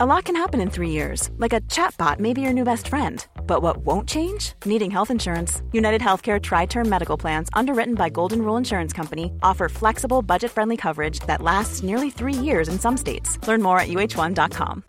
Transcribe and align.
A 0.00 0.06
lot 0.06 0.26
can 0.26 0.36
happen 0.36 0.60
in 0.60 0.70
three 0.70 0.90
years, 0.90 1.28
like 1.38 1.52
a 1.52 1.60
chatbot 1.62 2.20
may 2.20 2.32
be 2.32 2.40
your 2.40 2.52
new 2.52 2.62
best 2.62 2.86
friend. 2.86 3.26
But 3.48 3.62
what 3.62 3.78
won't 3.78 4.08
change? 4.08 4.52
Needing 4.64 4.92
health 4.92 5.10
insurance. 5.10 5.60
United 5.72 6.00
Healthcare 6.00 6.40
Tri 6.40 6.66
Term 6.66 6.88
Medical 6.88 7.16
Plans, 7.16 7.48
underwritten 7.52 7.96
by 7.96 8.08
Golden 8.08 8.42
Rule 8.42 8.56
Insurance 8.56 8.92
Company, 8.92 9.32
offer 9.42 9.68
flexible, 9.68 10.22
budget 10.22 10.52
friendly 10.52 10.76
coverage 10.76 11.18
that 11.26 11.42
lasts 11.42 11.82
nearly 11.82 12.10
three 12.10 12.32
years 12.32 12.68
in 12.68 12.78
some 12.78 12.96
states. 12.96 13.44
Learn 13.48 13.60
more 13.60 13.80
at 13.80 13.88
uh1.com. 13.88 14.84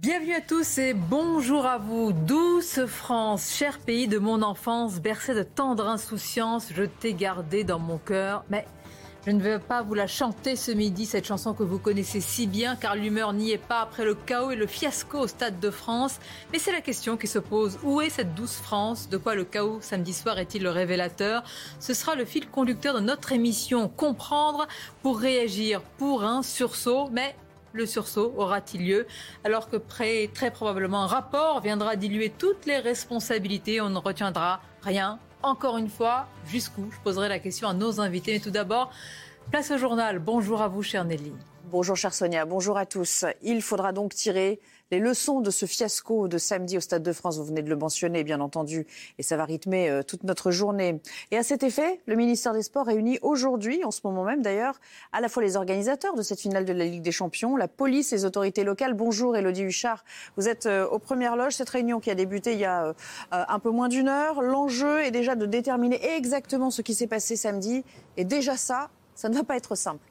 Bienvenue 0.00 0.32
à 0.32 0.40
tous 0.40 0.78
et 0.78 0.94
bonjour 0.94 1.66
à 1.66 1.78
vous. 1.78 2.12
Douce 2.12 2.80
France, 2.86 3.54
cher 3.54 3.78
pays 3.78 4.08
de 4.08 4.18
mon 4.18 4.42
enfance, 4.42 4.98
bercé 4.98 5.34
de 5.34 5.44
tendre 5.44 5.86
insouciance, 5.86 6.72
je 6.74 6.82
t'ai 6.84 7.12
gardé 7.12 7.62
dans 7.62 7.78
mon 7.78 7.98
cœur. 7.98 8.44
Mais 8.48 8.66
Je 9.26 9.32
ne 9.32 9.42
vais 9.42 9.58
pas 9.58 9.82
vous 9.82 9.92
la 9.92 10.06
chanter 10.06 10.56
ce 10.56 10.70
midi, 10.70 11.04
cette 11.04 11.26
chanson 11.26 11.52
que 11.52 11.62
vous 11.62 11.78
connaissez 11.78 12.22
si 12.22 12.46
bien, 12.46 12.74
car 12.74 12.96
l'humeur 12.96 13.34
n'y 13.34 13.50
est 13.50 13.58
pas 13.58 13.80
après 13.80 14.06
le 14.06 14.14
chaos 14.14 14.50
et 14.50 14.56
le 14.56 14.66
fiasco 14.66 15.18
au 15.18 15.26
Stade 15.26 15.60
de 15.60 15.70
France. 15.70 16.18
Mais 16.52 16.58
c'est 16.58 16.72
la 16.72 16.80
question 16.80 17.18
qui 17.18 17.26
se 17.26 17.38
pose. 17.38 17.78
Où 17.82 18.00
est 18.00 18.08
cette 18.08 18.34
douce 18.34 18.56
France? 18.56 19.10
De 19.10 19.18
quoi 19.18 19.34
le 19.34 19.44
chaos 19.44 19.78
samedi 19.82 20.14
soir 20.14 20.38
est-il 20.38 20.62
le 20.62 20.70
révélateur? 20.70 21.42
Ce 21.80 21.92
sera 21.92 22.14
le 22.14 22.24
fil 22.24 22.48
conducteur 22.48 22.94
de 22.94 23.00
notre 23.00 23.32
émission. 23.32 23.88
Comprendre 23.88 24.66
pour 25.02 25.20
réagir 25.20 25.82
pour 25.98 26.24
un 26.24 26.42
sursaut. 26.42 27.10
Mais 27.12 27.36
le 27.74 27.84
sursaut 27.84 28.32
aura-t-il 28.38 28.86
lieu? 28.86 29.06
Alors 29.44 29.68
que 29.68 29.76
très, 29.76 30.30
probablement 30.50 31.02
un 31.02 31.06
rapport 31.06 31.60
viendra 31.60 31.96
diluer 31.96 32.32
toutes 32.38 32.64
les 32.64 32.78
responsabilités 32.78 33.82
On 33.82 33.90
ne 33.90 33.98
retiendra 33.98 34.62
rien 34.82 35.18
encore 35.42 35.78
une 35.78 35.88
fois, 35.88 36.26
jusqu'où 36.46 36.90
Je 36.90 36.98
poserai 37.00 37.28
la 37.28 37.38
question 37.38 37.68
à 37.68 37.74
nos 37.74 38.00
invités. 38.00 38.32
Mais 38.32 38.40
tout 38.40 38.50
d'abord, 38.50 38.90
place 39.50 39.70
au 39.70 39.78
journal. 39.78 40.18
Bonjour 40.18 40.62
à 40.62 40.68
vous, 40.68 40.82
chère 40.82 41.04
Nelly. 41.04 41.32
Bonjour, 41.70 41.96
chère 41.96 42.14
Sonia. 42.14 42.44
Bonjour 42.44 42.76
à 42.76 42.86
tous. 42.86 43.24
Il 43.42 43.62
faudra 43.62 43.92
donc 43.92 44.14
tirer 44.14 44.60
les 44.90 44.98
leçons 44.98 45.40
de 45.40 45.50
ce 45.50 45.66
fiasco 45.66 46.26
de 46.28 46.38
samedi 46.38 46.76
au 46.76 46.80
Stade 46.80 47.02
de 47.02 47.12
France, 47.12 47.38
vous 47.38 47.44
venez 47.44 47.62
de 47.62 47.70
le 47.70 47.76
mentionner, 47.76 48.24
bien 48.24 48.40
entendu, 48.40 48.86
et 49.18 49.22
ça 49.22 49.36
va 49.36 49.44
rythmer 49.44 49.88
euh, 49.88 50.02
toute 50.02 50.24
notre 50.24 50.50
journée. 50.50 51.00
Et 51.30 51.36
à 51.36 51.42
cet 51.42 51.62
effet, 51.62 52.00
le 52.06 52.16
ministère 52.16 52.52
des 52.52 52.62
Sports 52.62 52.86
réunit 52.86 53.18
aujourd'hui, 53.22 53.84
en 53.84 53.90
ce 53.90 54.00
moment 54.04 54.24
même 54.24 54.42
d'ailleurs, 54.42 54.80
à 55.12 55.20
la 55.20 55.28
fois 55.28 55.42
les 55.42 55.56
organisateurs 55.56 56.14
de 56.14 56.22
cette 56.22 56.40
finale 56.40 56.64
de 56.64 56.72
la 56.72 56.84
Ligue 56.84 57.02
des 57.02 57.12
Champions, 57.12 57.56
la 57.56 57.68
police, 57.68 58.10
les 58.10 58.24
autorités 58.24 58.64
locales. 58.64 58.94
Bonjour, 58.94 59.36
Elodie 59.36 59.62
Huchard. 59.62 60.04
Vous 60.36 60.48
êtes 60.48 60.66
euh, 60.66 60.86
aux 60.88 60.98
premières 60.98 61.36
loges. 61.36 61.54
Cette 61.54 61.70
réunion 61.70 62.00
qui 62.00 62.10
a 62.10 62.14
débuté 62.14 62.54
il 62.54 62.58
y 62.58 62.64
a 62.64 62.86
euh, 62.86 62.92
un 63.30 63.58
peu 63.58 63.70
moins 63.70 63.88
d'une 63.88 64.08
heure. 64.08 64.42
L'enjeu 64.42 65.02
est 65.02 65.10
déjà 65.10 65.36
de 65.36 65.46
déterminer 65.46 66.04
exactement 66.16 66.70
ce 66.70 66.82
qui 66.82 66.94
s'est 66.94 67.06
passé 67.06 67.36
samedi. 67.36 67.84
Et 68.16 68.24
déjà 68.24 68.56
ça, 68.56 68.90
ça 69.14 69.28
ne 69.28 69.34
va 69.34 69.44
pas 69.44 69.56
être 69.56 69.74
simple. 69.74 70.09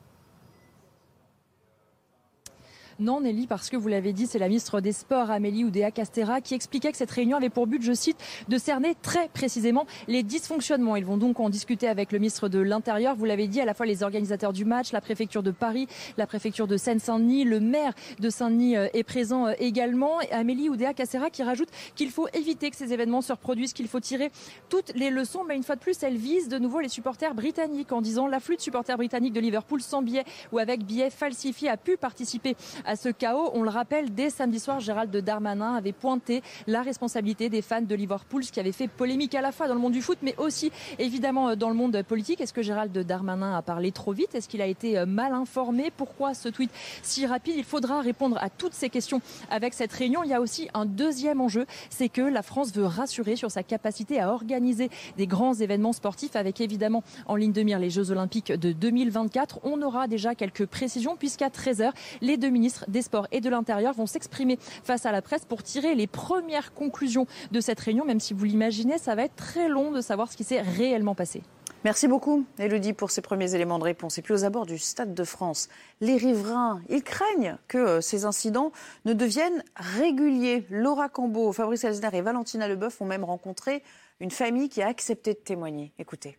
Non, 2.99 3.21
Nelly, 3.21 3.47
parce 3.47 3.69
que 3.69 3.77
vous 3.77 3.87
l'avez 3.87 4.11
dit, 4.11 4.27
c'est 4.27 4.39
la 4.39 4.49
ministre 4.49 4.81
des 4.81 4.91
Sports, 4.91 5.31
Amélie 5.31 5.63
Oudéa 5.63 5.89
Castera, 5.89 6.41
qui 6.41 6.53
expliquait 6.53 6.91
que 6.91 6.97
cette 6.97 7.11
réunion 7.11 7.37
avait 7.37 7.49
pour 7.49 7.65
but, 7.65 7.81
je 7.81 7.93
cite, 7.93 8.17
de 8.49 8.57
cerner 8.57 8.93
très 9.01 9.29
précisément 9.29 9.85
les 10.09 10.21
dysfonctionnements. 10.21 10.97
Ils 10.97 11.05
vont 11.05 11.15
donc 11.15 11.39
en 11.39 11.49
discuter 11.49 11.87
avec 11.87 12.11
le 12.11 12.19
ministre 12.19 12.49
de 12.49 12.59
l'Intérieur. 12.59 13.15
Vous 13.15 13.23
l'avez 13.23 13.47
dit, 13.47 13.61
à 13.61 13.65
la 13.65 13.73
fois 13.73 13.85
les 13.85 14.03
organisateurs 14.03 14.51
du 14.51 14.65
match, 14.65 14.91
la 14.91 14.99
préfecture 14.99 15.43
de 15.43 15.51
Paris, 15.51 15.87
la 16.17 16.27
préfecture 16.27 16.67
de 16.67 16.75
Seine-Saint-Denis, 16.75 17.45
le 17.45 17.61
maire 17.61 17.93
de 18.19 18.29
Saint-Denis 18.29 18.75
euh, 18.75 18.87
est 18.91 19.03
présent 19.03 19.47
euh, 19.47 19.53
également. 19.59 20.17
Amélie 20.31 20.67
Oudéa 20.67 20.93
Castera 20.93 21.29
qui 21.29 21.41
rajoute 21.41 21.69
qu'il 21.95 22.09
faut 22.09 22.27
éviter 22.33 22.69
que 22.69 22.75
ces 22.75 22.91
événements 22.91 23.21
se 23.21 23.31
reproduisent, 23.31 23.71
qu'il 23.71 23.87
faut 23.87 24.01
tirer 24.01 24.29
toutes 24.67 24.91
les 24.95 25.09
leçons. 25.09 25.45
Mais 25.47 25.55
une 25.55 25.63
fois 25.63 25.77
de 25.77 25.81
plus, 25.81 26.03
elle 26.03 26.17
vise 26.17 26.49
de 26.49 26.57
nouveau 26.57 26.81
les 26.81 26.89
supporters 26.89 27.33
britanniques 27.33 27.93
en 27.93 28.01
disant 28.01 28.27
l'afflux 28.27 28.57
de 28.57 28.61
supporters 28.61 28.97
britanniques 28.97 29.33
de 29.33 29.39
Liverpool 29.39 29.81
sans 29.81 30.01
billets 30.01 30.25
ou 30.51 30.59
avec 30.59 30.83
billets 30.83 31.09
falsifiés 31.09 31.69
a 31.69 31.77
pu 31.77 31.95
participer 31.95 32.57
ce 32.95 33.09
chaos. 33.09 33.51
On 33.53 33.63
le 33.63 33.69
rappelle, 33.69 34.13
dès 34.13 34.29
samedi 34.29 34.59
soir, 34.59 34.79
Gérald 34.79 35.15
Darmanin 35.15 35.75
avait 35.75 35.91
pointé 35.91 36.41
la 36.67 36.81
responsabilité 36.81 37.49
des 37.49 37.61
fans 37.61 37.81
de 37.81 37.95
Liverpool, 37.95 38.43
ce 38.43 38.51
qui 38.51 38.59
avait 38.59 38.71
fait 38.71 38.87
polémique 38.87 39.35
à 39.35 39.41
la 39.41 39.51
fois 39.51 39.67
dans 39.67 39.73
le 39.73 39.79
monde 39.79 39.93
du 39.93 40.01
foot, 40.01 40.17
mais 40.21 40.35
aussi 40.37 40.71
évidemment 40.97 41.55
dans 41.55 41.69
le 41.69 41.75
monde 41.75 42.01
politique. 42.03 42.41
Est-ce 42.41 42.53
que 42.53 42.61
Gérald 42.61 42.97
Darmanin 42.97 43.55
a 43.55 43.61
parlé 43.61 43.91
trop 43.91 44.13
vite? 44.13 44.35
Est-ce 44.35 44.47
qu'il 44.47 44.61
a 44.61 44.67
été 44.67 44.97
euh, 44.97 45.05
mal 45.05 45.33
informé? 45.33 45.91
Pourquoi 45.95 46.33
ce 46.33 46.49
tweet 46.49 46.71
si 47.03 47.25
rapide? 47.25 47.55
Il 47.57 47.63
faudra 47.63 48.01
répondre 48.01 48.37
à 48.41 48.49
toutes 48.49 48.73
ces 48.73 48.89
questions 48.89 49.21
avec 49.49 49.73
cette 49.73 49.91
réunion. 49.91 50.23
Il 50.23 50.29
y 50.29 50.33
a 50.33 50.41
aussi 50.41 50.69
un 50.73 50.85
deuxième 50.85 51.41
enjeu, 51.41 51.65
c'est 51.89 52.09
que 52.09 52.21
la 52.21 52.41
France 52.41 52.73
veut 52.73 52.85
rassurer 52.85 53.35
sur 53.35 53.51
sa 53.51 53.63
capacité 53.63 54.19
à 54.19 54.31
organiser 54.31 54.89
des 55.17 55.27
grands 55.27 55.53
événements 55.53 55.93
sportifs 55.93 56.35
avec 56.35 56.61
évidemment 56.61 57.03
en 57.25 57.35
ligne 57.35 57.51
de 57.51 57.61
mire 57.61 57.79
les 57.79 57.89
Jeux 57.89 58.11
Olympiques 58.11 58.51
de 58.51 58.71
2024. 58.71 59.59
On 59.63 59.81
aura 59.81 60.07
déjà 60.07 60.35
quelques 60.35 60.65
précisions 60.65 61.15
puisqu'à 61.15 61.49
13h, 61.49 61.91
les 62.21 62.37
deux 62.37 62.49
ministres 62.49 62.78
des 62.87 63.01
Sports 63.01 63.27
et 63.31 63.41
de 63.41 63.49
l'Intérieur 63.49 63.93
vont 63.93 64.05
s'exprimer 64.05 64.57
face 64.83 65.05
à 65.05 65.11
la 65.11 65.21
presse 65.21 65.45
pour 65.45 65.63
tirer 65.63 65.95
les 65.95 66.07
premières 66.07 66.73
conclusions 66.73 67.27
de 67.51 67.59
cette 67.59 67.79
réunion. 67.79 68.05
Même 68.05 68.19
si 68.19 68.33
vous 68.33 68.45
l'imaginez, 68.45 68.97
ça 68.97 69.15
va 69.15 69.23
être 69.23 69.35
très 69.35 69.67
long 69.67 69.91
de 69.91 70.01
savoir 70.01 70.31
ce 70.31 70.37
qui 70.37 70.43
s'est 70.43 70.61
réellement 70.61 71.15
passé. 71.15 71.43
Merci 71.85 72.09
beaucoup, 72.09 72.45
Elodie, 72.57 72.91
pour 72.91 73.09
ces 73.09 73.21
premiers 73.21 73.55
éléments 73.55 73.79
de 73.79 73.85
réponse. 73.85 74.17
Et 74.17 74.21
puis 74.21 74.33
aux 74.33 74.43
abords 74.43 74.65
du 74.65 74.77
Stade 74.77 75.13
de 75.13 75.23
France, 75.23 75.69
les 76.01 76.17
riverains, 76.17 76.81
ils 76.89 77.03
craignent 77.03 77.57
que 77.69 77.77
euh, 77.77 78.01
ces 78.01 78.25
incidents 78.25 78.73
ne 79.05 79.13
deviennent 79.13 79.63
réguliers. 79.77 80.65
Laura 80.69 81.07
Cambeau, 81.07 81.53
Fabrice 81.53 81.85
Elsner 81.85 82.09
et 82.11 82.21
Valentina 82.21 82.67
Leboeuf 82.67 82.99
ont 82.99 83.05
même 83.05 83.23
rencontré 83.23 83.81
une 84.19 84.31
famille 84.31 84.67
qui 84.67 84.81
a 84.81 84.87
accepté 84.87 85.33
de 85.33 85.39
témoigner. 85.39 85.93
Écoutez. 85.99 86.37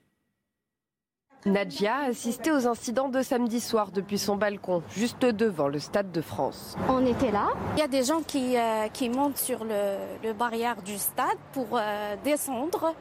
Nadia 1.47 2.01
assistait 2.09 2.51
aux 2.51 2.67
incidents 2.67 3.09
de 3.09 3.23
samedi 3.23 3.61
soir 3.61 3.91
depuis 3.93 4.19
son 4.19 4.37
balcon, 4.37 4.83
juste 4.95 5.25
devant 5.25 5.69
le 5.69 5.79
Stade 5.79 6.13
de 6.13 6.21
France. 6.21 6.77
On 6.89 7.05
était 7.07 7.31
là. 7.31 7.49
Il 7.77 7.81
y 7.81 7.83
a 7.83 7.89
des 7.89 8.05
gens 8.05 8.21
qui, 8.23 8.59
euh, 8.59 8.89
qui 8.89 9.09
montent 9.09 9.39
sur 9.39 9.65
le, 9.65 10.33
barrière 10.35 10.83
du 10.83 10.99
stade 10.99 11.39
pour 11.53 11.67
euh, 11.73 12.15
descendre 12.25 12.95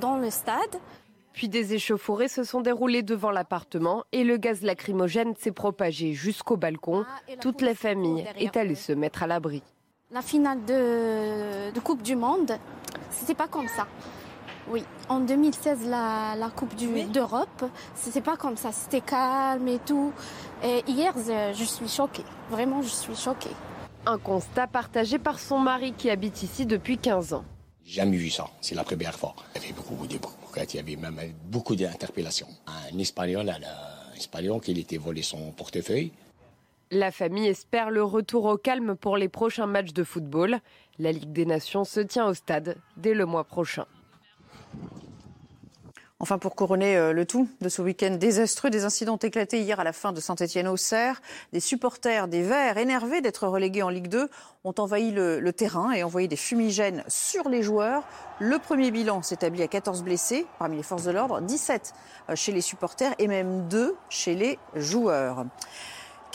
dans 0.00 0.16
le 0.16 0.30
stade. 0.30 0.80
Puis 1.32 1.48
des 1.48 1.74
échauffourées 1.74 2.28
se 2.28 2.42
sont 2.42 2.60
déroulées 2.60 3.02
devant 3.02 3.30
l'appartement 3.30 4.04
et 4.12 4.24
le 4.24 4.36
gaz 4.38 4.62
lacrymogène 4.62 5.34
s'est 5.36 5.52
propagé 5.52 6.12
jusqu'au 6.12 6.56
balcon. 6.56 7.04
Ah, 7.08 7.36
Toute 7.40 7.62
la 7.62 7.74
famille 7.74 8.24
est 8.36 8.56
allée 8.56 8.76
se 8.76 8.92
mettre 8.92 9.22
à 9.22 9.26
l'abri. 9.26 9.62
La 10.10 10.22
finale 10.22 10.64
de, 10.64 11.72
de 11.72 11.80
Coupe 11.80 12.02
du 12.02 12.14
Monde, 12.14 12.52
c'était 13.10 13.34
pas 13.34 13.48
comme 13.48 13.68
ça. 13.68 13.86
Oui, 14.68 14.82
en 15.08 15.20
2016, 15.20 15.86
la, 15.88 16.50
Coupe 16.56 16.74
d'Europe, 17.12 17.64
c'était 17.94 18.20
pas 18.20 18.36
comme 18.36 18.56
ça, 18.56 18.72
c'était 18.72 19.02
calme 19.02 19.68
et 19.68 19.78
tout. 19.78 20.12
Et 20.62 20.82
hier, 20.86 21.12
je 21.16 21.64
suis 21.64 21.88
choquée, 21.88 22.24
vraiment, 22.50 22.80
je 22.80 22.88
suis 22.88 23.16
choquée. 23.16 23.50
Un 24.06 24.18
constat 24.18 24.66
partagé 24.66 25.18
par 25.18 25.38
son 25.38 25.58
mari 25.58 25.92
qui 25.92 26.10
habite 26.10 26.42
ici 26.42 26.66
depuis 26.66 26.98
15 26.98 27.34
ans. 27.34 27.44
Jamais 27.84 28.16
vu 28.16 28.30
ça, 28.30 28.46
c'est 28.62 28.74
la 28.74 28.84
première 28.84 29.14
fois. 29.14 29.34
Il 29.54 29.62
y 29.62 29.64
avait 29.64 29.74
beaucoup 29.74 30.06
de 30.06 30.18
il 30.56 30.76
y 30.76 30.78
avait 30.78 30.96
même 30.96 31.20
beaucoup 31.46 31.74
d'interpellations. 31.74 32.46
Un 32.66 32.96
Espagnol, 32.98 33.48
un 33.48 34.16
Espagnol 34.16 34.60
qui 34.60 34.78
était 34.78 34.96
volé 34.96 35.22
son 35.22 35.50
portefeuille. 35.50 36.12
La 36.90 37.10
famille 37.10 37.48
espère 37.48 37.90
le 37.90 38.04
retour 38.04 38.44
au 38.44 38.56
calme 38.56 38.94
pour 38.94 39.16
les 39.16 39.28
prochains 39.28 39.66
matchs 39.66 39.92
de 39.92 40.04
football. 40.04 40.60
La 40.98 41.10
Ligue 41.10 41.32
des 41.32 41.44
Nations 41.44 41.84
se 41.84 42.00
tient 42.00 42.26
au 42.26 42.34
stade 42.34 42.76
dès 42.96 43.14
le 43.14 43.26
mois 43.26 43.44
prochain. 43.44 43.86
Enfin, 46.24 46.38
pour 46.38 46.54
couronner 46.54 46.96
euh, 46.96 47.12
le 47.12 47.26
tout 47.26 47.48
de 47.60 47.68
ce 47.68 47.82
week-end 47.82 48.16
désastreux, 48.18 48.70
des 48.70 48.84
incidents 48.84 49.14
ont 49.14 49.18
éclaté 49.18 49.60
hier 49.60 49.78
à 49.78 49.84
la 49.84 49.92
fin 49.92 50.10
de 50.12 50.20
Saint-Étienne-au-Cerf. 50.20 51.20
Des 51.52 51.60
supporters 51.60 52.28
des 52.28 52.40
Verts, 52.40 52.78
énervés 52.78 53.20
d'être 53.20 53.46
relégués 53.46 53.82
en 53.82 53.90
Ligue 53.90 54.08
2, 54.08 54.30
ont 54.64 54.74
envahi 54.78 55.10
le, 55.10 55.38
le, 55.38 55.52
terrain 55.52 55.92
et 55.92 56.02
envoyé 56.02 56.26
des 56.26 56.36
fumigènes 56.36 57.04
sur 57.08 57.50
les 57.50 57.62
joueurs. 57.62 58.04
Le 58.38 58.58
premier 58.58 58.90
bilan 58.90 59.20
s'établit 59.20 59.62
à 59.62 59.68
14 59.68 60.02
blessés 60.02 60.46
parmi 60.58 60.78
les 60.78 60.82
forces 60.82 61.04
de 61.04 61.10
l'ordre, 61.10 61.42
17 61.42 61.92
euh, 62.30 62.36
chez 62.36 62.52
les 62.52 62.62
supporters 62.62 63.14
et 63.18 63.28
même 63.28 63.68
2 63.68 63.94
chez 64.08 64.34
les 64.34 64.58
joueurs. 64.74 65.44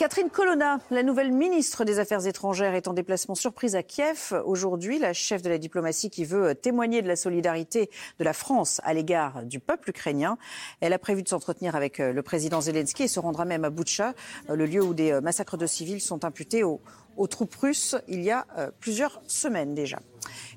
Catherine 0.00 0.30
Colonna, 0.30 0.78
la 0.90 1.02
nouvelle 1.02 1.30
ministre 1.30 1.84
des 1.84 1.98
Affaires 1.98 2.26
étrangères, 2.26 2.74
est 2.74 2.88
en 2.88 2.94
déplacement 2.94 3.34
surprise 3.34 3.76
à 3.76 3.82
Kiev 3.82 4.32
aujourd'hui. 4.46 4.98
La 4.98 5.12
chef 5.12 5.42
de 5.42 5.50
la 5.50 5.58
diplomatie 5.58 6.08
qui 6.08 6.24
veut 6.24 6.54
témoigner 6.54 7.02
de 7.02 7.06
la 7.06 7.16
solidarité 7.16 7.90
de 8.18 8.24
la 8.24 8.32
France 8.32 8.80
à 8.84 8.94
l'égard 8.94 9.42
du 9.44 9.60
peuple 9.60 9.90
ukrainien. 9.90 10.38
Elle 10.80 10.94
a 10.94 10.98
prévu 10.98 11.22
de 11.22 11.28
s'entretenir 11.28 11.76
avec 11.76 12.00
euh, 12.00 12.14
le 12.14 12.22
président 12.22 12.62
Zelensky 12.62 13.02
et 13.02 13.08
se 13.08 13.20
rendra 13.20 13.44
même 13.44 13.66
à 13.66 13.68
Boutcha, 13.68 14.14
euh, 14.48 14.56
le 14.56 14.64
lieu 14.64 14.82
où 14.82 14.94
des 14.94 15.12
euh, 15.12 15.20
massacres 15.20 15.58
de 15.58 15.66
civils 15.66 16.00
sont 16.00 16.24
imputés 16.24 16.64
aux, 16.64 16.80
aux 17.16 17.26
troupes 17.26 17.54
russes 17.54 17.96
il 18.08 18.22
y 18.22 18.30
a 18.30 18.46
plusieurs 18.80 19.22
semaines 19.26 19.74
déjà. 19.74 20.00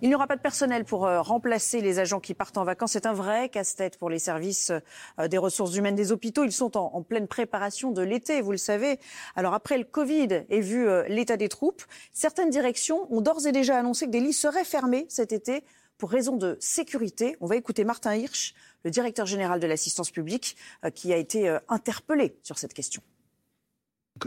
Il 0.02 0.10
n'y 0.10 0.16
aura 0.16 0.28
pas 0.28 0.36
de 0.36 0.42
personnel 0.42 0.86
pour 0.86 1.06
euh, 1.06 1.22
remplacer 1.22 1.82
les 1.82 2.00
agents 2.00 2.20
qui 2.20 2.34
partent 2.34 2.58
en 2.58 2.64
vacances. 2.64 2.92
C'est 2.92 3.06
un 3.06 3.14
vrai 3.14 3.50
casse-tête 3.50 3.98
pour 3.98 4.10
les 4.10 4.20
services 4.20 4.72
euh, 5.20 5.28
des 5.28 5.38
ressources 5.38 5.76
humaines 5.76 5.96
des 5.96 6.12
hôpitaux. 6.12 6.44
Ils 6.44 6.52
sont 6.52 6.78
en, 6.78 7.02
pleine 7.04 7.28
préparation 7.28 7.92
de 7.92 8.02
l'été, 8.02 8.42
vous 8.42 8.52
le 8.52 8.58
savez. 8.58 9.00
Alors 9.36 9.54
après 9.54 9.78
le 9.78 9.84
Covid 9.84 10.46
et 10.50 10.62
vu 10.62 10.88
euh, 10.88 11.04
l'état 11.08 11.38
des 11.38 11.50
troupes, 11.50 11.84
certaines 12.12 12.50
directions 12.50 13.12
ont 13.14 13.22
d'ores 13.22 13.48
et 13.48 13.52
déjà 13.52 13.78
annoncé 13.78 14.06
que 14.06 14.12
des 14.12 14.20
lits 14.20 14.34
seraient 14.34 14.66
fermés 14.66 15.06
cet 15.10 15.32
été 15.32 15.64
pour 15.98 16.10
raison 16.10 16.38
de 16.38 16.58
sécurité. 16.60 17.38
On 17.40 17.48
va 17.48 17.56
écouter 17.56 17.84
Martin 17.84 18.16
Hirsch, 18.16 18.54
le 18.84 18.92
directeur 18.92 19.26
général 19.26 19.60
de 19.60 19.68
l'assistance 19.68 20.12
publique, 20.12 20.58
qui 20.96 21.14
a 21.14 21.18
été 21.18 21.58
interpellé 21.70 22.36
sur 22.44 22.58
cette 22.58 22.74
question. 22.74 23.02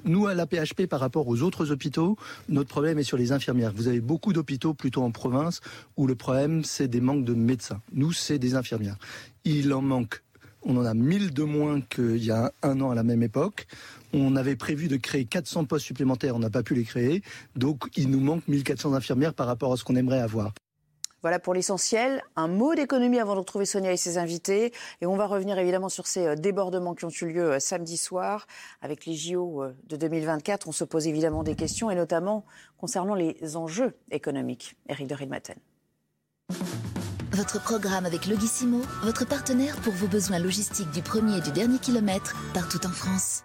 Nous, 0.05 0.27
à 0.27 0.35
la 0.35 0.47
PHP, 0.47 0.87
par 0.87 1.01
rapport 1.01 1.29
aux 1.29 1.43
autres 1.43 1.71
hôpitaux, 1.71 2.17
notre 2.49 2.69
problème 2.69 2.99
est 2.99 3.05
sur 3.05 3.17
les 3.17 3.33
infirmières. 3.33 3.73
Vous 3.75 3.89
avez 3.89 4.01
beaucoup 4.01 4.33
d'hôpitaux 4.33 4.75
plutôt 4.75 5.03
en 5.03 5.11
province 5.11 5.61
où 5.97 6.07
le 6.07 6.15
problème, 6.15 6.65
c'est 6.65 6.89
des 6.89 7.01
manques 7.01 7.25
de 7.25 7.35
médecins. 7.35 7.81
Nous, 7.93 8.13
c'est 8.13 8.39
des 8.39 8.55
infirmières. 8.55 8.97
Il 9.45 9.73
en 9.73 9.83
manque 9.83 10.23
on 10.69 10.77
en 10.77 10.85
a 10.85 10.95
1000 10.95 11.33
de 11.33 11.45
moins 11.45 11.81
qu'il 11.81 12.25
y 12.25 12.33
a 12.33 12.53
un 12.63 12.81
an 12.81 12.91
à 12.91 12.95
la 12.97 13.05
même 13.05 13.23
époque. 13.23 13.67
On 14.13 14.35
avait 14.35 14.57
prévu 14.57 14.89
de 14.89 14.97
créer 14.97 15.25
400 15.25 15.65
postes 15.65 15.87
supplémentaires, 15.87 16.35
on 16.35 16.41
n'a 16.41 16.51
pas 16.51 16.65
pu 16.65 16.75
les 16.75 16.83
créer. 16.83 17.23
Donc 17.55 17.89
il 17.97 18.11
nous 18.11 18.21
manque 18.21 18.47
1400 18.49 18.95
infirmières 18.95 19.33
par 19.33 19.47
rapport 19.47 19.73
à 19.73 19.77
ce 19.77 19.85
qu'on 19.85 19.95
aimerait 19.95 20.21
avoir. 20.21 20.53
Voilà 21.27 21.41
pour 21.41 21.55
l'essentiel. 21.55 22.23
Un 22.37 22.47
mot 22.47 22.77
d'économie 22.77 23.19
avant 23.19 23.35
de 23.35 23.41
retrouver 23.41 23.67
Sonia 23.67 23.91
et 23.91 23.97
ses 23.97 24.17
invités. 24.17 24.73
Et 25.01 25.07
on 25.07 25.17
va 25.17 25.27
revenir 25.27 25.59
évidemment 25.59 25.89
sur 25.89 26.07
ces 26.07 26.25
euh, 26.25 26.35
débordements 26.37 26.95
qui 26.95 27.05
ont 27.05 27.11
eu 27.11 27.25
lieu 27.25 27.55
euh, 27.55 27.59
samedi 27.59 27.97
soir 27.97 28.47
avec 28.81 29.07
les 29.07 29.15
JO 29.15 29.65
euh, 29.65 29.75
de 29.89 29.97
2024. 29.97 30.69
On 30.69 30.71
se 30.71 30.85
pose 30.85 31.09
évidemment 31.09 31.43
des 31.43 31.57
questions 31.57 31.91
et 31.91 31.97
notamment 31.97 32.45
concernant 32.79 33.17
les 33.17 33.57
enjeux 33.57 33.97
économiques. 34.13 34.77
Eric 34.89 35.09
de 35.09 35.17
Rilmaten. 35.17 35.57
Votre 37.33 37.61
programme 37.61 38.07
avec 38.07 38.29
Logissimo, 38.29 38.81
votre 39.03 39.27
partenaire 39.27 39.75
pour 39.83 39.95
vos 39.95 40.07
besoins 40.07 40.39
logistiques 40.39 40.93
du 40.93 41.03
premier 41.03 41.39
et 41.39 41.41
du 41.41 41.51
dernier 41.51 41.81
kilomètre 41.81 42.37
partout 42.55 42.87
en 42.87 42.91
France. 42.91 43.43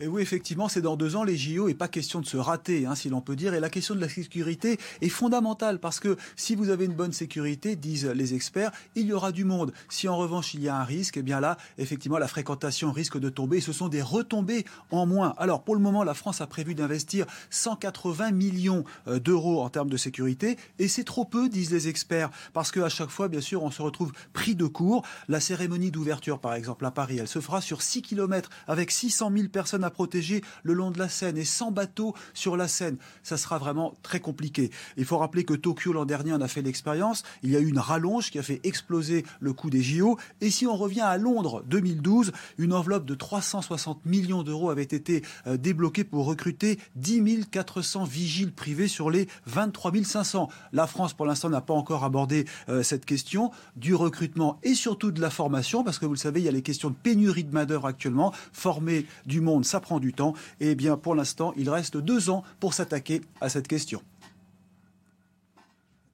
Et 0.00 0.06
oui, 0.06 0.22
effectivement, 0.22 0.68
c'est 0.68 0.80
dans 0.80 0.96
deux 0.96 1.16
ans 1.16 1.24
les 1.24 1.36
JO 1.36 1.68
et 1.68 1.74
pas 1.74 1.88
question 1.88 2.20
de 2.20 2.26
se 2.26 2.36
rater, 2.36 2.86
hein, 2.86 2.94
si 2.94 3.08
l'on 3.08 3.20
peut 3.20 3.34
dire. 3.34 3.54
Et 3.54 3.60
la 3.60 3.68
question 3.68 3.96
de 3.96 4.00
la 4.00 4.08
sécurité 4.08 4.78
est 5.00 5.08
fondamentale 5.08 5.80
parce 5.80 5.98
que 5.98 6.16
si 6.36 6.54
vous 6.54 6.70
avez 6.70 6.84
une 6.84 6.94
bonne 6.94 7.12
sécurité, 7.12 7.74
disent 7.74 8.06
les 8.06 8.34
experts, 8.34 8.70
il 8.94 9.06
y 9.06 9.12
aura 9.12 9.32
du 9.32 9.44
monde. 9.44 9.72
Si 9.88 10.08
en 10.08 10.16
revanche 10.16 10.54
il 10.54 10.62
y 10.62 10.68
a 10.68 10.76
un 10.76 10.84
risque, 10.84 11.16
eh 11.16 11.22
bien 11.22 11.40
là, 11.40 11.56
effectivement, 11.78 12.18
la 12.18 12.28
fréquentation 12.28 12.92
risque 12.92 13.18
de 13.18 13.28
tomber. 13.28 13.60
Ce 13.60 13.72
sont 13.72 13.88
des 13.88 14.00
retombées 14.00 14.64
en 14.92 15.04
moins. 15.04 15.34
Alors 15.36 15.64
pour 15.64 15.74
le 15.74 15.80
moment, 15.80 16.04
la 16.04 16.14
France 16.14 16.40
a 16.40 16.46
prévu 16.46 16.76
d'investir 16.76 17.26
180 17.50 18.30
millions 18.30 18.84
euh, 19.08 19.18
d'euros 19.18 19.62
en 19.62 19.68
termes 19.68 19.90
de 19.90 19.96
sécurité 19.96 20.58
et 20.78 20.86
c'est 20.86 21.04
trop 21.04 21.24
peu, 21.24 21.48
disent 21.48 21.72
les 21.72 21.88
experts, 21.88 22.30
parce 22.52 22.70
qu'à 22.70 22.88
chaque 22.88 23.10
fois, 23.10 23.26
bien 23.26 23.40
sûr, 23.40 23.64
on 23.64 23.70
se 23.72 23.82
retrouve 23.82 24.12
pris 24.32 24.54
de 24.54 24.66
court. 24.66 25.04
La 25.26 25.40
cérémonie 25.40 25.90
d'ouverture, 25.90 26.38
par 26.38 26.54
exemple, 26.54 26.86
à 26.86 26.92
Paris, 26.92 27.18
elle 27.18 27.28
se 27.28 27.40
fera 27.40 27.60
sur 27.60 27.82
6 27.82 28.02
km 28.02 28.48
avec 28.68 28.92
600 28.92 29.32
000 29.34 29.48
personnes 29.48 29.84
à 29.84 29.90
protéger 29.98 30.44
le 30.62 30.74
long 30.74 30.92
de 30.92 30.98
la 31.00 31.08
Seine 31.08 31.36
et 31.36 31.44
sans 31.44 31.72
bateaux 31.72 32.14
sur 32.32 32.56
la 32.56 32.68
Seine. 32.68 32.98
Ça 33.24 33.36
sera 33.36 33.58
vraiment 33.58 33.94
très 34.04 34.20
compliqué. 34.20 34.70
Il 34.96 35.04
faut 35.04 35.18
rappeler 35.18 35.42
que 35.42 35.54
Tokyo 35.54 35.92
l'an 35.92 36.04
dernier 36.04 36.32
en 36.32 36.40
a 36.40 36.46
fait 36.46 36.62
l'expérience. 36.62 37.24
Il 37.42 37.50
y 37.50 37.56
a 37.56 37.58
eu 37.58 37.66
une 37.66 37.80
rallonge 37.80 38.30
qui 38.30 38.38
a 38.38 38.44
fait 38.44 38.60
exploser 38.62 39.24
le 39.40 39.52
coût 39.52 39.70
des 39.70 39.82
JO. 39.82 40.16
Et 40.40 40.50
si 40.52 40.68
on 40.68 40.76
revient 40.76 41.00
à 41.00 41.16
Londres 41.18 41.64
2012, 41.66 42.30
une 42.58 42.74
enveloppe 42.74 43.06
de 43.06 43.16
360 43.16 44.06
millions 44.06 44.44
d'euros 44.44 44.70
avait 44.70 44.84
été 44.84 45.24
euh, 45.48 45.56
débloquée 45.56 46.04
pour 46.04 46.26
recruter 46.26 46.78
10 46.94 47.48
400 47.50 48.04
vigiles 48.04 48.52
privés 48.52 48.86
sur 48.86 49.10
les 49.10 49.26
23 49.46 49.90
500. 50.04 50.48
La 50.72 50.86
France, 50.86 51.12
pour 51.12 51.26
l'instant, 51.26 51.50
n'a 51.50 51.60
pas 51.60 51.74
encore 51.74 52.04
abordé 52.04 52.44
euh, 52.68 52.84
cette 52.84 53.04
question 53.04 53.50
du 53.74 53.96
recrutement 53.96 54.60
et 54.62 54.74
surtout 54.74 55.10
de 55.10 55.20
la 55.20 55.30
formation, 55.30 55.82
parce 55.82 55.98
que 55.98 56.06
vous 56.06 56.14
le 56.14 56.18
savez, 56.18 56.40
il 56.40 56.44
y 56.44 56.48
a 56.48 56.52
les 56.52 56.62
questions 56.62 56.90
de 56.90 56.94
pénurie 56.94 57.42
de 57.42 57.52
main-d'œuvre 57.52 57.86
actuellement. 57.86 58.32
Former 58.52 59.06
du 59.26 59.40
monde, 59.40 59.64
ça 59.64 59.77
prend 59.80 60.00
du 60.00 60.12
temps. 60.12 60.34
Et 60.60 60.70
eh 60.70 60.74
bien, 60.74 60.96
pour 60.96 61.14
l'instant, 61.14 61.52
il 61.56 61.70
reste 61.70 61.96
deux 61.96 62.30
ans 62.30 62.42
pour 62.60 62.74
s'attaquer 62.74 63.22
à 63.40 63.48
cette 63.48 63.68
question. 63.68 64.02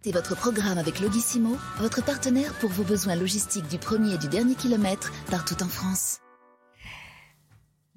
C'est 0.02 0.12
votre 0.12 0.36
programme 0.36 0.76
avec 0.76 1.00
Logissimo, 1.00 1.56
votre 1.78 2.04
partenaire 2.04 2.52
pour 2.60 2.68
vos 2.68 2.84
besoins 2.84 3.16
logistiques 3.16 3.68
du 3.68 3.78
premier 3.78 4.14
et 4.14 4.18
du 4.18 4.28
dernier 4.28 4.54
kilomètre 4.54 5.10
partout 5.30 5.62
en 5.62 5.68
France. 5.68 6.20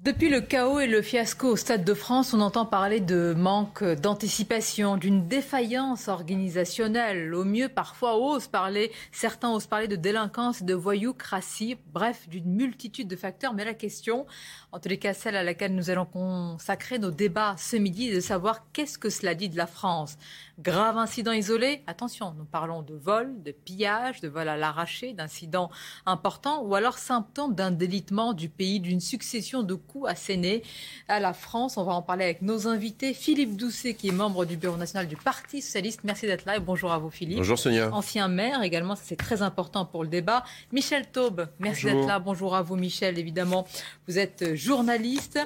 Depuis 0.00 0.28
le 0.28 0.40
chaos 0.40 0.78
et 0.78 0.86
le 0.86 1.02
fiasco 1.02 1.48
au 1.48 1.56
Stade 1.56 1.82
de 1.82 1.92
France, 1.92 2.32
on 2.32 2.40
entend 2.40 2.64
parler 2.64 3.00
de 3.00 3.34
manque 3.36 3.82
d'anticipation, 3.82 4.96
d'une 4.96 5.26
défaillance 5.26 6.06
organisationnelle. 6.06 7.34
Au 7.34 7.44
mieux, 7.44 7.68
parfois, 7.68 8.16
osent 8.16 8.46
parler, 8.46 8.92
certains 9.10 9.50
osent 9.50 9.66
parler 9.66 9.88
de 9.88 9.96
délinquance, 9.96 10.62
de 10.62 10.72
voyoucratie, 10.72 11.76
bref, 11.92 12.28
d'une 12.28 12.54
multitude 12.54 13.08
de 13.08 13.16
facteurs. 13.16 13.54
Mais 13.54 13.64
la 13.64 13.74
question, 13.74 14.24
en 14.70 14.78
tous 14.78 14.88
les 14.88 15.00
cas 15.00 15.14
celle 15.14 15.34
à 15.34 15.42
laquelle 15.42 15.74
nous 15.74 15.90
allons 15.90 16.06
consacrer 16.06 17.00
nos 17.00 17.10
débats 17.10 17.56
ce 17.58 17.74
midi, 17.74 18.08
est 18.08 18.14
de 18.14 18.20
savoir 18.20 18.66
qu'est-ce 18.72 18.98
que 18.98 19.10
cela 19.10 19.34
dit 19.34 19.48
de 19.48 19.56
la 19.56 19.66
France. 19.66 20.16
Grave 20.60 20.98
incident 20.98 21.30
isolé, 21.30 21.82
attention, 21.86 22.34
nous 22.36 22.44
parlons 22.44 22.82
de 22.82 22.94
vol, 22.94 23.42
de 23.44 23.52
pillage, 23.52 24.20
de 24.20 24.26
vol 24.26 24.48
à 24.48 24.56
l'arraché, 24.56 25.12
d'incidents 25.12 25.70
importants, 26.04 26.62
ou 26.62 26.74
alors 26.74 26.98
symptôme 26.98 27.54
d'un 27.54 27.70
délitement 27.70 28.32
du 28.32 28.48
pays, 28.48 28.80
d'une 28.80 28.98
succession 28.98 29.62
de 29.62 29.74
coups 29.74 30.08
assénés 30.08 30.64
à 31.06 31.20
la 31.20 31.32
France. 31.32 31.76
On 31.76 31.84
va 31.84 31.92
en 31.92 32.02
parler 32.02 32.24
avec 32.24 32.42
nos 32.42 32.66
invités. 32.66 33.14
Philippe 33.14 33.56
Doucet, 33.56 33.94
qui 33.94 34.08
est 34.08 34.12
membre 34.12 34.46
du 34.46 34.56
Bureau 34.56 34.76
national 34.76 35.06
du 35.06 35.14
Parti 35.14 35.62
socialiste. 35.62 36.00
Merci 36.02 36.26
d'être 36.26 36.44
là 36.44 36.56
et 36.56 36.60
bonjour 36.60 36.90
à 36.90 36.98
vous, 36.98 37.10
Philippe. 37.10 37.38
Bonjour, 37.38 37.56
Sonia. 37.56 37.94
Ancien 37.94 38.26
maire 38.26 38.60
également, 38.62 38.96
c'est 38.96 39.14
très 39.14 39.42
important 39.42 39.84
pour 39.84 40.02
le 40.02 40.08
débat. 40.08 40.42
Michel 40.72 41.06
Taube, 41.06 41.46
merci 41.60 41.84
d'être 41.84 42.08
là. 42.08 42.18
Bonjour 42.18 42.56
à 42.56 42.62
vous, 42.62 42.74
Michel, 42.74 43.16
évidemment. 43.16 43.64
Vous 44.08 44.18
êtes 44.18 44.56
journaliste, 44.56 45.38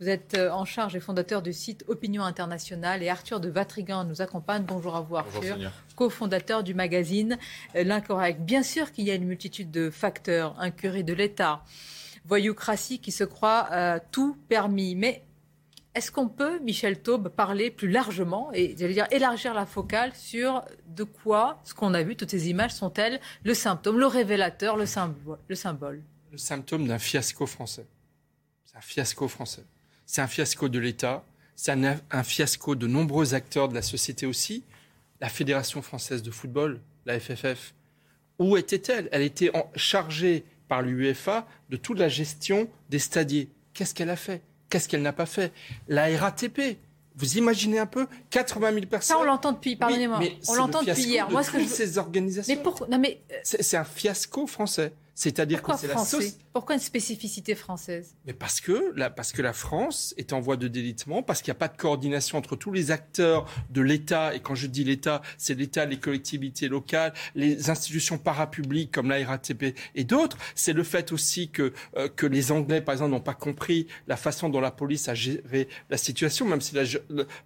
vous 0.00 0.08
êtes 0.08 0.34
euh, 0.34 0.50
en 0.50 0.64
charge 0.64 0.94
et 0.94 1.00
fondateur 1.00 1.42
du 1.42 1.52
site 1.52 1.84
Opinion 1.88 2.22
Internationale 2.22 3.02
et 3.02 3.08
Arthur 3.08 3.40
de 3.40 3.48
Vatrigan 3.48 4.04
nous 4.04 4.22
accompagne. 4.22 4.62
Bonjour 4.62 4.94
à 4.94 5.00
vous, 5.00 5.16
Arthur. 5.16 5.56
Co-fondateur 5.96 6.62
du 6.62 6.74
magazine 6.74 7.36
euh, 7.74 7.82
L'Incorrect. 7.82 8.40
Bien 8.40 8.62
sûr 8.62 8.92
qu'il 8.92 9.06
y 9.06 9.10
a 9.10 9.14
une 9.14 9.24
multitude 9.24 9.70
de 9.70 9.90
facteurs, 9.90 10.58
incurés 10.60 11.02
de 11.02 11.14
l'État 11.14 11.64
voyoucratie 12.24 13.00
qui 13.00 13.10
se 13.10 13.24
croit 13.24 13.68
euh, 13.72 13.98
tout 14.12 14.36
permis. 14.48 14.94
Mais 14.94 15.24
est-ce 15.94 16.12
qu'on 16.12 16.28
peut, 16.28 16.60
Michel 16.60 17.00
Taube, 17.02 17.30
parler 17.30 17.70
plus 17.70 17.88
largement 17.88 18.52
et 18.52 18.74
dire 18.74 19.06
élargir 19.10 19.52
la 19.52 19.66
focale 19.66 20.14
sur 20.14 20.62
de 20.86 21.02
quoi 21.02 21.58
ce 21.64 21.74
qu'on 21.74 21.94
a 21.94 22.02
vu, 22.02 22.14
toutes 22.14 22.30
ces 22.30 22.50
images 22.50 22.72
sont-elles 22.72 23.18
le 23.42 23.54
symptôme, 23.54 23.98
le 23.98 24.06
révélateur, 24.06 24.76
le, 24.76 24.86
symbole 24.86 25.38
Le, 25.48 25.54
symbole? 25.56 26.02
Le 26.30 26.38
symptôme 26.38 26.86
d'un 26.86 26.98
fiasco 26.98 27.46
français. 27.46 27.86
C'est 28.64 28.76
un 28.76 28.82
fiasco 28.82 29.26
français. 29.26 29.64
C'est 30.08 30.22
un 30.22 30.26
fiasco 30.26 30.70
de 30.70 30.78
l'État. 30.78 31.22
C'est 31.54 31.72
un, 31.72 32.22
fiasco 32.22 32.74
de 32.74 32.86
nombreux 32.86 33.34
acteurs 33.34 33.68
de 33.68 33.74
la 33.74 33.82
société 33.82 34.24
aussi. 34.24 34.64
La 35.20 35.28
Fédération 35.28 35.82
française 35.82 36.22
de 36.22 36.30
football, 36.30 36.80
la 37.04 37.20
FFF, 37.20 37.74
où 38.38 38.56
était-elle? 38.56 39.10
Elle 39.12 39.22
était 39.22 39.54
en, 39.54 39.70
chargée 39.76 40.44
par 40.66 40.80
l'UEFA 40.80 41.46
de 41.68 41.76
toute 41.76 41.98
la 41.98 42.08
gestion 42.08 42.68
des 42.88 42.98
stadiers. 42.98 43.50
Qu'est-ce 43.74 43.94
qu'elle 43.94 44.08
a 44.08 44.16
fait? 44.16 44.40
Qu'est-ce 44.70 44.88
qu'elle 44.88 45.02
n'a 45.02 45.12
pas 45.12 45.26
fait? 45.26 45.52
La 45.88 46.06
RATP, 46.16 46.78
vous 47.16 47.36
imaginez 47.36 47.78
un 47.78 47.86
peu 47.86 48.06
80 48.30 48.72
000 48.72 48.86
personnes. 48.86 49.16
Ça, 49.16 49.20
on 49.20 49.24
l'entend 49.24 49.52
depuis, 49.52 49.76
pardonnez-moi. 49.76 50.20
on 50.48 50.54
l'entend 50.54 50.82
depuis 50.82 51.02
hier. 51.02 51.28
Moi, 51.28 51.42
ce 51.42 51.50
que 51.50 51.60
je... 51.60 51.66
ces 51.66 51.98
organisations. 51.98 52.54
Mais 52.54 52.62
pourquoi? 52.62 52.86
Mais... 52.96 53.20
Euh, 53.30 53.34
c'est 53.42 53.76
un 53.76 53.84
fiasco 53.84 54.46
français. 54.46 54.92
C'est-à-dire 55.18 55.62
que 55.62 55.76
c'est 55.76 55.88
la. 55.88 55.96
Pourquoi 56.58 56.74
une 56.74 56.80
spécificité 56.80 57.54
française? 57.54 58.16
Mais 58.26 58.32
parce 58.32 58.60
que, 58.60 58.92
la, 58.96 59.10
parce 59.10 59.30
que 59.30 59.42
la 59.42 59.52
France 59.52 60.12
est 60.16 60.32
en 60.32 60.40
voie 60.40 60.56
de 60.56 60.66
délitement, 60.66 61.22
parce 61.22 61.40
qu'il 61.40 61.52
n'y 61.52 61.56
a 61.56 61.60
pas 61.60 61.68
de 61.68 61.76
coordination 61.76 62.36
entre 62.36 62.56
tous 62.56 62.72
les 62.72 62.90
acteurs 62.90 63.48
de 63.70 63.80
l'État, 63.80 64.34
et 64.34 64.40
quand 64.40 64.56
je 64.56 64.66
dis 64.66 64.82
l'État, 64.82 65.22
c'est 65.36 65.54
l'État, 65.54 65.84
les 65.84 66.00
collectivités 66.00 66.66
locales, 66.66 67.12
les 67.36 67.70
institutions 67.70 68.18
parapubliques 68.18 68.90
comme 68.90 69.08
la 69.08 69.24
RATP 69.24 69.76
et 69.94 70.02
d'autres. 70.02 70.36
C'est 70.56 70.72
le 70.72 70.82
fait 70.82 71.12
aussi 71.12 71.48
que, 71.48 71.72
euh, 71.96 72.08
que 72.08 72.26
les 72.26 72.50
Anglais, 72.50 72.80
par 72.80 72.94
exemple, 72.94 73.12
n'ont 73.12 73.20
pas 73.20 73.34
compris 73.34 73.86
la 74.08 74.16
façon 74.16 74.48
dont 74.48 74.60
la 74.60 74.72
police 74.72 75.08
a 75.08 75.14
géré 75.14 75.68
la 75.90 75.96
situation, 75.96 76.44
même 76.44 76.60
si 76.60 76.74
la, 76.74 76.82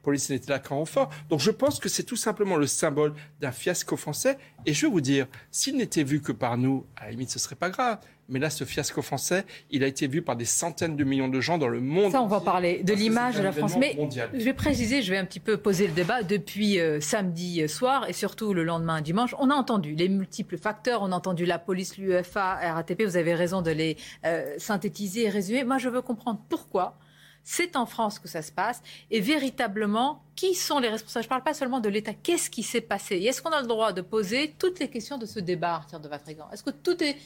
police 0.03 0.31
n'était 0.31 0.51
là 0.51 0.59
qu'en 0.59 0.77
renfort. 0.77 1.11
Donc 1.29 1.41
je 1.41 1.51
pense 1.51 1.81
que 1.81 1.91
c'est 1.91 2.05
tout 2.05 2.17
simplement 2.17 2.57
le 2.57 2.67
symbole 2.67 3.13
d'un 3.43 3.53
fiasco 3.53 3.99
français. 3.99 4.39
Et 4.65 4.73
je 4.73 4.87
vais 4.87 4.91
vous 4.91 5.03
dire, 5.03 5.27
s'il 5.51 5.77
n'était 5.77 6.03
vu 6.03 6.23
que 6.23 6.33
par 6.33 6.57
nous, 6.57 6.87
à 6.97 7.05
la 7.05 7.11
limite, 7.11 7.31
ce 7.31 7.39
serait 7.39 7.57
pas 7.57 7.69
grave. 7.69 7.99
Mais 8.29 8.39
là, 8.39 8.51
ce 8.51 8.65
fiasco 8.65 9.03
français, 9.03 9.45
il 9.71 9.85
a 9.85 9.87
été 9.87 10.07
vu 10.07 10.23
par 10.23 10.37
des 10.37 10.45
centaines 10.45 10.97
de 10.97 11.05
millions 11.05 11.29
de 11.29 11.41
gens 11.41 11.59
dans 11.59 11.69
le 11.69 11.81
monde. 11.81 12.13
Ça, 12.13 12.23
on 12.23 12.29
va 12.29 12.41
parler 12.41 12.83
de 12.83 12.95
l'image 12.95 13.37
de 13.37 13.43
la 13.43 13.53
France. 13.53 13.77
Mais 13.77 13.97
je 14.33 14.45
vais 14.45 14.55
préciser, 14.55 15.03
je 15.03 15.11
vais 15.11 15.19
un 15.19 15.25
petit 15.25 15.41
peu 15.41 15.57
poser 15.57 15.87
le 15.87 15.93
débat. 15.93 16.23
Depuis 16.23 16.81
euh, 16.81 17.01
samedi 17.01 17.69
soir 17.69 18.09
et 18.09 18.13
surtout 18.13 18.55
le 18.55 18.65
lendemain 18.65 19.01
dimanche, 19.01 19.35
on 19.39 19.51
a 19.51 19.55
entendu 19.55 19.95
les 19.95 20.09
multiples 20.09 20.57
facteurs. 20.57 21.03
On 21.03 21.13
a 21.13 21.17
entendu 21.17 21.45
la 21.45 21.59
police, 21.59 21.99
l'UEFA, 21.99 22.75
RATP. 22.75 23.03
Vous 23.03 23.17
avez 23.17 23.35
raison 23.35 23.61
de 23.61 23.71
les 23.71 23.97
euh, 24.25 24.55
synthétiser 24.57 25.25
et 25.25 25.29
résumer. 25.29 25.65
Moi, 25.65 25.79
je 25.79 25.89
veux 25.89 26.03
comprendre 26.03 26.41
pourquoi. 26.49 26.99
C'est 27.45 27.75
en 27.75 27.87
France 27.87 28.21
que 28.21 28.29
ça 28.29 28.41
se 28.41 28.53
passe. 28.53 28.81
Et 29.11 29.21
véritablement, 29.21 30.23
qui 30.37 30.55
sont 30.55 30.79
les 30.79 30.89
responsables? 30.89 31.25
Je 31.25 31.27
ne 31.27 31.31
parle 31.31 31.43
pas 31.43 31.55
seulement 31.55 31.81
de 31.81 31.89
l'État. 31.89 32.15
Qu'est-ce 32.15 32.49
qui 32.49 32.63
s'est 32.63 32.81
passé? 32.81 33.17
Et 33.17 33.27
est-ce 33.27 33.43
qu'on 33.43 33.51
a 33.51 33.61
le 33.61 33.67
droit 33.67 33.93
de 33.93 34.01
poser 34.01 34.55
toutes 34.59 34.79
les 34.79 34.89
questions 34.89 35.19
de 35.19 35.27
ce 35.27 35.41
débat, 35.41 35.75
Arthur 35.75 35.99
de 35.99 36.09
Vatrigan? 36.09 36.49
Est-ce 36.53 36.63
que 36.63 36.71
tout 36.71 37.03
est 37.03 37.17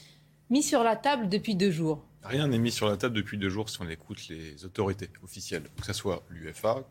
mis 0.51 0.63
sur 0.63 0.83
la 0.83 0.97
table 0.97 1.29
depuis 1.29 1.55
deux 1.55 1.71
jours 1.71 2.05
Rien 2.29 2.49
n'est 2.49 2.59
mis 2.59 2.73
sur 2.73 2.89
la 2.89 2.97
table 2.97 3.15
depuis 3.15 3.39
deux 3.39 3.49
jours 3.49 3.71
si 3.71 3.81
on 3.81 3.89
écoute 3.89 4.27
les 4.29 4.65
autorités 4.65 5.09
officielles, 5.23 5.63
que 5.81 5.87
ce 5.87 5.93
soit 5.93 6.25
l'UFA, 6.29 6.85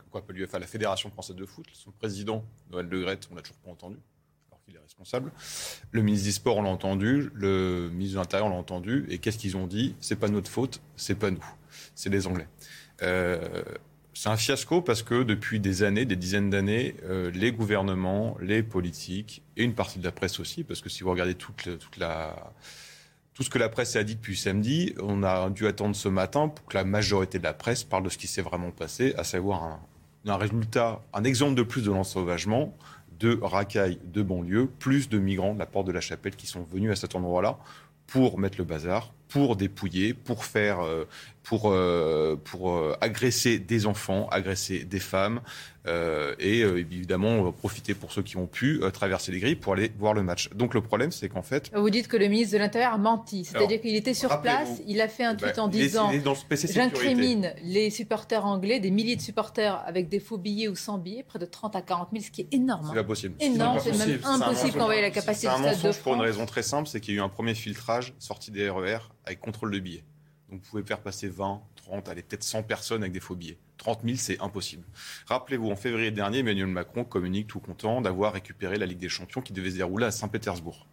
la 0.54 0.68
Fédération 0.68 1.10
française 1.10 1.36
de 1.36 1.46
foot, 1.46 1.66
son 1.74 1.92
président, 1.92 2.46
Noël 2.72 2.88
Le 2.90 3.02
Gret, 3.02 3.20
on 3.30 3.36
l'a 3.36 3.42
toujours 3.42 3.58
pas 3.58 3.72
entendu, 3.72 3.98
alors 4.50 4.64
qu'il 4.64 4.76
est 4.76 4.80
responsable. 4.80 5.34
Le 5.92 6.02
ministre 6.02 6.28
des 6.28 6.32
Sports, 6.32 6.56
on 6.56 6.62
l'a 6.62 6.70
entendu. 6.70 7.30
Le 7.34 7.90
ministre 7.92 8.14
de 8.16 8.20
l'Intérieur, 8.22 8.48
on 8.48 8.52
l'a 8.52 8.56
entendu. 8.56 9.06
Et 9.10 9.18
qu'est-ce 9.18 9.38
qu'ils 9.38 9.58
ont 9.58 9.68
dit? 9.68 9.96
C'est 10.00 10.16
pas 10.16 10.30
notre 10.30 10.50
faute, 10.50 10.80
c'est 10.96 11.16
pas 11.16 11.32
nous. 11.32 11.46
C'est 11.96 12.10
les 12.10 12.28
Anglais. 12.28 12.48
Euh, 13.02 13.62
c'est 14.14 14.30
un 14.30 14.38
fiasco 14.38 14.82
parce 14.82 15.04
que 15.04 15.24
depuis 15.24 15.60
des 15.60 15.84
années, 15.84 16.06
des 16.06 16.16
dizaines 16.16 16.50
d'années, 16.50 16.96
euh, 17.04 17.30
les 17.32 17.52
gouvernements, 17.52 18.38
les 18.40 18.64
politiques 18.64 19.44
et 19.58 19.66
une 19.66 19.76
partie 19.76 20.00
de 20.00 20.06
la 20.06 20.14
presse 20.14 20.40
aussi, 20.40 20.64
parce 20.64 20.80
que 20.80 20.88
si 20.88 21.04
vous 21.04 21.12
regardez 21.12 21.36
toute 21.36 21.66
la, 21.98 22.54
tout 23.36 23.44
ce 23.44 23.50
que 23.50 23.60
la 23.60 23.68
presse 23.68 23.96
a 23.98 24.04
dit 24.04 24.16
depuis 24.16 24.38
samedi, 24.38 24.96
on 25.02 25.22
a 25.22 25.50
dû 25.50 25.68
attendre 25.68 25.96
ce 25.96 26.08
matin 26.08 26.48
pour 26.48 26.66
que 26.66 26.78
la 26.78 26.86
majorité 26.86 27.38
de 27.38 27.44
la 27.44 27.54
presse 27.54 27.84
parle 27.84 28.04
de 28.04 28.10
ce 28.10 28.18
qui 28.18 28.28
s'est 28.28 28.42
vraiment 28.42 28.72
passé, 28.72 29.14
à 29.18 29.26
savoir 29.26 29.80
un, 30.26 30.38
résultat, 30.38 31.02
un 31.14 31.26
exemple 31.26 31.54
de 31.56 31.64
plus 31.64 31.84
de 31.84 31.92
l'ensauvagement, 31.92 32.76
de 33.20 33.38
racailles 33.42 34.00
de 34.06 34.24
banlieue, 34.24 34.68
plus 34.80 35.10
de 35.10 35.20
migrants 35.20 35.54
de 35.54 35.60
la 35.60 35.66
porte 35.66 35.86
de 35.86 35.92
la 35.92 36.00
chapelle 36.00 36.36
qui 36.36 36.48
sont 36.48 36.64
venus 36.64 36.92
à 36.92 36.96
cet 36.96 37.14
endroit-là 37.14 37.60
pour 38.08 38.40
mettre 38.40 38.58
le 38.58 38.64
bazar, 38.64 39.14
pour 39.28 39.58
dépouiller, 39.58 40.14
pour 40.14 40.46
faire, 40.46 40.80
euh, 40.80 41.04
pour, 41.46 41.72
euh, 41.72 42.36
pour 42.44 42.72
euh, 42.72 42.98
agresser 43.02 43.60
des 43.60 43.86
enfants, 43.86 44.28
agresser 44.30 44.84
des 44.84 45.00
femmes, 45.00 45.42
et 46.40 46.62
évidemment 46.62 47.52
profiter 47.52 47.94
pour 47.94 48.12
ceux 48.12 48.24
qui 48.24 48.38
ont 48.38 48.48
pu 48.48 48.82
traverser 48.92 49.32
les 49.32 49.40
grilles 49.40 49.56
pour 49.56 49.74
aller 49.74 49.92
voir 50.00 50.16
le 50.16 50.24
match. 50.24 50.50
Donc 50.56 50.74
le 50.74 50.82
problème, 50.82 51.12
c'est 51.12 51.30
qu'en 51.30 51.44
fait, 51.44 51.70
vous 51.76 51.92
dites 51.92 52.08
que 52.08 52.18
le 52.18 52.28
ministre 52.28 52.54
de 52.54 52.58
l'Intérieur 52.58 52.94
a 52.94 52.98
menti, 52.98 53.46
c'est-à-dire 53.46 53.80
qu'il 53.80 53.96
était 53.96 54.16
sur 54.16 54.42
place, 54.42 54.82
il 54.88 55.00
a 55.00 55.08
fait 55.08 55.24
un 55.24 55.36
tweet 55.36 55.60
en 55.60 55.68
disant 55.68 56.12
j'incrimine 56.52 57.54
les 57.62 57.92
supporters 57.92 58.48
anglais, 58.48 58.80
des 58.80 58.90
milliers 58.90 59.16
de 59.16 59.22
supporters 59.22 59.80
avec 59.86 60.10
des 60.10 60.20
faux 60.20 60.40
billets 60.40 60.70
ou 60.70 60.76
sans 60.76 60.98
billets, 60.98 61.22
près 61.22 61.38
de 61.38 61.46
30 61.46 61.76
à 61.76 61.84
40 61.84 62.10
000, 62.14 62.24
ce 62.24 62.32
qui 62.32 62.42
est 62.42 62.52
énorme. 62.52 62.88
C'est 62.90 62.96
pas 62.96 63.04
possible. 63.04 63.36
Énorme, 63.40 63.80
c'est 63.80 63.96
même 63.96 64.20
impossible 64.24 64.80
qu'on 64.80 64.86
voie 64.86 65.02
la 65.02 65.12
capacité. 65.12 65.50
C'est 65.50 65.54
un 65.54 65.60
mensonge 65.60 66.00
pour 66.00 66.16
une 66.16 66.22
raison 66.22 66.48
très 66.48 66.64
simple, 66.64 66.88
c'est 66.88 67.00
qu'il 67.00 67.14
y 67.14 67.18
a 67.18 67.22
eu 67.22 67.24
un 67.24 67.30
premier 67.30 67.54
filtrage 67.54 68.16
sorti 68.18 68.50
des 68.50 68.68
RER 68.68 68.98
avec 69.24 69.40
contrôle 69.40 69.70
de 69.70 69.78
billets. 69.78 70.04
Donc 70.50 70.62
vous 70.62 70.70
pouvez 70.70 70.84
faire 70.84 71.00
passer 71.00 71.28
20, 71.28 71.62
30, 71.76 72.10
allez, 72.10 72.22
peut-être 72.22 72.44
100 72.44 72.64
personnes 72.64 73.02
avec 73.02 73.14
des 73.14 73.20
faux 73.20 73.36
billets. 73.36 73.58
30 73.78 74.02
000, 74.04 74.16
c'est 74.18 74.40
impossible. 74.42 74.84
Rappelez-vous, 75.28 75.70
en 75.70 75.76
février 75.76 76.12
dernier, 76.12 76.40
Emmanuel 76.40 76.68
Macron 76.68 77.04
communique 77.04 77.48
tout 77.48 77.60
content 77.60 78.02
d'avoir 78.02 78.34
récupéré 78.34 78.78
la 78.78 78.86
Ligue 78.86 79.00
des 79.00 79.10
Champions 79.10 79.42
qui 79.42 79.54
devait 79.54 79.72
se 79.72 79.78
dérouler 79.78 80.06
à 80.06 80.12
Saint-Pétersbourg. 80.12 80.88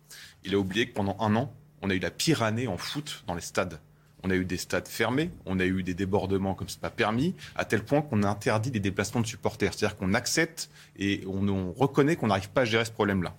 Il 0.45 0.55
a 0.55 0.59
oublié 0.59 0.89
que 0.89 0.95
pendant 0.95 1.17
un 1.21 1.37
an, 1.37 1.53
on 1.83 1.91
a 1.91 1.95
eu 1.95 1.99
la 1.99 2.11
pire 2.11 2.43
année 2.43 2.67
en 2.67 2.77
foot 2.77 3.25
dans 3.27 3.35
les 3.35 3.41
stades. 3.41 3.79
On 4.25 4.31
a 4.31 4.35
eu 4.35 4.45
des 4.45 4.57
stades 4.57 4.87
fermés, 4.87 5.31
on 5.47 5.59
a 5.59 5.65
eu 5.65 5.83
des 5.83 5.95
débordements 5.95 6.55
comme 6.55 6.69
ce 6.69 6.77
n'est 6.77 6.81
pas 6.81 6.91
permis, 6.91 7.35
à 7.57 7.65
tel 7.65 7.85
point 7.85 8.03
qu'on 8.03 8.23
a 8.23 8.29
interdit 8.29 8.71
des 8.71 8.79
déplacements 8.79 9.21
de 9.21 9.27
supporters. 9.27 9.75
C'est-à-dire 9.75 9.97
qu'on 9.97 10.15
accepte 10.15 10.71
et 10.97 11.25
on, 11.27 11.49
on 11.49 11.73
reconnaît 11.73 12.15
qu'on 12.15 12.29
n'arrive 12.29 12.51
pas 12.51 12.61
à 12.61 12.65
gérer 12.65 12.85
ce 12.85 12.93
problème-là 12.93 13.35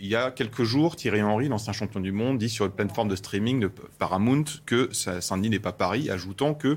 il 0.00 0.06
y 0.06 0.16
a 0.16 0.30
quelques 0.30 0.64
jours, 0.64 0.96
Thierry 0.96 1.22
Henry, 1.22 1.48
l'ancien 1.48 1.72
champion 1.72 2.00
du 2.00 2.12
monde, 2.12 2.38
dit 2.38 2.48
sur 2.48 2.66
une 2.66 2.72
plateforme 2.72 3.08
de 3.08 3.16
streaming 3.16 3.60
de 3.60 3.68
Paramount 3.98 4.44
que 4.66 4.88
Saint-Denis 4.92 5.50
n'est 5.50 5.58
pas 5.58 5.72
Paris, 5.72 6.10
ajoutant 6.10 6.54
que 6.54 6.76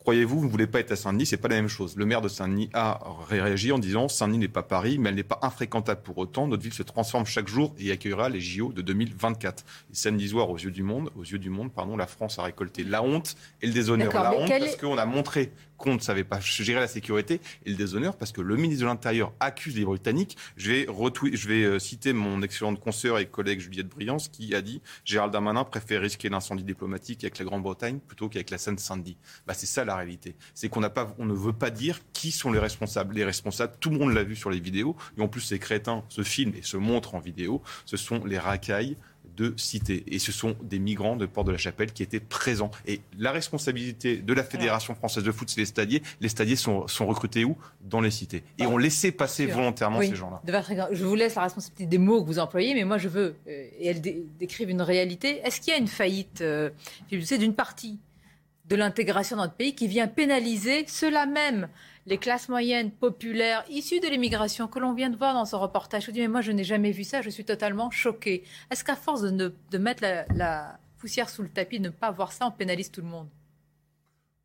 Croyez-vous, 0.00 0.40
vous 0.40 0.46
ne 0.46 0.50
voulez 0.50 0.66
pas 0.66 0.80
être 0.80 0.92
à 0.92 0.96
Saint-Denis, 0.96 1.26
c'est 1.26 1.36
pas 1.36 1.48
la 1.48 1.56
même 1.56 1.68
chose. 1.68 1.94
Le 1.96 2.06
maire 2.06 2.22
de 2.22 2.28
Saint-Denis 2.28 2.70
a 2.72 3.00
réagi 3.28 3.70
en 3.70 3.78
disant 3.78 4.08
Saint-Denis 4.08 4.38
n'est 4.38 4.48
pas 4.48 4.62
Paris, 4.62 4.98
mais 4.98 5.10
elle 5.10 5.14
n'est 5.14 5.22
pas 5.22 5.38
infréquentable 5.42 6.00
pour 6.02 6.16
autant. 6.16 6.48
Notre 6.48 6.62
ville 6.62 6.72
se 6.72 6.82
transforme 6.82 7.26
chaque 7.26 7.48
jour 7.48 7.74
et 7.78 7.90
accueillera 7.92 8.30
les 8.30 8.40
JO 8.40 8.72
de 8.72 8.80
2024. 8.80 9.62
Et 9.90 9.94
Saint-Denis 9.94 10.32
aux 10.32 10.56
yeux 10.56 10.70
du 10.70 10.82
monde, 10.82 11.10
aux 11.16 11.22
yeux 11.22 11.38
du 11.38 11.50
monde, 11.50 11.70
pardon, 11.70 11.98
la 11.98 12.06
France 12.06 12.38
a 12.38 12.42
récolté 12.42 12.82
la 12.82 13.02
honte 13.02 13.36
et 13.60 13.66
le 13.66 13.74
déshonneur. 13.74 14.10
La 14.14 14.34
honte 14.34 14.48
parce 14.48 14.76
qu'on 14.76 14.96
a 14.96 15.04
montré 15.04 15.52
qu'on 15.80 15.94
ne 15.94 15.98
savait 15.98 16.24
pas 16.24 16.40
gérer 16.40 16.80
la 16.80 16.86
sécurité 16.86 17.40
et 17.64 17.70
le 17.70 17.76
déshonneur 17.76 18.16
parce 18.16 18.32
que 18.32 18.40
le 18.40 18.56
ministre 18.56 18.82
de 18.82 18.86
l'Intérieur 18.86 19.32
accuse 19.40 19.76
les 19.76 19.84
Britanniques. 19.84 20.36
Je 20.56 20.70
vais, 20.70 20.86
je 20.86 21.48
vais 21.48 21.64
euh, 21.64 21.78
citer 21.78 22.12
mon 22.12 22.42
excellente 22.42 22.80
consoeur 22.80 23.18
et 23.18 23.26
collègue 23.26 23.60
Juliette 23.60 23.88
Briance 23.88 24.28
qui 24.28 24.54
a 24.54 24.60
dit 24.60 24.82
Gérald 25.04 25.32
Darmanin 25.32 25.64
préfère 25.64 26.02
risquer 26.02 26.28
l'incendie 26.28 26.64
diplomatique 26.64 27.24
avec 27.24 27.38
la 27.38 27.46
Grande-Bretagne 27.46 27.98
plutôt 27.98 28.28
qu'avec 28.28 28.50
la 28.50 28.58
Seine-Saint-Denis. 28.58 29.16
Bah, 29.46 29.54
c'est 29.54 29.66
ça 29.66 29.84
la 29.90 29.96
réalité. 29.96 30.34
C'est 30.54 30.68
qu'on 30.68 30.80
n'a 30.80 30.90
pas, 30.90 31.14
on 31.18 31.26
ne 31.26 31.34
veut 31.34 31.52
pas 31.52 31.70
dire 31.70 32.00
qui 32.12 32.30
sont 32.30 32.52
les 32.52 32.58
responsables. 32.58 33.14
Les 33.14 33.24
responsables, 33.24 33.74
tout 33.80 33.90
le 33.90 33.98
monde 33.98 34.12
l'a 34.14 34.24
vu 34.24 34.36
sur 34.36 34.50
les 34.50 34.60
vidéos. 34.60 34.96
Et 35.16 35.20
en 35.20 35.28
plus, 35.28 35.40
ces 35.40 35.58
crétins 35.58 36.04
se 36.08 36.22
filment 36.22 36.54
et 36.54 36.62
se 36.62 36.76
montrent 36.76 37.14
en 37.14 37.20
vidéo. 37.20 37.62
Ce 37.84 37.96
sont 37.96 38.24
les 38.24 38.38
racailles 38.38 38.96
de 39.36 39.54
cité. 39.56 40.04
Et 40.08 40.18
ce 40.18 40.32
sont 40.32 40.54
des 40.62 40.78
migrants 40.78 41.16
de 41.16 41.26
Port 41.26 41.44
de 41.44 41.52
la 41.52 41.58
Chapelle 41.58 41.92
qui 41.92 42.02
étaient 42.02 42.20
présents. 42.20 42.70
Et 42.86 43.00
la 43.18 43.32
responsabilité 43.32 44.16
de 44.16 44.34
la 44.34 44.42
Fédération 44.42 44.94
française 44.94 45.24
de 45.24 45.32
foot, 45.32 45.48
c'est 45.48 45.60
les 45.60 45.66
stadiers. 45.66 46.02
Les 46.20 46.28
stadiers 46.28 46.56
sont, 46.56 46.86
sont 46.88 47.06
recrutés 47.06 47.44
où? 47.44 47.56
Dans 47.82 48.00
les 48.00 48.10
cités. 48.10 48.42
Et 48.58 48.66
on 48.66 48.76
laissait 48.76 49.12
passer 49.12 49.46
volontairement 49.46 50.00
ces 50.00 50.14
gens-là. 50.14 50.42
Je 50.92 51.04
vous 51.04 51.14
laisse 51.14 51.36
la 51.36 51.42
responsabilité 51.42 51.86
des 51.86 51.98
mots 51.98 52.22
que 52.22 52.26
vous 52.26 52.38
employez, 52.38 52.74
mais 52.74 52.84
moi 52.84 52.98
je 52.98 53.08
veux, 53.08 53.34
euh, 53.46 53.66
et 53.78 53.86
elles 53.86 54.02
décrivent 54.02 54.70
une 54.70 54.82
réalité. 54.82 55.40
Est-ce 55.44 55.60
qu'il 55.60 55.72
y 55.72 55.76
a 55.76 55.78
une 55.78 55.88
faillite, 55.88 56.40
euh, 56.42 56.70
d'une 57.10 57.54
partie 57.54 57.98
de 58.70 58.76
l'intégration 58.76 59.36
dans 59.36 59.42
notre 59.42 59.54
pays 59.54 59.74
qui 59.74 59.88
vient 59.88 60.06
pénaliser 60.06 60.84
cela 60.86 61.26
même 61.26 61.68
les 62.06 62.18
classes 62.18 62.48
moyennes 62.48 62.90
populaires 62.92 63.64
issues 63.68 64.00
de 64.00 64.06
l'immigration 64.06 64.68
que 64.68 64.78
l'on 64.78 64.94
vient 64.94 65.10
de 65.10 65.16
voir 65.16 65.34
dans 65.34 65.44
ce 65.44 65.56
reportage. 65.56 66.02
Je 66.02 66.06
vous 66.06 66.12
dis, 66.12 66.20
mais 66.20 66.28
moi, 66.28 66.40
je 66.40 66.52
n'ai 66.52 66.64
jamais 66.64 66.92
vu 66.92 67.04
ça, 67.04 67.20
je 67.20 67.30
suis 67.30 67.44
totalement 67.44 67.90
choquée. 67.90 68.44
Est-ce 68.70 68.84
qu'à 68.84 68.96
force 68.96 69.22
de, 69.22 69.52
de 69.70 69.78
mettre 69.78 70.02
la, 70.34 70.78
poussière 70.98 71.28
sous 71.28 71.42
le 71.42 71.48
tapis, 71.48 71.78
de 71.78 71.84
ne 71.84 71.90
pas 71.90 72.10
voir 72.10 72.32
ça, 72.32 72.46
on 72.46 72.52
pénalise 72.52 72.90
tout 72.90 73.00
le 73.00 73.08
monde? 73.08 73.28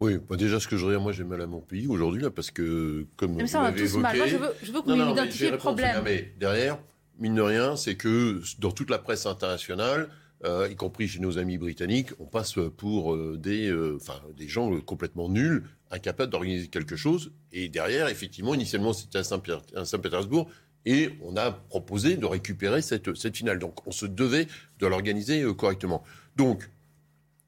Oui, 0.02 0.18
bah, 0.18 0.36
déjà, 0.36 0.60
ce 0.60 0.68
que 0.68 0.76
je 0.76 0.86
dire, 0.88 1.00
moi, 1.00 1.12
j'ai 1.12 1.24
mal 1.24 1.42
à 1.42 1.48
mon 1.48 1.62
pays 1.62 1.88
aujourd'hui, 1.88 2.22
là, 2.22 2.30
parce 2.30 2.52
que, 2.52 3.06
comme 3.16 3.34
vous 3.34 3.40
l'avez 3.40 3.82
évoqué... 3.82 4.02
Mal. 4.02 4.18
Moi, 4.18 4.28
je 4.28 4.38
veux, 4.38 4.54
je 4.62 4.72
veux 4.72 4.82
que 4.82 4.90
vous 4.90 4.96
m'identifiez 4.96 5.52
le 5.52 5.58
problème. 5.58 6.02
mais 6.04 6.34
derrière, 6.40 6.80
mine 7.20 7.36
de 7.36 7.42
rien, 7.42 7.76
c'est 7.76 7.96
que 7.96 8.42
dans 8.60 8.72
toute 8.72 8.90
la 8.90 9.00
presse 9.00 9.26
internationale, 9.26 10.10
euh, 10.46 10.70
y 10.70 10.76
compris 10.76 11.08
chez 11.08 11.20
nos 11.20 11.38
amis 11.38 11.58
britanniques, 11.58 12.10
on 12.20 12.26
passe 12.26 12.56
pour 12.78 13.14
euh, 13.14 13.38
des, 13.38 13.70
euh, 13.70 13.98
des 14.38 14.48
gens 14.48 14.80
complètement 14.82 15.28
nuls, 15.28 15.64
incapables 15.92 16.32
d'organiser 16.32 16.68
quelque 16.68 16.96
chose. 16.96 17.32
Et 17.52 17.68
derrière, 17.70 18.08
effectivement, 18.10 18.54
initialement, 18.54 18.94
c'était 18.94 19.20
à 19.20 19.24
Saint-Pétersbourg. 19.24 20.50
Et 20.86 21.10
on 21.24 21.36
a 21.36 21.52
proposé 21.52 22.16
de 22.16 22.26
récupérer 22.26 22.84
cette, 22.84 23.16
cette 23.16 23.36
finale. 23.36 23.58
Donc, 23.58 23.88
on 23.88 23.92
se 23.92 24.06
devait 24.06 24.48
de 24.80 24.86
l'organiser 24.86 25.44
correctement. 25.56 26.04
Donc, 26.36 26.70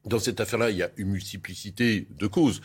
dans 0.04 0.18
cette 0.18 0.40
affaire-là, 0.40 0.70
il 0.70 0.76
y 0.76 0.82
a 0.82 0.90
une 0.96 1.08
multiplicité 1.08 2.08
de 2.18 2.26
causes 2.26 2.60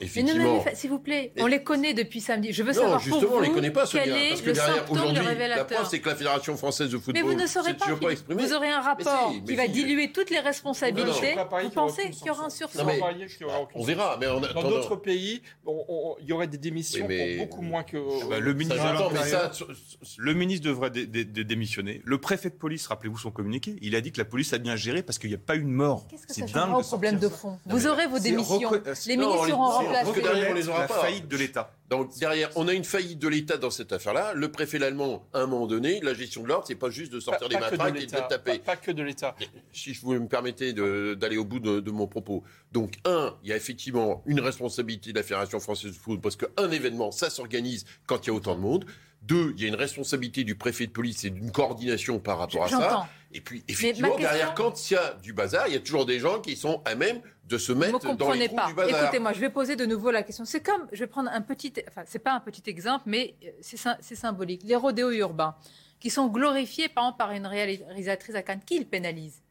effectivement. 0.00 0.62
Mais 0.64 0.74
s'il 0.74 0.90
vous 0.90 0.98
plaît, 0.98 1.32
on 1.38 1.46
les 1.46 1.62
connaît 1.62 1.94
depuis 1.94 2.20
samedi. 2.20 2.52
Je 2.52 2.62
veux 2.62 2.72
non, 2.72 2.80
savoir 2.80 3.00
justement, 3.00 3.20
pour 3.20 3.30
vous, 3.30 3.36
on 3.36 3.40
les 3.40 3.50
connaît 3.50 3.70
pas, 3.70 3.86
ce 3.86 3.96
quel 3.96 4.10
est 4.10 4.28
parce 4.30 4.40
que 4.42 4.50
derrière, 4.50 4.90
aujourd'hui, 4.90 5.22
la 5.48 5.64
preuve, 5.64 5.88
c'est 5.88 6.00
que 6.00 6.08
la 6.08 6.16
Fédération 6.16 6.56
française 6.56 6.90
de 6.90 6.98
football. 6.98 7.14
Mais 7.14 7.22
vous 7.22 7.40
ne 7.40 7.46
saurez 7.46 7.74
pas. 7.74 7.86
Vous 8.28 8.52
aurez 8.52 8.70
un 8.70 8.80
rapport 8.80 9.32
qui 9.46 9.54
va 9.54 9.68
diluer 9.68 10.12
toutes 10.12 10.30
les 10.30 10.40
responsabilités. 10.40 11.36
Vous 11.62 11.70
pensez 11.70 12.10
qu'il 12.10 12.26
y 12.26 12.30
aura 12.30 12.46
un 12.46 12.50
sursaut 12.50 12.80
On 13.74 13.84
verra. 13.84 14.18
Mais 14.20 14.26
dans 14.26 14.62
d'autres 14.62 14.96
pays, 14.96 15.42
il 15.66 16.26
y 16.26 16.32
aurait 16.32 16.48
des 16.48 16.58
démissions 16.58 17.06
pour 17.06 17.46
beaucoup 17.46 17.62
moins 17.62 17.82
que. 17.82 17.96
Ah 17.96 18.26
bah, 18.30 18.40
le 18.40 18.54
ministre 18.54 18.74
le 20.18 20.34
ministre 20.34 20.66
devrait 20.66 20.90
démissionner. 20.90 22.02
Le 22.04 22.18
préfet 22.18 22.50
de 22.50 22.54
police, 22.54 22.86
rappelez-vous 22.86 23.18
son 23.18 23.30
communiqué, 23.30 23.76
il 23.82 23.96
a 23.96 24.00
dit 24.00 24.12
que 24.12 24.18
la 24.18 24.24
police 24.24 24.52
a 24.52 24.58
bien 24.58 24.76
géré 24.76 25.02
parce 25.02 25.18
qu'il 25.18 25.30
n'y 25.30 25.36
a 25.36 25.38
pas 25.38 25.56
eu 25.56 25.60
une 25.60 25.72
mort. 25.72 26.06
Qu'est-ce 26.08 26.26
que 26.26 26.34
ça 26.34 26.46
dingue. 26.46 26.82
problème 26.82 27.18
de 27.18 27.28
fond 27.28 27.58
Vous 27.66 27.86
aurez 27.86 28.06
vos 28.06 28.18
démissions. 28.18 28.70
Les 29.06 29.16
ministres 29.16 29.58
seront 29.70 29.84
remplacés. 29.84 30.48
on 30.50 30.54
les 30.54 30.68
aura 30.68 30.86
pas. 30.86 31.00
faillite 31.00 31.28
de 31.28 31.36
l'État. 31.36 31.70
Donc 31.90 32.16
derrière, 32.18 32.50
on 32.56 32.66
a 32.66 32.72
une 32.72 32.84
faillite 32.84 33.18
de 33.18 33.28
l'État 33.28 33.56
dans 33.56 33.70
cette 33.70 33.92
affaire-là. 33.92 34.32
Le 34.34 34.50
préfet 34.50 34.82
allemand, 34.82 35.26
à 35.32 35.40
un 35.40 35.46
moment 35.46 35.66
donné, 35.66 36.00
la 36.00 36.14
gestion 36.14 36.42
de 36.42 36.48
l'ordre, 36.48 36.64
c'est 36.66 36.74
pas 36.74 36.90
juste 36.90 37.12
de 37.12 37.20
sortir 37.20 37.48
des 37.48 37.58
matraques 37.58 37.96
et 37.96 38.06
de 38.06 38.10
taper. 38.10 38.58
Pas, 38.58 38.76
que 38.76 38.90
de 38.90 39.02
l'État. 39.02 39.36
Si 39.72 39.94
je 39.94 40.00
vous 40.00 40.14
me 40.14 40.28
permettez 40.28 40.72
d'aller 40.72 41.36
au 41.36 41.44
bout 41.44 41.60
de, 41.60 41.90
mon 41.90 42.06
propos. 42.06 42.42
Donc 42.72 42.94
un, 43.04 43.36
il 43.44 43.50
y 43.50 43.52
a 43.52 43.56
effectivement 43.56 44.22
une 44.26 44.40
responsabilité 44.40 45.12
de 45.12 45.18
la 45.18 45.22
Fédération 45.22 45.60
française 45.60 45.92
de 45.92 45.96
football 45.96 46.20
parce 46.20 46.36
qu'un 46.36 46.70
événement, 46.70 47.12
ça 47.12 47.30
s'organise 47.30 47.84
quand 48.06 48.26
il 48.26 48.28
y 48.28 48.30
a 48.30 48.34
autant 48.34 48.56
de 48.56 48.60
monde. 48.60 48.86
Deux, 49.26 49.54
il 49.56 49.62
y 49.62 49.66
a 49.66 49.68
une 49.68 49.74
responsabilité 49.74 50.44
du 50.44 50.54
préfet 50.54 50.86
de 50.86 50.92
police 50.92 51.24
et 51.24 51.30
d'une 51.30 51.50
coordination 51.50 52.18
par 52.18 52.38
rapport 52.38 52.64
à 52.64 52.68
ça. 52.68 53.08
Et 53.32 53.40
puis, 53.40 53.64
effectivement, 53.66 54.16
derrière, 54.16 54.54
quand 54.54 54.90
il 54.90 54.94
y 54.94 54.96
a 54.96 55.14
du 55.22 55.32
bazar, 55.32 55.66
il 55.66 55.74
y 55.74 55.76
a 55.76 55.80
toujours 55.80 56.06
des 56.06 56.20
gens 56.20 56.40
qui 56.40 56.56
sont 56.56 56.82
à 56.84 56.94
même 56.94 57.20
de 57.48 57.58
se 57.58 57.72
mettre 57.72 58.14
dans 58.16 58.32
les 58.32 58.46
trous 58.46 58.56
pas. 58.56 58.68
du 58.68 58.74
bazar. 58.74 59.02
Écoutez-moi, 59.02 59.32
je 59.32 59.40
vais 59.40 59.50
poser 59.50 59.76
de 59.76 59.86
nouveau 59.86 60.10
la 60.10 60.22
question. 60.22 60.44
C'est 60.44 60.62
comme, 60.62 60.86
je 60.92 61.00
vais 61.00 61.06
prendre 61.06 61.30
un 61.32 61.40
petit, 61.40 61.72
enfin, 61.88 62.02
c'est 62.06 62.20
pas 62.20 62.32
un 62.32 62.40
petit 62.40 62.62
exemple, 62.70 63.04
mais 63.06 63.34
euh, 63.44 63.50
c'est 64.00 64.14
symbolique. 64.14 64.62
Les 64.64 64.76
rodéos 64.76 65.10
urbains, 65.10 65.56
qui 66.04 66.10
sont 66.10 66.28
glorifiés, 66.28 66.88
par 66.88 67.04
exemple, 67.04 67.18
par 67.18 67.32
une 67.32 67.46
réalisatrice 67.46 68.34
à 68.34 68.42
Cannes, 68.42 68.60
qui 68.64 68.76
ils 68.76 68.86
pénalisent? 68.86 69.42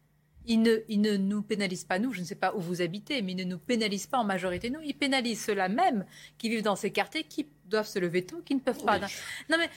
Ils 0.46 0.62
ne, 0.62 0.77
ne, 0.88 1.18
nous 1.18 1.42
pénalisent 1.42 1.86
pas, 1.86 2.00
nous, 2.00 2.13
je 2.13 2.20
ne 2.20 2.25
sais 2.25 2.36
pas 2.36 2.53
où 2.53 2.60
vous 2.60 2.82
habitez, 2.82 3.22
mais 3.22 3.32
ils 3.32 3.38
ne 3.38 3.44
nous 3.44 3.58
pénalisent 3.58 4.08
pas 4.08 4.20
en 4.20 4.24
majorité, 4.24 4.70
nous. 4.70 4.82
Ils 4.82 4.94
pénalisent 4.94 5.44
ceux-là 5.46 5.68
même 5.68 6.06
qui 6.38 6.50
vivent 6.50 6.62
dans 6.62 6.75
ces 6.75 6.92
quartiers, 6.92 7.24
qui 7.24 7.48
doivent 7.74 7.88
se 7.88 8.00
lever 8.00 8.24
tôt, 8.24 8.42
qui 8.46 8.56
ne 8.56 8.60
peuvent 8.60 8.84
pas. 8.84 9.00
Non 9.50 9.58
mais 9.58 9.70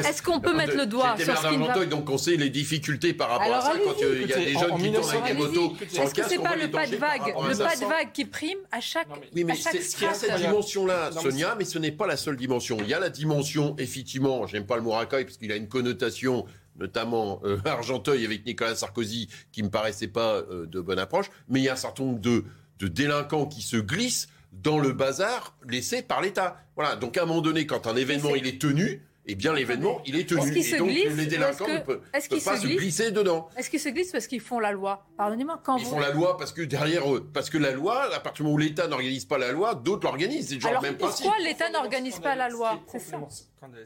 est-ce 0.00 0.22
qu'on 0.22 0.40
peut 0.40 0.54
mettre 0.54 0.76
le 0.76 0.86
doigt 0.86 1.16
sur 1.18 1.36
ce 1.36 1.48
qui 1.48 1.56
ne 1.56 1.66
va... 1.66 1.84
donc 1.86 2.08
on 2.10 2.18
sait 2.18 2.36
les 2.36 2.50
difficultés 2.50 3.12
par 3.14 3.30
rapport 3.30 3.54
à 3.54 3.60
ça. 3.60 3.72
Quand 3.84 3.94
il 4.00 4.28
y 4.28 4.32
a 4.32 4.36
des 4.36 4.52
jeunes 4.52 4.78
qui 4.78 4.92
tournent 4.92 5.10
avec 5.10 5.24
des 5.24 5.38
motos 5.38 5.76
Est-ce 5.80 6.14
que 6.14 6.22
c'est 6.28 6.38
pas 6.38 6.56
le 6.56 6.70
pas 6.70 6.86
de 6.86 6.96
vague, 6.96 7.26
le 7.26 7.58
pas 7.58 7.76
de 7.76 7.86
vague 7.86 8.12
qui 8.12 8.24
prime 8.24 8.58
à 8.70 8.80
chaque 8.80 9.08
Oui, 9.34 9.44
mais 9.44 9.54
c'est 9.54 9.80
cette 9.82 10.36
dimension-là, 10.36 11.10
Sonia, 11.12 11.56
mais 11.58 11.64
ce 11.64 11.78
n'est 11.78 11.92
pas 11.92 12.06
la 12.06 12.16
seule 12.16 12.36
dimension. 12.36 12.78
Il 12.80 12.88
y 12.88 12.94
a 12.94 13.00
la 13.00 13.10
dimension, 13.10 13.74
effectivement, 13.78 14.46
j'aime 14.46 14.66
pas 14.66 14.76
le 14.76 14.82
mot 14.82 14.92
racaille 14.92 15.24
parce 15.24 15.36
qu'il 15.36 15.50
a 15.52 15.56
une 15.56 15.68
connotation 15.68 16.46
notamment 16.78 17.40
euh, 17.44 17.58
Argenteuil 17.66 18.24
avec 18.24 18.46
Nicolas 18.46 18.74
Sarkozy, 18.74 19.28
qui 19.52 19.62
me 19.62 19.68
paraissait 19.68 20.08
pas 20.08 20.36
euh, 20.36 20.66
de 20.66 20.80
bonne 20.80 20.98
approche, 20.98 21.26
mais 21.48 21.60
il 21.60 21.64
y 21.64 21.68
a 21.68 21.74
un 21.74 21.76
certain 21.76 22.04
nombre 22.04 22.20
de, 22.20 22.44
de 22.78 22.88
délinquants 22.88 23.46
qui 23.46 23.60
se 23.60 23.76
glissent 23.76 24.28
dans 24.52 24.78
le 24.78 24.92
bazar 24.92 25.56
laissé 25.66 26.02
par 26.02 26.20
l'État. 26.20 26.56
Voilà. 26.76 26.96
Donc 26.96 27.16
à 27.16 27.22
un 27.22 27.26
moment 27.26 27.40
donné, 27.40 27.66
quand 27.66 27.86
un 27.86 27.96
événement 27.96 28.34
il 28.34 28.46
est 28.46 28.60
tenu, 28.60 29.02
eh 29.26 29.34
bien 29.34 29.52
l'événement 29.52 30.00
il 30.04 30.16
est 30.16 30.28
tenu. 30.28 30.40
Est-ce 30.56 30.74
et 30.74 30.78
donc 30.78 30.88
glissent 30.88 31.16
les 31.16 31.26
délinquants 31.26 31.64
parce 31.64 31.70
ne 31.70 31.78
que- 31.78 31.84
peuvent, 31.84 32.00
est-ce 32.12 32.28
peuvent 32.28 32.38
qu'ils 32.38 32.44
pas 32.44 32.56
se 32.56 32.62
se 32.62 32.66
glissent 32.66 32.80
glisser 32.80 33.10
dedans. 33.12 33.48
Est-ce 33.56 33.70
qu'ils 33.70 33.80
se 33.80 33.88
glissent 33.88 34.12
parce 34.12 34.26
qu'ils 34.26 34.40
font 34.40 34.58
la 34.58 34.72
loi 34.72 35.06
Pardonnez-moi, 35.16 35.60
quand 35.64 35.76
Ils 35.78 35.84
vous... 35.84 35.90
font 35.90 36.00
la 36.00 36.10
loi 36.10 36.36
parce 36.36 36.52
que 36.52 36.62
derrière 36.62 37.12
eux, 37.14 37.28
parce 37.32 37.48
que 37.50 37.56
la 37.58 37.70
loi, 37.72 38.12
à 38.14 38.20
partir 38.20 38.42
du 38.44 38.50
moment 38.50 38.54
où 38.56 38.58
l'État 38.58 38.88
n'organise 38.88 39.24
pas 39.24 39.38
la 39.38 39.52
loi, 39.52 39.74
d'autres 39.74 40.04
l'organisent. 40.06 40.48
C'est 40.60 40.66
Alors 40.68 40.82
même 40.82 40.96
pourquoi 40.96 41.34
l'État 41.42 41.70
n'organise 41.70 42.18
pas 42.18 42.34
la 42.34 42.48
loi 42.48 42.80
C'est 42.90 42.98
ça. 42.98 43.20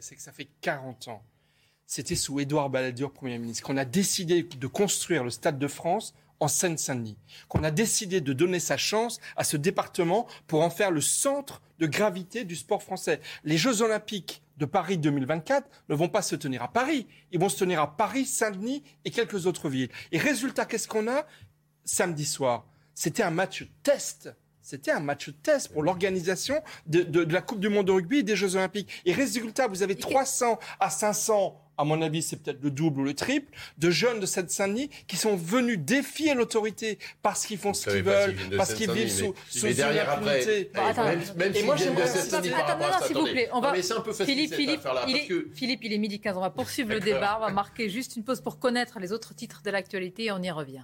c'est 0.01 0.15
que 0.15 0.21
ça 0.21 0.31
fait 0.31 0.47
40 0.61 1.07
ans. 1.09 1.23
C'était 1.85 2.15
sous 2.15 2.39
Édouard 2.41 2.69
Balladur, 2.69 3.13
Premier 3.13 3.37
ministre, 3.37 3.63
qu'on 3.65 3.77
a 3.77 3.85
décidé 3.85 4.43
de 4.43 4.67
construire 4.67 5.23
le 5.23 5.29
Stade 5.29 5.57
de 5.57 5.67
France 5.69 6.13
en 6.39 6.47
Seine-Saint-Denis, 6.47 7.17
qu'on 7.47 7.63
a 7.63 7.71
décidé 7.71 8.21
de 8.21 8.33
donner 8.33 8.59
sa 8.59 8.77
chance 8.77 9.19
à 9.35 9.43
ce 9.43 9.57
département 9.57 10.27
pour 10.47 10.61
en 10.61 10.69
faire 10.69 10.91
le 10.91 11.01
centre 11.01 11.61
de 11.79 11.87
gravité 11.87 12.43
du 12.43 12.55
sport 12.55 12.83
français. 12.83 13.19
Les 13.43 13.57
Jeux 13.57 13.81
Olympiques 13.81 14.41
de 14.57 14.65
Paris 14.65 14.97
2024 14.97 15.67
ne 15.89 15.95
vont 15.95 16.09
pas 16.09 16.21
se 16.21 16.35
tenir 16.35 16.63
à 16.63 16.67
Paris, 16.71 17.07
ils 17.31 17.39
vont 17.39 17.49
se 17.49 17.57
tenir 17.59 17.79
à 17.81 17.95
Paris, 17.97 18.25
Saint-Denis 18.25 18.83
et 19.05 19.11
quelques 19.11 19.45
autres 19.45 19.69
villes. 19.69 19.89
Et 20.11 20.17
résultat, 20.17 20.65
qu'est-ce 20.65 20.87
qu'on 20.87 21.07
a 21.07 21.25
samedi 21.85 22.25
soir? 22.25 22.65
C'était 22.93 23.23
un 23.23 23.31
match 23.31 23.67
test. 23.83 24.33
C'était 24.61 24.91
un 24.91 24.99
match 24.99 25.29
test 25.43 25.71
pour 25.71 25.81
l'organisation 25.83 26.61
de, 26.87 27.01
de- 27.03 27.23
de 27.23 27.33
la 27.33 27.41
Coupe 27.41 27.59
du 27.61 27.69
Monde 27.69 27.87
de 27.87 27.91
rugby 27.93 28.17
et 28.17 28.23
des 28.23 28.35
Jeux 28.35 28.55
Olympiques. 28.57 28.89
Et 29.05 29.13
résultat, 29.13 29.67
vous 29.67 29.81
avez 29.81 29.95
300 29.95 30.59
à 30.79 30.89
500, 30.89 31.57
à 31.77 31.83
mon 31.83 32.01
avis, 32.01 32.21
c'est 32.21 32.37
peut-être 32.37 32.61
le 32.61 32.71
double 32.71 33.01
ou 33.01 33.03
le 33.03 33.13
triple, 33.13 33.51
de 33.77 33.89
jeunes 33.89 34.19
de 34.19 34.25
Seine-Saint-Denis 34.25 34.89
qui 35.07 35.15
sont 35.15 35.35
venus 35.35 35.77
défier 35.79 36.33
l'autorité 36.33 36.97
parce 37.21 37.45
qu'ils 37.45 37.57
font 37.57 37.73
ce 37.73 37.89
qu'ils 37.89 38.03
veulent, 38.03 38.35
parce 38.57 38.73
qu'ils 38.73 38.91
vivent 38.91 39.11
sous, 39.11 39.33
mais- 39.53 39.59
sous 39.59 39.65
mais 39.65 39.73
une 39.73 39.99
impunité. 39.99 40.71
Bon, 40.73 40.85
attends, 40.85 41.03
même- 41.05 41.21
même 41.35 41.55
et 41.55 41.63
moi, 41.63 41.75
j'aimerais 41.75 42.03
Attends, 42.03 42.77
non, 42.79 43.05
s'il 43.07 43.15
vous 43.17 43.25
plaît, 43.25 43.49
on 43.53 43.59
va. 43.61 43.71
Mais 43.71 43.81
c'est 43.81 43.93
un 43.93 44.01
peu 44.01 44.11
facile, 44.13 44.33
Philippe, 44.33 44.49
cette 44.49 44.59
Philippe, 44.59 44.79
affaire-là, 44.79 45.05
il 45.07 45.13
parce 45.13 45.23
est, 45.25 45.27
que- 45.27 45.49
Philippe, 45.53 45.79
il 45.83 45.93
est 45.93 45.97
midi 45.97 46.19
15. 46.19 46.37
On 46.37 46.41
va 46.41 46.49
poursuivre 46.49 46.89
le 46.89 46.99
débat. 46.99 47.37
On 47.39 47.45
va 47.45 47.51
marquer 47.51 47.89
juste 47.89 48.15
une 48.15 48.23
pause 48.23 48.41
pour 48.41 48.59
connaître 48.59 48.99
les 48.99 49.11
autres 49.11 49.33
titres 49.35 49.61
de 49.63 49.69
l'actualité 49.69 50.25
et 50.25 50.31
on 50.31 50.41
y 50.41 50.51
revient. 50.51 50.83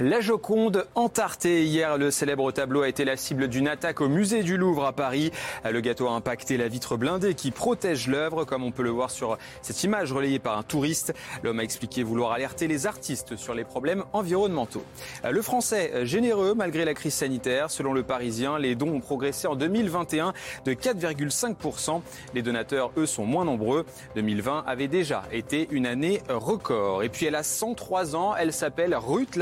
La 0.00 0.22
Joconde 0.22 0.86
entartée. 0.94 1.66
Hier, 1.66 1.98
le 1.98 2.10
célèbre 2.10 2.50
tableau 2.52 2.80
a 2.80 2.88
été 2.88 3.04
la 3.04 3.18
cible 3.18 3.48
d'une 3.48 3.68
attaque 3.68 4.00
au 4.00 4.08
musée 4.08 4.42
du 4.42 4.56
Louvre 4.56 4.86
à 4.86 4.94
Paris. 4.94 5.30
Le 5.70 5.78
gâteau 5.82 6.08
a 6.08 6.12
impacté 6.12 6.56
la 6.56 6.68
vitre 6.68 6.96
blindée 6.96 7.34
qui 7.34 7.50
protège 7.50 8.06
l'œuvre, 8.06 8.46
comme 8.46 8.64
on 8.64 8.70
peut 8.70 8.82
le 8.82 8.88
voir 8.88 9.10
sur 9.10 9.36
cette 9.60 9.84
image 9.84 10.10
relayée 10.10 10.38
par 10.38 10.56
un 10.56 10.62
touriste. 10.62 11.12
L'homme 11.42 11.60
a 11.60 11.64
expliqué 11.64 12.02
vouloir 12.02 12.32
alerter 12.32 12.66
les 12.66 12.86
artistes 12.86 13.36
sur 13.36 13.52
les 13.52 13.64
problèmes 13.64 14.04
environnementaux. 14.14 14.84
Le 15.30 15.42
français 15.42 16.06
généreux 16.06 16.54
malgré 16.54 16.86
la 16.86 16.94
crise 16.94 17.12
sanitaire. 17.12 17.70
Selon 17.70 17.92
le 17.92 18.02
Parisien, 18.02 18.58
les 18.58 18.76
dons 18.76 18.94
ont 18.94 19.00
progressé 19.00 19.48
en 19.48 19.54
2021 19.54 20.32
de 20.64 20.72
4,5%. 20.72 22.00
Les 22.32 22.40
donateurs, 22.40 22.90
eux, 22.96 23.04
sont 23.04 23.26
moins 23.26 23.44
nombreux. 23.44 23.84
2020 24.14 24.64
avait 24.66 24.88
déjà 24.88 25.24
été 25.30 25.68
une 25.70 25.84
année 25.84 26.22
record. 26.30 27.02
Et 27.02 27.10
puis 27.10 27.26
elle 27.26 27.34
a 27.34 27.42
103 27.42 28.16
ans. 28.16 28.34
Elle 28.34 28.54
s'appelle 28.54 28.96
Ruth 28.96 29.36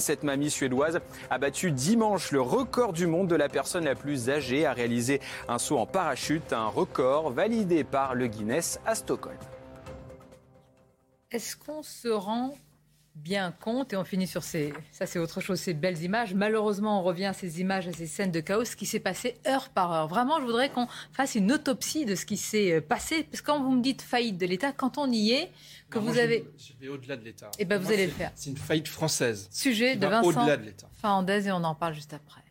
Cette 0.00 0.22
mamie 0.22 0.50
suédoise 0.50 1.00
a 1.30 1.38
battu 1.38 1.72
dimanche 1.72 2.32
le 2.32 2.40
record 2.40 2.92
du 2.92 3.06
monde 3.06 3.28
de 3.28 3.36
la 3.36 3.48
personne 3.48 3.84
la 3.84 3.94
plus 3.94 4.30
âgée 4.30 4.66
à 4.66 4.72
réaliser 4.72 5.20
un 5.48 5.58
saut 5.58 5.78
en 5.78 5.86
parachute. 5.86 6.52
Un 6.52 6.68
record 6.68 7.30
validé 7.30 7.84
par 7.84 8.14
le 8.14 8.26
Guinness 8.26 8.80
à 8.86 8.94
Stockholm. 8.94 9.36
Est-ce 11.30 11.56
qu'on 11.56 11.82
se 11.82 12.08
rend 12.08 12.54
bien 13.22 13.52
compte, 13.52 13.92
et 13.92 13.96
on 13.96 14.04
finit 14.04 14.26
sur 14.26 14.42
ces, 14.42 14.72
ça 14.92 15.06
c'est 15.06 15.18
autre 15.18 15.40
chose, 15.40 15.58
ces 15.60 15.74
belles 15.74 16.02
images. 16.02 16.34
Malheureusement, 16.34 17.00
on 17.00 17.02
revient 17.02 17.26
à 17.26 17.32
ces 17.32 17.60
images, 17.60 17.88
à 17.88 17.92
ces 17.92 18.06
scènes 18.06 18.30
de 18.30 18.40
chaos, 18.40 18.64
ce 18.64 18.76
qui 18.76 18.86
s'est 18.86 19.00
passé 19.00 19.36
heure 19.46 19.68
par 19.70 19.92
heure. 19.92 20.08
Vraiment, 20.08 20.38
je 20.40 20.44
voudrais 20.44 20.70
qu'on 20.70 20.86
fasse 21.12 21.34
une 21.34 21.52
autopsie 21.52 22.04
de 22.04 22.14
ce 22.14 22.24
qui 22.24 22.36
s'est 22.36 22.72
euh, 22.72 22.80
passé, 22.80 23.24
parce 23.24 23.40
que 23.40 23.46
quand 23.46 23.62
vous 23.62 23.72
me 23.72 23.82
dites 23.82 24.02
faillite 24.02 24.38
de 24.38 24.46
l'État, 24.46 24.72
quand 24.72 24.98
on 24.98 25.10
y 25.10 25.32
est, 25.32 25.50
que 25.90 25.98
Non, 25.98 26.04
vous 26.06 26.18
avez 26.18 26.44
Je 26.58 26.72
vais 26.80 26.88
au-delà 26.88 27.16
de 27.16 27.24
l'État. 27.24 27.50
Eh 27.58 27.64
ben, 27.64 27.78
vous 27.78 27.84
Moi, 27.84 27.94
allez 27.94 28.06
le 28.06 28.12
faire. 28.12 28.30
C'est 28.34 28.50
une 28.50 28.56
faillite 28.56 28.88
française. 28.88 29.48
sujet 29.50 29.96
de 29.96 30.06
Vincent 30.06 30.28
Au-delà 30.28 30.56
de 30.56 30.64
l'État. 30.64 30.88
Fernandez, 31.00 31.48
et 31.48 31.52
on 31.52 31.64
en 31.64 31.74
parle 31.74 31.94
juste 31.94 32.12
après. 32.14 32.42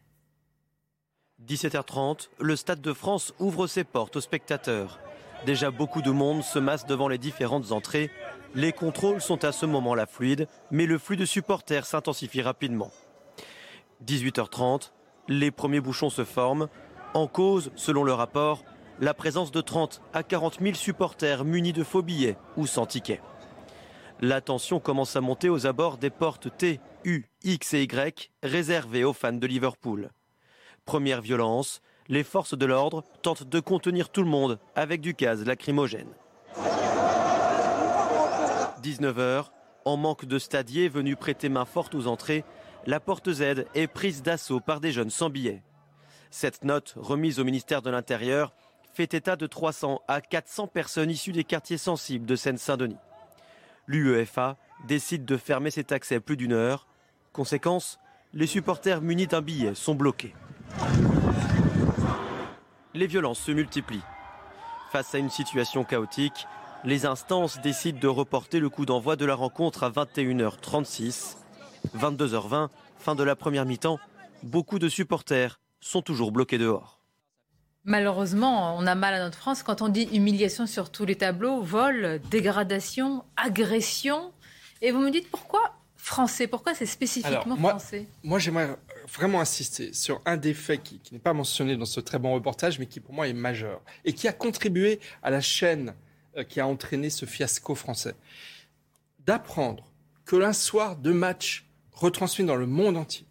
17h30, 1.46 2.30
le 2.40 2.56
Stade 2.56 2.82
de 2.82 2.94
France 2.94 3.34
ouvre 3.40 3.68
ses 3.68 3.84
portes 3.84 4.16
aux 4.16 4.22
spectateurs. 4.22 5.00
Déjà 5.46 5.70
beaucoup 5.70 6.02
de 6.02 6.10
monde 6.10 6.44
se 6.44 6.58
masse 6.58 6.86
devant 6.88 7.08
les 7.08 7.20
différentes 7.20 7.72
entrées. 7.72 8.10
Les 8.56 8.72
contrôles 8.72 9.22
sont 9.22 9.44
à 9.44 9.52
ce 9.52 9.66
moment-là 9.66 10.06
fluides, 10.06 10.48
mais 10.72 10.86
le 10.86 10.98
flux 10.98 11.18
de 11.18 11.26
supporters 11.26 11.86
s'intensifie 11.86 12.42
rapidement. 12.42 12.92
18h30, 14.06 14.92
les 15.28 15.52
premiers 15.52 15.82
bouchons 15.82 16.10
se 16.10 16.24
forment. 16.24 16.68
En 17.14 17.28
cause, 17.28 17.72
selon 17.76 18.04
le 18.04 18.14
rapport, 18.14 18.64
la 19.00 19.14
présence 19.14 19.52
de 19.52 19.62
30 19.62 20.02
à 20.14 20.24
40 20.24 20.60
000 20.62 20.76
supporters 20.76 21.46
munis 21.46 21.74
de 21.74 21.84
faux 21.84 22.02
billets 22.02 22.38
ou 22.56 22.66
sans 22.66 22.86
ticket. 22.86 23.22
La 24.20 24.42
tension 24.42 24.80
commence 24.80 25.16
à 25.16 25.22
monter 25.22 25.50
aux 25.50 25.68
abords 25.68 25.98
des 25.98 26.10
portes 26.10 26.56
T, 26.58 26.80
U, 27.04 27.26
X 27.44 27.76
et 27.76 27.84
Y 27.84 28.32
réservées 28.42 29.04
aux 29.04 29.14
fans 29.14 29.34
de 29.34 29.46
Liverpool. 29.46 30.10
Première 30.86 31.22
violence, 31.22 31.82
les 32.08 32.24
forces 32.24 32.58
de 32.58 32.66
l'ordre 32.66 33.04
tentent 33.22 33.44
de 33.44 33.60
contenir 33.60 34.10
tout 34.10 34.24
le 34.24 34.30
monde 34.30 34.58
avec 34.76 35.02
du 35.02 35.14
gaz 35.14 35.46
lacrymogène. 35.46 36.10
19h, 38.88 39.48
en 39.84 39.98
manque 39.98 40.24
de 40.24 40.40
stadiers 40.40 40.88
venus 40.88 41.18
prêter 41.18 41.50
main 41.50 41.66
forte 41.66 41.94
aux 41.94 42.08
entrées, 42.08 42.46
la 42.86 43.02
porte 43.02 43.30
Z 43.34 43.66
est 43.76 43.88
prise 43.88 44.24
d'assaut 44.24 44.62
par 44.62 44.80
des 44.80 44.94
jeunes 44.94 45.10
sans 45.10 45.30
billets. 45.30 45.62
Cette 46.32 46.64
note, 46.64 46.94
remise 46.96 47.40
au 47.40 47.44
ministère 47.44 47.82
de 47.82 47.90
l'Intérieur, 47.90 48.54
fait 48.94 49.14
état 49.14 49.36
de 49.36 49.46
300 49.46 50.02
à 50.08 50.22
400 50.22 50.68
personnes 50.68 51.12
issues 51.12 51.34
des 51.34 51.44
quartiers 51.44 51.78
sensibles 51.78 52.26
de 52.26 52.38
Seine-Saint-Denis. 52.38 52.98
L'UEFA 53.88 54.56
décide 54.88 55.26
de 55.26 55.36
fermer 55.36 55.70
cet 55.72 55.92
accès 55.92 56.22
plus 56.22 56.38
d'une 56.38 56.54
heure. 56.54 56.88
Conséquence, 57.34 58.00
les 58.34 58.48
supporters 58.48 59.02
munis 59.02 59.28
d'un 59.28 59.42
billet 59.42 59.76
sont 59.76 59.96
bloqués. 59.96 60.34
Les 62.94 63.08
violences 63.08 63.40
se 63.40 63.52
multiplient. 63.52 64.04
Face 64.92 65.14
à 65.14 65.18
une 65.18 65.30
situation 65.30 65.84
chaotique, 65.84 66.48
les 66.84 67.06
instances 67.06 67.60
décident 67.62 68.00
de 68.00 68.08
reporter 68.08 68.60
le 68.60 68.70
coup 68.70 68.86
d'envoi 68.86 69.16
de 69.16 69.26
la 69.26 69.36
rencontre 69.36 69.84
à 69.84 69.90
21h36. 69.90 71.36
22h20, 71.98 72.70
fin 72.98 73.16
de 73.16 73.24
la 73.24 73.36
première 73.36 73.66
mi-temps, 73.66 74.00
beaucoup 74.44 74.80
de 74.80 74.90
supporters 74.90 75.60
sont 75.80 76.02
toujours 76.02 76.32
bloqués 76.32 76.58
dehors. 76.58 77.00
Malheureusement, 77.86 78.76
on 78.78 78.86
a 78.86 78.96
mal 78.96 79.14
à 79.14 79.20
notre 79.20 79.38
France 79.38 79.64
quand 79.64 79.82
on 79.82 79.88
dit 79.88 80.10
humiliation 80.12 80.66
sur 80.68 80.92
tous 80.92 81.06
les 81.06 81.16
tableaux, 81.16 81.62
vol, 81.62 82.20
dégradation, 82.30 83.24
agression. 83.38 84.34
Et 84.82 84.92
vous 84.92 85.00
me 85.00 85.10
dites 85.10 85.30
pourquoi 85.32 85.62
français? 85.96 86.48
Pourquoi 86.48 86.74
c'est 86.74 86.86
spécifiquement 86.86 87.42
Alors, 87.42 87.58
moi, 87.58 87.70
français? 87.72 88.08
moi 88.24 88.40
j'aimerais 88.40 88.76
vraiment 89.14 89.40
insister 89.40 89.94
sur 89.94 90.22
un 90.26 90.36
des 90.36 90.54
faits 90.54 90.84
qui, 90.84 91.00
qui 91.00 91.14
n'est 91.14 91.20
pas 91.20 91.34
mentionné 91.34 91.78
dans 91.78 91.86
ce 91.86 92.02
très 92.02 92.20
bon 92.20 92.34
reportage, 92.34 92.78
mais 92.78 92.88
qui 92.88 93.00
pour 93.00 93.14
moi 93.14 93.28
est 93.28 93.34
majeur 93.34 93.82
et 94.04 94.14
qui 94.14 94.28
a 94.28 94.34
contribué 94.34 95.00
à 95.24 95.32
la 95.32 95.40
chaîne 95.42 95.90
euh, 95.90 95.94
qui 96.44 96.60
a 96.60 96.68
entraîné 96.68 97.10
ce 97.10 97.26
fiasco 97.26 97.76
français. 97.76 98.16
D'apprendre 99.26 99.90
que 100.26 100.36
l'un 100.36 100.54
soir 100.54 100.96
de 100.96 101.12
match 101.12 101.66
retransmis 101.92 102.46
dans 102.46 102.56
le 102.56 102.68
monde 102.68 102.98
entier, 102.98 103.26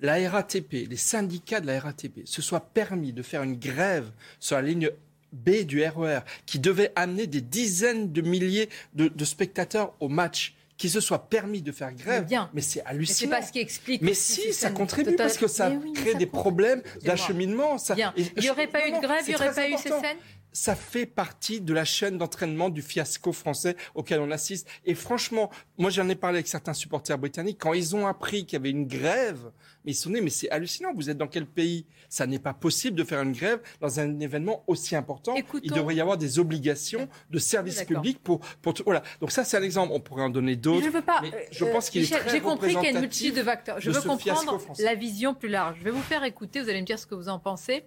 la 0.00 0.30
RATP, 0.30 0.88
les 0.88 0.96
syndicats 0.96 1.60
de 1.60 1.66
la 1.66 1.80
RATP 1.80 2.20
se 2.24 2.42
soient 2.42 2.60
permis 2.60 3.12
de 3.12 3.22
faire 3.22 3.42
une 3.42 3.58
grève 3.58 4.10
sur 4.38 4.56
la 4.56 4.62
ligne 4.62 4.90
B 5.32 5.62
du 5.64 5.84
RER 5.84 6.20
qui 6.46 6.58
devait 6.58 6.92
amener 6.96 7.26
des 7.26 7.40
dizaines 7.40 8.12
de 8.12 8.22
milliers 8.22 8.68
de, 8.94 9.08
de 9.08 9.24
spectateurs 9.24 9.94
au 10.00 10.08
match 10.08 10.54
qui 10.76 10.88
se 10.88 11.00
soit 11.00 11.28
permis 11.28 11.60
de 11.60 11.72
faire 11.72 11.92
grève, 11.92 12.22
Mais 12.22 12.28
bien. 12.28 12.50
mais 12.54 12.60
c'est 12.60 12.78
Mais 12.78 12.84
c'est 12.84 12.88
hallucinant. 12.88 13.30
pas 13.32 13.42
ce 13.42 13.50
qui 13.50 13.58
explique. 13.58 14.00
Mais 14.00 14.14
si, 14.14 14.52
ça 14.52 14.70
contribue 14.70 15.10
totales. 15.10 15.26
parce 15.26 15.36
que 15.36 15.48
ça 15.48 15.70
Mais 15.70 15.76
oui, 15.76 15.92
mais 15.92 16.00
crée 16.00 16.12
ça 16.12 16.18
des 16.18 16.26
problèmes 16.26 16.82
d'acheminement. 17.02 17.78
Ça, 17.78 17.96
Il 18.16 18.30
n'y 18.40 18.48
aurait 18.48 18.68
pas 18.68 18.86
eu 18.86 18.92
de 18.92 19.00
grève, 19.00 19.24
il 19.26 19.30
n'y 19.30 19.34
aurait 19.34 19.52
pas 19.52 19.68
eu 19.68 19.76
ces 19.76 19.88
scènes 19.88 20.16
Ça 20.52 20.74
fait 20.74 21.06
partie 21.06 21.60
de 21.60 21.72
la 21.72 21.84
chaîne 21.84 22.18
d'entraînement 22.18 22.70
du 22.70 22.82
fiasco 22.82 23.32
français 23.32 23.76
auquel 23.94 24.20
on 24.20 24.30
assiste. 24.30 24.68
Et 24.84 24.94
franchement, 24.94 25.50
moi 25.76 25.90
j'en 25.90 26.08
ai 26.08 26.14
parlé 26.14 26.38
avec 26.38 26.48
certains 26.48 26.74
supporters 26.74 27.18
britanniques, 27.18 27.58
quand 27.60 27.74
ils 27.74 27.94
ont 27.94 28.06
appris 28.06 28.46
qu'il 28.46 28.54
y 28.54 28.60
avait 28.60 28.70
une 28.70 28.86
grève, 28.86 29.50
mais 29.84 29.92
ils 29.92 29.94
se 29.94 30.04
sont 30.04 30.10
dit, 30.10 30.20
mais 30.20 30.30
c'est 30.30 30.50
hallucinant, 30.50 30.92
vous 30.94 31.10
êtes 31.10 31.18
dans 31.18 31.26
quel 31.28 31.46
pays? 31.46 31.84
Ça 32.08 32.26
n'est 32.26 32.38
pas 32.38 32.54
possible 32.54 32.96
de 32.96 33.04
faire 33.04 33.20
une 33.22 33.32
grève 33.32 33.60
dans 33.80 34.00
un 34.00 34.18
événement 34.20 34.64
aussi 34.66 34.96
important. 34.96 35.34
Il 35.62 35.72
devrait 35.72 35.94
y 35.94 36.00
avoir 36.00 36.16
des 36.16 36.38
obligations 36.38 37.06
de 37.30 37.38
service 37.38 37.82
public 37.84 38.18
pour, 38.22 38.40
pour 38.62 38.72
tout- 38.74 38.82
Voilà. 38.86 39.02
Donc 39.20 39.30
ça 39.30 39.44
c'est 39.44 39.56
un 39.58 39.62
exemple, 39.62 39.92
on 39.94 40.00
pourrait 40.00 40.22
en 40.22 40.30
donner 40.30 40.56
d'autres. 40.56 40.84
Je 40.84 40.90
veux 40.90 41.02
pas. 41.02 41.20
mais 41.20 41.32
euh, 41.34 41.38
je 41.50 41.64
pense 41.66 41.90
qu'il 41.90 42.02
est 42.02 42.06
très 42.06 42.30
J'ai 42.30 42.40
compris 42.40 42.74
qu'il 42.74 42.82
y 42.82 42.86
a 42.86 42.90
une 42.90 43.00
multitude 43.00 43.34
de 43.36 43.42
facteurs. 43.42 43.80
Je 43.80 43.90
de 43.90 43.96
veux 43.96 44.02
comprendre 44.02 44.58
la 44.78 44.94
vision 44.94 45.34
plus 45.34 45.48
large. 45.50 45.76
Je 45.80 45.84
vais 45.84 45.90
vous 45.90 46.02
faire 46.02 46.24
écouter. 46.24 46.62
Vous 46.62 46.68
allez 46.70 46.80
me 46.80 46.86
dire 46.86 46.98
ce 46.98 47.06
que 47.06 47.14
vous 47.14 47.28
en 47.28 47.38
pensez. 47.38 47.84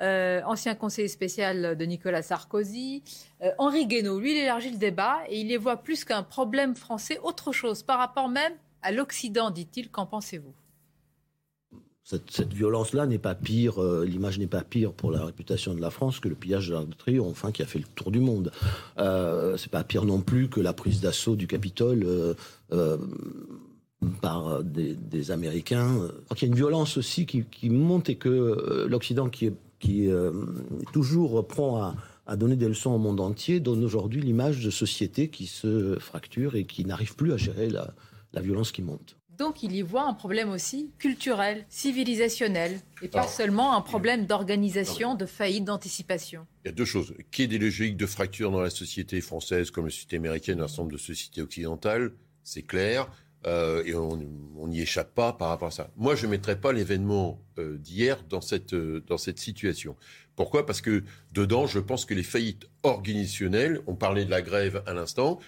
Euh, 0.00 0.40
ancien 0.46 0.74
conseiller 0.74 1.08
spécial 1.08 1.76
de 1.76 1.84
Nicolas 1.84 2.04
Nicolas 2.04 2.22
Sarkozy. 2.22 3.02
Euh, 3.42 3.50
Henri 3.56 3.86
Guénaud, 3.86 4.20
lui, 4.20 4.32
il 4.32 4.36
élargit 4.42 4.70
le 4.70 4.76
débat 4.76 5.20
et 5.28 5.40
il 5.40 5.48
les 5.48 5.56
voit 5.56 5.78
plus 5.78 6.04
qu'un 6.04 6.22
problème 6.22 6.76
français, 6.76 7.18
autre 7.22 7.50
chose, 7.50 7.82
par 7.82 7.98
rapport 7.98 8.28
même 8.28 8.52
à 8.82 8.92
l'Occident, 8.92 9.50
dit-il. 9.50 9.90
Qu'en 9.90 10.04
pensez-vous? 10.04 10.52
Cette, 12.04 12.52
violence-là 12.52 13.06
n'est 13.06 13.18
pas 13.18 13.34
pire, 13.34 13.82
euh, 13.82 14.04
l'image 14.04 14.38
n'est 14.38 14.46
pas 14.46 14.62
pire 14.62 14.92
pour 14.92 15.10
la 15.10 15.24
réputation 15.24 15.74
de 15.74 15.80
la 15.80 15.88
France 15.88 16.20
que 16.20 16.28
le 16.28 16.34
pillage 16.34 16.68
de 16.68 16.76
de 16.76 16.94
Triomphe, 16.94 17.46
qui 17.52 17.62
a 17.62 17.66
fait 17.66 17.78
le 17.78 17.86
tour 17.94 18.10
du 18.10 18.20
monde. 18.20 18.52
Euh, 18.98 19.56
c'est 19.56 19.70
pas 19.70 19.84
pire 19.84 20.04
non 20.04 20.20
plus 20.20 20.48
que 20.48 20.60
la 20.60 20.74
prise 20.74 21.00
d'assaut 21.00 21.34
du 21.34 21.46
Capitole 21.46 22.04
euh, 22.04 22.34
euh, 22.72 22.98
par 24.20 24.62
des, 24.62 25.30
Américains. 25.30 25.96
il 26.32 26.42
y 26.42 26.44
a 26.44 26.48
une 26.48 26.54
violence 26.54 26.98
aussi 26.98 27.24
qui, 27.24 27.70
monte 27.70 28.10
et 28.10 28.16
que 28.16 28.86
l'Occident, 28.86 29.30
qui, 29.30 29.46
est, 29.46 30.12
toujours 30.92 31.46
prend 31.46 31.94
à, 32.26 32.36
donner 32.36 32.56
des 32.56 32.68
leçons 32.68 32.90
au 32.90 32.98
monde 32.98 33.20
entier, 33.20 33.60
donne 33.60 33.82
aujourd'hui 33.82 34.20
l'image 34.20 34.62
de 34.62 34.70
société 34.70 35.28
qui 35.28 35.46
se 35.46 35.98
fracture 35.98 36.54
et 36.54 36.66
qui 36.66 36.84
n'arrive 36.84 37.16
plus 37.16 37.32
à 37.32 37.38
gérer 37.38 37.70
la 37.70 38.40
violence 38.42 38.72
qui 38.72 38.82
monte. 38.82 39.16
Donc 39.38 39.62
il 39.62 39.74
y 39.74 39.82
voit 39.82 40.06
un 40.06 40.14
problème 40.14 40.50
aussi 40.50 40.90
culturel, 40.98 41.66
civilisationnel, 41.68 42.80
et 43.02 43.08
pas 43.08 43.26
seulement 43.26 43.76
un 43.76 43.80
problème 43.80 44.26
d'organisation, 44.26 45.14
de 45.14 45.26
faillite, 45.26 45.64
d'anticipation. 45.64 46.46
Il 46.64 46.68
y 46.68 46.70
a 46.70 46.74
deux 46.74 46.84
choses. 46.84 47.14
Qu'il 47.30 47.42
y 47.42 47.44
ait 47.46 47.58
des 47.58 47.64
logiques 47.64 47.96
de 47.96 48.06
fracture 48.06 48.50
dans 48.50 48.60
la 48.60 48.70
société 48.70 49.20
française, 49.20 49.70
comme 49.70 49.86
la 49.86 49.90
société 49.90 50.16
américaine, 50.16 50.58
nombre 50.58 50.92
de 50.92 50.98
sociétés 50.98 51.42
occidentales, 51.42 52.12
c'est 52.42 52.62
clair. 52.62 53.08
Euh, 53.46 53.84
et 53.84 53.94
on 53.94 54.16
n'y 54.68 54.80
échappe 54.80 55.14
pas 55.14 55.34
par 55.34 55.50
rapport 55.50 55.68
à 55.68 55.70
ça. 55.70 55.90
Moi, 55.96 56.14
je 56.14 56.24
ne 56.24 56.30
mettrais 56.30 56.58
pas 56.58 56.72
l'événement 56.72 57.42
euh, 57.58 57.76
d'hier 57.76 58.24
dans 58.30 58.40
cette, 58.40 58.72
euh, 58.72 59.04
dans 59.06 59.18
cette 59.18 59.38
situation. 59.38 59.96
Pourquoi? 60.34 60.64
Parce 60.64 60.80
que 60.80 61.04
dedans, 61.32 61.66
je 61.66 61.78
pense 61.78 62.06
que 62.06 62.14
les 62.14 62.22
faillites 62.22 62.66
organisationnelles, 62.82 63.82
on 63.86 63.96
parlait 63.96 64.24
de 64.24 64.30
la 64.30 64.40
grève 64.40 64.82
à 64.86 64.94
l'instant, 64.94 65.40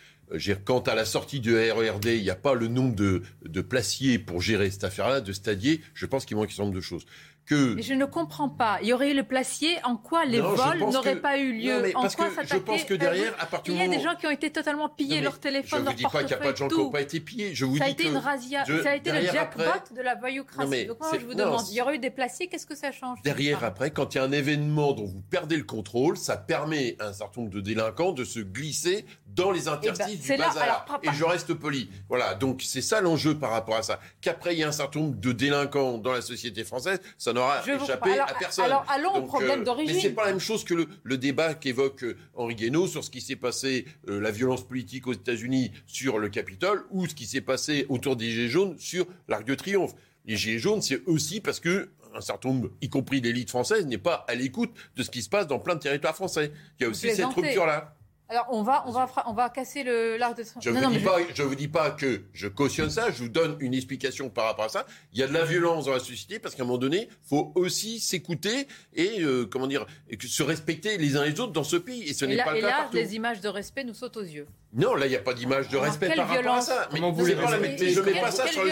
Quant 0.64 0.80
à 0.80 0.94
la 0.94 1.04
sortie 1.04 1.40
du 1.40 1.54
RERD, 1.54 2.06
il 2.06 2.22
n'y 2.22 2.30
a 2.30 2.36
pas 2.36 2.54
le 2.54 2.68
nombre 2.68 2.96
de, 2.96 3.22
de 3.44 3.60
placiers 3.60 4.18
pour 4.18 4.42
gérer 4.42 4.70
cette 4.70 4.84
affaire-là, 4.84 5.20
de 5.20 5.32
stadiers. 5.32 5.80
Je 5.94 6.06
pense 6.06 6.24
qu'il 6.24 6.36
manque 6.36 6.46
un 6.46 6.50
certain 6.50 6.64
nombre 6.64 6.76
de 6.76 6.80
choses. 6.80 7.06
Mais 7.50 7.82
je 7.82 7.94
ne 7.94 8.04
comprends 8.04 8.48
pas. 8.48 8.78
Il 8.82 8.88
y 8.88 8.92
aurait 8.92 9.12
eu 9.12 9.14
le 9.14 9.22
placier. 9.22 9.76
En 9.84 9.96
quoi 9.96 10.24
les 10.24 10.40
vols 10.40 10.78
n'auraient 10.90 11.20
pas 11.20 11.38
eu 11.38 11.52
lieu? 11.52 11.92
En 11.94 12.08
quoi 12.08 12.28
Je 12.44 12.56
pense 12.56 12.84
que 12.84 12.94
derrière, 12.94 13.34
à 13.38 13.46
partir 13.46 13.74
Il 13.74 13.80
y 13.80 13.82
a 13.82 13.88
des 13.88 14.00
gens 14.00 14.14
qui 14.14 14.26
ont 14.26 14.30
été 14.30 14.50
totalement 14.50 14.88
pillés, 14.88 15.20
leur 15.20 15.38
téléphone, 15.38 15.84
leur 15.84 15.94
portefeuille, 15.94 16.02
Je 16.02 16.04
ne 16.04 16.08
dis 16.08 16.12
pas 16.12 16.18
qu'il 16.18 16.28
n'y 16.28 16.34
a 16.34 16.46
pas 16.46 16.52
de 16.52 16.56
gens 16.56 16.68
qui 16.68 16.76
n'ont 16.76 16.90
pas 16.90 17.00
été 17.00 17.20
pillés. 17.20 17.54
Je 17.54 17.64
vous 17.64 17.76
ça 17.76 17.84
a 17.84 17.88
été 17.88 18.06
une 18.06 18.16
razzia. 18.16 18.64
Ça 18.64 18.90
a 18.90 18.96
été 18.96 19.12
le 19.12 19.20
jackpot 19.22 19.94
de 19.94 20.02
la 20.02 20.14
voyoucratie. 20.14 20.86
Donc 20.86 21.00
moi, 21.00 21.12
je 21.18 21.26
vous 21.26 21.34
demande, 21.34 21.64
il 21.70 21.74
y 21.74 21.80
aurait 21.80 21.96
eu 21.96 21.98
des 21.98 22.10
placiers, 22.10 22.48
qu'est-ce 22.48 22.66
que 22.66 22.76
ça 22.76 22.92
change? 22.92 23.20
Derrière, 23.22 23.64
après, 23.64 23.90
quand 23.90 24.14
il 24.14 24.18
y 24.18 24.20
a 24.20 24.24
un 24.24 24.32
événement 24.32 24.92
dont 24.92 25.06
vous 25.06 25.22
perdez 25.22 25.56
le 25.56 25.64
contrôle, 25.64 26.16
ça 26.16 26.36
permet 26.36 26.96
à 27.00 27.06
un 27.06 27.12
certain 27.12 27.42
nombre 27.42 27.52
de 27.52 27.60
délinquants 27.60 28.12
de 28.12 28.24
se 28.24 28.40
glisser 28.40 29.04
dans 29.26 29.50
les 29.50 29.62
eh 29.62 29.64
ben, 29.66 29.72
interstices 29.74 30.20
du 30.20 30.36
bazar. 30.36 30.86
Et 31.02 31.08
je 31.12 31.24
reste 31.24 31.54
poli. 31.54 31.90
Voilà, 32.08 32.34
donc 32.34 32.62
c'est 32.64 32.82
ça 32.82 33.00
l'enjeu 33.00 33.38
par 33.38 33.50
rapport 33.50 33.76
à 33.76 33.82
ça. 33.82 34.00
Qu'après, 34.20 34.54
il 34.54 34.60
y 34.60 34.64
a 34.64 34.68
un 34.68 34.72
certain 34.72 35.00
nombre 35.00 35.16
de 35.16 35.32
délinquants 35.32 35.98
dans 35.98 36.12
la 36.12 36.22
société 36.22 36.64
française, 36.64 37.00
ça 37.18 37.32
n'aura 37.36 37.62
échappé 37.62 38.12
alors, 38.12 38.28
à 38.28 38.34
personne. 38.34 38.64
Alors 38.64 38.84
allons 38.88 39.14
au 39.14 39.22
problème 39.22 39.60
euh, 39.60 39.64
d'origine. 39.64 39.94
Mais 39.94 40.02
c'est 40.02 40.10
pas 40.10 40.24
la 40.24 40.30
même 40.32 40.40
chose 40.40 40.64
que 40.64 40.74
le, 40.74 41.18
débat 41.18 41.54
qu'évoque 41.54 42.04
euh, 42.04 42.16
Henri 42.34 42.54
Guénaud 42.54 42.86
sur 42.86 43.04
ce 43.04 43.10
qui 43.10 43.20
s'est 43.20 43.36
passé, 43.36 43.86
euh, 44.08 44.20
la 44.20 44.30
violence 44.30 44.66
politique 44.66 45.06
aux 45.06 45.12
États-Unis 45.12 45.72
sur 45.86 46.18
le 46.18 46.28
Capitole, 46.28 46.84
ou 46.90 47.06
ce 47.06 47.14
qui 47.14 47.26
s'est 47.26 47.40
passé 47.40 47.86
autour 47.88 48.16
des 48.16 48.30
Gilets 48.30 48.48
jaunes 48.48 48.76
sur 48.78 49.06
l'Arc 49.28 49.44
de 49.44 49.54
Triomphe. 49.54 49.94
Les 50.24 50.36
Gilets 50.36 50.58
jaunes, 50.58 50.82
c'est 50.82 51.02
aussi 51.06 51.40
parce 51.40 51.60
que 51.60 51.90
un 52.14 52.20
certain 52.20 52.48
nombre, 52.48 52.70
y 52.80 52.88
compris 52.88 53.20
l'élite 53.20 53.50
française, 53.50 53.86
n'est 53.86 53.98
pas 53.98 54.24
à 54.26 54.34
l'écoute 54.34 54.72
de 54.96 55.02
ce 55.02 55.10
qui 55.10 55.22
se 55.22 55.28
passe 55.28 55.46
dans 55.46 55.58
plein 55.58 55.74
de 55.74 55.80
territoires 55.80 56.14
français. 56.14 56.50
Il 56.78 56.84
y 56.84 56.86
a 56.86 56.88
aussi 56.88 57.14
cette 57.14 57.26
rupture-là. 57.26 57.95
Alors 58.28 58.46
on 58.50 58.62
va, 58.62 58.84
on 58.86 58.90
va, 58.90 59.08
on 59.26 59.32
va 59.32 59.50
casser 59.50 59.84
l'arc 60.18 60.36
de 60.36 60.44
Je 60.60 60.70
ne 60.70 60.80
vous, 60.80 61.04
pas, 61.04 61.18
je... 61.32 61.42
vous 61.42 61.54
dis 61.54 61.68
pas 61.68 61.90
que 61.90 62.22
je 62.32 62.48
cautionne 62.48 62.90
ça, 62.90 63.10
je 63.10 63.22
vous 63.22 63.28
donne 63.28 63.56
une 63.60 63.72
explication 63.72 64.30
par 64.30 64.46
rapport 64.46 64.64
à 64.64 64.68
ça. 64.68 64.86
Il 65.12 65.18
y 65.20 65.22
a 65.22 65.28
de 65.28 65.32
la 65.32 65.44
violence 65.44 65.86
dans 65.86 65.92
la 65.92 66.00
société 66.00 66.40
parce 66.40 66.56
qu'à 66.56 66.64
un 66.64 66.66
moment 66.66 66.78
donné, 66.78 67.08
faut 67.22 67.52
aussi 67.54 68.00
s'écouter 68.00 68.66
et 68.94 69.20
euh, 69.20 69.46
comment 69.46 69.68
dire, 69.68 69.86
se 70.20 70.42
respecter 70.42 70.98
les 70.98 71.16
uns 71.16 71.24
les 71.24 71.38
autres 71.38 71.52
dans 71.52 71.64
ce 71.64 71.76
pays. 71.76 72.02
Et 72.02 72.14
ce 72.14 72.24
n'est 72.24 72.36
pas 72.36 72.54
le 72.54 72.60
cas 72.62 72.66
là, 72.66 72.90
les 72.92 73.14
images 73.14 73.40
de 73.40 73.48
respect 73.48 73.84
nous 73.84 73.94
sautent 73.94 74.16
aux 74.16 74.22
yeux. 74.22 74.46
Non, 74.72 74.94
là, 74.94 75.06
il 75.06 75.10
n'y 75.10 75.16
a 75.16 75.20
pas 75.20 75.32
d'image 75.32 75.68
de 75.68 75.76
respect 75.78 76.14
par 76.14 76.28
rapport 76.28 76.54
à 76.54 76.60
ça. 76.60 76.88
Mais, 76.92 77.00
vous 77.00 77.12
pas 77.34 77.50
la 77.50 77.58
mais 77.58 77.78
je 77.78 78.00
ne 78.00 78.04
mets 78.04 78.20
pas 78.20 78.30
ça 78.30 78.46
sur. 78.46 78.62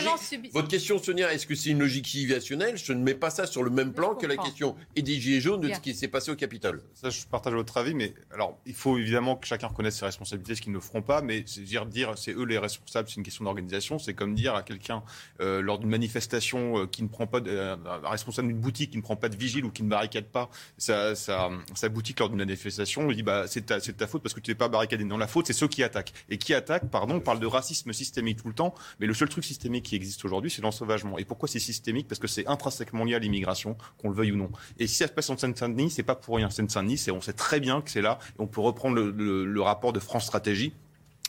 Votre 0.52 0.68
question, 0.68 0.98
Sonia, 0.98 1.32
est-ce 1.32 1.46
que 1.46 1.54
c'est 1.54 1.70
une 1.70 1.78
logique 1.78 2.06
civilisationnelle? 2.06 2.76
Je 2.76 2.92
ne 2.92 3.02
mets 3.02 3.14
pas 3.14 3.30
ça 3.30 3.46
sur 3.46 3.62
le 3.62 3.70
même 3.70 3.94
plan 3.94 4.14
que 4.14 4.26
la 4.26 4.36
question 4.36 4.76
et 4.96 5.02
des 5.02 5.18
Gilets 5.18 5.40
jaunes 5.40 5.62
de 5.62 5.72
ce 5.72 5.80
qui 5.80 5.94
s'est 5.94 6.08
passé 6.08 6.30
au 6.30 6.36
Capitole. 6.36 6.82
Ça, 6.92 7.08
je 7.08 7.24
partage 7.24 7.54
votre 7.54 7.76
avis, 7.78 7.94
mais 7.94 8.12
alors, 8.32 8.58
il 8.66 8.74
faut 8.74 8.98
évidemment 8.98 9.36
chacun 9.46 9.68
reconnaisse 9.68 9.96
ses 9.96 10.04
responsabilités, 10.04 10.54
ce 10.54 10.62
qu'ils 10.62 10.72
ne 10.72 10.78
feront 10.78 11.02
pas, 11.02 11.22
mais 11.22 11.44
c'est 11.46 11.60
dire, 11.60 11.86
dire 11.86 12.14
c'est 12.16 12.32
eux 12.32 12.44
les 12.44 12.58
responsables, 12.58 13.08
c'est 13.08 13.16
une 13.16 13.22
question 13.22 13.44
d'organisation. 13.44 13.98
C'est 13.98 14.14
comme 14.14 14.34
dire 14.34 14.54
à 14.54 14.62
quelqu'un, 14.62 15.02
euh, 15.40 15.60
lors 15.60 15.78
d'une 15.78 15.90
manifestation, 15.90 16.78
euh, 16.78 16.86
qui 16.86 17.02
ne 17.02 17.08
prend 17.08 17.26
pas, 17.26 17.40
de, 17.40 17.50
euh, 17.50 17.76
un 18.04 18.08
responsable 18.08 18.48
d'une 18.48 18.58
boutique 18.58 18.92
qui 18.92 18.96
ne 18.96 19.02
prend 19.02 19.16
pas 19.16 19.28
de 19.28 19.36
vigile 19.36 19.64
ou 19.64 19.70
qui 19.70 19.82
ne 19.82 19.88
barricade 19.88 20.26
pas 20.26 20.50
sa, 20.78 21.14
sa, 21.14 21.50
sa 21.74 21.88
boutique 21.88 22.20
lors 22.20 22.28
d'une 22.28 22.38
manifestation, 22.38 23.10
il 23.10 23.16
dit 23.16 23.22
bah, 23.22 23.46
c'est 23.46 23.66
ta, 23.66 23.80
ta 23.80 24.06
faute 24.06 24.22
parce 24.22 24.34
que 24.34 24.40
tu 24.40 24.50
n'es 24.50 24.54
pas 24.54 24.68
barricadé. 24.68 25.04
Non, 25.04 25.18
la 25.18 25.26
faute, 25.26 25.46
c'est 25.46 25.52
ceux 25.52 25.68
qui 25.68 25.82
attaquent. 25.82 26.12
Et 26.28 26.38
qui 26.38 26.54
attaquent, 26.54 26.88
pardon, 26.90 27.16
on 27.16 27.20
parle 27.20 27.40
de 27.40 27.46
racisme 27.46 27.92
systémique 27.92 28.42
tout 28.42 28.48
le 28.48 28.54
temps, 28.54 28.74
mais 29.00 29.06
le 29.06 29.14
seul 29.14 29.28
truc 29.28 29.44
systémique 29.44 29.84
qui 29.84 29.96
existe 29.96 30.24
aujourd'hui, 30.24 30.50
c'est 30.50 30.62
l'ensauvagement. 30.62 31.18
Et 31.18 31.24
pourquoi 31.24 31.48
c'est 31.48 31.58
systémique? 31.58 32.08
Parce 32.08 32.18
que 32.18 32.26
c'est 32.26 32.46
intrinsèquement 32.46 33.04
lié 33.04 33.14
à 33.14 33.18
l'immigration, 33.18 33.76
qu'on 33.98 34.08
le 34.08 34.14
veuille 34.14 34.32
ou 34.32 34.36
non. 34.36 34.50
Et 34.78 34.86
si 34.86 34.96
ça 34.96 35.06
se 35.06 35.12
passe 35.12 35.30
en 35.30 35.36
Seine-Saint-Denis, 35.36 35.90
c'est 35.90 36.02
pas 36.02 36.14
pour 36.14 36.36
rien. 36.36 36.50
Seine-Saint-Denis, 36.50 37.06
on 37.12 37.20
sait 37.20 37.32
très 37.32 37.60
bien 37.60 37.80
que 37.80 37.90
c'est 37.90 38.02
là, 38.02 38.18
et 38.30 38.40
on 38.40 38.46
peut 38.46 38.60
reprendre 38.60 38.96
le 38.96 39.10
rapport 39.60 39.92
de 39.92 40.00
France 40.00 40.24
Stratégie 40.24 40.72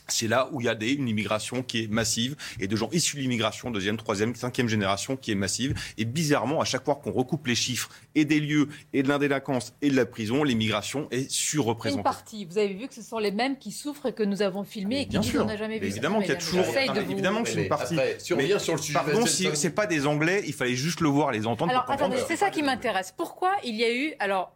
c'est 0.08 0.28
là 0.28 0.48
où 0.52 0.60
il 0.60 0.64
y 0.64 0.68
a 0.68 0.74
des, 0.74 0.92
une 0.92 1.08
immigration 1.08 1.62
qui 1.62 1.84
est 1.84 1.88
massive 1.88 2.36
et 2.60 2.68
de 2.68 2.76
gens 2.76 2.88
issus 2.92 3.16
de 3.16 3.22
l'immigration, 3.22 3.70
deuxième, 3.70 3.96
troisième, 3.96 4.34
cinquième 4.34 4.68
génération 4.68 5.16
qui 5.16 5.32
est 5.32 5.36
massive. 5.36 5.74
Et 5.98 6.04
bizarrement, 6.04 6.60
à 6.60 6.64
chaque 6.64 6.84
fois 6.84 6.96
qu'on 6.96 7.10
recoupe 7.10 7.46
les 7.46 7.54
chiffres 7.54 7.90
et 8.14 8.24
des 8.24 8.40
lieux 8.40 8.68
et 8.92 9.02
de 9.02 9.08
l'indélinquance 9.08 9.74
et 9.82 9.90
de 9.90 9.96
la 9.96 10.06
prison, 10.06 10.44
l'immigration 10.44 11.08
est 11.10 11.30
surreprésentée. 11.30 12.00
Une 12.00 12.04
partie. 12.04 12.44
Vous 12.44 12.58
avez 12.58 12.74
vu 12.74 12.88
que 12.88 12.94
ce 12.94 13.02
sont 13.02 13.18
les 13.18 13.32
mêmes 13.32 13.58
qui 13.58 13.72
souffrent 13.72 14.06
et 14.06 14.12
que 14.12 14.22
nous 14.22 14.42
avons 14.42 14.64
filmé 14.64 15.02
et 15.02 15.08
qui 15.08 15.18
disent 15.18 15.32
qu'on 15.32 15.44
n'a 15.44 15.56
jamais 15.56 15.78
vu. 15.78 15.86
Évidemment 15.86 16.20
qu'il 16.20 16.30
y 16.30 16.32
a 16.32 16.36
toujours. 16.36 16.64
évidemment 16.96 17.42
que 17.42 17.48
c'est 17.48 17.62
une 17.62 17.68
partie. 17.68 17.96
si 18.18 18.32
on 18.32 18.36
revient 18.36 18.60
sur 18.60 18.74
le 18.74 18.80
sujet, 18.80 18.98
pardon, 18.98 19.26
si 19.26 19.48
c'est 19.54 19.70
pas 19.70 19.86
des 19.86 20.06
Anglais, 20.06 20.42
il 20.46 20.52
fallait 20.52 20.76
juste 20.76 21.00
le 21.00 21.08
voir, 21.08 21.32
les 21.32 21.46
entendre. 21.46 21.72
Alors 21.72 21.90
attendez, 21.90 22.18
c'est 22.26 22.36
ça 22.36 22.50
qui 22.50 22.62
m'intéresse. 22.62 23.12
Pourquoi 23.16 23.52
il 23.64 23.74
y 23.74 23.84
a 23.84 23.92
eu, 23.92 24.14
alors, 24.18 24.52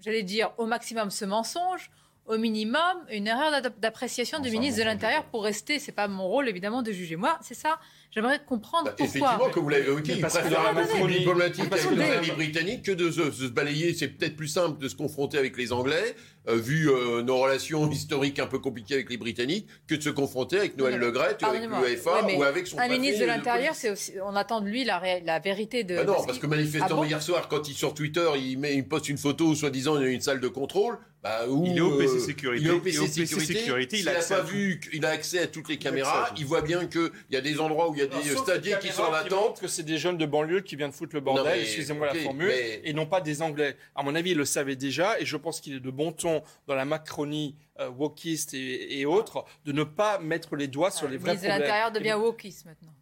j'allais 0.00 0.22
dire 0.22 0.52
au 0.58 0.66
maximum 0.66 1.10
ce 1.10 1.24
mensonge 1.24 1.90
au 2.30 2.38
minimum 2.38 2.80
une 3.10 3.26
erreur 3.26 3.60
d'appréciation 3.78 4.38
du 4.38 4.50
ministre 4.50 4.78
de 4.78 4.84
l'Intérieur 4.84 5.24
pour 5.24 5.42
rester. 5.42 5.78
C'est 5.78 5.92
pas 5.92 6.06
mon 6.06 6.28
rôle 6.28 6.48
évidemment 6.48 6.82
de 6.82 6.92
juger. 6.92 7.16
Moi, 7.16 7.36
c'est 7.42 7.54
ça. 7.54 7.78
J'aimerais 8.12 8.40
comprendre 8.44 8.86
bah, 8.86 8.94
pourquoi. 8.96 9.06
Effectivement, 9.06 9.50
comme 9.50 9.64
vous 9.64 9.68
l'avez 9.68 9.86
évoqué, 9.86 10.12
il 10.12 10.20
préfère 10.20 10.62
la 10.62 10.72
macronie 10.72 11.18
diplomatique 11.18 11.72
avec 11.72 11.90
nos 11.90 12.02
amis 12.02 12.30
britanniques 12.30 12.84
que 12.84 12.92
de 12.92 13.10
se, 13.10 13.46
balayer. 13.48 13.94
C'est 13.94 14.08
peut-être 14.08 14.36
plus 14.36 14.48
simple 14.48 14.80
de 14.80 14.88
se 14.88 14.94
confronter 14.94 15.38
avec 15.38 15.56
les 15.56 15.72
Anglais, 15.72 16.14
euh, 16.48 16.56
vu 16.56 16.88
euh, 16.88 17.22
nos 17.22 17.38
relations 17.38 17.90
historiques 17.90 18.38
un 18.38 18.46
peu 18.46 18.58
compliquées 18.58 18.94
avec 18.94 19.10
les 19.10 19.16
Britanniques, 19.16 19.66
que 19.88 19.96
de 19.96 20.02
se 20.02 20.10
confronter 20.10 20.58
avec 20.58 20.76
Noël 20.76 20.96
Le 20.96 21.10
Gret, 21.10 21.36
avec 21.42 21.62
l'UEFA 21.62 22.26
ou 22.36 22.42
avec 22.42 22.66
son 22.66 22.78
Un 22.78 22.88
ministre 22.88 23.20
de 23.20 23.26
l'Intérieur, 23.26 23.74
c'est 23.74 23.90
aussi, 23.90 24.12
on 24.24 24.36
attend 24.36 24.60
de 24.60 24.66
lui 24.66 24.84
la, 24.84 25.00
la 25.24 25.38
vérité 25.40 25.84
de. 25.84 25.96
Ah 25.96 26.04
non, 26.04 26.24
parce, 26.24 26.38
que 26.38 26.46
manifestement 26.46 27.02
ah 27.02 27.06
hier 27.06 27.22
soir, 27.22 27.48
quand 27.48 27.68
il 27.68 27.74
sur 27.74 27.94
Twitter, 27.94 28.28
il 28.36 28.58
met, 28.58 28.74
il 28.74 28.86
poste 28.86 29.08
une 29.08 29.18
photo 29.18 29.54
soi-disant 29.54 30.00
une 30.00 30.20
salle 30.20 30.40
de 30.40 30.48
contrôle. 30.48 30.98
Bah, 31.22 31.40
il 31.66 31.76
est 31.76 31.80
au 31.80 31.98
PC 31.98 32.18
sécurité. 32.18 32.64
Il 32.64 32.70
est 32.70 32.74
au 32.74 32.80
PC, 32.80 33.26
sécurité. 33.26 33.98
Il, 33.98 34.08
a, 34.08 34.14
pas 34.14 34.40
vu 34.40 34.80
qu'il 34.80 35.04
a 35.04 35.10
accès 35.10 35.40
à 35.40 35.46
toutes 35.46 35.68
les 35.68 35.76
caméras. 35.76 36.30
Il 36.38 36.46
voit 36.46 36.62
bien 36.62 36.86
qu'il 36.86 37.10
y 37.30 37.36
a 37.36 37.42
des 37.42 37.60
endroits 37.60 37.90
où 37.90 37.94
il 37.94 38.00
y 38.00 38.02
a 38.02 38.06
des 38.06 38.36
stadiers 38.36 38.76
qui 38.80 38.88
sont 38.88 39.02
en 39.02 39.12
attente. 39.12 39.60
que 39.60 39.68
c'est 39.68 39.82
des 39.82 39.98
jeunes 39.98 40.16
de 40.16 40.26
banlieue 40.26 40.60
qui 40.60 40.76
viennent 40.76 40.92
foutre 40.92 41.14
le 41.14 41.20
bordel, 41.20 41.60
excusez-moi 41.60 42.06
la 42.06 42.14
formule, 42.14 42.50
et 42.50 42.92
non 42.92 43.06
pas 43.06 43.20
des 43.20 43.42
Anglais. 43.42 43.76
À 43.94 44.02
mon 44.02 44.14
avis, 44.14 44.30
il 44.30 44.36
le 44.36 44.44
savait 44.44 44.76
déjà, 44.76 45.20
et 45.20 45.26
je 45.26 45.36
pense 45.36 45.60
qu'il 45.60 45.74
est 45.74 45.80
de 45.80 45.90
bon 45.90 46.12
ton 46.12 46.42
dans 46.66 46.74
la 46.74 46.84
Macronie 46.84 47.54
euh, 47.80 47.88
wokiste 47.88 48.54
et, 48.54 49.06
autres 49.06 49.44
de 49.64 49.72
ne 49.72 49.84
pas 49.84 50.18
mettre 50.18 50.56
les 50.56 50.68
doigts 50.68 50.90
sur 50.90 51.08
les 51.08 51.16
vrais 51.16 51.34
problèmes. 51.34 51.58
Le 51.58 51.64
l'Intérieur 51.64 51.92
devient 51.92 52.14
wokiste 52.14 52.66
maintenant. 52.66 52.92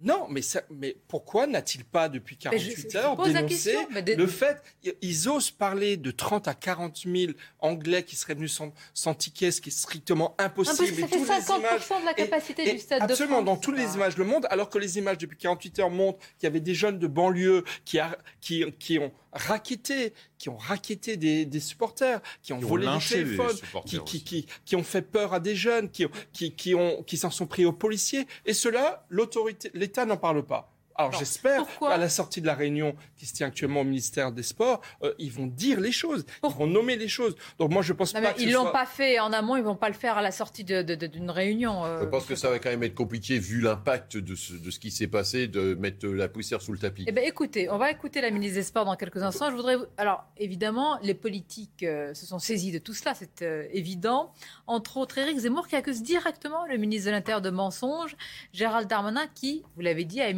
Non, 0.00 0.26
mais, 0.30 0.42
ça, 0.42 0.62
mais 0.70 0.96
pourquoi 1.08 1.48
n'a-t-il 1.48 1.84
pas, 1.84 2.08
depuis 2.08 2.36
48 2.36 2.94
heures, 2.94 3.16
dénoncé 3.16 3.76
le 4.16 4.26
fait 4.28 4.62
Ils 5.02 5.28
osent 5.28 5.50
parler 5.50 5.96
de 5.96 6.12
30 6.12 6.46
à 6.46 6.54
40 6.54 7.02
000 7.04 7.32
Anglais 7.58 8.04
qui 8.04 8.14
seraient 8.14 8.34
venus 8.34 8.52
sans, 8.52 8.72
sans 8.94 9.14
ticket, 9.14 9.50
ce 9.50 9.60
qui 9.60 9.70
est 9.70 9.72
strictement 9.72 10.36
impossible. 10.38 11.00
ça 11.00 11.08
fait 11.08 11.24
50 11.42 11.60
de 12.00 12.04
la 12.04 12.14
capacité 12.14 12.72
du 12.72 12.78
stade 12.78 13.02
absolument, 13.02 13.40
de 13.40 13.46
France. 13.46 13.56
dans 13.56 13.60
toutes 13.60 13.76
les 13.76 13.94
images 13.96 14.16
le 14.16 14.24
monde, 14.24 14.46
alors 14.50 14.70
que 14.70 14.78
les 14.78 14.98
images 14.98 15.18
depuis 15.18 15.36
48 15.36 15.80
heures 15.80 15.90
montrent 15.90 16.20
qu'il 16.38 16.44
y 16.44 16.46
avait 16.46 16.60
des 16.60 16.74
jeunes 16.74 16.98
de 17.00 17.06
banlieue 17.08 17.64
qui, 17.84 17.98
a, 17.98 18.16
qui, 18.40 18.64
qui 18.78 18.98
ont 19.00 19.12
raquetté, 19.32 20.12
qui 20.38 20.48
ont 20.48 20.56
raquetté 20.56 21.16
des, 21.16 21.44
des 21.44 21.60
supporters, 21.60 22.20
qui 22.42 22.52
ont 22.52 22.58
volé 22.58 22.86
des 22.86 23.06
téléphones, 23.06 23.56
qui, 23.84 24.00
qui, 24.00 24.24
qui, 24.24 24.46
qui, 24.64 24.76
ont 24.76 24.82
fait 24.82 25.02
peur 25.02 25.34
à 25.34 25.40
des 25.40 25.54
jeunes, 25.54 25.90
qui, 25.90 26.06
qui, 26.32 26.52
qui, 26.52 26.74
ont, 26.74 27.02
qui 27.02 27.16
s'en 27.16 27.30
sont 27.30 27.46
pris 27.46 27.64
aux 27.64 27.72
policiers. 27.72 28.26
Et 28.46 28.54
cela, 28.54 29.06
l'autorité, 29.08 29.70
l'État 29.74 30.04
n'en 30.06 30.16
parle 30.16 30.44
pas. 30.44 30.72
Alors 30.98 31.12
j'espère 31.12 31.64
qu'à 31.78 31.96
la 31.96 32.08
sortie 32.08 32.40
de 32.40 32.46
la 32.46 32.54
réunion 32.54 32.96
qui 33.16 33.24
se 33.24 33.32
tient 33.32 33.46
actuellement 33.46 33.82
au 33.82 33.84
ministère 33.84 34.32
des 34.32 34.42
Sports, 34.42 34.80
euh, 35.04 35.14
ils 35.20 35.30
vont 35.30 35.46
dire 35.46 35.78
les 35.78 35.92
choses, 35.92 36.26
ils 36.42 36.50
vont 36.50 36.66
nommer 36.66 36.96
les 36.96 37.06
choses. 37.06 37.36
Donc 37.60 37.70
moi 37.70 37.82
je 37.82 37.92
pense 37.92 38.12
pas 38.12 38.32
que 38.32 38.42
ils 38.42 38.50
l'ont 38.50 38.72
pas 38.72 38.84
fait 38.84 39.20
en 39.20 39.32
amont, 39.32 39.56
ils 39.56 39.62
vont 39.62 39.76
pas 39.76 39.88
le 39.88 39.94
faire 39.94 40.18
à 40.18 40.22
la 40.22 40.32
sortie 40.32 40.64
d'une 40.64 41.30
réunion. 41.30 41.84
Euh, 41.84 42.00
je 42.00 42.06
pense 42.06 42.24
que 42.26 42.34
ça 42.34 42.50
va 42.50 42.58
quand 42.58 42.70
même 42.70 42.82
être 42.82 42.96
compliqué 42.96 43.38
vu 43.38 43.60
l'impact 43.60 44.16
de 44.16 44.34
ce, 44.34 44.54
de 44.54 44.70
ce 44.72 44.80
qui 44.80 44.90
s'est 44.90 45.06
passé 45.06 45.46
de 45.46 45.74
mettre 45.74 46.04
la 46.08 46.28
poussière 46.28 46.60
sous 46.60 46.72
le 46.72 46.78
tapis. 46.78 47.04
Eh 47.06 47.12
ben 47.12 47.24
écoutez, 47.24 47.70
on 47.70 47.78
va 47.78 47.92
écouter 47.92 48.20
la 48.20 48.32
ministre 48.32 48.56
des 48.56 48.64
Sports 48.64 48.84
dans 48.84 48.96
quelques 48.96 49.22
instants. 49.22 49.50
Je 49.52 49.56
voudrais 49.56 49.76
alors 49.98 50.24
évidemment 50.36 50.98
les 51.00 51.14
politiques 51.14 51.84
euh, 51.84 52.12
se 52.12 52.26
sont 52.26 52.40
saisis 52.40 52.72
de 52.72 52.78
tout 52.78 52.92
cela, 52.92 53.14
c'est 53.14 53.44
évident. 53.72 54.32
Entre 54.66 54.96
autres, 54.96 55.18
Éric 55.18 55.38
Zemmour 55.38 55.68
qui 55.68 55.76
accuse 55.76 56.02
directement 56.02 56.66
le 56.66 56.76
ministre 56.76 57.06
de 57.06 57.12
l'Intérieur 57.12 57.40
de 57.40 57.50
mensonges, 57.50 58.16
Gérald 58.52 58.88
Darmanin 58.88 59.28
qui, 59.32 59.62
vous 59.76 59.82
l'avez 59.82 60.04
dit, 60.04 60.20
a 60.20 60.28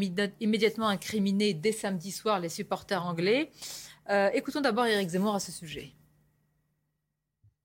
immédiatement 0.51 0.89
incriminé 0.89 1.55
dès 1.55 1.71
samedi 1.71 2.11
soir 2.11 2.41
les 2.41 2.49
supporters 2.49 3.07
anglais. 3.07 3.51
Euh, 4.11 4.31
écoutons 4.35 4.61
d'abord 4.61 4.85
Éric 4.87 5.11
Zemmour 5.11 5.37
à 5.37 5.41
ce 5.41 5.53
sujet. 5.53 5.93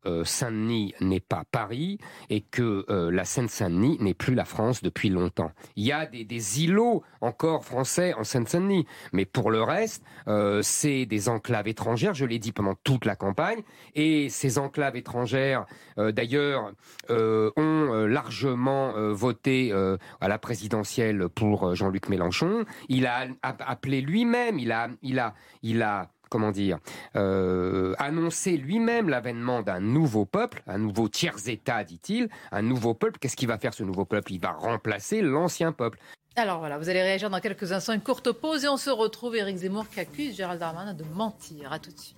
Euh, 0.08 0.24
Saint-Denis 0.24 0.94
n'est 1.02 1.20
pas 1.20 1.44
Paris 1.52 1.98
et 2.30 2.41
que 2.41 2.86
euh, 2.89 3.12
la 3.12 3.26
Seine-Saint-Denis 3.26 3.98
n'est 4.00 4.13
plus 4.13 4.36
la 4.36 4.46
France 4.46 4.84
depuis 4.84 5.10
longtemps. 5.10 5.52
Il 5.76 5.86
y 5.86 5.91
a 5.91 6.06
des, 6.06 6.63
îlots 6.63 7.04
encore 7.22 7.65
français 7.65 8.13
en 8.13 8.24
Seine-Saint-Denis, 8.24 8.86
mais 9.13 9.26
pour 9.26 9.52
le 9.52 9.62
reste, 9.62 10.04
euh, 10.28 10.62
c'est 10.62 11.06
des 11.06 11.30
enclaves 11.30 11.68
étrangères, 11.68 12.13
je 12.13 12.26
l'ai 12.26 12.39
dit 12.39 12.52
pendant 12.52 12.76
toute 12.84 13.06
la 13.06 13.15
campagne, 13.15 13.62
et 13.96 14.30
ces 14.30 14.58
enclaves 14.58 14.96
étrangères, 14.96 15.65
d'ailleurs, 15.98 16.72
ont 17.10 18.06
largement 18.08 18.94
voté 19.13 19.72
à 19.74 20.28
la 20.28 20.38
présidentielle 20.38 21.30
pour 21.30 21.74
Jean-Luc 21.76 22.10
Mélenchon. 22.10 22.65
Il 22.89 23.06
a 23.08 23.28
appelé 23.41 24.02
lui-même, 24.02 24.60
il 24.60 24.72
a, 24.72 24.89
il 25.02 25.20
a, 25.20 25.34
il 25.63 25.82
a 25.82 26.10
comment 26.29 26.51
dire, 26.51 26.79
euh, 27.15 27.93
annoncer 27.97 28.57
lui-même 28.57 29.09
l'avènement 29.09 29.61
d'un 29.61 29.79
nouveau 29.79 30.25
peuple, 30.25 30.63
un 30.67 30.77
nouveau 30.77 31.07
tiers-État, 31.07 31.83
dit-il, 31.83 32.29
un 32.51 32.61
nouveau 32.61 32.93
peuple. 32.93 33.19
Qu'est-ce 33.19 33.35
qu'il 33.35 33.47
va 33.47 33.57
faire 33.57 33.73
ce 33.73 33.83
nouveau 33.83 34.05
peuple? 34.05 34.33
Il 34.33 34.39
va 34.39 34.51
remplacer 34.51 35.21
l'ancien 35.21 35.71
peuple. 35.71 35.99
Alors 36.38 36.59
voilà, 36.59 36.77
vous 36.77 36.89
allez 36.89 37.01
réagir 37.01 37.29
dans 37.29 37.39
quelques 37.39 37.71
instants, 37.71 37.93
une 37.93 38.01
courte 38.01 38.31
pause 38.31 38.65
et 38.65 38.67
on 38.67 38.77
se 38.77 38.89
retrouve. 38.89 39.35
Éric 39.35 39.57
Zemmour 39.57 39.88
qui 39.88 40.01
accuse 40.01 40.35
Gérald 40.35 40.59
Darmanin 40.59 40.93
de 40.93 41.05
mentir. 41.13 41.71
À 41.71 41.79
tout 41.79 41.91
de 41.91 41.99
suite. 41.99 42.17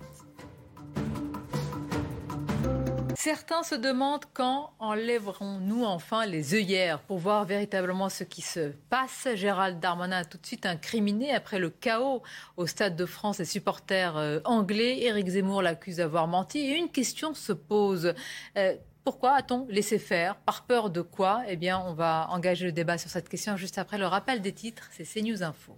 Certains 3.20 3.64
se 3.64 3.74
demandent 3.74 4.26
quand 4.32 4.70
enlèverons-nous 4.78 5.82
enfin 5.82 6.24
les 6.24 6.54
œillères 6.54 7.00
pour 7.00 7.18
voir 7.18 7.44
véritablement 7.44 8.08
ce 8.08 8.22
qui 8.22 8.42
se 8.42 8.70
passe. 8.90 9.26
Gérald 9.34 9.80
Darmanin 9.80 10.18
a 10.18 10.24
tout 10.24 10.38
de 10.38 10.46
suite 10.46 10.66
incriminé 10.66 11.34
après 11.34 11.58
le 11.58 11.68
chaos 11.68 12.22
au 12.56 12.68
Stade 12.68 12.94
de 12.94 13.06
France 13.06 13.38
des 13.38 13.44
supporters 13.44 14.16
euh, 14.16 14.38
anglais. 14.44 15.02
Éric 15.02 15.30
Zemmour 15.30 15.62
l'accuse 15.62 15.96
d'avoir 15.96 16.28
menti 16.28 16.60
et 16.60 16.76
une 16.76 16.90
question 16.90 17.34
se 17.34 17.52
pose. 17.52 18.14
Euh, 18.56 18.76
pourquoi 19.02 19.32
a-t-on 19.32 19.66
laissé 19.68 19.98
faire? 19.98 20.36
Par 20.36 20.64
peur 20.66 20.88
de 20.88 21.00
quoi? 21.00 21.42
Eh 21.48 21.56
bien, 21.56 21.82
on 21.88 21.94
va 21.94 22.28
engager 22.30 22.66
le 22.66 22.72
débat 22.72 22.98
sur 22.98 23.10
cette 23.10 23.28
question 23.28 23.56
juste 23.56 23.78
après 23.78 23.98
le 23.98 24.06
rappel 24.06 24.42
des 24.42 24.52
titres. 24.52 24.90
C'est 24.92 25.02
CNews 25.02 25.42
Info. 25.42 25.76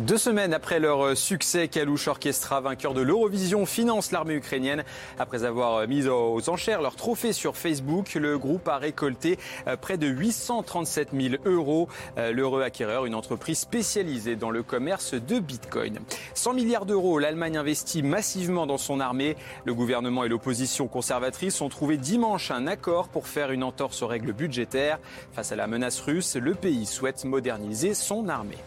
Deux 0.00 0.18
semaines 0.18 0.52
après 0.52 0.80
leur 0.80 1.16
succès, 1.16 1.68
Kalouche 1.68 2.08
Orchestra, 2.08 2.60
vainqueur 2.60 2.94
de 2.94 3.00
l'Eurovision, 3.00 3.64
finance 3.64 4.10
l'armée 4.10 4.34
ukrainienne. 4.34 4.82
Après 5.20 5.44
avoir 5.44 5.86
mis 5.86 6.08
aux 6.08 6.50
enchères 6.50 6.82
leur 6.82 6.96
trophée 6.96 7.32
sur 7.32 7.56
Facebook, 7.56 8.14
le 8.14 8.36
groupe 8.36 8.66
a 8.66 8.78
récolté 8.78 9.38
euh, 9.68 9.76
près 9.76 9.96
de 9.96 10.08
837 10.08 11.10
000 11.12 11.34
euros. 11.44 11.88
Euh, 12.18 12.32
l'heureux 12.32 12.62
acquéreur, 12.62 13.06
une 13.06 13.14
entreprise 13.14 13.60
spécialisée 13.60 14.34
dans 14.34 14.50
le 14.50 14.64
commerce 14.64 15.14
de 15.14 15.38
Bitcoin. 15.38 16.00
100 16.34 16.54
milliards 16.54 16.86
d'euros, 16.86 17.20
l'Allemagne 17.20 17.56
investit 17.56 18.02
massivement 18.02 18.66
dans 18.66 18.78
son 18.78 18.98
armée. 18.98 19.36
Le 19.64 19.74
gouvernement 19.74 20.24
et 20.24 20.28
l'opposition 20.28 20.88
conservatrice 20.88 21.60
ont 21.60 21.68
trouvé 21.68 21.98
dimanche 21.98 22.50
un 22.50 22.66
accord 22.66 23.06
pour 23.06 23.28
faire 23.28 23.52
une 23.52 23.62
entorse 23.62 24.02
aux 24.02 24.08
règles 24.08 24.32
budgétaires. 24.32 24.98
Face 25.34 25.52
à 25.52 25.56
la 25.56 25.68
menace 25.68 26.00
russe, 26.00 26.34
le 26.34 26.56
pays 26.56 26.84
souhaite 26.84 27.24
moderniser 27.24 27.94
son 27.94 28.28
armée. 28.28 28.58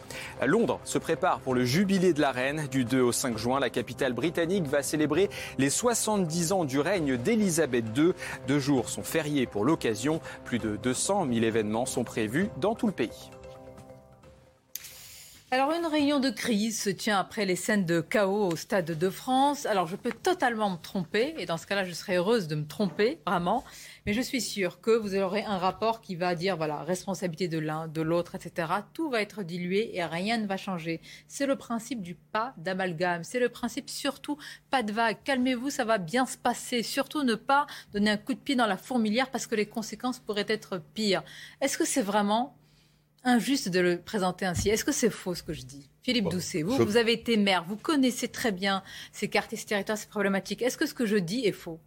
Londres 0.45 0.79
se 0.85 0.97
prépare 0.97 1.16
pour 1.43 1.55
le 1.55 1.65
jubilé 1.65 2.13
de 2.13 2.21
la 2.21 2.31
reine. 2.31 2.67
Du 2.69 2.85
2 2.85 3.01
au 3.01 3.11
5 3.11 3.37
juin, 3.37 3.59
la 3.59 3.69
capitale 3.69 4.13
britannique 4.13 4.65
va 4.65 4.83
célébrer 4.83 5.29
les 5.57 5.69
70 5.69 6.51
ans 6.51 6.65
du 6.65 6.79
règne 6.79 7.17
d'Elisabeth 7.17 7.85
II. 7.95 8.11
Deux 8.47 8.59
jours 8.59 8.89
sont 8.89 9.03
fériés 9.03 9.47
pour 9.47 9.65
l'occasion. 9.65 10.21
Plus 10.45 10.59
de 10.59 10.75
200 10.75 11.27
000 11.31 11.45
événements 11.45 11.85
sont 11.85 12.03
prévus 12.03 12.49
dans 12.57 12.75
tout 12.75 12.87
le 12.87 12.93
pays. 12.93 13.31
Alors 15.49 15.71
une 15.71 15.85
réunion 15.85 16.19
de 16.19 16.29
crise 16.29 16.81
se 16.81 16.89
tient 16.89 17.17
après 17.17 17.45
les 17.45 17.55
scènes 17.55 17.85
de 17.85 18.01
chaos 18.01 18.51
au 18.51 18.57
Stade 18.57 18.85
de 18.85 19.09
France. 19.09 19.65
Alors 19.65 19.87
je 19.87 19.95
peux 19.95 20.11
totalement 20.11 20.69
me 20.69 20.75
tromper 20.75 21.35
et 21.37 21.45
dans 21.45 21.55
ce 21.55 21.65
cas-là 21.65 21.85
je 21.85 21.93
serais 21.93 22.17
heureuse 22.17 22.49
de 22.49 22.55
me 22.55 22.65
tromper 22.65 23.19
vraiment. 23.25 23.63
Mais 24.07 24.13
je 24.13 24.21
suis 24.21 24.39
sûre 24.39 24.79
que 24.79 24.91
vous 24.91 25.15
aurez 25.15 25.43
un 25.43 25.57
rapport 25.57 25.99
qui 25.99 26.15
va 26.15 26.33
dire, 26.33 26.55
voilà, 26.55 26.81
responsabilité 26.81 27.49
de 27.49 27.59
l'un, 27.59 27.89
de 27.89 28.01
l'autre, 28.01 28.35
etc. 28.35 28.69
Tout 28.93 29.09
va 29.09 29.21
être 29.21 29.43
dilué 29.43 29.97
et 29.97 30.05
rien 30.05 30.37
ne 30.37 30.47
va 30.47 30.55
changer. 30.55 31.01
C'est 31.27 31.45
le 31.45 31.57
principe 31.57 32.01
du 32.01 32.15
pas 32.15 32.53
d'amalgame. 32.55 33.25
C'est 33.25 33.41
le 33.41 33.49
principe 33.49 33.89
surtout 33.89 34.37
pas 34.71 34.81
de 34.81 34.93
vague. 34.93 35.17
Calmez-vous, 35.25 35.69
ça 35.69 35.83
va 35.83 35.97
bien 35.97 36.25
se 36.25 36.37
passer. 36.37 36.83
Surtout 36.83 37.23
ne 37.23 37.35
pas 37.35 37.67
donner 37.91 38.11
un 38.11 38.15
coup 38.15 38.33
de 38.33 38.39
pied 38.39 38.55
dans 38.55 38.65
la 38.65 38.77
fourmilière 38.77 39.29
parce 39.29 39.45
que 39.45 39.55
les 39.55 39.65
conséquences 39.65 40.19
pourraient 40.19 40.45
être 40.47 40.81
pires. 40.93 41.23
Est-ce 41.59 41.77
que 41.77 41.85
c'est 41.85 42.01
vraiment 42.01 42.55
injuste 43.25 43.67
de 43.67 43.81
le 43.81 43.99
présenter 43.99 44.45
ainsi? 44.45 44.69
Est-ce 44.69 44.85
que 44.85 44.93
c'est 44.93 45.09
faux 45.09 45.35
ce 45.35 45.43
que 45.43 45.51
je 45.51 45.63
dis? 45.63 45.89
Philippe 46.01 46.29
Doucet, 46.29 46.61
vous, 46.61 46.77
vous 46.77 46.95
avez 46.95 47.11
été 47.11 47.35
maire, 47.35 47.65
vous 47.67 47.75
connaissez 47.75 48.29
très 48.29 48.53
bien 48.53 48.83
ces 49.11 49.27
quartiers, 49.27 49.57
ces 49.57 49.65
territoires, 49.65 49.97
ces 49.97 50.07
problématiques. 50.07 50.61
Est-ce 50.61 50.77
que 50.77 50.85
ce 50.85 50.93
que 50.93 51.05
je 51.05 51.17
dis 51.17 51.45
est 51.45 51.51
faux? 51.51 51.81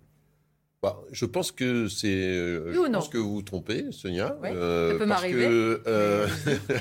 Bah, 0.83 0.99
je 1.13 1.27
pense 1.27 1.53
que 1.53 1.89
c'est. 1.89 2.09
Euh, 2.09 2.73
je 2.73 2.91
pense 2.91 3.09
que 3.11 3.19
vous 3.19 3.35
vous 3.35 3.43
trompez, 3.43 3.93
Sonia. 3.93 4.39
Euh, 4.45 4.93
ça 4.93 4.99
peut 4.99 5.07
m'arriver. 5.07 5.47
Euh, 5.47 6.27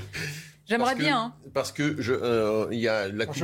J'aimerais 0.65 0.95
bien. 0.95 1.17
Hein. 1.17 1.33
Parce 1.53 1.73
que 1.73 1.97
il 2.71 2.79
y 2.79 2.87
a 2.87 3.09
la 3.09 3.25
coupe, 3.25 3.37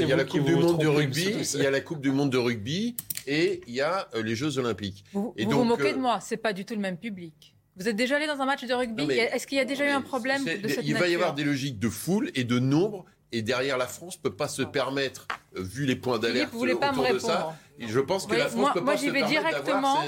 il 0.00 0.08
y 0.08 0.12
a 0.12 0.16
la 0.16 0.24
coupe 0.24 0.44
du 0.44 0.56
monde 0.56 0.78
de 0.80 0.86
rugby, 0.88 1.36
il 1.54 1.62
y 1.62 1.66
a 1.66 1.70
la 1.70 1.80
coupe 1.80 2.00
du 2.00 2.10
monde 2.10 2.30
de 2.30 2.38
rugby 2.38 2.96
et 3.26 3.60
il 3.68 3.74
y 3.74 3.82
a 3.82 4.08
les 4.14 4.34
Jeux 4.34 4.58
Olympiques. 4.58 5.04
Vous 5.12 5.32
et 5.36 5.44
vous, 5.44 5.58
vous 5.58 5.64
moquez 5.64 5.92
de 5.92 5.98
moi, 5.98 6.18
c'est 6.20 6.38
pas 6.38 6.52
du 6.52 6.64
tout 6.64 6.74
le 6.74 6.80
même 6.80 6.96
public. 6.96 7.54
Vous 7.76 7.88
êtes 7.88 7.96
déjà 7.96 8.16
allé 8.16 8.26
dans 8.26 8.40
un 8.40 8.46
match 8.46 8.64
de 8.64 8.74
rugby? 8.74 9.04
Est-ce 9.12 9.46
qu'il 9.46 9.58
y 9.58 9.60
a 9.60 9.64
déjà 9.64 9.86
eu 9.86 9.90
un 9.90 10.02
problème 10.02 10.44
de 10.44 10.68
cette 10.68 10.84
Il 10.84 10.94
va 10.94 11.06
y 11.06 11.14
avoir 11.14 11.34
des 11.34 11.44
logiques 11.44 11.78
de 11.78 11.88
foule 11.88 12.30
et 12.34 12.44
de 12.44 12.58
nombre 12.58 13.04
et 13.32 13.42
derrière 13.42 13.78
la 13.78 13.86
France 13.86 14.16
ne 14.18 14.28
peut 14.28 14.36
pas 14.36 14.48
se 14.48 14.62
permettre, 14.62 15.26
vu 15.54 15.86
les 15.86 15.96
points 15.96 16.18
d'alerte 16.18 16.52
autour 16.54 17.12
de 17.12 17.18
ça, 17.18 17.56
je 17.78 18.00
pense 18.00 18.26
que 18.26 18.34
la 18.34 18.48
France 18.48 18.68
ne 18.68 18.80
peut 18.80 18.84
pas 18.84 18.96
se 18.96 19.10
permettre 19.10 19.64
d'avoir 19.64 20.04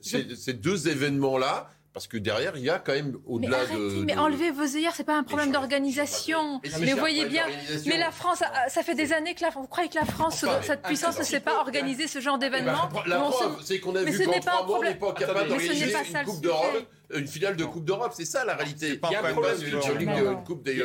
ces, 0.00 0.34
ces, 0.36 0.52
deux 0.52 0.88
événements-là. 0.88 1.70
Parce 1.92 2.08
que 2.08 2.18
derrière, 2.18 2.58
il 2.58 2.62
y 2.62 2.68
a 2.68 2.78
quand 2.78 2.92
même 2.92 3.16
au-delà 3.24 3.64
de, 3.64 4.04
Mais 4.04 4.18
enlevez 4.18 4.50
vos 4.50 4.64
œillères, 4.64 4.94
c'est 4.94 5.02
pas 5.02 5.16
un 5.16 5.22
problème 5.22 5.50
d'organisation. 5.50 6.60
Mais, 6.78 6.92
vous 6.92 6.98
voyez 6.98 7.24
bien. 7.24 7.46
Mais 7.86 7.96
la 7.96 8.10
France, 8.10 8.42
ça 8.68 8.82
fait 8.82 8.94
des 8.94 9.14
années 9.14 9.34
que 9.34 9.40
la, 9.40 9.48
vous 9.48 9.66
croyez 9.66 9.88
que 9.88 9.94
la 9.94 10.04
France, 10.04 10.44
cette 10.60 10.82
puissance, 10.82 11.18
ne 11.18 11.24
s'est 11.24 11.40
pas 11.40 11.58
organisé 11.58 12.06
ce 12.06 12.20
genre 12.20 12.36
d'événement. 12.36 12.90
la 13.06 13.18
preuve, 13.18 13.56
c'est 13.64 13.80
qu'on 13.80 13.96
a 13.96 14.02
vu 14.02 14.26
qu'en 14.26 14.40
trois 14.40 14.66
mois, 14.66 14.78
on 14.80 14.82
n'est 14.82 14.94
pas 14.94 15.14
capable 15.14 15.48
d'organiser 15.48 15.90
une 15.90 16.24
Coupe 16.26 16.42
d'Europe 16.42 16.86
une 17.14 17.26
finale 17.26 17.56
de 17.56 17.64
Coupe 17.64 17.84
d'Europe. 17.84 18.12
C'est 18.14 18.24
ça 18.24 18.44
la 18.44 18.54
réalité. 18.54 19.00
Il 19.02 19.12
y 19.12 19.14
a 19.14 19.24
un 19.24 19.32
problème 19.32 19.56
une 19.62 20.44
Coupe 20.44 20.62
des 20.62 20.78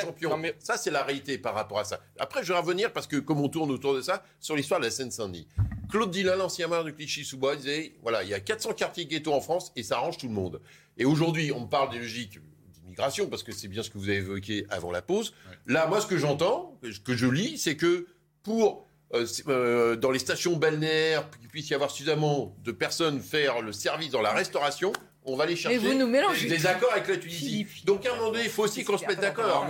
champions. 0.00 0.42
Ça, 0.58 0.76
c'est 0.76 0.90
la 0.90 1.02
réalité 1.02 1.38
par 1.38 1.54
rapport 1.54 1.78
à 1.78 1.84
ça. 1.84 2.00
Après, 2.18 2.42
je 2.42 2.52
vais 2.52 2.58
revenir 2.58 2.92
parce 2.92 3.06
que 3.06 3.16
comme 3.16 3.40
on 3.40 3.48
tourne 3.48 3.70
autour 3.70 3.94
de 3.94 4.00
ça, 4.00 4.22
sur 4.40 4.56
l'histoire 4.56 4.80
de 4.80 4.86
la 4.86 4.90
Seine-Saint-Denis. 4.90 5.48
Claude 5.90 6.10
Dillon, 6.10 6.36
l'ancien 6.36 6.68
maire 6.68 6.84
de 6.84 6.90
Clichy-sous-Bois, 6.90 7.56
disait 7.56 7.94
voilà, 8.02 8.22
il 8.22 8.28
y 8.28 8.34
a 8.34 8.40
400 8.40 8.74
quartiers 8.74 9.06
ghetto 9.06 9.32
en 9.32 9.40
France 9.40 9.72
et 9.74 9.82
ça 9.82 9.96
arrange 9.96 10.18
tout 10.18 10.28
le 10.28 10.34
monde. 10.34 10.60
Et 10.98 11.04
aujourd'hui, 11.04 11.52
on 11.52 11.66
parle 11.66 11.90
des 11.90 11.98
logiques 11.98 12.38
d'immigration 12.74 13.28
parce 13.28 13.42
que 13.42 13.52
c'est 13.52 13.68
bien 13.68 13.82
ce 13.82 13.90
que 13.90 13.98
vous 13.98 14.08
avez 14.08 14.18
évoqué 14.18 14.66
avant 14.68 14.90
la 14.90 15.02
pause. 15.02 15.34
Là, 15.66 15.86
moi, 15.86 16.00
ce 16.00 16.06
que 16.06 16.18
j'entends, 16.18 16.78
ce 16.82 17.00
que 17.00 17.16
je 17.16 17.26
lis, 17.26 17.58
c'est 17.58 17.76
que 17.76 18.06
pour 18.42 18.88
euh, 19.14 19.26
euh, 19.48 19.96
dans 19.96 20.10
les 20.10 20.18
stations 20.18 20.56
balnéaires, 20.56 21.30
qu'il 21.30 21.48
puisse 21.48 21.70
y 21.70 21.74
avoir 21.74 21.90
suffisamment 21.90 22.54
de 22.62 22.72
personnes 22.72 23.20
faire 23.20 23.62
le 23.62 23.72
service 23.72 24.10
dans 24.10 24.20
la 24.20 24.32
restauration, 24.32 24.92
on 25.28 25.36
va 25.36 25.44
aller 25.44 25.56
chercher 25.56 25.78
des 25.78 26.66
accords 26.66 26.92
avec 26.92 27.08
la 27.08 27.16
Tunisie. 27.16 27.66
Donc 27.84 28.06
à 28.06 28.12
un 28.12 28.16
moment 28.16 28.30
donné, 28.32 28.44
il 28.44 28.50
faut 28.50 28.64
aussi 28.64 28.84
qu'on 28.84 28.98
se 28.98 29.06
mette 29.06 29.20
d'accord. 29.20 29.66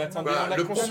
Le 0.57 0.65
propos, 0.65 0.87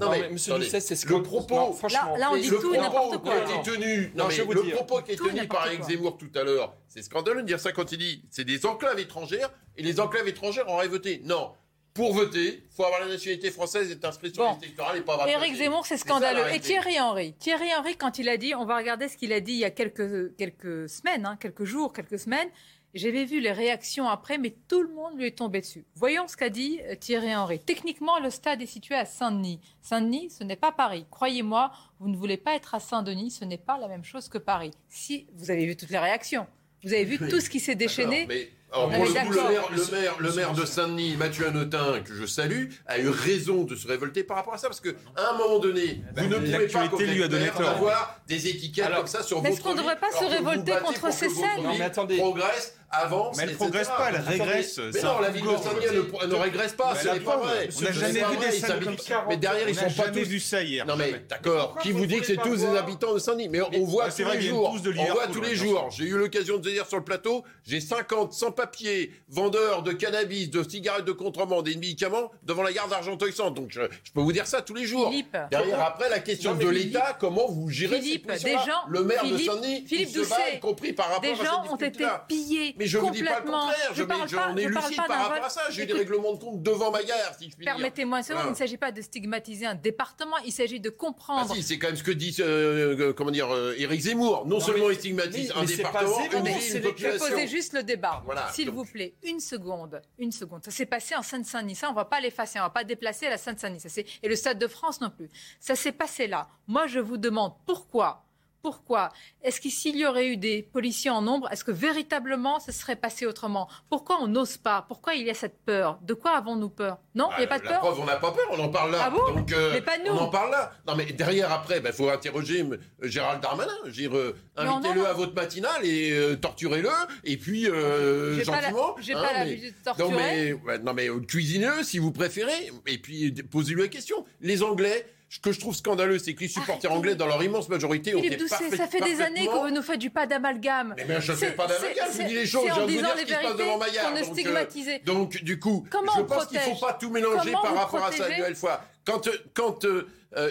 non, 0.00 0.10
mais 0.10 0.28
Monsieur 0.30 0.54
c'est 0.62 0.80
ce 0.80 1.08
le 1.08 1.22
propos. 1.22 1.72
Franchement, 1.72 2.16
là, 2.16 2.30
on 2.32 2.36
dit 2.36 2.48
tout 2.48 2.72
n'importe 2.74 3.18
quoi. 3.18 3.40
Qui 3.40 3.52
a 3.52 3.60
été 3.60 3.70
tenu, 3.70 4.12
non, 4.14 4.26
mais 4.28 4.36
le 4.36 4.70
propos 4.72 5.02
qui 5.02 5.12
est 5.12 5.16
tenu 5.16 5.46
par 5.46 5.66
Eric 5.66 5.84
Zemmour 5.84 6.16
tout 6.16 6.30
à 6.34 6.42
l'heure, 6.42 6.74
c'est 6.88 7.02
scandaleux 7.02 7.42
de 7.42 7.46
dire 7.46 7.60
ça 7.60 7.72
quand 7.72 7.92
il 7.92 7.98
dit 7.98 8.22
c'est 8.30 8.44
des 8.44 8.66
enclaves 8.66 8.98
étrangères 8.98 9.50
et 9.76 9.82
les 9.82 10.00
enclaves 10.00 10.26
étrangères 10.28 10.68
auraient 10.68 10.88
voté. 10.88 11.20
Non, 11.24 11.52
pour 11.98 12.14
voter, 12.14 12.62
il 12.64 12.74
faut 12.76 12.84
avoir 12.84 13.00
la 13.00 13.08
nationalité 13.08 13.50
française 13.50 13.90
et 13.90 13.94
être 13.94 14.04
inscrit 14.04 14.32
sur 14.32 14.44
bon. 14.44 14.50
liste 14.50 14.62
électorale 14.62 14.98
et 14.98 15.00
pas 15.00 15.14
avoir 15.14 15.28
Éric 15.28 15.56
Zemmour, 15.56 15.84
c'est 15.84 15.96
scandaleux. 15.96 16.44
et 16.54 16.60
Thierry 16.60 17.00
Henry. 17.00 17.32
Thierry 17.40 17.74
Henry, 17.76 17.96
quand 17.96 18.20
il 18.20 18.28
a 18.28 18.36
dit, 18.36 18.54
on 18.54 18.64
va 18.64 18.76
regarder 18.76 19.08
ce 19.08 19.16
qu'il 19.16 19.32
a 19.32 19.40
dit 19.40 19.52
il 19.52 19.58
y 19.58 19.64
a 19.64 19.72
quelques, 19.72 20.36
quelques 20.36 20.88
semaines, 20.88 21.26
hein, 21.26 21.36
quelques 21.40 21.64
jours, 21.64 21.92
quelques 21.92 22.20
semaines, 22.20 22.48
J'avais 22.94 23.24
vu 23.24 23.40
les 23.40 23.52
réactions 23.52 24.08
après, 24.08 24.38
mais 24.38 24.54
tout 24.66 24.82
le 24.82 24.88
monde 24.88 25.16
lui 25.16 25.26
est 25.26 25.38
tombé 25.38 25.60
dessus. 25.60 25.84
Voyons 25.94 26.26
ce 26.26 26.36
qu'a 26.36 26.48
dit 26.48 26.80
euh, 26.84 26.94
Thierry 26.94 27.34
Henry. 27.34 27.58
Techniquement, 27.60 28.18
le 28.18 28.30
stade 28.30 28.62
est 28.62 28.66
situé 28.66 28.94
à 28.94 29.04
Saint-Denis. 29.04 29.60
Saint-Denis, 29.82 30.30
ce 30.30 30.42
n'est 30.42 30.56
pas 30.56 30.72
Paris. 30.72 31.04
Croyez-moi, 31.10 31.70
vous 32.00 32.08
ne 32.08 32.16
voulez 32.16 32.38
pas 32.38 32.54
être 32.54 32.74
à 32.74 32.80
Saint-Denis, 32.80 33.30
ce 33.30 33.44
n'est 33.44 33.58
pas 33.58 33.78
la 33.78 33.88
même 33.88 34.04
chose 34.04 34.28
que 34.28 34.38
Paris. 34.38 34.70
Si 34.88 35.26
vous 35.34 35.50
avez 35.50 35.66
vu 35.66 35.76
toutes 35.76 35.90
les 35.90 35.98
réactions, 35.98 36.46
vous 36.82 36.94
avez 36.94 37.04
vu 37.04 37.18
tout 37.18 37.40
ce 37.40 37.50
qui 37.50 37.60
s'est 37.60 37.74
déchaîné. 37.74 38.22
Alors, 38.22 38.32
pour 38.70 38.88
le, 38.88 38.96
coup, 38.96 39.32
le, 39.32 39.48
maire, 39.48 39.68
le, 39.70 39.98
maire, 39.98 40.16
le 40.18 40.32
maire 40.32 40.52
de 40.52 40.64
Saint-Denis, 40.64 41.16
Mathieu 41.16 41.46
Hanotin, 41.46 42.00
que 42.00 42.14
je 42.14 42.26
salue, 42.26 42.68
a 42.86 42.98
eu 42.98 43.08
raison 43.08 43.64
de 43.64 43.74
se 43.74 43.88
révolter 43.88 44.24
par 44.24 44.36
rapport 44.36 44.54
à 44.54 44.58
ça, 44.58 44.68
parce 44.68 44.80
qu'à 44.80 44.90
un 45.16 45.38
moment 45.38 45.58
donné, 45.58 46.02
vous 46.16 46.26
ne 46.26 46.36
pouvez 46.36 46.68
pas, 46.68 46.86
lui 46.98 47.22
a 47.22 47.28
donné 47.28 47.48
avoir 47.48 48.20
des 48.26 48.48
étiquettes 48.48 48.94
comme 48.94 49.06
ça 49.06 49.22
sur 49.22 49.38
votre 49.38 49.50
Est-ce 49.50 49.60
qu'on 49.62 49.72
ne 49.72 49.78
devrait 49.78 49.98
pas 49.98 50.10
se 50.10 50.24
révolter 50.24 50.72
contre 50.84 51.12
ces 51.12 51.28
scènes 51.28 51.62
Non, 51.62 51.76
mais 51.78 51.84
attendez. 51.84 52.18
progresse 52.18 52.74
avance. 52.90 53.36
Mais 53.36 53.44
elle 53.44 53.50
ne 53.50 53.54
progresse 53.56 53.88
pas, 53.88 54.10
elle 54.10 54.20
régresse. 54.20 54.80
Mais 54.94 55.02
non, 55.02 55.20
la 55.20 55.30
ville 55.30 55.44
de 55.44 55.56
Saint-Denis 55.56 56.28
ne 56.28 56.34
régresse 56.34 56.72
pas, 56.72 56.94
ce 56.94 57.08
n'est 57.08 57.20
pas 57.20 57.36
vrai. 57.36 57.68
On 57.76 57.82
n'a 57.82 57.92
jamais 57.92 58.24
vu 58.24 58.36
des 58.38 58.52
scènes 58.52 58.84
comme 58.84 58.98
ça. 58.98 59.24
Mais 59.28 59.36
derrière, 59.36 59.68
ils 59.68 59.74
sont 59.74 59.90
pas 59.90 60.08
tous. 60.08 60.20
vu 60.20 60.40
ça 60.40 60.62
hier. 60.62 60.86
Non, 60.86 60.96
mais 60.96 61.24
d'accord. 61.28 61.78
Qui 61.82 61.92
vous 61.92 62.06
dit 62.06 62.20
que 62.20 62.26
c'est 62.26 62.36
tous 62.36 62.56
des 62.56 62.76
habitants 62.76 63.14
de 63.14 63.18
Saint-Denis? 63.18 63.48
Mais 63.48 63.60
on 63.60 63.84
voit 63.84 64.10
tous 64.10 64.24
les 64.24 64.40
jours. 64.40 64.74
On 64.74 65.12
voit 65.12 65.26
tous 65.28 65.40
les 65.40 65.54
jours. 65.54 65.88
J'ai 65.90 66.04
eu 66.04 66.18
l'occasion 66.18 66.58
de 66.58 66.70
dire 66.70 66.86
sur 66.86 66.98
le 66.98 67.04
plateau, 67.04 67.44
j'ai 67.66 67.80
50 67.80 68.32
sans-papiers 68.58 69.12
vendeurs 69.28 69.82
de 69.82 69.92
cannabis, 69.92 70.50
de 70.50 70.68
cigarettes 70.68 71.04
de 71.04 71.12
contrebande 71.12 71.68
et 71.68 71.74
de 71.74 71.78
médicaments 71.78 72.30
devant 72.42 72.62
la 72.62 72.72
gare 72.72 72.88
d'Argenteuil 72.88 73.32
Centre. 73.32 73.54
Donc 73.54 73.70
je, 73.70 73.82
peux 74.14 74.20
vous 74.20 74.32
dire 74.32 74.46
ça 74.46 74.62
tous 74.62 74.74
les 74.74 74.84
jours. 74.84 75.12
Derrière, 75.50 75.80
après, 75.80 76.08
la 76.08 76.18
question 76.18 76.54
de 76.54 76.68
l'État, 76.68 77.16
comment 77.18 77.48
vous 77.48 77.68
gérez 77.68 78.00
Philippe, 78.00 78.30
des 78.30 78.52
gens, 78.52 78.86
Le 78.88 79.04
maire 79.04 79.24
de 79.24 79.38
Saint-Denis, 79.38 79.84
Philippe 79.86 80.08
se 80.08 80.28
bat, 80.28 80.36
y 80.54 80.60
compris 80.60 80.92
par 80.92 81.06
rapport 81.08 81.22
des 81.22 81.34
gens 81.34 81.64
ont 81.70 81.76
été 81.76 82.04
pillés. 82.26 82.74
Mais 82.78 82.86
je 82.86 82.98
vous 82.98 83.10
dis 83.10 83.22
pas 83.22 83.40
le 83.40 83.50
contraire. 83.50 83.92
Je, 83.92 84.02
je, 84.02 84.36
on 84.36 84.56
est 84.56 84.66
lucide 84.66 84.96
par 85.06 85.28
rapport 85.28 85.44
à 85.44 85.50
ça. 85.50 85.62
J'ai 85.70 85.84
eu 85.84 85.86
des 85.86 85.92
règlements 85.92 86.34
de 86.34 86.38
compte 86.38 86.62
devant 86.62 86.90
ma 86.90 87.02
gare, 87.02 87.34
si 87.38 87.50
je 87.50 87.56
puis 87.56 87.64
Permettez-moi 87.64 88.18
un 88.18 88.44
il 88.44 88.50
ne 88.50 88.54
s'agit 88.54 88.76
pas 88.76 88.92
de 88.92 89.00
stigmatiser 89.02 89.66
un 89.66 89.74
département, 89.74 90.36
il 90.44 90.52
s'agit 90.52 90.80
de 90.80 90.90
comprendre. 90.90 91.48
Ah 91.50 91.54
si, 91.54 91.62
c'est 91.62 91.78
quand 91.78 91.88
même 91.88 91.96
ce 91.96 92.02
que 92.02 92.10
dit, 92.10 92.34
euh, 92.40 93.12
comment 93.12 93.30
dire, 93.30 93.52
euh, 93.52 93.74
Éric 93.78 94.00
Zemmour. 94.00 94.46
Non, 94.46 94.60
seulement 94.60 94.90
il 94.90 94.96
stigmatise 94.96 95.52
un 95.54 95.64
département, 95.64 96.18
une 96.20 96.44
ville, 96.44 96.76
une 96.76 96.82
population. 96.82 97.26
Je 97.26 97.30
posais 97.30 97.46
juste 97.46 97.72
le 97.72 97.82
débat. 97.82 98.22
S'il 98.52 98.70
vous 98.70 98.84
plaît, 98.84 99.14
une 99.22 99.40
seconde, 99.40 100.02
une 100.18 100.32
seconde. 100.32 100.64
Ça 100.64 100.70
s'est 100.70 100.86
passé 100.86 101.14
en 101.14 101.22
Seine-Saint-Denis. 101.22 101.76
Ça, 101.76 101.90
on 101.90 101.94
va 101.94 102.04
pas 102.04 102.20
l'effacer, 102.20 102.58
on 102.58 102.62
va 102.62 102.70
pas 102.70 102.84
déplacer 102.84 103.28
la 103.28 103.38
Seine-Saint-Denis. 103.38 103.82
Et 104.22 104.28
le 104.28 104.36
Stade 104.36 104.58
de 104.58 104.66
France 104.66 105.00
non 105.00 105.10
plus. 105.10 105.28
Ça 105.60 105.76
s'est 105.76 105.92
passé 105.92 106.26
là. 106.26 106.48
Moi, 106.66 106.86
je 106.86 106.98
vous 107.00 107.16
demande 107.16 107.54
pourquoi 107.66 108.27
pourquoi? 108.62 109.10
Est-ce 109.42 109.60
qu'ici, 109.60 109.90
il 109.90 109.98
y 109.98 110.06
aurait 110.06 110.28
eu 110.28 110.36
des 110.36 110.62
policiers 110.62 111.10
en 111.10 111.22
nombre 111.22 111.50
Est-ce 111.52 111.64
que 111.64 111.70
véritablement, 111.70 112.60
ce 112.60 112.72
serait 112.72 112.96
passé 112.96 113.26
autrement? 113.26 113.68
Pourquoi 113.88 114.18
on 114.20 114.26
n'ose 114.26 114.56
pas? 114.56 114.84
Pourquoi 114.88 115.14
il 115.14 115.26
y 115.26 115.30
a 115.30 115.34
cette 115.34 115.58
peur? 115.64 115.98
De 116.02 116.14
quoi 116.14 116.32
avons-nous 116.32 116.68
peur? 116.68 116.98
Non, 117.14 117.30
il 117.36 117.40
n'y 117.40 117.44
a 117.44 117.48
pas 117.48 117.58
de 117.58 117.64
la 117.64 117.70
peur 117.70 117.80
preuve, 117.80 118.00
on 118.00 118.04
n'a 118.04 118.16
pas 118.16 118.32
peur, 118.32 118.46
on 118.50 118.58
en 118.58 118.68
parle 118.68 118.92
là. 118.92 118.98
Ah 119.04 119.10
bon? 119.10 119.32
Donc, 119.32 119.52
euh, 119.52 119.70
mais 119.72 119.80
pas 119.80 119.98
nous. 119.98 120.12
On 120.12 120.18
en 120.18 120.28
parle 120.28 120.50
là. 120.50 120.72
Non, 120.86 120.94
mais 120.96 121.06
derrière, 121.06 121.52
après, 121.52 121.78
il 121.78 121.82
bah, 121.82 121.92
faut 121.92 122.08
interroger 122.08 122.62
euh, 122.62 122.78
Gérald 123.02 123.40
Darmanin. 123.42 123.72
Euh, 123.86 124.32
invitez-le 124.56 125.06
à 125.06 125.12
votre 125.12 125.34
matinale 125.34 125.84
et 125.84 126.12
euh, 126.12 126.36
torturez-le. 126.36 126.88
Et 127.24 127.36
puis, 127.36 127.64
gentiment. 127.64 128.96
J'ai 129.00 129.14
pas 129.14 129.30
hein, 129.30 129.44
l'habitude 129.44 129.74
de 129.78 129.84
torturer. 129.84 130.52
Non, 130.52 130.60
mais, 130.66 130.78
non, 130.78 130.94
mais 130.94 131.08
cuisinez-le 131.26 131.82
si 131.82 131.98
vous 131.98 132.12
préférez. 132.12 132.70
Et 132.86 132.98
puis, 132.98 133.32
posez-lui 133.32 133.82
la 133.82 133.88
question. 133.88 134.24
Les 134.40 134.62
Anglais 134.62 135.06
ce 135.30 135.40
que 135.40 135.52
je 135.52 135.60
trouve 135.60 135.74
scandaleux, 135.74 136.18
c'est 136.18 136.34
que 136.34 136.40
les 136.40 136.48
supporters 136.48 136.90
anglais, 136.90 137.14
dans 137.14 137.26
leur 137.26 137.42
immense 137.42 137.68
majorité, 137.68 138.14
ont 138.14 138.22
été 138.22 138.36
parfait, 138.36 138.76
Ça 138.76 138.86
fait 138.86 139.00
des 139.00 139.20
années 139.20 139.46
vous 139.46 139.70
nous 139.70 139.82
faites 139.82 139.98
du 139.98 140.10
pas 140.10 140.26
d'amalgame. 140.26 140.94
Mais 140.96 141.04
bien, 141.04 141.20
je 141.20 141.32
ne 141.32 141.36
fais 141.36 141.50
pas 141.50 141.66
d'amalgame, 141.66 142.08
je 142.12 142.22
vous 142.22 142.28
dis 142.28 142.34
les 142.34 142.46
choses, 142.46 142.68
je 142.74 142.86
dire 142.86 143.08
ce 143.16 143.24
qui 143.24 143.32
se 143.32 143.34
passe 143.34 143.56
devant 143.56 143.78
ma 143.78 143.90
gare. 143.90 144.14
Donc, 144.14 144.46
euh, 144.46 144.98
donc, 145.04 145.42
du 145.42 145.58
coup, 145.58 145.86
Comment 145.90 146.12
je 146.16 146.22
pense 146.22 146.46
qu'il 146.46 146.58
ne 146.58 146.62
faut 146.62 146.86
pas 146.86 146.94
tout 146.94 147.10
mélanger 147.10 147.52
par 147.52 147.74
rapport 147.74 148.04
à 148.04 148.12
ça 148.12 148.28
une 148.28 148.36
nouvelle 148.38 148.56
fois. 148.56 148.82
Quand, 149.04 149.26
euh, 149.26 149.32
quand 149.54 149.84
euh, 149.84 150.04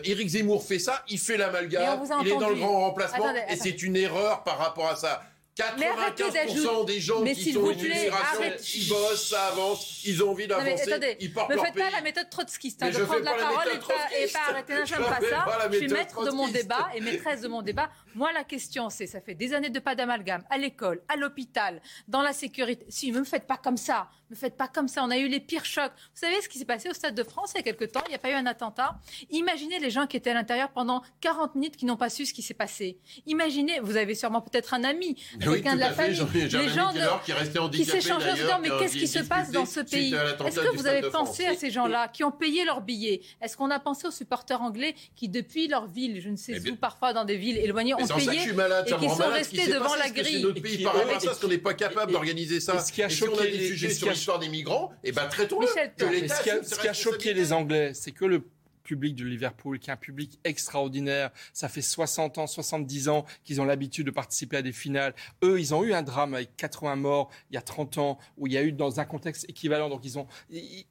Éric 0.04 0.30
Zemmour 0.30 0.64
fait 0.64 0.80
ça, 0.80 1.04
il 1.10 1.20
fait 1.20 1.38
l'amalgame, 1.38 2.04
il 2.22 2.28
est 2.28 2.38
dans 2.38 2.50
le 2.50 2.56
grand 2.56 2.80
remplacement, 2.82 3.34
et 3.50 3.56
c'est 3.56 3.82
une 3.82 3.96
erreur 3.96 4.44
par 4.44 4.58
rapport 4.58 4.90
à 4.90 4.96
ça. 4.96 5.24
95% 5.58 6.86
des 6.86 7.00
gens 7.00 7.24
qui 7.24 7.54
sont 7.54 7.72
une 7.72 7.80
immigration, 7.80 8.42
ils 8.76 8.90
bossent, 8.90 9.30
ça 9.30 9.48
avance, 9.48 10.02
ils 10.06 10.24
ont 10.24 10.32
envie 10.32 10.48
d'avancer, 10.48 11.18
ils 11.20 11.34
portent 11.34 11.50
Ne 11.50 11.58
faites 11.58 11.74
pas 11.74 11.90
la 11.90 12.02
méthode 12.02 12.30
trotskiste, 12.30 12.84
hein, 12.84 12.90
de 12.90 13.04
prendre 13.04 13.24
la 13.24 13.34
parole 13.34 13.68
et 13.74 13.80
pas, 13.80 14.18
et 14.18 14.28
pas 14.28 14.40
arrêter. 14.50 14.74
Non, 14.76 14.86
j'aime 14.86 15.04
pas 15.04 15.20
ça. 15.28 15.70
Je 15.72 15.78
suis 15.78 15.88
maître 15.88 16.26
de 16.26 16.32
mon 16.32 16.48
débat 16.48 16.90
et 16.96 17.02
maîtresse 17.02 17.42
de 17.42 17.48
mon 17.48 17.62
débat. 17.62 17.90
Moi, 18.18 18.34
la 18.34 18.44
question, 18.44 18.90
c'est, 18.90 19.06
ça 19.06 19.22
fait 19.22 19.36
des 19.36 19.54
années 19.54 19.70
de 19.70 19.78
pas 19.78 19.94
d'amalgame, 19.94 20.44
à 20.50 20.58
l'école, 20.58 21.04
à 21.08 21.16
l'hôpital, 21.16 21.80
dans 22.08 22.24
la 22.24 22.34
sécurité. 22.34 22.84
Si, 22.90 23.12
ne 23.12 23.20
me 23.20 23.24
faites 23.24 23.46
pas 23.46 23.58
comme 23.58 23.78
ça. 23.78 24.10
Ne 24.32 24.36
me 24.36 24.40
faites 24.40 24.58
pas 24.58 24.68
comme 24.68 24.88
ça. 24.88 25.04
On 25.04 25.12
a 25.12 25.20
eu 25.20 25.28
les 25.28 25.40
pires 25.40 25.66
chocs. 25.66 25.92
Vous 25.96 26.20
savez 26.20 26.42
ce 26.42 26.50
qui 26.50 26.58
s'est 26.58 26.66
passé 26.66 26.90
au 26.90 26.94
Stade 26.94 27.14
de 27.14 27.22
France 27.22 27.52
il 27.54 27.58
y 27.58 27.60
a 27.60 27.64
quelque 27.64 27.86
temps? 27.86 28.02
Il 28.08 28.10
n'y 28.10 28.16
a 28.16 28.18
pas 28.18 28.32
eu 28.32 28.34
un 28.34 28.48
attentat. 28.48 29.00
Imaginez 29.30 29.78
les 29.78 29.92
gens 29.92 30.08
qui 30.08 30.18
étaient 30.18 30.32
à 30.32 30.34
l'intérieur 30.34 30.70
pendant 30.70 31.04
40 31.22 31.54
minutes 31.54 31.78
qui 31.78 31.86
n'ont 31.86 31.96
pas 31.96 32.10
su 32.10 32.26
ce 32.26 32.34
qui 32.34 32.42
s'est 32.42 32.56
passé. 32.56 32.98
Imaginez, 33.28 33.80
vous 33.82 33.98
avez 33.98 34.16
sûrement 34.16 34.42
peut-être 34.42 34.74
un 34.74 34.84
ami, 34.84 35.14
quelqu'un 35.40 35.76
de 35.76 35.80
la 35.80 35.92
famille. 35.94 36.20
Les 36.34 36.70
gens 36.70 36.92
de, 36.94 37.24
qui, 37.24 37.34
restait 37.34 37.60
qui 37.72 37.86
s'échangent 37.86 38.24
mais 38.62 38.70
qu'est-ce 38.80 38.98
qui 38.98 39.08
se 39.08 39.20
passe 39.20 39.52
dans 39.52 39.68
ce 39.68 39.82
pays? 39.82 40.16
Est-ce 40.44 40.60
que 40.60 40.76
vous 40.76 40.88
avez 40.88 41.08
pensé 41.12 41.46
à 41.46 41.56
ces 41.56 41.70
gens-là 41.70 42.08
qui 42.08 42.24
ont 42.24 42.32
payé 42.32 42.66
leur 42.66 42.82
billet? 42.82 43.22
Est-ce 43.42 43.56
qu'on 43.56 43.70
a 43.70 43.80
pensé 43.80 44.08
aux 44.08 44.12
supporters 44.12 44.60
anglais 44.60 44.96
qui, 45.16 45.30
depuis 45.30 45.68
leur 45.68 45.86
ville, 45.86 46.20
je 46.20 46.30
ne 46.30 46.36
sais 46.36 46.60
eh 46.66 46.72
où, 46.72 46.76
parfois 46.76 47.14
dans 47.14 47.24
des 47.24 47.38
villes 47.38 47.58
éloignées, 47.58 47.94
ont 47.94 48.07
payé 48.08 48.42
et 48.42 48.96
qui 49.00 49.10
sont 49.10 49.30
restés 49.30 49.68
devant 49.68 49.96
la 49.96 50.10
grille 50.10 50.42
notre 50.42 50.62
pays 50.62 50.84
par 50.84 50.94
rapport 50.94 51.16
à 51.16 51.20
ça, 51.20 51.28
parce 51.28 51.40
qu'on 51.40 51.48
n'est 51.48 51.58
pas 51.58 51.74
capable 51.74 52.12
d'organiser 52.12 52.60
ça. 52.60 52.80
Ce 52.80 52.92
qui 52.92 53.04
a 53.04 53.10
choqué 53.10 53.52
des 53.52 53.68
sujets 53.68 53.90
sur 53.90 54.10
l'histoire 54.10 54.40
des 54.40 54.50
migrants, 54.50 54.92
et 55.04 55.10
eh 55.10 55.12
ben 55.12 55.28
traitons-le. 55.28 55.68
Ce 55.68 56.80
qui 56.80 56.88
a 56.88 56.94
choqué 56.94 57.34
les 57.34 57.54
Anglais, 57.54 57.92
c'est 57.94 58.12
que 58.12 58.26
le 58.26 58.44
public 58.88 59.16
de 59.16 59.26
Liverpool, 59.26 59.78
qui 59.78 59.90
est 59.90 59.94
un 59.94 59.98
public 59.98 60.40
extraordinaire. 60.44 61.30
Ça 61.54 61.70
fait 61.70 61.82
60 61.82 62.40
ans, 62.40 62.48
70 62.48 63.10
ans 63.10 63.26
qu'ils 63.44 63.62
ont 63.62 63.66
l'habitude 63.66 64.06
de 64.06 64.12
participer 64.12 64.58
à 64.58 64.62
des 64.62 64.72
finales. 64.72 65.14
Eux, 65.44 65.60
ils 65.60 65.76
ont 65.76 65.84
eu 65.84 65.94
un 65.94 66.02
drame 66.02 66.34
avec 66.34 66.56
80 66.56 66.96
morts 66.96 67.30
il 67.52 67.56
y 67.56 67.58
a 67.58 67.62
30 67.62 67.98
ans, 68.00 68.18
où 68.38 68.48
il 68.48 68.54
y 68.54 68.58
a 68.58 68.64
eu 68.64 68.72
dans 68.72 69.00
un 69.00 69.06
contexte 69.06 69.46
équivalent. 69.50 69.90
Donc, 69.90 70.02
ils 70.06 70.18
ont, 70.18 70.28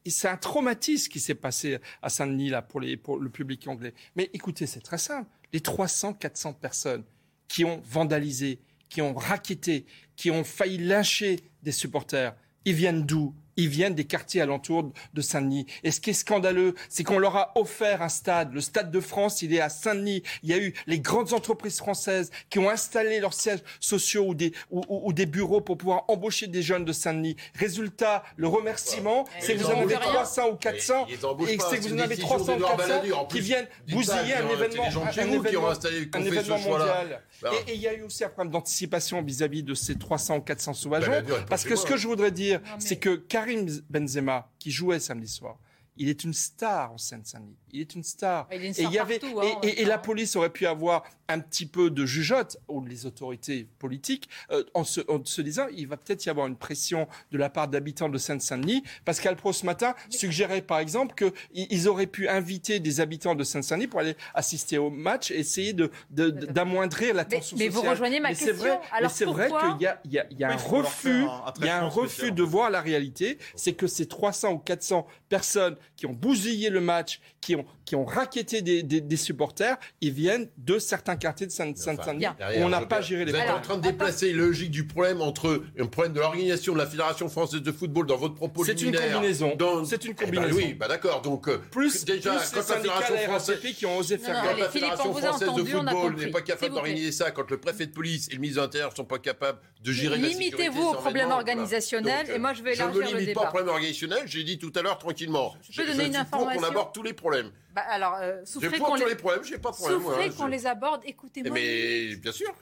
c'est 0.06 0.28
un 0.28 0.36
traumatisme 0.36 1.10
qui 1.10 1.18
s'est 1.18 1.34
passé 1.34 1.78
à 2.02 2.10
Saint-Denis, 2.10 2.50
là, 2.50 2.62
pour, 2.62 2.80
les, 2.80 2.96
pour 2.96 3.18
le 3.18 3.30
public 3.30 3.66
anglais. 3.66 3.94
Mais 4.14 4.30
écoutez, 4.34 4.66
c'est 4.66 4.80
très 4.80 4.98
simple. 4.98 5.28
Les 5.52 5.60
300, 5.60 6.14
400 6.14 6.54
personnes 6.54 7.04
qui 7.48 7.64
ont 7.64 7.80
vandalisé, 7.84 8.58
qui 8.88 9.02
ont 9.02 9.14
raquetté, 9.14 9.86
qui 10.16 10.30
ont 10.30 10.44
failli 10.44 10.78
lyncher 10.78 11.40
des 11.62 11.72
supporters, 11.72 12.34
ils 12.64 12.74
viennent 12.74 13.06
d'où? 13.06 13.34
Ils 13.56 13.68
viennent 13.68 13.94
des 13.94 14.04
quartiers 14.04 14.40
alentours 14.40 14.92
de 15.14 15.20
Saint-Denis. 15.20 15.66
Et 15.82 15.90
ce 15.90 16.00
qui 16.00 16.10
est 16.10 16.14
scandaleux, 16.14 16.74
c'est 16.88 17.04
qu'on 17.04 17.18
leur 17.18 17.36
a 17.36 17.52
offert 17.56 18.02
un 18.02 18.08
stade. 18.08 18.52
Le 18.52 18.60
stade 18.60 18.90
de 18.90 19.00
France, 19.00 19.42
il 19.42 19.54
est 19.54 19.60
à 19.60 19.68
Saint-Denis. 19.68 20.22
Il 20.42 20.50
y 20.50 20.52
a 20.52 20.58
eu 20.58 20.74
les 20.86 21.00
grandes 21.00 21.32
entreprises 21.32 21.78
françaises 21.78 22.30
qui 22.50 22.58
ont 22.58 22.70
installé 22.70 23.20
leurs 23.20 23.34
sièges 23.34 23.60
sociaux 23.80 24.26
ou 24.28 24.34
des, 24.34 24.52
ou, 24.70 25.12
des 25.12 25.26
bureaux 25.26 25.60
pour 25.60 25.78
pouvoir 25.78 26.04
embaucher 26.08 26.46
des 26.46 26.62
jeunes 26.62 26.84
de 26.84 26.92
Saint-Denis. 26.92 27.36
Résultat, 27.54 28.22
le 28.36 28.48
remerciement, 28.48 29.24
c'est 29.40 29.54
que 29.54 29.60
vous 29.60 29.70
en 29.70 29.80
avez 29.80 29.94
300 29.94 30.50
ou 30.52 30.56
400 30.56 31.06
et 31.08 31.58
c'est 31.58 31.78
que 31.78 31.88
vous 31.88 31.94
en 31.94 31.98
avez 31.98 32.16
300 32.16 32.56
ou 32.56 32.60
400 32.60 33.26
qui 33.28 33.40
viennent 33.40 33.68
bousiller 33.88 34.34
un 34.34 34.48
événement, 34.48 34.84
un 34.84 36.22
événement 36.22 36.58
mondial. 36.58 37.22
Et 37.66 37.74
il 37.74 37.80
y 37.80 37.88
a 37.88 37.94
eu 37.94 38.02
aussi 38.02 38.24
un 38.24 38.28
problème 38.28 38.52
d'anticipation 38.52 39.22
vis-à-vis 39.22 39.62
de 39.62 39.74
ces 39.74 39.96
300 39.96 40.36
ou 40.36 40.40
400 40.40 40.74
sauvageons. 40.74 41.22
Parce 41.48 41.64
que 41.64 41.76
ce 41.76 41.86
que 41.86 41.96
je 41.96 42.06
voudrais 42.06 42.30
dire, 42.30 42.60
c'est 42.78 42.96
que 42.96 43.16
Karim 43.16 43.66
Benzema, 43.90 44.50
qui 44.58 44.70
jouait 44.70 44.98
samedi 44.98 45.28
soir, 45.28 45.58
il 45.96 46.08
est 46.08 46.24
une 46.24 46.34
star 46.34 46.92
en 46.92 46.98
Seine-Saint-Denis. 46.98 47.56
Il 47.72 47.80
est 47.80 47.94
une 47.94 48.02
star. 48.02 48.46
et, 48.50 48.70
il 48.78 48.90
y 48.90 48.98
avait, 48.98 49.20
hein, 49.24 49.60
et, 49.62 49.84
la 49.84 49.98
police 49.98 50.36
aurait 50.36 50.50
pu 50.50 50.66
avoir 50.66 51.04
un 51.28 51.40
petit 51.40 51.66
peu 51.66 51.90
de 51.90 52.06
jugeote, 52.06 52.58
ou 52.68 52.84
les 52.84 53.06
autorités 53.06 53.66
politiques, 53.78 54.28
euh, 54.50 54.62
en, 54.74 54.84
se, 54.84 55.40
disant 55.40 55.66
il 55.72 55.88
va 55.88 55.96
peut-être 55.96 56.24
y 56.24 56.30
avoir 56.30 56.46
une 56.46 56.56
pression 56.56 57.08
de 57.32 57.38
la 57.38 57.50
part 57.50 57.68
d'habitants 57.68 58.08
de 58.08 58.18
Seine-Saint-Denis. 58.18 58.82
Pascal 59.04 59.36
Pro, 59.36 59.52
ce 59.52 59.66
matin, 59.66 59.94
suggérait 60.08 60.62
par 60.62 60.78
exemple 60.78 61.14
qu'ils 61.14 61.88
auraient 61.88 62.06
pu 62.06 62.28
inviter 62.28 62.78
des 62.80 63.00
habitants 63.00 63.34
de 63.34 63.44
Seine-Saint-Denis 63.44 63.88
pour 63.88 64.00
aller 64.00 64.16
assister 64.34 64.78
au 64.78 64.90
match 64.90 65.30
et 65.30 65.38
essayer 65.38 65.74
d'amoindrir 66.10 67.12
de, 67.12 67.16
la 67.16 67.24
tension 67.24 67.56
mais, 67.56 67.66
sociale. 67.66 67.82
Mais 67.82 67.88
vous 67.88 67.90
rejoignez 67.90 68.20
ma 68.20 68.28
question. 68.30 68.54
Vrai, 68.54 68.80
mais 69.02 69.08
c'est 69.08 69.24
vrai 69.24 69.48
qu'il 69.48 69.82
y 69.82 69.86
a, 69.86 70.00
y 70.04 70.18
a, 70.18 70.26
y 70.30 70.44
a 70.44 70.52
un 70.52 70.56
refus, 70.56 71.26
il 71.58 71.64
y 71.64 71.68
a 71.68 71.82
un 71.82 71.88
refus 71.88 72.32
de 72.32 72.42
voir 72.42 72.70
la 72.70 72.80
réalité. 72.80 73.38
C'est 73.54 73.72
que 73.72 73.86
ces 73.86 74.06
300 74.06 74.52
ou 74.52 74.58
400 74.58 75.06
personnes 75.28 75.76
qui 75.96 76.06
ont 76.06 76.12
bousillé 76.12 76.70
le 76.70 76.80
match, 76.80 77.20
qui 77.40 77.56
ont, 77.56 77.64
qui 77.84 77.94
ont 77.94 78.04
raquetté 78.04 78.62
des, 78.62 78.82
des, 78.82 79.16
supporters, 79.16 79.76
ils 80.00 80.12
viennent 80.12 80.48
de 80.58 80.78
certains 80.78 81.16
quartiers 81.16 81.46
de 81.46 81.52
Saint-Denis 81.52 82.26
où 82.56 82.62
on 82.62 82.68
n'a 82.68 82.84
pas 82.84 83.00
géré 83.00 83.24
les 83.24 83.32
Vous 83.32 83.38
êtes 83.38 83.50
en 83.50 83.60
train 83.60 83.76
de 83.76 83.82
déplacer 83.82 84.32
la 84.32 84.38
logique 84.38 84.70
du 84.70 84.86
problème 84.86 85.22
entre 85.22 85.62
un 85.78 85.86
problème 85.86 86.12
de 86.12 86.20
l'organisation 86.20 86.72
de 86.72 86.78
la 86.78 86.86
Fédération 86.86 87.28
française 87.28 87.62
de 87.62 87.72
football 87.72 88.06
dans 88.06 88.16
votre 88.16 88.34
propos 88.34 88.64
C'est 88.64 88.80
une 88.82 88.94
combinaison. 88.96 89.56
C'est 89.84 90.04
une 90.04 90.14
combinaison. 90.14 90.48
Eh 90.48 90.50
ben 90.50 90.56
oui, 90.56 90.74
bah 90.74 90.88
d'accord. 90.88 91.22
Donc, 91.22 91.48
euh, 91.48 91.58
plus, 91.70 92.04
déjà, 92.04 92.34
plus 92.34 92.50
quand 92.50 92.68
la 92.68 92.76
Fédération 92.76 93.16
française 93.18 93.60
qui 93.76 93.86
ont 93.86 93.98
osé 93.98 94.18
faire 94.18 94.42
Quand 94.42 94.56
la 94.58 94.68
Fédération 94.68 95.14
française 95.14 95.54
de 95.54 95.64
football 95.64 96.16
n'est 96.16 96.30
pas 96.30 96.42
capable 96.42 96.74
d'organiser 96.74 97.12
ça, 97.12 97.30
quand 97.30 97.50
le 97.50 97.58
préfet 97.58 97.86
de 97.86 97.92
police 97.92 98.28
et 98.28 98.34
le 98.34 98.40
ministre 98.40 98.60
de 98.62 98.66
l'Intérieur 98.66 98.90
ne 98.90 98.96
sont 98.96 99.04
pas 99.04 99.18
capables 99.18 99.58
de 99.82 99.92
gérer 99.92 100.18
la 100.18 100.28
sécurité. 100.28 100.56
Limitez-vous 100.56 100.88
au 100.88 100.94
problème 100.94 101.30
organisationnel 101.30 102.30
et 102.30 102.38
moi 102.38 102.52
je 102.52 102.62
vais 102.62 102.74
élargir 102.74 103.02
le 103.02 103.02
débat. 103.02 103.08
Je 103.08 103.14
ne 103.14 103.14
me 103.14 103.20
limite 103.20 103.34
pas 103.34 103.42
au 103.42 103.46
problème 103.46 103.68
organisationnel, 103.68 104.22
j'ai 104.26 104.44
dit 104.44 104.58
tout 104.58 104.72
à 104.74 104.82
l'heure 104.82 104.98
tranquillement. 104.98 105.54
Je 105.76 105.82
peux 105.82 105.92
donner 105.92 106.06
une 106.06 106.16
information. 106.16 106.60
qu'on 106.60 106.66
aborde 106.66 106.94
tous 106.94 107.02
les 107.02 107.12
problèmes. 107.12 107.50
Bah, 107.74 107.82
alors, 107.88 108.16
euh, 108.20 108.44
souffrez 108.44 108.78
qu'on 108.78 108.94
les... 108.94 109.04
les 109.04 109.14
problèmes, 109.16 109.44
j'ai 109.44 109.58
pas 109.58 109.70
de 109.70 109.76
problème. 109.76 110.00
Souffrez 110.00 110.30
qu'on 110.30 110.46
les 110.46 110.66
aborde, 110.66 111.02
écoutez-moi. 111.04 111.52
Mais 111.52 112.16
bien 112.16 112.32
sûr. 112.32 112.54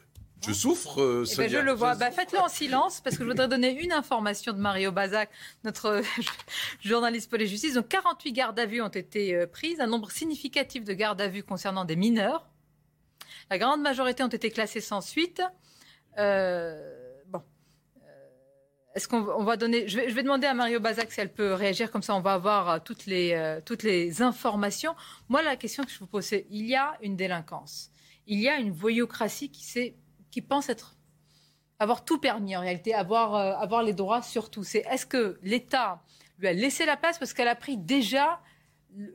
Je 0.47 0.53
souffre. 0.53 1.01
Euh, 1.01 1.25
eh 1.33 1.37
ben, 1.37 1.49
je 1.49 1.59
le 1.59 1.73
vois. 1.73 1.95
Bah, 1.95 2.11
Faites-le 2.11 2.39
en 2.39 2.49
silence 2.49 3.01
parce 3.01 3.17
que 3.17 3.25
je 3.25 3.29
voudrais 3.29 3.49
donner 3.49 3.83
une 3.83 3.93
information 3.93 4.53
de 4.53 4.59
Mario 4.59 4.93
Bazac, 4.93 5.31
notre 5.65 6.03
journaliste 6.85 7.31
pour 7.31 7.39
les 7.39 7.47
justices. 7.47 7.75
Donc 7.75 7.89
48 7.89 8.33
gardes 8.33 8.59
à 8.59 8.67
vue 8.67 8.83
ont 8.83 8.89
été 8.89 9.35
euh, 9.35 9.47
prises, 9.47 9.81
un 9.81 9.87
nombre 9.87 10.11
significatif 10.11 10.85
de 10.85 10.93
gardes 10.93 11.21
à 11.21 11.29
vue 11.29 11.43
concernant 11.43 11.85
des 11.85 11.97
mineurs. 11.97 12.47
La 13.51 13.59
grande 13.59 13.81
majorité 13.81 14.23
ont 14.23 14.29
été 14.29 14.51
classées 14.51 14.81
sans 14.81 15.01
suite. 15.01 15.43
Euh. 16.19 17.04
Est-ce 18.95 19.09
qu'on 19.09 19.43
va 19.43 19.57
donner. 19.57 19.89
Je 19.89 19.99
vais, 19.99 20.23
demander 20.23 20.47
à 20.47 20.55
Mario 20.55 20.79
Bazac 20.79 21.11
si 21.11 21.21
elle 21.21 21.33
peut 21.33 21.55
réagir, 21.55 21.91
comme 21.91 22.03
ça 22.03 22.15
on 22.15 22.21
va 22.21 22.35
avoir 22.35 22.71
euh, 22.71 22.79
toutes 22.85 23.07
les, 23.07 23.33
euh, 23.33 23.61
toutes 23.65 23.83
les 23.83 24.23
informations. 24.23 24.95
Moi, 25.29 25.43
la 25.43 25.57
question 25.57 25.83
que 25.85 25.91
je 25.91 25.99
vous 25.99 26.07
pose, 26.07 26.25
c'est 26.25 26.47
il 26.51 26.67
y 26.67 26.77
a 26.77 26.97
une 27.03 27.17
délinquance. 27.17 27.91
Il 28.27 28.39
y 28.39 28.49
a 28.49 28.59
une 28.59 28.71
voyocratie 28.71 29.51
qui, 29.51 29.95
qui 30.31 30.41
pense 30.41 30.69
être 30.69 30.97
avoir 31.81 32.05
tout 32.05 32.19
permis 32.19 32.57
en 32.57 32.61
réalité, 32.61 32.95
avoir, 32.95 33.35
avoir 33.35 33.83
les 33.83 33.93
droits 33.93 34.23
sur 34.23 34.49
tout. 34.49 34.63
C'est 34.63 34.85
est-ce 34.91 35.05
que 35.05 35.39
l'État 35.43 36.03
lui 36.39 36.47
a 36.47 36.53
laissé 36.53 36.87
la 36.87 36.97
place 36.97 37.19
parce 37.19 37.35
qu'elle 37.35 37.49
a 37.49 37.57
pris 37.57 37.77
déjà 37.77 38.41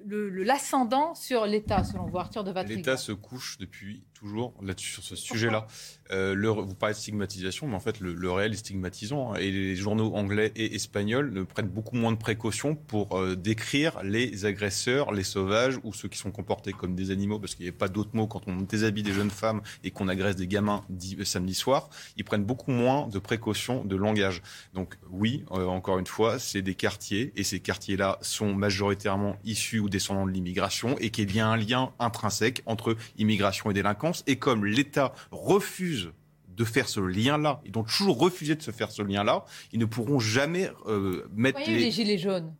l'ascendant 0.06 1.16
sur 1.16 1.46
l'État, 1.46 1.84
selon 1.84 2.06
vous, 2.06 2.18
Arthur 2.18 2.44
de 2.44 2.52
Vatrigan 2.52 2.78
L'État 2.78 2.98
se 2.98 3.12
couche 3.12 3.58
depuis 3.58 4.04
toujours 4.20 4.54
là-dessus, 4.62 4.92
sur 4.92 5.04
ce 5.04 5.16
sujet-là. 5.16 5.68
Euh, 6.12 6.36
vous 6.66 6.76
parlez 6.76 6.96
de 6.96 7.00
stigmatisation, 7.00 7.68
mais 7.68 7.76
en 7.76 7.80
fait, 7.80 8.00
le, 8.00 8.32
réel 8.32 8.54
est 8.54 8.58
stigmatisant. 8.58 9.34
Hein. 9.34 9.36
Et 9.40 9.52
les 9.52 9.76
journaux 9.76 10.16
anglais 10.16 10.52
et 10.56 10.76
espagnols 10.76 11.32
ne 11.32 11.44
prennent 11.44 11.68
beaucoup 11.68 11.96
moins 11.96 12.12
de 12.12 12.18
précautions 12.18 12.76
pour 12.76 13.18
euh, 13.18 13.36
décrire 13.36 14.02
les 14.04 14.46
agresseurs, 14.46 15.12
les 15.12 15.24
sauvages 15.24 15.80
ou 15.84 15.94
ceux 15.94 16.08
qui 16.08 16.18
sont 16.18 16.32
comportés 16.32 16.74
comme 16.74 16.96
des 16.96 17.12
animaux, 17.12 17.40
parce 17.40 17.56
qu'il 17.56 17.66
n'y 17.66 17.70
a 17.70 17.74
pas 17.74 17.88
d'autre 17.88 18.12
mot 18.14 18.28
quand 18.28 18.48
on 18.48 18.58
déshabille 18.58 19.04
des 19.04 19.14
jeunes 19.14 19.30
femmes 19.30 19.62
et 19.84 19.92
qu'on 19.92 20.08
agresse 20.08 20.36
des 20.36 20.48
gamins 20.48 20.84
euh, 20.90 21.24
samedi 21.24 21.54
soir. 21.54 21.90
Ils 22.18 22.24
prennent 22.24 22.46
beaucoup 22.46 22.72
moins 22.72 23.08
de 23.08 23.20
précautions 23.20 23.84
de 23.84 23.96
langage. 23.96 24.42
Donc 24.74 24.98
oui, 25.10 25.44
encore 25.50 26.00
une 26.00 26.08
fois, 26.08 26.40
c'est 26.40 26.62
des 26.62 26.76
quartiers, 26.76 27.32
et 27.36 27.44
ces 27.44 27.60
quartiers-là 27.60 28.18
sont 28.22 28.54
majoritairement 28.54 29.38
issus 29.46 29.80
ou 29.80 29.90
descendants 29.90 30.26
de 30.26 30.32
l'immigration, 30.32 30.98
et 31.00 31.10
qu'il 31.10 31.34
y 31.36 31.40
a 31.40 31.48
un 31.48 31.58
lien 31.58 31.94
intrinsèque 32.00 32.64
entre 32.66 32.96
immigration 33.18 33.72
et 33.72 33.74
délinquance. 33.74 34.09
Et 34.28 34.38
comme 34.38 34.66
l'État 34.66 35.14
refuse 35.32 36.12
de 36.48 36.66
faire 36.66 36.90
ce 36.90 37.00
lien-là, 37.00 37.62
ils 37.66 37.78
ont 37.78 37.84
toujours 37.84 38.20
refusé 38.20 38.56
de 38.56 38.62
se 38.62 38.72
faire 38.72 38.92
ce 38.92 39.02
lien-là, 39.02 39.46
ils 39.72 39.80
ne 39.80 39.86
pourront 39.86 40.20
jamais 40.20 40.70
euh, 40.88 41.26
mettre 41.34 41.60
les... 41.66 41.80
les 41.80 41.92
gilets 41.92 42.18
jaunes 42.18 42.54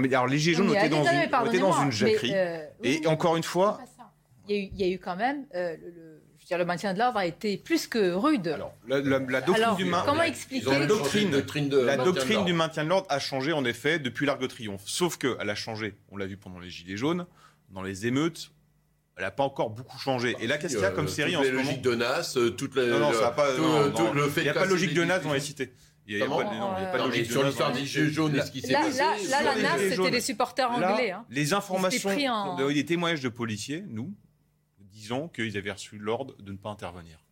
mais 0.00 0.12
alors 0.14 0.26
les 0.26 0.38
gilets 0.38 0.56
jaunes 0.56 0.74
étaient 0.74 0.88
dans, 0.88 1.04
une, 1.04 1.60
dans 1.60 1.82
une 1.82 1.92
jacquerie. 1.92 2.32
Euh, 2.34 2.64
et 2.82 3.06
encore 3.06 3.36
une 3.36 3.42
fois... 3.42 3.78
Il 4.48 4.70
y, 4.76 4.84
a 4.84 4.88
eu, 4.88 4.98
quand 4.98 5.16
même... 5.16 5.44
Euh, 5.56 5.76
le, 6.50 6.64
maintien 6.64 6.94
de 6.94 7.00
l'ordre 7.00 7.18
a 7.18 7.26
été 7.26 7.56
plus 7.56 7.88
que 7.88 8.12
rude. 8.12 8.46
Alors, 8.46 8.72
la, 8.86 9.00
doctrine 9.40 9.74
du 9.76 9.90
comment 9.90 10.22
expliquer 10.22 10.78
la 10.78 10.86
doctrine, 10.86 11.42
la 11.84 11.96
doctrine 11.96 12.44
du 12.44 12.52
maintien 12.52 12.84
de 12.84 12.88
l'ordre 12.88 13.08
a 13.10 13.18
changé 13.18 13.52
en 13.52 13.64
effet 13.64 13.98
depuis 13.98 14.24
l'Arc 14.24 14.40
de 14.40 14.46
Triomphe. 14.46 14.84
Sauf 14.86 15.16
qu'elle 15.16 15.50
a 15.50 15.54
changé, 15.56 15.96
on 16.12 16.16
l'a 16.16 16.26
vu 16.26 16.36
pendant 16.36 16.60
les 16.60 16.70
Gilets 16.70 16.96
jaunes, 16.96 17.26
dans 17.70 17.82
les 17.82 18.06
émeutes, 18.06 18.52
elle 19.16 19.24
n'a 19.24 19.30
pas 19.30 19.44
encore 19.44 19.70
beaucoup 19.70 19.98
changé. 19.98 20.36
Et 20.40 20.46
là, 20.46 20.58
qu'est-ce 20.58 20.74
qu'il 20.74 20.82
y 20.82 20.86
a 20.86 20.90
comme 20.90 21.08
série 21.08 21.36
en 21.36 21.42
ce 21.42 21.48
moment 21.48 21.62
logiques 21.62 21.82
de 21.82 21.94
Nas, 21.94 22.34
euh, 22.36 22.50
toute 22.50 22.76
la, 22.76 22.86
non, 22.86 22.98
non, 22.98 23.12
ça 23.14 23.30
pas, 23.30 23.48
le 23.50 24.28
fait 24.28 24.42
Il 24.42 24.44
n'y 24.44 24.50
a 24.50 24.54
pas 24.54 24.66
de 24.66 24.70
logique 24.70 24.92
de 24.92 25.04
Nas 25.04 25.20
dans 25.20 25.32
les 25.32 25.40
cités. 25.40 25.72
Il 26.06 26.16
n'y 26.16 26.22
a, 26.22 26.26
pas, 26.26 26.44
de 26.44 27.04
logique 27.04 27.30
sur 27.30 27.42
l'histoire 27.42 27.72
des 27.72 27.84
Gilets 27.84 28.10
jaunes 28.10 28.40
ce 28.40 28.50
qui 28.50 28.60
s'est 28.60 28.72
passé. 28.72 28.98
Là, 29.28 29.42
la 29.42 29.56
NAS, 29.56 29.78
c'était 29.90 30.10
les 30.10 30.20
supporters 30.20 30.70
anglais. 30.70 31.14
Les 31.30 31.52
informations, 31.54 32.10
en... 32.10 32.68
des 32.68 32.84
témoignages 32.84 33.22
de 33.22 33.28
policiers, 33.28 33.84
nous, 33.88 34.14
disons 34.78 35.28
qu'ils 35.28 35.56
avaient 35.56 35.72
reçu 35.72 35.98
l'ordre 35.98 36.36
de 36.38 36.52
ne 36.52 36.58
pas 36.58 36.70
intervenir. 36.70 37.24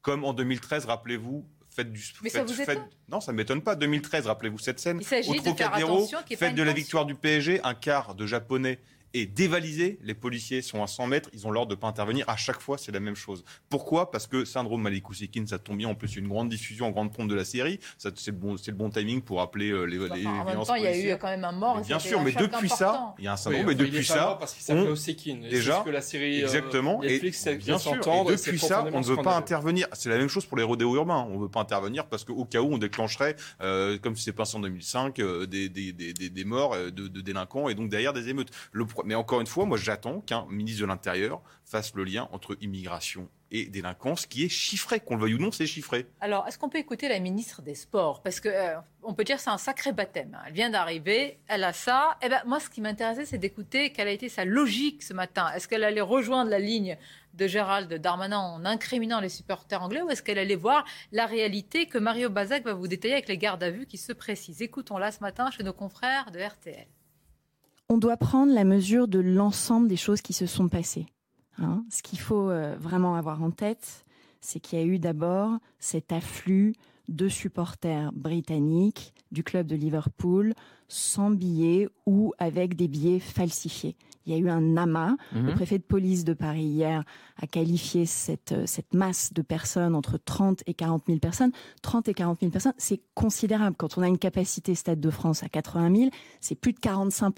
Comme 0.00 0.24
en 0.24 0.32
2013, 0.32 0.86
rappelez-vous, 0.86 1.46
faites 1.68 1.92
du. 1.92 2.02
Mais 2.22 2.30
ça 2.30 2.44
vous 2.44 2.52
faites, 2.52 2.80
non, 3.08 3.20
ça 3.20 3.32
ne 3.32 3.36
m'étonne 3.36 3.60
pas. 3.60 3.74
2013, 3.76 4.26
rappelez-vous 4.26 4.58
cette 4.58 4.80
scène. 4.80 4.98
Il 5.00 5.06
s'agit 5.06 5.40
de 5.40 5.52
faire 5.52 5.74
attention. 5.74 6.18
Faites 6.36 6.54
de 6.54 6.62
la 6.62 6.72
victoire 6.72 7.04
du 7.04 7.14
PSG 7.14 7.60
un 7.62 7.74
quart 7.74 8.14
de 8.14 8.26
Japonais 8.26 8.80
et 9.16 9.26
dévalisé. 9.26 9.98
Les 10.02 10.14
policiers 10.14 10.60
sont 10.60 10.82
à 10.82 10.86
100 10.86 11.06
mètres, 11.06 11.30
ils 11.32 11.46
ont 11.46 11.50
l'ordre 11.50 11.70
de 11.70 11.74
ne 11.74 11.80
pas 11.80 11.86
intervenir. 11.86 12.28
À 12.28 12.36
chaque 12.36 12.60
fois, 12.60 12.76
c'est 12.76 12.92
la 12.92 13.00
même 13.00 13.14
chose. 13.14 13.44
Pourquoi? 13.70 14.10
Parce 14.10 14.26
que 14.26 14.44
syndrome 14.44 14.82
Malik 14.82 15.04
ça 15.46 15.58
tombe 15.58 15.78
bien. 15.78 15.88
En 15.88 15.94
plus, 15.94 16.16
une 16.16 16.28
grande 16.28 16.48
diffusion 16.48 16.86
en 16.86 16.90
grande 16.90 17.12
pompe 17.12 17.28
de 17.28 17.34
la 17.34 17.44
série. 17.44 17.80
C'est 17.96 18.26
le, 18.26 18.32
bon, 18.32 18.54
le 18.54 18.72
bon 18.72 18.90
timing 18.90 19.22
pour 19.22 19.40
appeler 19.40 19.70
euh, 19.70 19.84
les, 19.84 19.98
les 19.98 20.26
En 20.26 20.44
même 20.44 20.62
temps, 20.62 20.74
il 20.74 20.82
y 20.82 20.86
a 20.86 20.98
eu 20.98 21.18
quand 21.18 21.28
même 21.28 21.44
un 21.44 21.52
mort. 21.52 21.80
bien 21.80 21.98
sûr, 21.98 22.20
mais 22.22 22.32
depuis 22.32 22.68
ça, 22.68 23.14
il 23.18 23.24
y 23.24 23.28
a 23.28 23.32
un 23.32 23.36
syndrome. 23.36 23.66
mais 23.66 23.74
depuis 23.74 24.04
ça, 24.04 24.36
parce 24.38 24.52
qu'il 24.52 24.62
s'appelait 24.62 24.88
Osekin. 24.88 25.38
Déjà, 25.48 25.82
que 25.84 25.90
la 25.90 26.02
série 26.02 26.42
euh, 26.42 26.46
exactement. 26.46 27.00
Netflix, 27.00 27.46
et 27.46 27.56
bien 27.56 27.78
sûr. 27.78 27.94
Et 27.94 28.36
depuis 28.36 28.58
ça, 28.58 28.84
on 28.92 29.00
ne 29.00 29.04
veut 29.04 29.16
pas 29.16 29.36
intervenir. 29.36 29.86
C'est 29.94 30.10
la 30.10 30.18
même 30.18 30.28
chose 30.28 30.44
pour 30.44 30.58
les 30.58 30.64
rodéos 30.64 30.94
urbains. 30.94 31.26
On 31.30 31.36
ne 31.36 31.42
veut 31.42 31.48
pas 31.48 31.60
intervenir 31.60 32.06
parce 32.06 32.24
qu'au 32.24 32.44
cas 32.44 32.60
où 32.60 32.74
on 32.74 32.78
déclencherait, 32.78 33.36
euh, 33.62 33.98
comme 33.98 34.16
c'est 34.16 34.32
passé 34.32 34.56
en 34.56 34.60
2005, 34.60 35.16
des, 35.16 36.44
morts 36.44 36.76
de, 36.76 37.20
délinquants 37.20 37.68
et 37.68 37.74
donc 37.74 37.88
derrière 37.88 38.12
des 38.12 38.28
émeutes. 38.28 38.50
Mais 39.06 39.14
encore 39.14 39.40
une 39.40 39.46
fois, 39.46 39.64
moi, 39.64 39.78
j'attends 39.78 40.20
qu'un 40.20 40.46
ministre 40.50 40.82
de 40.82 40.86
l'Intérieur 40.86 41.40
fasse 41.64 41.94
le 41.94 42.02
lien 42.02 42.28
entre 42.32 42.58
immigration 42.60 43.28
et 43.52 43.66
délinquance 43.66 44.26
qui 44.26 44.44
est 44.44 44.48
chiffré, 44.48 44.98
qu'on 44.98 45.14
le 45.14 45.22
veuille 45.22 45.34
ou 45.34 45.38
non, 45.38 45.52
c'est 45.52 45.66
chiffré. 45.66 46.06
Alors, 46.20 46.46
est-ce 46.48 46.58
qu'on 46.58 46.68
peut 46.68 46.78
écouter 46.78 47.08
la 47.08 47.20
ministre 47.20 47.62
des 47.62 47.76
Sports? 47.76 48.20
Parce 48.22 48.40
que 48.40 48.48
euh, 48.48 48.74
on 49.04 49.14
peut 49.14 49.22
dire 49.22 49.38
c'est 49.38 49.50
un 49.50 49.58
sacré 49.58 49.92
baptême. 49.92 50.34
Hein. 50.34 50.42
Elle 50.48 50.52
vient 50.52 50.70
d'arriver, 50.70 51.38
elle 51.46 51.62
a 51.62 51.72
ça. 51.72 52.18
Et 52.20 52.26
eh 52.26 52.28
ben, 52.30 52.42
moi, 52.46 52.58
ce 52.58 52.68
qui 52.68 52.80
m'intéressait, 52.80 53.24
c'est 53.24 53.38
d'écouter 53.38 53.92
quelle 53.92 54.08
a 54.08 54.10
été 54.10 54.28
sa 54.28 54.44
logique 54.44 55.04
ce 55.04 55.14
matin. 55.14 55.52
Est-ce 55.54 55.68
qu'elle 55.68 55.84
allait 55.84 56.00
rejoindre 56.00 56.50
la 56.50 56.58
ligne 56.58 56.98
de 57.34 57.46
Gérald 57.46 57.92
Darmanin 57.94 58.38
en 58.38 58.64
incriminant 58.64 59.20
les 59.20 59.28
supporters 59.28 59.80
anglais 59.80 60.02
ou 60.02 60.10
est-ce 60.10 60.24
qu'elle 60.24 60.38
allait 60.38 60.56
voir 60.56 60.84
la 61.12 61.26
réalité 61.26 61.86
que 61.86 61.98
Mario 61.98 62.28
Bazac 62.28 62.64
va 62.64 62.74
vous 62.74 62.88
détailler 62.88 63.14
avec 63.14 63.28
les 63.28 63.38
gardes 63.38 63.62
à 63.62 63.70
vue 63.70 63.86
qui 63.86 63.98
se 63.98 64.12
précisent? 64.12 64.62
Écoutons-la 64.62 65.12
ce 65.12 65.20
matin 65.20 65.52
chez 65.52 65.62
nos 65.62 65.74
confrères 65.74 66.32
de 66.32 66.40
RTL 66.40 66.88
on 67.88 67.98
doit 67.98 68.16
prendre 68.16 68.52
la 68.52 68.64
mesure 68.64 69.08
de 69.08 69.18
l'ensemble 69.18 69.88
des 69.88 69.96
choses 69.96 70.22
qui 70.22 70.32
se 70.32 70.46
sont 70.46 70.68
passées. 70.68 71.06
Hein. 71.58 71.84
Ce 71.90 72.02
qu'il 72.02 72.18
faut 72.18 72.50
euh, 72.50 72.76
vraiment 72.78 73.14
avoir 73.14 73.42
en 73.42 73.50
tête, 73.50 74.04
c'est 74.40 74.60
qu'il 74.60 74.78
y 74.78 74.82
a 74.82 74.84
eu 74.84 74.98
d'abord 74.98 75.58
cet 75.78 76.12
afflux 76.12 76.74
de 77.08 77.28
supporters 77.28 78.12
britanniques 78.12 79.14
du 79.30 79.44
club 79.44 79.66
de 79.66 79.76
Liverpool 79.76 80.54
sans 80.88 81.30
billets 81.30 81.88
ou 82.06 82.32
avec 82.38 82.76
des 82.76 82.88
billets 82.88 83.20
falsifiés. 83.20 83.96
Il 84.26 84.32
y 84.32 84.36
a 84.36 84.38
eu 84.38 84.50
un 84.50 84.76
amas. 84.76 85.14
Le 85.32 85.42
mhm. 85.42 85.54
préfet 85.54 85.78
de 85.78 85.84
police 85.84 86.24
de 86.24 86.34
Paris 86.34 86.64
hier 86.64 87.04
a 87.40 87.46
qualifié 87.46 88.06
cette, 88.06 88.52
euh, 88.52 88.66
cette 88.66 88.92
masse 88.92 89.32
de 89.32 89.40
personnes 89.40 89.94
entre 89.94 90.18
30 90.18 90.64
et 90.66 90.74
40 90.74 91.04
000 91.06 91.18
personnes. 91.20 91.52
30 91.82 92.08
et 92.08 92.14
40 92.14 92.40
000 92.40 92.50
personnes, 92.50 92.74
c'est 92.76 93.00
considérable. 93.14 93.76
Quand 93.78 93.98
on 93.98 94.02
a 94.02 94.08
une 94.08 94.18
capacité 94.18 94.74
Stade 94.74 95.00
de 95.00 95.10
France 95.10 95.44
à 95.44 95.48
80 95.48 95.94
000, 95.94 96.10
c'est 96.40 96.56
plus 96.56 96.72
de 96.72 96.80
45 96.80 97.34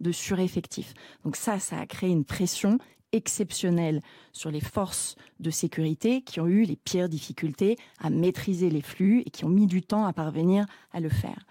de 0.00 0.10
sureffectif. 0.10 0.94
Donc 1.24 1.36
ça, 1.36 1.60
ça 1.60 1.78
a 1.78 1.86
créé 1.86 2.10
une 2.10 2.24
pression 2.24 2.78
exceptionnelle 3.12 4.02
sur 4.32 4.50
les 4.50 4.60
forces 4.60 5.16
de 5.40 5.50
sécurité 5.50 6.22
qui 6.22 6.40
ont 6.40 6.46
eu 6.46 6.64
les 6.64 6.76
pires 6.76 7.08
difficultés 7.08 7.76
à 8.00 8.10
maîtriser 8.10 8.68
les 8.68 8.82
flux 8.82 9.22
et 9.24 9.30
qui 9.30 9.44
ont 9.44 9.48
mis 9.48 9.66
du 9.66 9.82
temps 9.82 10.04
à 10.04 10.12
parvenir 10.12 10.66
à 10.92 11.00
le 11.00 11.08
faire. 11.08 11.46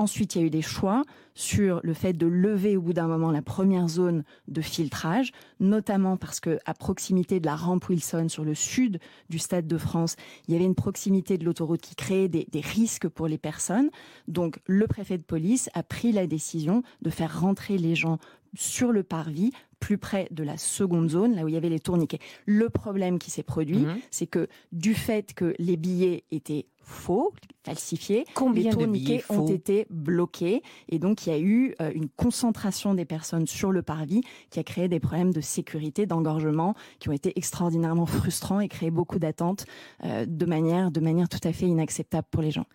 Ensuite, 0.00 0.34
il 0.34 0.40
y 0.40 0.44
a 0.44 0.46
eu 0.46 0.50
des 0.50 0.62
choix 0.62 1.02
sur 1.34 1.80
le 1.82 1.92
fait 1.92 2.14
de 2.14 2.26
lever 2.26 2.78
au 2.78 2.80
bout 2.80 2.94
d'un 2.94 3.06
moment 3.06 3.30
la 3.30 3.42
première 3.42 3.86
zone 3.86 4.24
de 4.48 4.62
filtrage, 4.62 5.30
notamment 5.60 6.16
parce 6.16 6.40
que 6.40 6.58
à 6.64 6.72
proximité 6.72 7.38
de 7.38 7.44
la 7.44 7.54
rampe 7.54 7.86
Wilson 7.86 8.30
sur 8.30 8.42
le 8.42 8.54
sud 8.54 8.98
du 9.28 9.38
Stade 9.38 9.66
de 9.66 9.76
France, 9.76 10.16
il 10.48 10.54
y 10.54 10.56
avait 10.56 10.64
une 10.64 10.74
proximité 10.74 11.36
de 11.36 11.44
l'autoroute 11.44 11.82
qui 11.82 11.96
créait 11.96 12.28
des, 12.28 12.46
des, 12.50 12.62
risques 12.62 13.08
pour 13.08 13.28
les 13.28 13.36
personnes. 13.36 13.90
Donc, 14.26 14.58
le 14.64 14.86
préfet 14.86 15.18
de 15.18 15.22
police 15.22 15.68
a 15.74 15.82
pris 15.82 16.12
la 16.12 16.26
décision 16.26 16.82
de 17.02 17.10
faire 17.10 17.38
rentrer 17.38 17.76
les 17.76 17.94
gens 17.94 18.16
sur 18.54 18.92
le 18.92 19.02
parvis 19.02 19.52
plus 19.80 19.98
près 19.98 20.28
de 20.30 20.42
la 20.42 20.56
seconde 20.56 21.10
zone, 21.10 21.34
là 21.34 21.44
où 21.44 21.48
il 21.48 21.54
y 21.54 21.58
avait 21.58 21.68
les 21.68 21.78
tourniquets. 21.78 22.20
Le 22.46 22.70
problème 22.70 23.18
qui 23.18 23.30
s'est 23.30 23.42
produit, 23.42 23.80
mhm. 23.80 23.98
c'est 24.10 24.26
que 24.26 24.48
du 24.72 24.94
fait 24.94 25.34
que 25.34 25.54
les 25.58 25.76
billets 25.76 26.24
étaient 26.30 26.64
faux, 26.90 27.32
falsifiés. 27.64 28.24
Combien 28.34 28.64
les 28.64 28.70
de 28.70 28.74
tourniquets 28.84 29.04
billets 29.06 29.24
ont 29.30 29.46
faux 29.46 29.52
été 29.52 29.86
bloqués 29.90 30.62
et 30.88 30.98
donc 30.98 31.26
il 31.26 31.30
y 31.30 31.32
a 31.32 31.38
eu 31.38 31.74
euh, 31.80 31.90
une 31.94 32.08
concentration 32.08 32.94
des 32.94 33.04
personnes 33.04 33.46
sur 33.46 33.72
le 33.72 33.82
parvis 33.82 34.22
qui 34.50 34.58
a 34.58 34.64
créé 34.64 34.88
des 34.88 35.00
problèmes 35.00 35.32
de 35.32 35.40
sécurité, 35.40 36.06
d'engorgement 36.06 36.74
qui 36.98 37.08
ont 37.08 37.12
été 37.12 37.32
extraordinairement 37.36 38.06
frustrants 38.06 38.60
et 38.60 38.68
créé 38.68 38.90
beaucoup 38.90 39.18
d'attentes 39.18 39.66
euh, 40.04 40.26
de 40.26 40.46
manière 40.46 40.90
de 40.90 41.00
manière 41.00 41.28
tout 41.28 41.40
à 41.44 41.52
fait 41.52 41.66
inacceptable 41.66 42.26
pour 42.30 42.42
les 42.42 42.50
gens. 42.50 42.66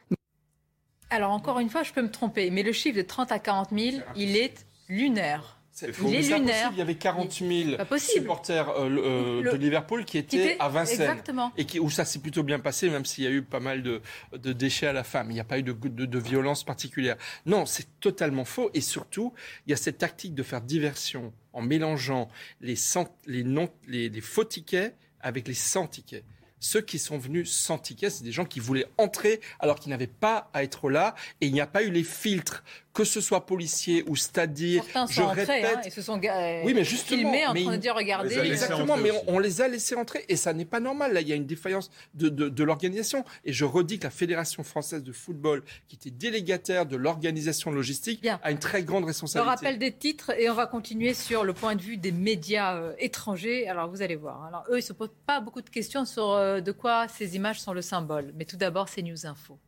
Alors 1.10 1.32
encore 1.32 1.60
une 1.60 1.70
fois, 1.70 1.84
je 1.84 1.94
peux 1.94 2.02
me 2.02 2.12
tromper, 2.12 2.50
mais 2.50 2.64
le 2.64 2.72
chiffre 2.72 2.98
de 2.98 3.04
30 3.04 3.32
à 3.32 3.40
40 3.40 3.70
000, 3.72 3.98
il 4.16 4.36
est 4.36 4.66
lunaire. 4.90 5.55
C'est 5.78 5.88
Il 5.88 5.94
faux. 5.94 6.08
est 6.08 6.12
Mais 6.12 6.24
c'est 6.24 6.38
lunaire. 6.40 6.56
impossible. 6.56 6.74
Il 6.76 6.78
y 6.78 6.82
avait 6.82 6.96
40 6.96 7.32
000 7.34 7.76
Pas 7.78 7.84
possible. 7.84 8.22
supporters 8.22 8.70
euh, 8.70 8.88
le- 8.88 9.04
euh, 9.06 9.42
Le- 9.42 9.52
de 9.52 9.58
Liverpool 9.58 10.06
qui 10.06 10.18
étaient 10.18 10.38
était- 10.54 10.58
à 10.62 10.70
Vincennes. 10.70 11.02
exactement. 11.02 11.52
Et 11.58 11.66
qui, 11.66 11.82
où 11.82 11.90
ça 11.90 12.06
s'est 12.06 12.20
plutôt 12.20 12.44
bien 12.44 12.60
passé, 12.60 12.90
même 12.90 13.04
s'il 13.04 13.26
y 13.26 13.28
a 13.28 13.30
eu 13.30 13.42
pas 13.42 13.60
mal 13.60 13.84
de, 13.84 14.02
de 14.32 14.54
déchets 14.54 14.88
à 14.88 14.94
la 14.94 15.04
fin. 15.04 15.24
Mais 15.26 15.32
il 15.32 15.36
n'y 15.36 15.42
a 15.42 15.44
pas 15.44 15.60
eu 15.60 15.64
de, 15.64 15.74
de, 15.74 16.06
de 16.06 16.20
violence 16.20 16.64
particulière. 16.64 17.18
Non, 17.46 17.66
c'est 17.66 18.00
totalement 18.00 18.46
faux. 18.46 18.72
Et 18.74 18.80
surtout, 18.80 19.34
il 19.68 19.72
y 19.72 19.74
a 19.74 19.78
cette 19.78 19.98
tactique 19.98 20.34
de 20.34 20.44
faire 20.44 20.62
diversion 20.62 21.34
en 21.52 21.62
mélangeant 21.62 22.30
les, 22.62 22.78
cent- 22.78 23.14
les, 23.26 23.44
non, 23.44 23.70
les, 23.86 24.08
les 24.08 24.22
faux 24.22 24.46
tickets 24.46 24.96
avec 25.20 25.46
les 25.46 25.54
100 25.56 25.88
tickets. 25.88 26.24
Ceux 26.62 26.82
qui 26.82 27.00
sont 27.00 27.18
venus 27.18 27.52
sans 27.52 27.78
ticket, 27.78 28.10
c'est 28.10 28.24
des 28.24 28.32
gens 28.32 28.46
qui 28.46 28.62
voulaient 28.62 28.88
entrer 28.98 29.42
alors 29.60 29.78
qu'ils 29.78 29.90
n'avaient 29.90 30.08
pas 30.08 30.50
à 30.54 30.64
être 30.64 30.90
là. 30.90 31.14
Et 31.42 31.48
il 31.48 31.54
n'y 31.54 31.60
a 31.62 31.68
pas 31.68 31.84
eu 31.84 31.92
les 31.92 32.04
filtres, 32.04 32.64
que 32.96 33.04
ce 33.04 33.22
soit 33.22 33.46
policiers 33.46 34.04
ou 34.08 34.16
stadiers. 34.16 34.82
Certains 34.84 35.06
Je 35.08 35.14
sont 35.16 35.22
entrés 35.24 35.42
répète, 35.44 35.76
hein, 35.78 35.82
et 35.86 35.90
se 35.92 36.02
sont 36.02 36.18
ga- 36.18 36.62
oui, 36.64 36.74
mais 36.74 36.84
justement, 36.86 37.20
filmés 37.20 37.46
en 37.46 37.54
mais 37.54 37.64
train 37.64 37.72
de 37.74 37.78
dire 37.78 37.94
regardez. 37.94 38.38
Exactement, 38.40 38.98
mais 38.98 39.12
on, 39.12 39.36
on 39.36 39.40
les 39.40 39.62
a 39.62 39.68
laissés 39.68 39.96
entrer 39.96 40.26
et 40.30 40.36
ça 40.38 40.54
n'est 40.54 40.66
pas 40.66 40.80
normal. 40.80 41.14
Là, 41.14 41.20
il 41.22 41.28
y 41.28 41.34
a 41.34 41.36
une 41.36 41.46
défaillance 41.46 41.92
de, 42.14 42.30
de, 42.30 42.50
de 42.50 42.64
l'organisation. 42.64 43.24
Et 43.44 43.52
je 43.54 43.66
redis 43.66 44.00
que 44.00 44.06
la 44.06 44.10
Fédération 44.12 44.64
française 44.64 45.04
de 45.04 45.12
football, 45.12 45.62
qui 45.90 45.98
était 45.98 46.10
délégataire 46.10 46.86
de 46.86 46.96
l'organisation 46.96 47.70
logistique, 47.70 48.26
a 48.42 48.50
une 48.52 48.60
très 48.60 48.82
grande 48.84 49.04
Le 49.04 49.08
responsabilité. 49.08 49.50
rappel 49.56 49.78
des 49.78 49.92
titres 49.92 50.32
et 50.40 50.50
on 50.50 50.54
va 50.56 50.66
continuer 50.66 51.14
sur 51.14 51.44
le 51.44 51.52
point 51.54 51.76
de 51.76 51.82
vue 51.82 51.98
des 51.98 52.14
médias 52.14 52.76
euh, 52.78 52.94
étrangers. 52.98 53.68
Alors 53.68 53.90
vous 53.90 54.02
allez 54.02 54.16
voir. 54.16 54.46
Alors 54.46 54.64
eux, 54.70 54.80
ils 54.80 54.84
se 54.84 54.94
posent 54.94 55.10
pas 55.28 55.42
beaucoup 55.42 55.62
de 55.62 55.70
questions 55.70 56.06
sur 56.06 56.32
euh, 56.32 56.62
de 56.62 56.72
quoi 56.72 57.08
ces 57.10 57.36
images 57.36 57.60
sont 57.60 57.74
le 57.74 57.82
symbole. 57.82 58.32
Mais 58.38 58.46
tout 58.46 58.56
d'abord, 58.58 58.88
c'est 58.88 59.02
News 59.02 59.26
Info. 59.26 59.60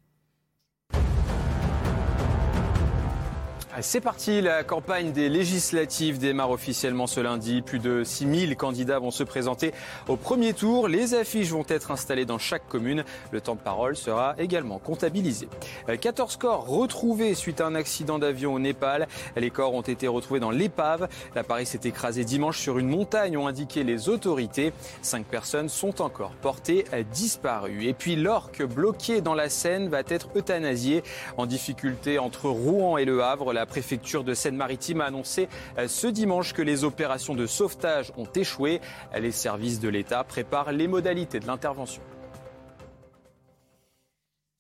C'est 3.82 4.02
parti, 4.02 4.42
la 4.42 4.64
campagne 4.64 5.12
des 5.12 5.30
législatives 5.30 6.18
démarre 6.18 6.50
officiellement 6.50 7.06
ce 7.06 7.20
lundi. 7.20 7.62
Plus 7.62 7.78
de 7.78 8.04
6000 8.04 8.56
candidats 8.56 8.98
vont 8.98 9.12
se 9.12 9.24
présenter 9.24 9.72
au 10.08 10.16
premier 10.16 10.54
tour. 10.54 10.88
Les 10.88 11.14
affiches 11.14 11.50
vont 11.50 11.66
être 11.68 11.92
installées 11.92 12.26
dans 12.26 12.40
chaque 12.40 12.68
commune. 12.68 13.04
Le 13.32 13.40
temps 13.40 13.54
de 13.54 13.60
parole 13.60 13.96
sera 13.96 14.34
également 14.40 14.80
comptabilisé. 14.80 15.48
Euh, 15.90 15.98
14 15.98 16.38
corps 16.38 16.66
retrouvés 16.66 17.36
suite 17.36 17.62
à 17.62 17.68
un 17.68 17.76
accident 17.76 18.18
d'avion 18.18 18.56
au 18.56 18.60
Népal. 18.60 19.08
Les 19.36 19.52
corps 19.52 19.76
ont 19.76 19.82
été 19.82 20.08
retrouvés 20.08 20.40
dans 20.40 20.50
l'épave. 20.50 21.08
L'appareil 21.36 21.68
s'est 21.68 21.82
écrasé 21.84 22.24
dimanche 22.24 22.58
sur 22.58 22.80
une 22.80 22.90
montagne, 22.90 23.38
ont 23.38 23.48
indiqué 23.48 23.84
les 23.84 24.10
autorités. 24.10 24.74
Cinq 25.04 25.26
personnes 25.26 25.70
sont 25.70 26.02
encore 26.02 26.32
portées 26.42 26.86
euh, 26.94 27.04
disparues. 27.12 27.86
Et 27.86 27.94
puis 27.94 28.16
l'orque 28.16 28.64
bloqué 28.64 29.22
dans 29.22 29.36
la 29.36 29.50
Seine 29.50 29.88
va 29.88 30.00
être 30.08 30.30
euthanasié 30.36 31.04
en 31.38 31.46
difficulté 31.46 32.18
entre 32.18 32.50
Rouen 32.50 32.98
et 32.98 33.06
Le 33.06 33.22
Havre. 33.22 33.54
La 33.58 33.66
préfecture 33.66 34.24
de 34.24 34.36
Seine-Maritime 34.36 35.02
a 35.02 35.06
annoncé 35.06 35.50
euh, 35.80 35.88
ce 35.88 36.06
dimanche 36.06 36.54
que 36.54 36.62
les 36.62 36.84
opérations 36.84 37.34
de 37.34 37.48
sauvetage 37.48 38.14
ont 38.16 38.28
échoué. 38.36 38.82
Les 39.20 39.32
services 39.32 39.80
de 39.80 39.90
l'État 39.90 40.24
préparent 40.24 40.72
les 40.72 40.88
modalités 40.88 41.40
de 41.40 41.48
l'intervention. 41.48 42.04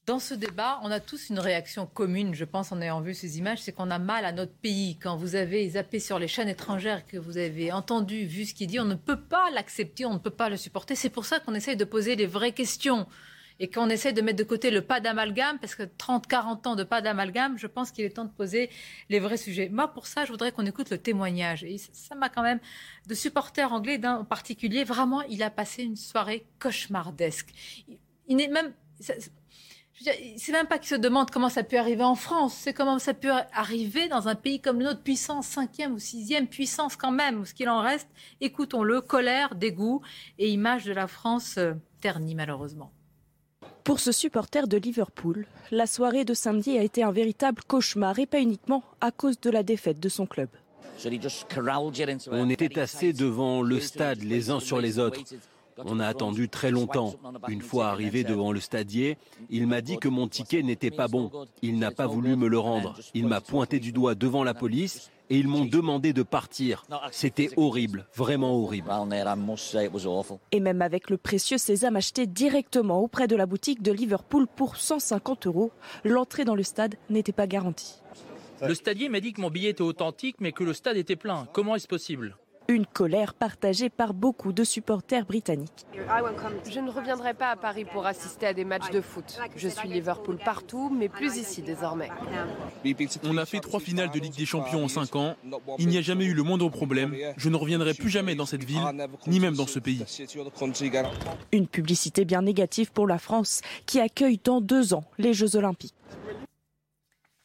Dans 0.07 0.17
ce 0.17 0.33
débat, 0.33 0.79
on 0.81 0.89
a 0.89 0.99
tous 0.99 1.29
une 1.29 1.37
réaction 1.37 1.85
commune, 1.85 2.33
je 2.33 2.43
pense, 2.43 2.71
en 2.71 2.81
ayant 2.81 2.99
vu 2.99 3.13
ces 3.13 3.37
images, 3.37 3.59
c'est 3.61 3.71
qu'on 3.71 3.91
a 3.91 3.99
mal 3.99 4.25
à 4.25 4.31
notre 4.31 4.55
pays. 4.55 4.97
Quand 4.97 5.15
vous 5.15 5.35
avez 5.35 5.69
zappé 5.69 5.99
sur 5.99 6.17
les 6.17 6.27
chaînes 6.27 6.49
étrangères, 6.49 7.05
que 7.05 7.17
vous 7.17 7.37
avez 7.37 7.71
entendu, 7.71 8.25
vu 8.25 8.45
ce 8.45 8.55
qui 8.55 8.65
dit, 8.65 8.79
on 8.79 8.85
ne 8.85 8.95
peut 8.95 9.21
pas 9.21 9.51
l'accepter, 9.51 10.07
on 10.07 10.13
ne 10.13 10.17
peut 10.17 10.31
pas 10.31 10.49
le 10.49 10.57
supporter. 10.57 10.95
C'est 10.95 11.11
pour 11.11 11.25
ça 11.25 11.39
qu'on 11.39 11.53
essaye 11.53 11.77
de 11.77 11.85
poser 11.85 12.15
les 12.15 12.25
vraies 12.25 12.51
questions 12.51 13.05
et 13.59 13.69
qu'on 13.69 13.89
essaie 13.89 14.13
de 14.13 14.21
mettre 14.21 14.37
de 14.37 14.43
côté 14.43 14.69
le 14.71 14.81
pas 14.81 14.99
d'amalgame, 14.99 15.57
parce 15.59 15.75
que 15.75 15.83
30-40 15.83 16.67
ans 16.67 16.75
de 16.75 16.83
pas 16.83 17.01
d'amalgame, 17.01 17.57
je 17.57 17.67
pense 17.67 17.91
qu'il 17.91 18.05
est 18.05 18.09
temps 18.11 18.25
de 18.25 18.29
poser 18.31 18.69
les 19.09 19.19
vrais 19.19 19.37
sujets. 19.37 19.69
Moi, 19.69 19.87
pour 19.87 20.07
ça, 20.07 20.25
je 20.25 20.31
voudrais 20.31 20.51
qu'on 20.51 20.65
écoute 20.65 20.89
le 20.89 20.97
témoignage. 20.97 21.63
Et 21.63 21.77
ça 21.77 22.15
m'a 22.15 22.29
quand 22.29 22.43
même, 22.43 22.59
de 23.07 23.13
supporters 23.13 23.73
anglais 23.73 23.97
d'un 23.97 24.17
en 24.17 24.25
particulier, 24.25 24.83
vraiment, 24.83 25.21
il 25.23 25.41
a 25.43 25.49
passé 25.49 25.83
une 25.83 25.95
soirée 25.95 26.45
cauchemardesque. 26.59 27.49
Il, 28.27 28.37
n'est 28.37 28.47
même... 28.47 28.73
ça- 28.99 29.13
c'est 30.37 30.51
même 30.51 30.67
pas 30.67 30.77
qu'il 30.77 30.89
se 30.89 30.95
demande 30.95 31.31
comment 31.31 31.49
ça 31.49 31.63
peut 31.63 31.79
arriver 31.79 32.03
en 32.03 32.13
France, 32.13 32.53
c'est 32.55 32.73
comment 32.73 32.99
ça 32.99 33.15
peut 33.15 33.31
arriver 33.51 34.07
dans 34.07 34.27
un 34.27 34.35
pays 34.35 34.61
comme 34.61 34.79
le 34.79 34.93
puissance 34.93 35.47
cinquième 35.47 35.93
ou 35.93 35.99
sixième 35.99 36.47
puissance 36.47 36.95
quand 36.95 37.11
même, 37.11 37.43
ce 37.45 37.53
qu'il 37.55 37.67
en 37.67 37.81
reste. 37.81 38.07
Écoutons-le, 38.39 39.01
colère, 39.01 39.55
dégoût 39.55 40.01
et 40.37 40.49
image 40.51 40.85
de 40.85 40.93
la 40.93 41.07
France 41.07 41.55
euh, 41.57 41.73
ternie 41.99 42.35
malheureusement. 42.35 42.91
Pour 43.87 44.01
ce 44.01 44.11
supporter 44.11 44.67
de 44.67 44.75
Liverpool, 44.75 45.47
la 45.71 45.87
soirée 45.87 46.25
de 46.25 46.33
samedi 46.33 46.77
a 46.77 46.83
été 46.83 47.03
un 47.03 47.11
véritable 47.13 47.61
cauchemar 47.65 48.19
et 48.19 48.25
pas 48.25 48.41
uniquement 48.41 48.83
à 48.99 49.11
cause 49.11 49.39
de 49.39 49.49
la 49.49 49.63
défaite 49.63 50.01
de 50.01 50.09
son 50.09 50.25
club. 50.25 50.49
On 52.29 52.49
était 52.49 52.67
tassés 52.67 53.13
devant 53.13 53.61
le 53.61 53.79
stade 53.79 54.23
les 54.23 54.49
uns 54.49 54.59
sur 54.59 54.81
les 54.81 54.99
autres. 54.99 55.21
On 55.77 56.01
a 56.01 56.07
attendu 56.07 56.49
très 56.49 56.69
longtemps. 56.69 57.15
Une 57.47 57.61
fois 57.61 57.87
arrivé 57.87 58.25
devant 58.25 58.51
le 58.51 58.59
stadier, 58.59 59.17
il 59.49 59.67
m'a 59.67 59.79
dit 59.79 59.97
que 59.97 60.09
mon 60.09 60.27
ticket 60.27 60.63
n'était 60.63 60.91
pas 60.91 61.07
bon. 61.07 61.31
Il 61.61 61.79
n'a 61.79 61.91
pas 61.91 62.07
voulu 62.07 62.35
me 62.35 62.49
le 62.49 62.59
rendre. 62.59 62.99
Il 63.13 63.25
m'a 63.25 63.39
pointé 63.39 63.79
du 63.79 63.93
doigt 63.93 64.15
devant 64.15 64.43
la 64.43 64.53
police 64.53 65.11
et 65.29 65.37
ils 65.37 65.47
m'ont 65.47 65.65
demandé 65.65 66.13
de 66.13 66.23
partir. 66.23 66.85
C'était 67.11 67.49
horrible, 67.57 68.07
vraiment 68.15 68.55
horrible. 68.55 68.89
Et 70.51 70.59
même 70.59 70.81
avec 70.81 71.09
le 71.09 71.17
précieux 71.17 71.57
sésame 71.57 71.95
acheté 71.95 72.25
directement 72.25 72.99
auprès 73.01 73.27
de 73.27 73.35
la 73.35 73.45
boutique 73.45 73.81
de 73.81 73.91
Liverpool 73.91 74.47
pour 74.47 74.77
150 74.77 75.47
euros, 75.47 75.71
l'entrée 76.03 76.45
dans 76.45 76.55
le 76.55 76.63
stade 76.63 76.95
n'était 77.09 77.31
pas 77.31 77.47
garantie. 77.47 78.01
Le 78.61 78.73
stadier 78.73 79.09
m'a 79.09 79.19
dit 79.19 79.33
que 79.33 79.41
mon 79.41 79.51
billet 79.51 79.69
était 79.69 79.81
authentique, 79.81 80.37
mais 80.39 80.51
que 80.51 80.63
le 80.63 80.73
stade 80.73 80.97
était 80.97 81.15
plein. 81.15 81.47
Comment 81.53 81.75
est-ce 81.75 81.87
possible? 81.87 82.35
Une 82.69 82.85
colère 82.85 83.33
partagée 83.33 83.89
par 83.89 84.13
beaucoup 84.13 84.51
de 84.51 84.65
supporters 84.65 85.25
britanniques. 85.25 85.85
Je 86.69 86.79
ne 86.81 86.91
reviendrai 86.91 87.33
pas 87.33 87.49
à 87.51 87.55
Paris 87.55 87.85
pour 87.85 88.05
assister 88.05 88.45
à 88.45 88.53
des 88.53 88.65
matchs 88.65 88.89
de 88.91 88.99
foot. 88.99 89.39
Je 89.55 89.69
suis 89.69 89.87
Liverpool 89.87 90.37
partout, 90.43 90.89
mais 90.89 91.07
plus 91.07 91.37
ici 91.37 91.61
désormais. 91.61 92.09
On 93.23 93.37
a 93.37 93.45
fait 93.45 93.61
trois 93.61 93.79
finales 93.79 94.11
de 94.11 94.19
Ligue 94.19 94.35
des 94.35 94.45
Champions 94.45 94.83
en 94.83 94.87
cinq 94.89 95.15
ans. 95.15 95.35
Il 95.79 95.87
n'y 95.87 95.97
a 95.97 96.01
jamais 96.01 96.25
eu 96.25 96.33
le 96.33 96.43
moindre 96.43 96.67
problème. 96.69 97.15
Je 97.37 97.47
ne 97.49 97.55
reviendrai 97.55 97.93
plus 97.93 98.09
jamais 98.09 98.35
dans 98.35 98.45
cette 98.45 98.65
ville, 98.65 98.83
ni 99.27 99.39
même 99.39 99.55
dans 99.55 99.67
ce 99.67 99.79
pays. 99.79 100.03
Une 101.53 101.67
publicité 101.67 102.25
bien 102.25 102.41
négative 102.41 102.91
pour 102.91 103.07
la 103.07 103.17
France 103.17 103.61
qui 103.85 104.01
accueille 104.01 104.39
dans 104.43 104.59
deux 104.59 104.93
ans 104.93 105.05
les 105.17 105.33
Jeux 105.33 105.55
Olympiques. 105.55 105.95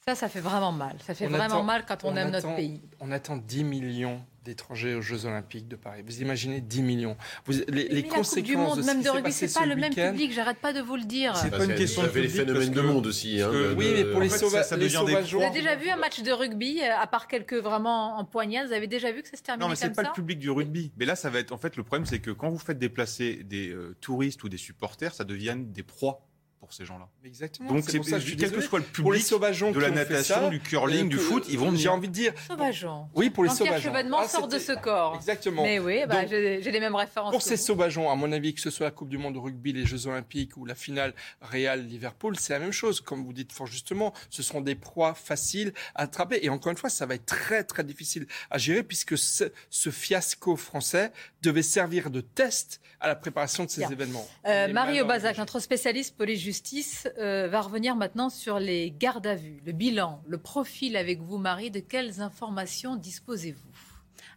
Ça, 0.08 0.16
ça 0.16 0.28
fait 0.28 0.40
vraiment 0.40 0.72
mal. 0.72 0.96
Ça 1.06 1.14
fait 1.14 1.26
On 1.26 1.30
vraiment 1.30 1.44
attend- 1.44 1.62
mal 1.62 1.84
quand 1.86 2.02
on, 2.02 2.16
aime 2.16 2.30
notre 2.32 2.56
pays. 2.56 2.80
On 2.98 3.12
attend 3.12 3.36
10 3.36 3.62
millions 3.62 4.20
d'étrangers 4.44 4.94
aux 4.94 5.02
Jeux 5.02 5.24
Olympiques 5.26 5.68
de 5.68 5.76
Paris. 5.76 6.02
Vous 6.04 6.20
imaginez 6.20 6.60
10 6.60 6.82
millions. 6.82 7.16
Vous- 7.46 7.52
les, 7.52 7.64
les 7.66 7.88
Mais 7.88 7.94
la 7.94 8.02
Coupe 8.02 8.12
conséquences 8.18 8.44
du 8.50 8.56
monde, 8.56 8.76
de 8.78 8.82
ce 8.82 8.86
même 8.86 9.02
de 9.02 9.08
rugby, 9.10 9.32
c'est 9.32 9.52
pas 9.52 9.60
ce 9.62 9.68
le 9.68 9.76
même 9.76 9.94
public. 9.94 10.32
J'arrête 10.32 10.58
pas 10.58 10.72
de 10.72 10.80
vous 10.80 10.96
le 10.96 11.04
dire. 11.04 11.36
C'est 11.36 11.50
pas 11.50 11.64
une 11.64 11.74
question 11.74 12.02
Vous 12.02 12.06
de 12.08 12.10
avez 12.12 12.20
les 12.22 12.28
public, 12.28 12.46
phénomènes 12.46 12.70
de 12.70 12.80
que- 12.80 12.86
monde 12.86 13.06
aussi. 13.06 13.40
Hein, 13.40 13.48
que- 13.50 13.70
de- 13.70 13.74
oui, 13.74 13.90
mais 13.94 14.04
pour 14.04 14.20
les, 14.20 14.28
fait, 14.28 14.38
sauva- 14.38 14.58
ça- 14.58 14.62
ça 14.64 14.76
les 14.76 14.88
sauvageons. 14.88 15.38
Vous 15.38 15.44
avez 15.44 15.60
déjà 15.60 15.76
vu 15.76 15.88
un 15.88 15.96
match 15.96 16.20
de 16.22 16.32
rugby, 16.32 16.80
euh, 16.82 16.96
à 17.00 17.06
part 17.06 17.28
quelques 17.28 17.54
vraiment 17.54 18.18
en 18.18 18.24
poignade, 18.24 18.66
vous 18.66 18.72
avez 18.72 18.86
déjà 18.88 19.12
vu 19.12 19.22
que 19.22 19.28
ça 19.28 19.36
se 19.36 19.42
terminait 19.42 19.64
Non, 19.64 19.70
mais 19.70 19.76
c'est 19.76 19.90
pas 19.94 20.02
le 20.02 20.12
public 20.12 20.38
du 20.38 20.50
rugby. 20.50 20.92
Mais 20.96 21.04
là, 21.06 21.14
ça 21.16 21.30
va 21.30 21.38
être. 21.38 21.52
En 21.52 21.58
fait, 21.58 21.76
le 21.76 21.82
problème, 21.84 22.06
c'est 22.06 22.18
que 22.20 22.30
quand 22.30 22.50
vous 22.50 22.58
faites 22.58 22.78
déplacer 22.78 23.42
des 23.44 23.68
euh, 23.70 23.94
touristes 24.00 24.42
ou 24.44 24.48
des 24.48 24.56
supporters, 24.58 25.14
ça 25.14 25.24
devient 25.24 25.56
des 25.58 25.82
proies 25.82 26.26
pour 26.62 26.72
ces 26.72 26.84
gens-là. 26.84 27.08
Exactement. 27.24 27.70
Donc, 27.72 27.82
c'est 27.84 28.00
ça 28.04 28.12
que 28.12 28.22
je 28.22 28.26
suis 28.28 28.36
quel 28.36 28.52
que 28.52 28.60
soit 28.60 28.78
le 28.78 28.84
Pour 28.84 29.12
les 29.12 29.18
public 29.18 29.26
sauvageons 29.28 29.72
de 29.72 29.80
la 29.80 29.90
natation, 29.90 30.34
ça, 30.36 30.48
du 30.48 30.60
curling, 30.60 31.06
euh, 31.06 31.08
du 31.08 31.16
foot, 31.18 31.44
ils 31.48 31.58
vont 31.58 31.74
J'ai 31.74 31.88
envie 31.88 32.06
de 32.06 32.12
dire. 32.12 32.32
Sauvageons. 32.46 33.08
Oui, 33.16 33.30
pour 33.30 33.42
les 33.42 33.50
sauvageons. 33.50 33.90
Chevènement 33.90 34.18
Ah, 34.20 34.28
sort 34.28 34.46
de 34.46 34.60
ce 34.60 34.70
corps. 34.80 35.16
Exactement. 35.16 35.64
Mais 35.64 35.80
oui, 35.80 36.02
bah, 36.08 36.20
Donc, 36.22 36.28
j'ai 36.30 36.60
les 36.60 36.78
mêmes 36.80 36.94
références. 36.94 37.32
Pour 37.32 37.42
ces 37.42 37.56
sauvageons, 37.56 38.08
à 38.08 38.14
mon 38.14 38.30
avis, 38.30 38.54
que 38.54 38.60
ce 38.60 38.70
soit 38.70 38.86
la 38.86 38.92
Coupe 38.92 39.08
du 39.08 39.18
Monde 39.18 39.34
de 39.34 39.40
rugby, 39.40 39.72
les 39.72 39.84
Jeux 39.84 40.06
Olympiques 40.06 40.56
ou 40.56 40.64
la 40.64 40.76
finale 40.76 41.14
Real-Liverpool, 41.40 42.36
c'est 42.38 42.52
la 42.52 42.58
même 42.60 42.72
chose. 42.72 43.00
Comme 43.00 43.24
vous 43.24 43.32
dites 43.32 43.52
fort 43.52 43.66
justement, 43.66 44.12
ce 44.30 44.44
seront 44.44 44.60
des 44.60 44.76
proies 44.76 45.14
faciles 45.14 45.72
à 45.96 46.02
attraper. 46.02 46.38
Et 46.42 46.48
encore 46.48 46.70
une 46.70 46.78
fois, 46.78 46.90
ça 46.90 47.06
va 47.06 47.14
être 47.16 47.26
très 47.26 47.64
très 47.64 47.82
difficile 47.84 48.26
à 48.50 48.58
gérer 48.58 48.82
puisque 48.84 49.18
ce, 49.18 49.44
ce 49.68 49.90
fiasco 49.90 50.56
français 50.56 51.12
devait 51.42 51.62
servir 51.62 52.10
de 52.10 52.20
test 52.20 52.80
à 53.00 53.08
la 53.08 53.16
préparation 53.16 53.64
de 53.64 53.70
ces 53.70 53.80
Bien. 53.80 53.90
événements. 53.90 54.28
Euh, 54.46 54.68
Les 54.68 54.72
Mario 54.72 55.04
malheurs- 55.04 55.06
Bazac, 55.08 55.38
notre 55.38 55.58
spécialiste 55.58 56.14
police-justice, 56.52 57.08
euh, 57.18 57.48
va 57.48 57.62
revenir 57.62 57.96
maintenant 57.96 58.28
sur 58.28 58.58
les 58.58 58.90
gardes 58.90 59.26
à 59.26 59.34
vue, 59.34 59.62
le 59.64 59.72
bilan, 59.72 60.22
le 60.26 60.36
profil 60.36 60.96
avec 60.96 61.20
vous, 61.20 61.38
Marie. 61.38 61.70
De 61.70 61.80
quelles 61.80 62.20
informations 62.20 62.96
disposez-vous? 62.96 63.91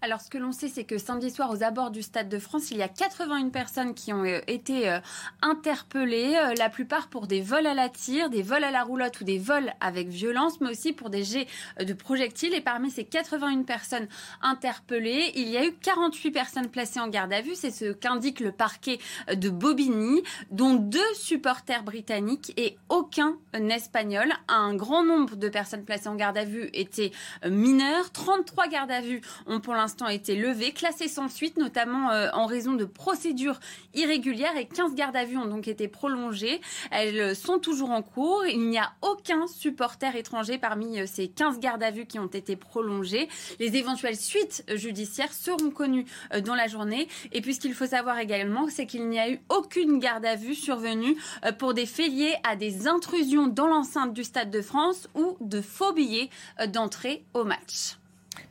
Alors, 0.05 0.21
ce 0.21 0.29
que 0.29 0.37
l'on 0.37 0.51
sait, 0.51 0.67
c'est 0.67 0.83
que 0.83 0.99
samedi 0.99 1.31
soir, 1.31 1.49
aux 1.49 1.63
abords 1.63 1.89
du 1.89 2.03
Stade 2.03 2.29
de 2.29 2.37
France, 2.37 2.69
il 2.69 2.77
y 2.77 2.83
a 2.83 2.87
81 2.87 3.49
personnes 3.49 3.95
qui 3.95 4.13
ont 4.13 4.23
euh, 4.23 4.39
été 4.45 4.87
euh, 4.87 4.99
interpellées, 5.41 6.35
euh, 6.35 6.53
la 6.59 6.69
plupart 6.69 7.07
pour 7.07 7.25
des 7.25 7.41
vols 7.41 7.65
à 7.65 7.73
la 7.73 7.89
tire, 7.89 8.29
des 8.29 8.43
vols 8.43 8.63
à 8.63 8.69
la 8.69 8.83
roulotte 8.83 9.19
ou 9.21 9.23
des 9.23 9.39
vols 9.39 9.73
avec 9.81 10.09
violence, 10.09 10.61
mais 10.61 10.69
aussi 10.69 10.93
pour 10.93 11.09
des 11.09 11.23
jets 11.23 11.47
de 11.79 11.91
projectiles. 11.93 12.53
Et 12.53 12.61
parmi 12.61 12.91
ces 12.91 13.03
81 13.03 13.63
personnes 13.63 14.07
interpellées, 14.43 15.31
il 15.33 15.49
y 15.49 15.57
a 15.57 15.65
eu 15.65 15.73
48 15.73 16.29
personnes 16.29 16.67
placées 16.69 16.99
en 16.99 17.07
garde 17.07 17.33
à 17.33 17.41
vue. 17.41 17.55
C'est 17.55 17.71
ce 17.71 17.91
qu'indique 17.91 18.41
le 18.41 18.51
parquet 18.51 18.99
de 19.33 19.49
Bobigny, 19.49 20.21
dont 20.51 20.75
deux 20.75 21.13
supporters 21.15 21.81
britanniques 21.81 22.53
et 22.57 22.77
aucun 22.89 23.37
espagnol. 23.55 24.31
Un 24.49 24.75
grand 24.75 25.03
nombre 25.03 25.35
de 25.35 25.49
personnes 25.49 25.83
placées 25.83 26.09
en 26.09 26.15
garde 26.15 26.37
à 26.37 26.45
vue 26.45 26.69
étaient 26.73 27.11
mineures. 27.43 28.11
33 28.11 28.67
gardes 28.67 28.91
à 28.91 29.01
vue 29.01 29.21
ont 29.47 29.59
pour 29.59 29.73
l'instant 29.73 29.94
été 30.09 30.35
levées, 30.35 30.71
classées 30.71 31.07
sans 31.07 31.29
suite, 31.29 31.57
notamment 31.57 32.11
euh, 32.11 32.29
en 32.33 32.45
raison 32.45 32.73
de 32.73 32.85
procédures 32.85 33.59
irrégulières 33.93 34.57
et 34.57 34.65
15 34.65 34.95
gardes 34.95 35.15
à 35.15 35.25
vue 35.25 35.37
ont 35.37 35.47
donc 35.47 35.67
été 35.67 35.87
prolongées. 35.87 36.61
Elles 36.91 37.35
sont 37.35 37.59
toujours 37.59 37.91
en 37.91 38.01
cours. 38.01 38.45
Il 38.45 38.67
n'y 38.67 38.77
a 38.77 38.91
aucun 39.01 39.47
supporter 39.47 40.15
étranger 40.15 40.57
parmi 40.57 40.99
euh, 40.99 41.05
ces 41.05 41.27
15 41.27 41.59
gardes 41.59 41.83
à 41.83 41.91
vue 41.91 42.05
qui 42.05 42.19
ont 42.19 42.27
été 42.27 42.55
prolongées. 42.55 43.29
Les 43.59 43.77
éventuelles 43.77 44.17
suites 44.17 44.63
judiciaires 44.73 45.33
seront 45.33 45.71
connues 45.71 46.05
euh, 46.33 46.41
dans 46.41 46.55
la 46.55 46.67
journée. 46.67 47.07
Et 47.31 47.41
puis 47.41 47.53
ce 47.53 47.59
qu'il 47.59 47.73
faut 47.73 47.87
savoir 47.87 48.19
également, 48.19 48.67
c'est 48.69 48.85
qu'il 48.85 49.07
n'y 49.09 49.19
a 49.19 49.29
eu 49.29 49.39
aucune 49.49 49.99
garde 49.99 50.25
à 50.25 50.35
vue 50.35 50.55
survenue 50.55 51.15
pour 51.57 51.73
des 51.73 51.85
faits 51.85 52.11
liés 52.11 52.35
à 52.43 52.55
des 52.55 52.87
intrusions 52.87 53.47
dans 53.47 53.67
l'enceinte 53.67 54.13
du 54.13 54.23
Stade 54.23 54.51
de 54.51 54.61
France 54.61 55.07
ou 55.15 55.37
de 55.41 55.61
faux 55.61 55.93
billets 55.93 56.29
d'entrée 56.67 57.23
au 57.33 57.43
match. 57.43 57.97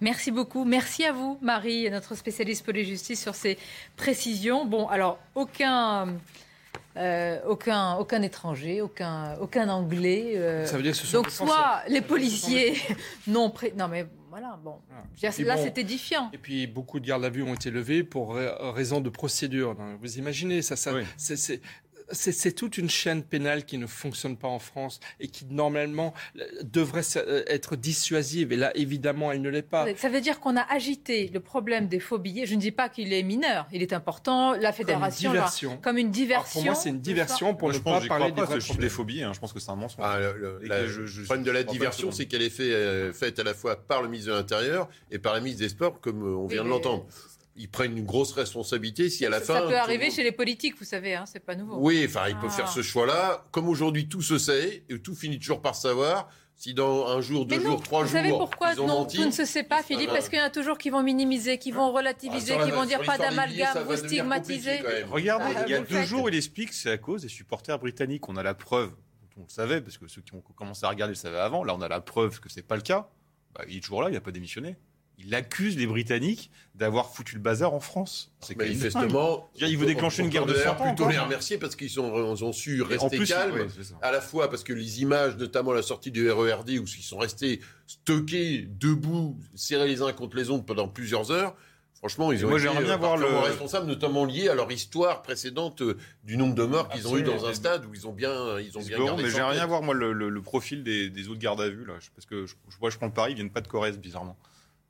Merci 0.04 0.30
beaucoup. 0.30 0.66
Merci 0.66 1.06
à 1.06 1.12
vous, 1.12 1.38
Marie, 1.40 1.88
notre 1.88 2.14
spécialiste 2.14 2.62
police 2.62 2.86
justice, 2.86 3.22
sur 3.22 3.34
ces 3.34 3.56
précisions. 3.96 4.66
Bon, 4.66 4.86
alors, 4.86 5.18
aucun. 5.34 6.18
Euh, 6.98 7.40
aucun, 7.48 7.94
aucun 7.94 8.20
étranger, 8.20 8.82
aucun, 8.82 9.34
aucun 9.40 9.68
anglais. 9.70 10.34
Euh, 10.36 10.66
Ça 10.66 10.76
veut 10.76 10.82
dire 10.82 10.92
que 10.92 10.98
ce 10.98 11.06
sont 11.06 11.22
donc 11.22 11.30
soit 11.30 11.82
les 11.88 12.02
policiers 12.02 12.76
non 13.26 13.50
pré... 13.50 13.72
non 13.76 13.88
mais 13.88 14.06
voilà 14.30 14.60
bon 14.62 14.76
là 15.20 15.56
c'est 15.56 15.76
édifiant. 15.78 16.30
Et 16.32 16.38
puis 16.38 16.68
beaucoup 16.68 17.00
de 17.00 17.06
gardes 17.06 17.24
à 17.24 17.30
vue 17.30 17.42
ont 17.42 17.54
été 17.54 17.72
levés 17.72 18.04
pour 18.04 18.34
raison 18.34 19.00
de 19.00 19.10
procédure. 19.10 19.76
Vous 20.00 20.18
imaginez 20.18 20.62
ça, 20.62 20.76
ça 20.76 20.92
c'est 21.16 21.60
c'est 22.10 22.52
toute 22.52 22.78
une 22.78 22.90
chaîne 22.90 23.22
pénale 23.22 23.64
qui 23.64 23.78
ne 23.78 23.86
fonctionne 23.86 24.36
pas 24.36 24.48
en 24.48 24.58
France 24.58 25.00
et 25.20 25.28
qui 25.28 25.46
normalement 25.46 26.14
devrait 26.62 27.02
euh, 27.16 27.44
être 27.46 27.76
dissuasive. 27.76 28.52
Et 28.52 28.56
là, 28.56 28.76
évidemment, 28.76 29.32
elle 29.32 29.42
ne 29.42 29.48
l'est 29.48 29.62
pas. 29.62 29.86
Ça 29.96 30.08
veut 30.08 30.20
dire 30.20 30.40
qu'on 30.40 30.56
a 30.56 30.62
agité 30.62 31.30
le 31.32 31.40
problème 31.40 31.88
des 31.88 32.00
faux 32.00 32.18
billets. 32.18 32.46
Je 32.46 32.54
ne 32.54 32.60
dis 32.60 32.72
pas 32.72 32.88
qu'il 32.88 33.12
est 33.12 33.22
mineur, 33.22 33.66
il 33.72 33.82
est 33.82 33.92
important. 33.92 34.52
La 34.52 34.72
fédération, 34.72 35.30
comme 35.30 35.38
une 35.38 35.40
diversion. 35.40 35.78
comme 35.82 35.98
une 35.98 36.10
diversion. 36.10 36.60
pour 36.60 36.64
moi, 36.64 36.74
c'est 36.74 36.90
une 36.90 37.00
diversion 37.00 37.54
pour 37.54 37.72
ne 37.72 37.78
pas 37.78 38.00
parler 38.02 38.32
des, 38.32 38.42
pas 38.42 38.58
des 38.78 38.88
faux 38.88 39.04
billets. 39.04 39.24
Hein. 39.24 39.32
Je 39.32 39.40
pense 39.40 39.52
que 39.52 39.60
c'est 39.60 39.70
un 39.70 39.76
mensonge. 39.76 40.04
Ah, 40.04 40.18
le, 40.18 41.24
problème 41.24 41.44
de 41.44 41.50
la 41.50 41.62
diversion, 41.62 42.10
c'est 42.10 42.26
qu'elle 42.26 42.42
est 42.42 42.50
fait, 42.50 42.72
euh, 42.72 43.12
faite 43.12 43.38
à 43.38 43.44
la 43.44 43.54
fois 43.54 43.76
par 43.76 44.02
le 44.02 44.08
ministre 44.08 44.32
de 44.32 44.36
l'Intérieur 44.36 44.88
et 45.10 45.18
par 45.18 45.32
la 45.32 45.40
ministre 45.40 45.62
des 45.62 45.68
Sports, 45.68 46.00
comme 46.00 46.22
euh, 46.22 46.36
on 46.36 46.46
vient 46.46 46.64
de 46.64 46.68
l'entendre 46.68 47.06
ils 47.56 47.68
prennent 47.68 47.96
une 47.96 48.04
grosse 48.04 48.32
responsabilité 48.32 49.08
si 49.08 49.24
à 49.24 49.30
la 49.30 49.40
fin. 49.40 49.54
Ça 49.54 49.62
peut 49.62 49.76
arriver 49.76 50.10
chez 50.10 50.22
les 50.22 50.32
politiques, 50.32 50.76
vous 50.78 50.84
savez, 50.84 51.14
hein, 51.14 51.24
c'est 51.26 51.44
pas 51.44 51.54
nouveau. 51.54 51.76
Oui, 51.78 52.04
enfin, 52.06 52.28
ils 52.28 52.36
peuvent 52.36 52.50
faire 52.50 52.68
ce 52.68 52.82
choix-là. 52.82 53.46
Comme 53.52 53.68
aujourd'hui, 53.68 54.08
tout 54.08 54.22
se 54.22 54.38
sait 54.38 54.84
et 54.88 54.98
tout 54.98 55.14
finit 55.14 55.38
toujours 55.38 55.62
par 55.62 55.74
savoir. 55.74 56.28
Si 56.56 56.72
dans 56.72 57.08
un 57.08 57.20
jour, 57.20 57.46
deux 57.46 57.60
jours, 57.60 57.82
trois 57.82 58.04
jours. 58.04 58.10
Vous 58.10 58.16
savez 58.16 58.30
pourquoi 58.30 58.76
non, 58.76 59.06
tout 59.06 59.24
ne 59.24 59.32
se 59.32 59.44
sait 59.44 59.64
pas, 59.64 59.82
Philippe 59.82 60.10
Parce 60.10 60.28
qu'il 60.28 60.38
y 60.38 60.42
en 60.42 60.44
a 60.44 60.50
toujours 60.50 60.78
qui 60.78 60.88
vont 60.88 61.02
minimiser, 61.02 61.58
qui 61.58 61.72
vont 61.72 61.92
relativiser, 61.92 62.54
ah, 62.58 62.64
qui 62.64 62.70
vont 62.70 62.84
dire 62.84 63.02
pas 63.02 63.18
d'amalgame, 63.18 63.84
vous 63.84 63.96
stigmatiser. 63.96 64.80
Regardez, 65.10 65.54
il 65.66 65.70
y 65.72 65.74
a 65.74 65.80
deux 65.80 66.02
jours, 66.02 66.28
il 66.28 66.36
explique 66.36 66.70
que 66.70 66.74
c'est 66.74 66.90
à 66.90 66.98
cause 66.98 67.22
des 67.22 67.28
supporters 67.28 67.78
britanniques. 67.78 68.28
On 68.28 68.36
a 68.36 68.42
la 68.42 68.54
preuve, 68.54 68.92
on 69.36 69.42
le 69.42 69.48
savait, 69.48 69.80
parce 69.80 69.98
que 69.98 70.06
ceux 70.06 70.22
qui 70.22 70.34
ont 70.34 70.40
commencé 70.40 70.86
à 70.86 70.88
regarder 70.88 71.12
le 71.12 71.16
savaient 71.16 71.38
avant. 71.38 71.64
Là, 71.64 71.74
on 71.74 71.80
a 71.80 71.88
la 71.88 72.00
preuve 72.00 72.40
que 72.40 72.48
c'est 72.48 72.62
pas 72.62 72.76
le 72.76 72.82
cas. 72.82 73.08
Bah, 73.54 73.64
il 73.68 73.78
est 73.78 73.80
toujours 73.80 74.02
là, 74.02 74.08
il 74.08 74.14
n'a 74.14 74.20
pas 74.20 74.32
démissionné 74.32 74.76
il 75.18 75.34
accuse 75.34 75.76
les 75.76 75.86
Britanniques 75.86 76.50
d'avoir 76.74 77.14
foutu 77.14 77.36
le 77.36 77.40
bazar 77.40 77.72
en 77.72 77.80
France. 77.80 78.32
C'est 78.40 78.56
manifestement. 78.56 79.50
Il 79.56 79.78
veut 79.78 79.86
déclencher 79.86 80.22
une 80.22 80.28
guerre 80.28 80.46
de 80.46 80.54
100 80.54 80.70
ans. 80.70 80.74
plutôt 80.86 81.08
les 81.08 81.18
remercier 81.18 81.58
parce 81.58 81.76
qu'ils 81.76 82.00
ont, 82.00 82.52
su 82.52 82.82
rester 82.82 83.18
calmes. 83.24 83.68
à 84.02 84.10
la 84.10 84.20
fois 84.20 84.50
parce 84.50 84.64
que 84.64 84.72
les 84.72 85.02
images, 85.02 85.36
notamment 85.36 85.72
la 85.72 85.82
sortie 85.82 86.10
du 86.10 86.30
RERD, 86.30 86.70
où 86.70 86.84
ils 86.84 87.02
sont 87.02 87.18
restés 87.18 87.60
stockés 87.86 88.68
debout, 88.68 89.38
serrés 89.54 89.88
les 89.88 90.02
uns 90.02 90.12
contre 90.12 90.36
les 90.36 90.50
autres 90.50 90.64
pendant 90.64 90.88
plusieurs 90.88 91.30
heures. 91.30 91.54
Franchement, 91.94 92.32
ils 92.32 92.44
ont 92.44 92.50
moi, 92.50 92.60
été 92.60 92.68
bien 92.68 92.90
euh, 92.90 92.96
voir 92.96 93.16
le... 93.16 93.26
responsables, 93.26 93.86
notamment 93.86 94.26
liés 94.26 94.50
à 94.50 94.54
leur 94.54 94.70
histoire 94.70 95.22
précédente 95.22 95.80
euh, 95.80 95.96
du 96.22 96.36
nombre 96.36 96.54
de 96.54 96.64
morts 96.64 96.90
qu'ils 96.90 97.08
ont 97.08 97.16
eu 97.16 97.22
dans 97.22 97.46
un 97.46 97.54
stade 97.54 97.86
où 97.86 97.94
ils 97.94 98.06
ont 98.06 98.12
bien, 98.12 98.58
ils 98.58 98.76
ont 98.76 98.82
bien 98.82 99.02
gardé 99.02 99.22
Mais 99.22 99.30
j'ai 99.30 99.40
rien 99.40 99.62
à 99.62 99.66
voir 99.66 99.80
moi 99.80 99.94
le, 99.94 100.42
profil 100.42 100.82
des, 100.82 101.28
autres 101.28 101.40
gardes 101.40 101.62
à 101.62 101.68
vue 101.70 101.86
là, 101.86 101.94
parce 102.14 102.26
que 102.26 102.44
je, 102.44 102.54
vois, 102.78 102.90
je 102.90 102.98
prends 102.98 103.06
le 103.06 103.12
pari, 103.12 103.32
ils 103.32 103.36
viennent 103.36 103.48
pas 103.48 103.62
de 103.62 103.68
Corrèze 103.68 103.98
bizarrement. 103.98 104.36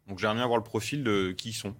Donc 0.07 0.19
j'aimerais 0.19 0.37
bien 0.37 0.47
voir 0.47 0.59
le 0.59 0.65
profil 0.65 1.03
de 1.03 1.33
qui 1.33 1.51
ils 1.51 1.53
sont, 1.55 1.75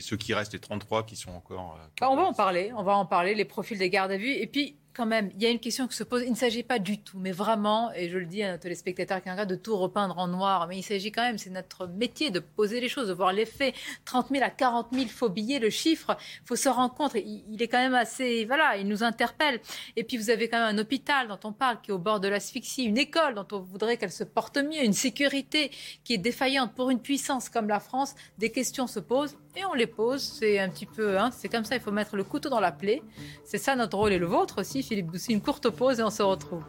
ceux 0.00 0.16
qui 0.16 0.32
restent, 0.32 0.54
les 0.54 0.58
33 0.58 1.04
qui 1.04 1.16
sont 1.16 1.30
encore. 1.32 1.76
Euh, 1.78 1.86
bah, 2.00 2.08
on 2.10 2.16
va 2.16 2.22
en 2.22 2.32
parler, 2.32 2.72
on 2.74 2.82
va 2.82 2.96
en 2.96 3.04
parler, 3.04 3.34
les 3.34 3.44
profils 3.44 3.78
des 3.78 3.90
gardes 3.90 4.12
à 4.12 4.16
vue. 4.16 4.32
Et 4.32 4.46
puis, 4.46 4.76
quand 4.92 5.06
même, 5.06 5.30
il 5.36 5.42
y 5.42 5.46
a 5.46 5.50
une 5.50 5.60
question 5.60 5.86
qui 5.86 5.96
se 5.96 6.02
pose. 6.02 6.22
Il 6.24 6.30
ne 6.30 6.36
s'agit 6.36 6.62
pas 6.62 6.78
du 6.78 6.98
tout, 6.98 7.18
mais 7.18 7.32
vraiment, 7.32 7.92
et 7.94 8.08
je 8.08 8.18
le 8.18 8.26
dis 8.26 8.42
à 8.42 8.52
nos 8.52 8.58
téléspectateurs 8.58 9.22
qui 9.22 9.30
regardent, 9.30 9.50
de 9.50 9.56
tout 9.56 9.76
repeindre 9.76 10.18
en 10.18 10.26
noir. 10.26 10.66
Mais 10.68 10.78
il 10.78 10.82
s'agit 10.82 11.12
quand 11.12 11.22
même, 11.22 11.38
c'est 11.38 11.50
notre 11.50 11.86
métier 11.86 12.30
de 12.30 12.40
poser 12.40 12.80
les 12.80 12.88
choses, 12.88 13.08
de 13.08 13.12
voir 13.12 13.32
les 13.32 13.46
faits. 13.46 13.74
30 14.04 14.28
000 14.30 14.44
à 14.44 14.50
40 14.50 14.88
000 14.92 15.06
faux 15.08 15.28
billets, 15.28 15.58
le 15.58 15.70
chiffre, 15.70 16.16
il 16.42 16.46
faut 16.46 16.56
se 16.56 16.68
rendre 16.68 16.94
compte. 16.94 17.14
Il, 17.14 17.62
est 17.62 17.68
quand 17.68 17.78
même 17.78 17.94
assez, 17.94 18.44
voilà, 18.44 18.76
il 18.76 18.88
nous 18.88 19.02
interpelle. 19.02 19.60
Et 19.96 20.04
puis 20.04 20.16
vous 20.16 20.30
avez 20.30 20.48
quand 20.48 20.58
même 20.58 20.76
un 20.76 20.78
hôpital 20.78 21.28
dont 21.28 21.38
on 21.44 21.52
parle 21.52 21.80
qui 21.80 21.90
est 21.90 21.94
au 21.94 21.98
bord 21.98 22.20
de 22.20 22.28
l'asphyxie, 22.28 22.84
une 22.84 22.98
école 22.98 23.34
dont 23.34 23.46
on 23.52 23.60
voudrait 23.60 23.96
qu'elle 23.96 24.12
se 24.12 24.24
porte 24.24 24.58
mieux, 24.58 24.84
une 24.84 24.92
sécurité 24.92 25.70
qui 26.04 26.14
est 26.14 26.18
défaillante 26.18 26.74
pour 26.74 26.90
une 26.90 27.00
puissance 27.00 27.48
comme 27.48 27.68
la 27.68 27.80
France. 27.80 28.14
Des 28.38 28.50
questions 28.50 28.86
se 28.86 29.00
posent 29.00 29.36
et 29.56 29.64
on 29.64 29.74
les 29.74 29.86
pose. 29.86 30.22
C'est 30.22 30.58
un 30.58 30.68
petit 30.68 30.86
peu, 30.86 31.18
hein, 31.18 31.30
c'est 31.36 31.48
comme 31.48 31.64
ça, 31.64 31.76
il 31.76 31.80
faut 31.80 31.90
mettre 31.90 32.16
le 32.16 32.24
couteau 32.24 32.48
dans 32.48 32.60
la 32.60 32.72
plaie. 32.72 33.02
C'est 33.44 33.58
ça 33.58 33.76
notre 33.76 33.96
rôle 33.96 34.12
et 34.12 34.18
le 34.18 34.26
vôtre 34.26 34.60
aussi, 34.60 34.79
Philippe 34.82 35.10
Doucy. 35.10 35.32
Une 35.32 35.40
courte 35.40 35.70
pause 35.70 36.00
et 36.00 36.02
on 36.02 36.10
se 36.10 36.22
retrouve. 36.22 36.62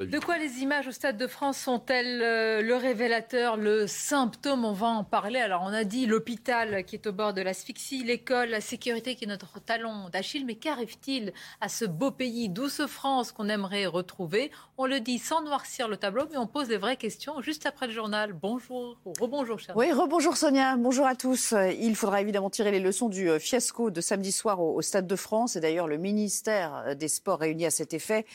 De 0.00 0.18
quoi 0.18 0.38
les 0.38 0.58
images 0.58 0.88
au 0.88 0.92
Stade 0.92 1.16
de 1.16 1.26
France 1.26 1.58
sont-elles 1.58 2.22
euh, 2.22 2.62
le 2.62 2.76
révélateur, 2.76 3.56
le 3.56 3.86
symptôme? 3.86 4.64
On 4.64 4.72
va 4.72 4.88
en 4.88 5.04
parler. 5.04 5.38
Alors 5.38 5.62
on 5.64 5.72
a 5.72 5.84
dit 5.84 6.06
l'hôpital 6.06 6.84
qui 6.84 6.96
est 6.96 7.06
au 7.06 7.12
bord 7.12 7.34
de 7.34 7.42
l'asphyxie, 7.42 8.04
l'école, 8.04 8.50
la 8.50 8.60
sécurité 8.60 9.14
qui 9.14 9.24
est 9.24 9.28
notre 9.28 9.60
talon 9.60 10.08
d'Achille. 10.10 10.44
Mais 10.44 10.54
qu'arrive-t-il 10.54 11.32
à 11.60 11.68
ce 11.68 11.84
beau 11.84 12.10
pays, 12.10 12.48
douce 12.48 12.86
France 12.86 13.32
qu'on 13.32 13.48
aimerait 13.48 13.86
retrouver? 13.86 14.50
On 14.78 14.86
le 14.86 15.00
dit 15.00 15.18
sans 15.18 15.42
noircir 15.42 15.88
le 15.88 15.96
tableau, 15.96 16.24
mais 16.30 16.36
on 16.36 16.46
pose 16.46 16.68
des 16.68 16.76
vraies 16.76 16.96
questions 16.96 17.40
juste 17.40 17.66
après 17.66 17.86
le 17.86 17.92
journal. 17.92 18.32
Bonjour, 18.32 18.98
rebonjour 19.20 19.58
cher. 19.58 19.76
Oui, 19.76 19.92
rebonjour 19.92 20.36
Sonia, 20.36 20.76
bonjour 20.76 21.06
à 21.06 21.14
tous. 21.14 21.54
Il 21.80 21.96
faudra 21.96 22.20
évidemment 22.20 22.50
tirer 22.50 22.70
les 22.70 22.80
leçons 22.80 23.08
du 23.08 23.28
euh, 23.28 23.38
fiasco 23.38 23.90
de 23.90 24.00
samedi 24.00 24.32
soir 24.32 24.60
au, 24.60 24.82
Stade 24.82 25.06
de 25.06 25.16
France. 25.16 25.56
Et 25.56 25.60
d'ailleurs 25.60 25.88
le 25.88 25.96
ministère 25.96 26.84
euh, 26.86 26.94
des 26.94 27.08
Sports 27.08 27.40
réunit 27.40 27.66
à 27.66 27.70
cet 27.70 27.94
effet 27.94 28.26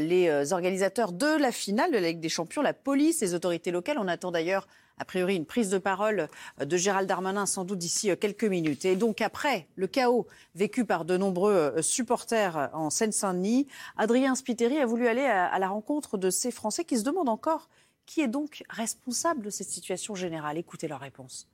les 0.00 0.52
organisateurs 0.52 0.97
de 1.06 1.40
la 1.40 1.52
finale 1.52 1.92
de 1.92 1.96
la 1.96 2.08
Ligue 2.08 2.20
des 2.20 2.28
Champions, 2.28 2.60
la 2.60 2.74
police, 2.74 3.20
les 3.20 3.34
autorités 3.34 3.70
locales. 3.70 3.98
On 3.98 4.08
attend 4.08 4.32
d'ailleurs 4.32 4.66
a 4.98 5.04
priori 5.04 5.36
une 5.36 5.46
prise 5.46 5.70
de 5.70 5.78
parole 5.78 6.28
de 6.58 6.76
Gérald 6.76 7.08
Darmanin 7.08 7.46
sans 7.46 7.64
doute 7.64 7.78
d'ici 7.78 8.10
euh, 8.10 8.16
quelques 8.16 8.44
minutes. 8.44 8.84
Et 8.84 8.96
donc 8.96 9.20
après 9.20 9.68
le 9.76 9.86
chaos 9.86 10.26
vécu 10.56 10.84
par 10.84 11.04
de 11.04 11.16
nombreux 11.16 11.52
euh, 11.52 11.82
supporters 11.82 12.70
en 12.72 12.90
Seine-Saint-Denis, 12.90 13.68
Adrien 13.96 14.34
Spiteri 14.34 14.78
a 14.78 14.86
voulu 14.86 15.06
aller 15.06 15.24
à 15.24 15.56
la 15.60 15.68
rencontre 15.68 16.18
de 16.18 16.30
ces 16.30 16.50
Français 16.50 16.84
qui 16.84 16.98
se 16.98 17.04
demandent 17.04 17.28
encore 17.28 17.68
qui 18.06 18.22
est 18.22 18.28
donc 18.28 18.64
responsable 18.70 19.42
de 19.42 19.50
cette 19.50 19.68
situation 19.68 20.14
générale. 20.14 20.56
Écoutez 20.56 20.88
leur 20.88 21.00
réponse. 21.00 21.46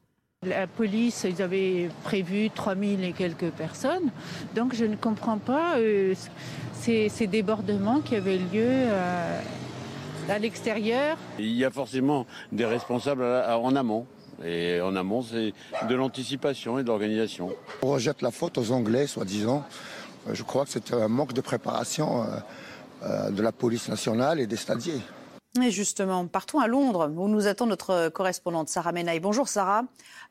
La 0.45 0.67
police, 0.67 1.27
ils 1.29 1.43
avaient 1.43 1.89
prévu 2.03 2.51
3000 2.51 3.05
et 3.05 3.13
quelques 3.13 3.51
personnes. 3.51 4.11
Donc 4.55 4.75
je 4.75 4.85
ne 4.85 4.97
comprends 4.97 5.39
pas 5.39 5.77
euh, 5.79 6.15
ces, 6.81 7.27
débordements 7.27 8.01
qui 8.01 8.17
avaient 8.17 8.39
lieu 8.39 8.67
euh, 8.67 9.41
à 10.29 10.39
l'extérieur. 10.39 11.17
Il 11.39 11.53
y 11.53 11.65
a 11.65 11.71
forcément 11.71 12.27
des 12.53 12.65
responsables 12.65 13.25
en 13.25 13.75
amont. 13.77 14.07
Et 14.45 14.81
en 14.81 14.97
amont, 14.97 15.23
c'est 15.23 15.53
de 15.89 15.95
l'anticipation 15.95 16.79
et 16.79 16.83
de 16.83 16.89
l'organisation. 16.89 17.55
On 17.83 17.89
rejette 17.89 18.21
la 18.21 18.31
faute 18.31 18.59
aux 18.59 18.73
Anglais, 18.73 19.07
soi-disant. 19.07 19.65
Je 20.33 20.43
crois 20.43 20.65
que 20.65 20.71
c'est 20.71 20.93
un 20.93 21.09
manque 21.09 21.35
de 21.35 21.41
préparation 21.41 22.27
euh, 23.05 23.31
de 23.31 23.43
la 23.43 23.53
police 23.53 23.89
nationale 23.89 24.41
et 24.41 24.47
des 24.47 24.57
stadiers. 24.57 25.01
Et 25.63 25.71
justement, 25.71 26.27
partons 26.27 26.59
à 26.59 26.67
Londres, 26.67 27.09
où 27.17 27.29
nous 27.29 27.47
attend 27.47 27.67
notre 27.67 28.09
correspondante 28.09 28.69
Sarah 28.69 28.91
Menaille. 28.91 29.21
Bonjour 29.21 29.47
Sarah. 29.47 29.85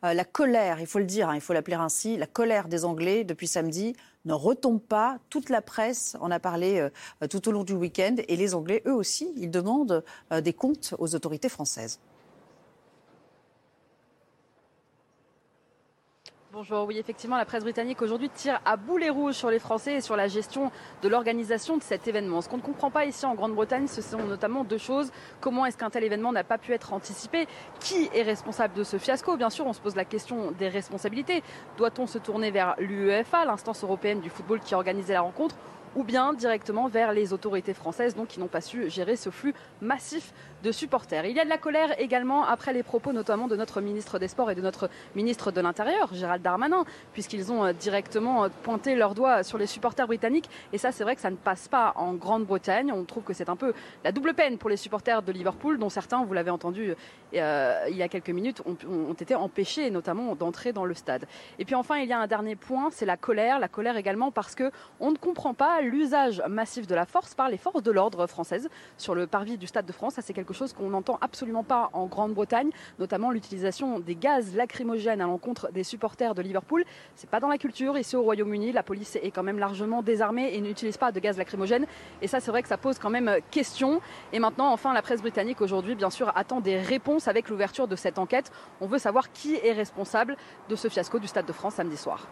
Euh, 0.04 0.14
la 0.14 0.26
colère, 0.26 0.82
il 0.82 0.86
faut 0.86 1.00
le 1.00 1.06
dire, 1.06 1.30
hein, 1.30 1.36
il 1.36 1.40
faut 1.40 1.54
l'appeler 1.54 1.78
ainsi, 1.78 2.18
la 2.18 2.28
colère 2.28 2.68
des 2.68 2.84
Anglais 2.84 3.24
depuis 3.24 3.48
samedi 3.48 3.96
ne 4.26 4.34
retombe 4.34 4.82
pas. 4.82 5.20
Toute 5.30 5.50
la 5.50 5.62
presse 5.62 6.18
en 6.20 6.30
a 6.30 6.42
parlé 6.42 6.80
euh, 7.22 7.28
tout 7.30 7.48
au 7.48 7.54
long 7.54 7.64
du 7.64 7.72
week-end. 7.72 8.18
Et 8.28 8.36
les 8.36 8.54
Anglais, 8.54 8.84
eux 8.86 8.94
aussi, 8.94 9.32
ils 9.38 9.50
demandent 9.50 10.04
euh, 10.34 10.42
des 10.42 10.52
comptes 10.52 10.94
aux 11.00 11.16
autorités 11.16 11.48
françaises. 11.48 12.02
Bonjour, 16.54 16.86
oui, 16.86 17.00
effectivement, 17.00 17.36
la 17.36 17.46
presse 17.46 17.64
britannique 17.64 18.04
aujourd'hui 18.04 18.30
tire 18.30 18.62
à 18.64 18.78
boulet 18.78 19.10
rouge 19.10 19.34
sur 19.34 19.50
les 19.50 19.58
Français 19.58 19.96
et 19.96 20.02
sur 20.02 20.16
la 20.16 20.28
gestion 20.28 20.72
de 21.02 21.10
l'organisation 21.10 21.78
de 21.78 21.82
cet 21.82 22.08
événement. 22.08 22.42
Ce 22.42 22.48
qu'on 22.48 22.58
ne 22.58 22.62
comprend 22.62 22.92
pas 22.92 23.06
ici 23.06 23.26
en 23.26 23.34
Grande-Bretagne, 23.34 23.88
ce 23.88 24.04
sont 24.04 24.20
notamment 24.20 24.64
deux 24.64 24.78
choses. 24.78 25.12
Comment 25.42 25.66
est-ce 25.66 25.80
qu'un 25.80 25.90
tel 25.90 26.04
événement 26.04 26.32
n'a 26.32 26.44
pas 26.44 26.60
pu 26.60 26.74
être 26.74 26.94
anticipé? 26.94 27.48
Qui 27.80 28.08
est 28.14 28.22
responsable 28.22 28.76
de 28.76 28.84
ce 28.84 29.00
fiasco? 29.00 29.36
Bien 29.36 29.50
sûr, 29.50 29.66
on 29.66 29.74
se 29.74 29.82
pose 29.82 29.96
la 29.96 30.06
question 30.06 30.52
des 30.52 30.68
responsabilités. 30.68 31.42
Doit-on 31.78 32.06
se 32.06 32.20
tourner 32.20 32.52
vers 32.52 32.76
l'UEFA, 32.78 33.46
l'instance 33.46 33.84
européenne 33.84 34.22
du 34.22 34.30
football 34.30 34.60
qui 34.60 34.76
organisait 34.76 35.14
la 35.14 35.22
rencontre 35.22 35.56
ou 35.96 36.04
bien 36.04 36.34
directement 36.34 36.88
vers 36.88 37.14
les 37.14 37.34
autorités 37.34 37.74
françaises 37.74 38.16
donc 38.16 38.28
qui 38.28 38.40
n'ont 38.40 38.48
pas 38.48 38.62
su 38.62 38.90
gérer 38.90 39.16
ce 39.16 39.30
flux 39.30 39.54
massif 39.82 40.34
supporters. 40.72 41.26
Il 41.26 41.36
y 41.36 41.40
a 41.40 41.46
de 41.46 41.50
la 41.50 41.58
colère 41.58 42.00
également 42.00 42.46
après 42.46 42.74
les 42.74 42.84
propos 42.84 43.14
notamment 43.14 43.48
de 43.48 43.56
notre 43.56 43.82
ministre 43.82 44.20
des 44.20 44.28
Sports 44.28 44.52
et 44.52 44.56
de 44.56 44.62
notre 44.62 44.90
ministre 45.16 45.52
de 45.52 45.62
l'Intérieur, 45.62 46.14
Gérald 46.14 46.42
Darmanin, 46.42 46.86
puisqu'ils 47.14 47.52
ont 47.52 47.66
euh, 47.66 47.74
directement 47.74 48.46
euh, 48.46 48.50
pointé 48.64 48.96
leurs 48.96 49.16
doigts 49.16 49.44
sur 49.44 49.58
les 49.58 49.68
supporters 49.68 50.08
britanniques. 50.08 50.50
Et 50.72 50.78
ça, 50.78 50.92
c'est 50.92 51.04
vrai 51.04 51.16
que 51.16 51.22
ça 51.22 51.30
ne 51.30 51.36
passe 51.36 51.68
pas 51.68 51.94
en 51.96 52.14
Grande-Bretagne. 52.14 52.92
On 52.92 53.04
trouve 53.04 53.24
que 53.24 53.34
c'est 53.34 53.50
un 53.50 53.56
peu 53.56 53.74
la 54.04 54.12
double 54.12 54.34
peine 54.34 54.58
pour 54.58 54.70
les 54.70 54.78
supporters 54.78 55.22
de 55.22 55.32
Liverpool, 55.32 55.78
dont 55.78 55.90
certains, 55.90 56.24
vous 56.24 56.34
l'avez 56.34 56.52
entendu 56.52 56.96
euh, 57.34 57.86
il 57.90 57.96
y 57.96 58.04
a 58.04 58.08
quelques 58.08 58.30
minutes, 58.30 58.62
ont, 58.66 58.78
ont 58.88 59.14
été 59.14 59.36
empêchés 59.36 59.90
notamment 59.90 60.36
d'entrer 60.36 60.74
dans 60.74 60.86
le 60.86 60.94
stade. 60.94 61.26
Et 61.60 61.66
puis 61.66 61.76
enfin, 61.76 61.98
il 61.98 62.08
y 62.08 62.14
a 62.14 62.20
un 62.20 62.28
dernier 62.28 62.56
point, 62.56 62.90
c'est 62.92 63.06
la 63.06 63.18
colère. 63.18 63.60
La 63.60 63.68
colère 63.68 63.98
également 63.98 64.32
parce 64.32 64.56
que 64.56 64.72
on 65.00 65.12
ne 65.12 65.18
comprend 65.18 65.54
pas 65.54 65.82
l'usage 65.82 66.42
massif 66.48 66.88
de 66.88 66.96
la 66.96 67.06
force 67.06 67.34
par 67.34 67.50
les 67.50 67.58
forces 67.58 67.84
de 67.84 67.92
l'ordre 67.92 68.28
françaises 68.28 68.70
sur 68.98 69.16
le 69.16 69.28
parvis 69.28 69.58
du 69.58 69.68
Stade 69.68 69.86
de 69.86 69.92
France. 69.92 70.16
Ça, 70.16 70.22
c'est 70.22 70.34
quelque 70.34 70.53
chose 70.54 70.74
qu'on 70.74 70.90
n'entend 70.90 71.18
absolument 71.22 71.64
pas 71.64 71.90
en 71.94 72.06
Grande-Bretagne, 72.06 72.70
notamment 73.00 73.32
l'utilisation 73.32 74.00
des 74.00 74.16
gaz 74.16 74.56
lacrymogènes 74.56 75.22
à 75.22 75.26
l'encontre 75.26 75.72
des 75.72 75.84
supporters 75.84 76.36
de 76.36 76.42
Liverpool. 76.42 76.84
C'est 77.16 77.30
pas 77.30 77.40
dans 77.40 77.48
la 77.48 77.58
culture. 77.58 77.98
Ici 77.98 78.16
au 78.16 78.24
Royaume-Uni, 78.24 78.72
la 78.72 78.84
police 78.84 79.16
est 79.16 79.32
quand 79.32 79.44
même 79.44 79.60
largement 79.60 80.02
désarmée 80.02 80.54
et 80.56 80.62
n'utilise 80.62 80.98
pas 80.98 81.12
de 81.12 81.20
gaz 81.20 81.38
lacrymogène. 81.38 81.86
Et 82.22 82.28
ça, 82.28 82.40
c'est 82.40 82.52
vrai 82.52 82.62
que 82.62 82.70
ça 82.70 82.78
pose 82.78 83.00
quand 83.00 83.10
même 83.10 83.38
question. 83.52 84.02
Et 84.32 84.40
maintenant, 84.40 84.72
enfin, 84.72 84.94
la 84.94 85.02
presse 85.02 85.22
britannique 85.22 85.62
aujourd'hui, 85.62 85.96
bien 85.96 86.10
sûr, 86.10 86.32
attend 86.36 86.62
des 86.62 86.78
réponses 86.78 87.28
avec 87.28 87.50
l'ouverture 87.50 87.88
de 87.88 87.96
cette 87.96 88.20
enquête. 88.20 88.52
On 88.82 88.88
veut 88.88 89.00
savoir 89.00 89.32
qui 89.32 89.56
est 89.56 89.74
responsable 89.74 90.38
de 90.70 90.76
ce 90.76 90.88
fiasco 90.88 91.20
du 91.20 91.28
Stade 91.28 91.46
de 91.46 91.54
France 91.54 91.76
samedi 91.76 91.98
soir 91.98 92.28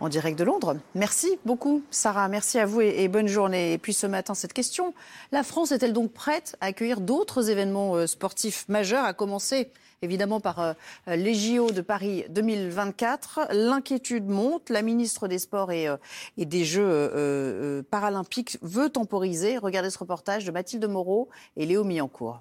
en 0.00 0.08
direct 0.08 0.38
de 0.38 0.44
Londres. 0.44 0.76
Merci 0.94 1.38
beaucoup, 1.44 1.82
Sarah. 1.90 2.28
Merci 2.28 2.58
à 2.58 2.66
vous 2.66 2.80
et, 2.80 3.08
bonne 3.08 3.28
journée. 3.28 3.72
Et 3.72 3.78
puis 3.78 3.94
ce 3.94 4.06
matin, 4.06 4.34
cette 4.34 4.52
question. 4.52 4.94
La 5.32 5.42
France 5.42 5.72
est-elle 5.72 5.92
donc 5.92 6.12
prête 6.12 6.56
à 6.60 6.66
accueillir 6.66 7.00
d'autres 7.00 7.50
événements 7.50 7.94
euh, 7.94 8.06
sportifs 8.06 8.68
majeurs, 8.68 9.04
à 9.04 9.14
commencer 9.14 9.70
évidemment 10.02 10.40
par 10.40 10.60
euh, 10.60 10.72
les 11.06 11.34
JO 11.34 11.70
de 11.70 11.80
Paris 11.80 12.24
2024 12.30 13.48
L'inquiétude 13.52 14.26
monte. 14.26 14.70
La 14.70 14.82
ministre 14.82 15.28
des 15.28 15.38
Sports 15.38 15.72
et, 15.72 15.88
euh, 15.88 15.96
des 16.36 16.64
Jeux 16.64 17.84
paralympiques 17.90 18.58
veut 18.62 18.90
temporiser. 18.90 19.58
Regardez 19.58 19.90
ce 19.90 19.98
reportage 19.98 20.44
de 20.44 20.50
Mathilde 20.50 20.86
Moreau 20.86 21.28
et 21.56 21.66
Léo 21.66 21.84
Millancourt. 21.84 22.40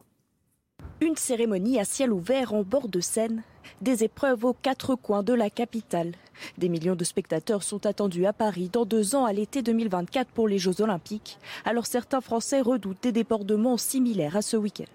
Une 1.01 1.17
cérémonie 1.17 1.77
à 1.77 1.83
ciel 1.83 2.13
ouvert 2.13 2.53
en 2.53 2.63
bord 2.63 2.87
de 2.87 3.01
Seine, 3.01 3.43
des 3.81 4.05
épreuves 4.05 4.45
aux 4.45 4.53
quatre 4.53 4.95
coins 4.95 5.23
de 5.23 5.33
la 5.33 5.49
capitale. 5.49 6.13
Des 6.57 6.69
millions 6.69 6.95
de 6.95 7.03
spectateurs 7.03 7.63
sont 7.63 7.85
attendus 7.85 8.25
à 8.25 8.31
Paris 8.31 8.69
dans 8.71 8.85
deux 8.85 9.13
ans 9.13 9.25
à 9.25 9.33
l'été 9.33 9.61
2024 9.61 10.29
pour 10.29 10.47
les 10.47 10.57
Jeux 10.57 10.79
Olympiques. 10.79 11.37
Alors 11.65 11.85
certains 11.85 12.21
Français 12.21 12.61
redoutent 12.61 13.03
des 13.03 13.11
débordements 13.11 13.75
similaires 13.75 14.37
à 14.37 14.41
ce 14.41 14.55
week-end. 14.55 14.85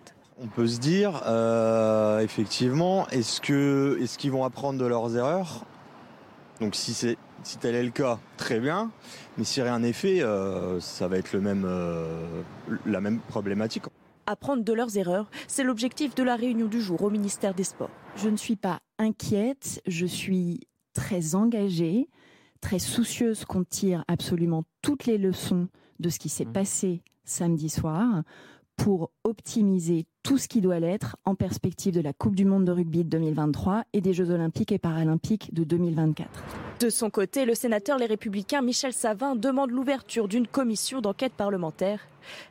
On 0.43 0.47
peut 0.47 0.67
se 0.67 0.79
dire, 0.79 1.23
euh, 1.27 2.21
effectivement, 2.21 3.07
est-ce 3.09 3.43
qu'ils 3.43 4.33
vont 4.33 4.45
apprendre 4.45 4.79
de 4.79 4.87
leurs 4.87 5.15
erreurs? 5.15 5.67
Donc 6.63 6.77
si 6.77 6.95
c'est 6.95 7.19
si 7.43 7.59
tel 7.59 7.75
est 7.75 7.83
le 7.83 7.91
cas, 7.91 8.19
très 8.37 8.59
bien. 8.59 8.91
Mais 9.37 9.45
si 9.45 9.63
rien 9.63 9.79
n'est 9.79 9.93
fait, 9.93 10.23
euh, 10.23 10.81
ça 10.81 11.09
va 11.09 11.19
être 11.19 11.33
le 11.33 11.41
même, 11.41 11.65
euh, 11.67 12.43
la 12.87 13.01
même 13.01 13.19
problématique 13.19 13.85
apprendre 14.27 14.65
de 14.65 14.73
leurs 14.73 14.97
erreurs. 14.97 15.31
C'est 15.49 15.65
l'objectif 15.65 16.15
de 16.15 16.23
la 16.23 16.37
réunion 16.37 16.67
du 16.67 16.81
jour 16.81 17.03
au 17.03 17.11
ministère 17.11 17.55
des 17.55 17.65
Sports. 17.65 17.91
Je 18.17 18.29
ne 18.29 18.37
suis 18.37 18.57
pas 18.57 18.81
inquiète, 18.99 19.83
je 19.87 20.07
suis 20.07 20.61
très 20.93 21.35
engagée, 21.35 22.09
très 22.61 22.79
soucieuse 22.79 23.45
qu'on 23.45 23.65
tire 23.65 24.05
absolument 24.09 24.65
toutes 24.83 25.07
les 25.07 25.19
leçons 25.19 25.69
de 25.99 26.09
ce 26.09 26.19
qui 26.19 26.29
s'est 26.29 26.45
mmh. 26.45 26.53
passé 26.53 27.03
samedi 27.25 27.69
soir 27.69 28.23
pour 28.77 29.11
optimiser 29.25 30.07
tout 30.23 30.39
ce 30.39 30.49
qui 30.49 30.63
doit 30.63 30.81
l'être 30.81 31.17
en 31.27 31.35
perspective 31.35 31.93
de 31.93 32.01
la 32.01 32.15
Coupe 32.15 32.35
du 32.35 32.47
Monde 32.47 32.65
de 32.65 32.73
rugby 32.73 33.05
de 33.05 33.11
2023 33.11 33.85
et 33.93 34.01
des 34.01 34.15
Jeux 34.15 34.31
Olympiques 34.31 34.73
et 34.73 34.79
Paralympiques 34.79 35.53
de 35.53 35.65
2024. 35.65 36.29
De 36.81 36.89
son 36.89 37.11
côté, 37.11 37.45
le 37.45 37.55
sénateur 37.55 37.99
Les 37.99 38.07
Républicains 38.07 38.63
Michel 38.63 38.95
Savin 38.95 39.37
demande 39.37 39.71
l'ouverture 39.71 40.29
d'une 40.29 40.47
commission 40.47 41.03
d'enquête 41.03 41.35
parlementaire. 41.35 42.01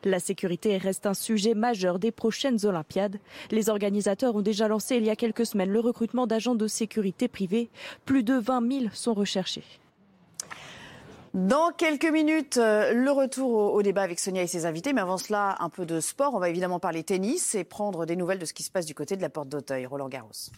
La 0.04 0.20
sécurité 0.20 0.78
reste 0.78 1.06
un 1.06 1.14
sujet 1.14 1.54
majeur 1.54 2.00
des 2.00 2.12
prochaines 2.12 2.66
Olympiades. 2.66 3.18
Les 3.52 3.70
organisateurs 3.70 4.36
ont 4.36 4.42
déjà 4.42 4.68
lancé 4.68 4.96
il 4.96 5.06
y 5.06 5.10
a 5.10 5.16
quelques 5.16 5.46
semaines 5.46 5.72
le 5.72 5.80
recrutement 5.80 6.28
d'agents 6.28 6.56
de 6.56 6.68
sécurité 6.68 7.28
privés. 7.28 7.70
Plus 8.06 8.24
de 8.24 8.36
20 8.36 8.82
000 8.82 8.86
sont 8.94 9.14
recherchés. 9.14 9.64
Dans 11.34 11.72
quelques 11.72 12.12
minutes, 12.12 12.58
euh, 12.58 12.92
le 12.92 13.12
retour 13.12 13.52
au, 13.74 13.82
débat 13.84 14.02
avec 14.02 14.20
Sonia 14.20 14.42
et 14.42 14.48
ses 14.48 14.66
invités. 14.66 14.94
Mais 14.94 15.02
avant 15.02 15.18
cela, 15.18 15.56
un 15.60 15.70
peu 15.70 15.86
de 15.86 16.00
sport. 16.00 16.34
On 16.34 16.40
va 16.40 16.50
évidemment 16.50 16.80
parler 16.80 17.04
tennis 17.04 17.54
et 17.54 17.64
prendre 17.64 18.06
des 18.06 18.16
nouvelles 18.16 18.40
de 18.40 18.46
ce 18.46 18.54
qui 18.54 18.64
se 18.64 18.72
passe 18.72 18.86
du 18.86 18.96
côté 18.96 19.16
de 19.16 19.22
la 19.22 19.30
porte 19.30 19.50
d'Auteuil. 19.50 19.86
Roland 19.86 20.10
Garros. 20.10 20.50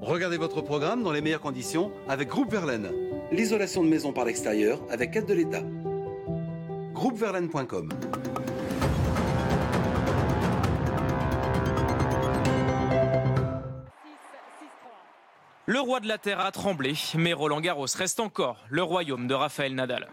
Regardez 0.00 0.36
votre 0.36 0.60
programme 0.60 1.02
dans 1.02 1.12
les 1.12 1.20
meilleures 1.20 1.40
conditions 1.40 1.90
avec 2.08 2.28
Groupe 2.28 2.50
Verlaine. 2.50 2.90
L'isolation 3.32 3.82
de 3.82 3.88
maison 3.88 4.12
par 4.12 4.24
l'extérieur 4.24 4.80
avec 4.90 5.14
aide 5.16 5.26
de 5.26 5.34
l'État. 5.34 5.62
Groupeverlaine.com 6.94 7.88
Le 15.66 15.80
roi 15.80 15.98
de 15.98 16.06
la 16.06 16.18
Terre 16.18 16.38
a 16.38 16.52
tremblé, 16.52 16.94
mais 17.16 17.32
Roland 17.32 17.60
Garros 17.60 17.86
reste 17.98 18.20
encore 18.20 18.64
le 18.70 18.84
royaume 18.84 19.26
de 19.26 19.34
Raphaël 19.34 19.74
Nadal. 19.74 20.08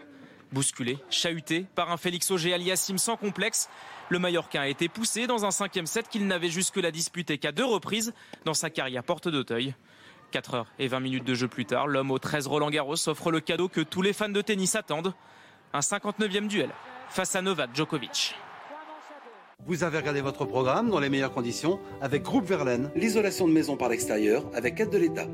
Bousculé, 0.50 0.98
chahuté 1.08 1.66
par 1.76 1.92
un 1.92 1.96
Félix 1.96 2.30
Auger 2.32 2.52
aliassime 2.52 2.98
sans 2.98 3.16
complexe, 3.16 3.68
le 4.08 4.18
Mallorquin 4.18 4.62
a 4.62 4.68
été 4.68 4.88
poussé 4.88 5.28
dans 5.28 5.44
un 5.44 5.52
cinquième 5.52 5.86
set 5.86 6.08
qu'il 6.08 6.26
n'avait 6.26 6.50
jusque-là 6.50 6.90
disputé 6.90 7.38
qu'à 7.38 7.52
deux 7.52 7.64
reprises 7.64 8.12
dans 8.44 8.54
sa 8.54 8.70
carrière 8.70 9.04
porte 9.04 9.28
d'Auteuil. 9.28 9.74
4 10.32 10.54
heures 10.54 10.72
et 10.80 10.88
20 10.88 10.98
minutes 10.98 11.24
de 11.24 11.34
jeu 11.34 11.46
plus 11.46 11.64
tard, 11.64 11.86
l'homme 11.86 12.10
au 12.10 12.18
13 12.18 12.48
Roland 12.48 12.70
Garros 12.70 13.08
offre 13.08 13.30
le 13.30 13.38
cadeau 13.38 13.68
que 13.68 13.82
tous 13.82 14.02
les 14.02 14.12
fans 14.12 14.28
de 14.28 14.40
tennis 14.40 14.74
attendent. 14.74 15.14
Un 15.74 15.80
59e 15.80 16.48
duel 16.48 16.68
face 17.08 17.34
à 17.34 17.40
Novak 17.40 17.74
Djokovic. 17.74 18.34
Vous 19.64 19.84
avez 19.84 19.96
regardé 19.96 20.20
votre 20.20 20.44
programme 20.44 20.90
dans 20.90 21.00
les 21.00 21.08
meilleures 21.08 21.32
conditions 21.32 21.80
avec 22.02 22.24
Groupe 22.24 22.44
Verlaine, 22.44 22.90
l'isolation 22.94 23.48
de 23.48 23.54
maison 23.54 23.78
par 23.78 23.88
l'extérieur 23.88 24.44
avec 24.52 24.78
aide 24.80 24.90
de 24.90 24.98
l'État. 24.98 25.26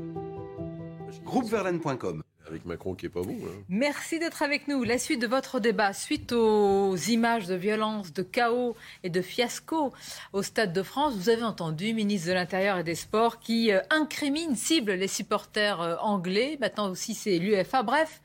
Groupeverlaine.com 1.25 2.23
avec 2.47 2.65
Macron 2.65 2.95
qui 2.95 3.07
est 3.07 3.09
pas 3.09 3.21
bon. 3.21 3.35
Hein. 3.43 3.63
Merci 3.67 4.17
d'être 4.17 4.41
avec 4.41 4.69
nous. 4.69 4.83
La 4.83 4.97
suite 4.97 5.21
de 5.21 5.27
votre 5.27 5.59
débat, 5.59 5.91
suite 5.91 6.31
aux 6.31 6.95
images 6.95 7.45
de 7.45 7.55
violence, 7.55 8.13
de 8.13 8.23
chaos 8.23 8.77
et 9.03 9.09
de 9.09 9.21
fiasco 9.21 9.93
au 10.31 10.41
Stade 10.41 10.71
de 10.71 10.83
France, 10.83 11.15
vous 11.15 11.29
avez 11.29 11.43
entendu, 11.43 11.93
ministre 11.93 12.29
de 12.29 12.33
l'Intérieur 12.33 12.77
et 12.77 12.83
des 12.83 12.95
Sports, 12.95 13.39
qui 13.39 13.71
euh, 13.71 13.81
incrimine, 13.89 14.55
cible 14.55 14.93
les 14.93 15.07
supporters 15.07 15.81
euh, 15.81 15.95
anglais. 15.97 16.57
Maintenant 16.59 16.89
aussi, 16.89 17.13
c'est 17.13 17.37
l'UFA. 17.37 17.83
Bref, 17.83 18.21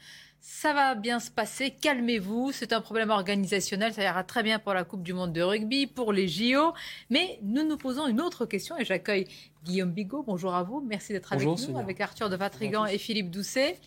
ça 0.46 0.74
va 0.74 0.94
bien 0.94 1.20
se 1.20 1.30
passer, 1.30 1.70
calmez-vous, 1.70 2.52
c'est 2.52 2.74
un 2.74 2.82
problème 2.82 3.08
organisationnel, 3.08 3.94
ça 3.94 4.02
ira 4.02 4.24
très 4.24 4.42
bien 4.42 4.58
pour 4.58 4.74
la 4.74 4.84
Coupe 4.84 5.02
du 5.02 5.14
Monde 5.14 5.32
de 5.32 5.40
rugby, 5.40 5.86
pour 5.86 6.12
les 6.12 6.28
JO, 6.28 6.74
mais 7.08 7.38
nous 7.40 7.66
nous 7.66 7.78
posons 7.78 8.06
une 8.08 8.20
autre 8.20 8.44
question 8.44 8.76
et 8.76 8.84
j'accueille 8.84 9.26
Guillaume 9.64 9.90
Bigot, 9.90 10.22
bonjour 10.22 10.54
à 10.54 10.62
vous, 10.62 10.82
merci 10.82 11.14
d'être 11.14 11.32
avec 11.32 11.46
nous, 11.46 11.78
avec 11.78 11.98
Arthur 11.98 12.28
de 12.28 12.36
Vatrigan 12.36 12.84
et 12.84 12.98
Philippe 12.98 13.30
Doucet. 13.30 13.80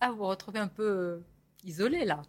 Ah, 0.00 0.10
vous 0.10 0.16
vous 0.16 0.26
retrouvez 0.28 0.60
un 0.60 0.68
peu 0.68 0.82
euh, 0.82 1.18
isolé 1.66 2.06
là 2.06 2.22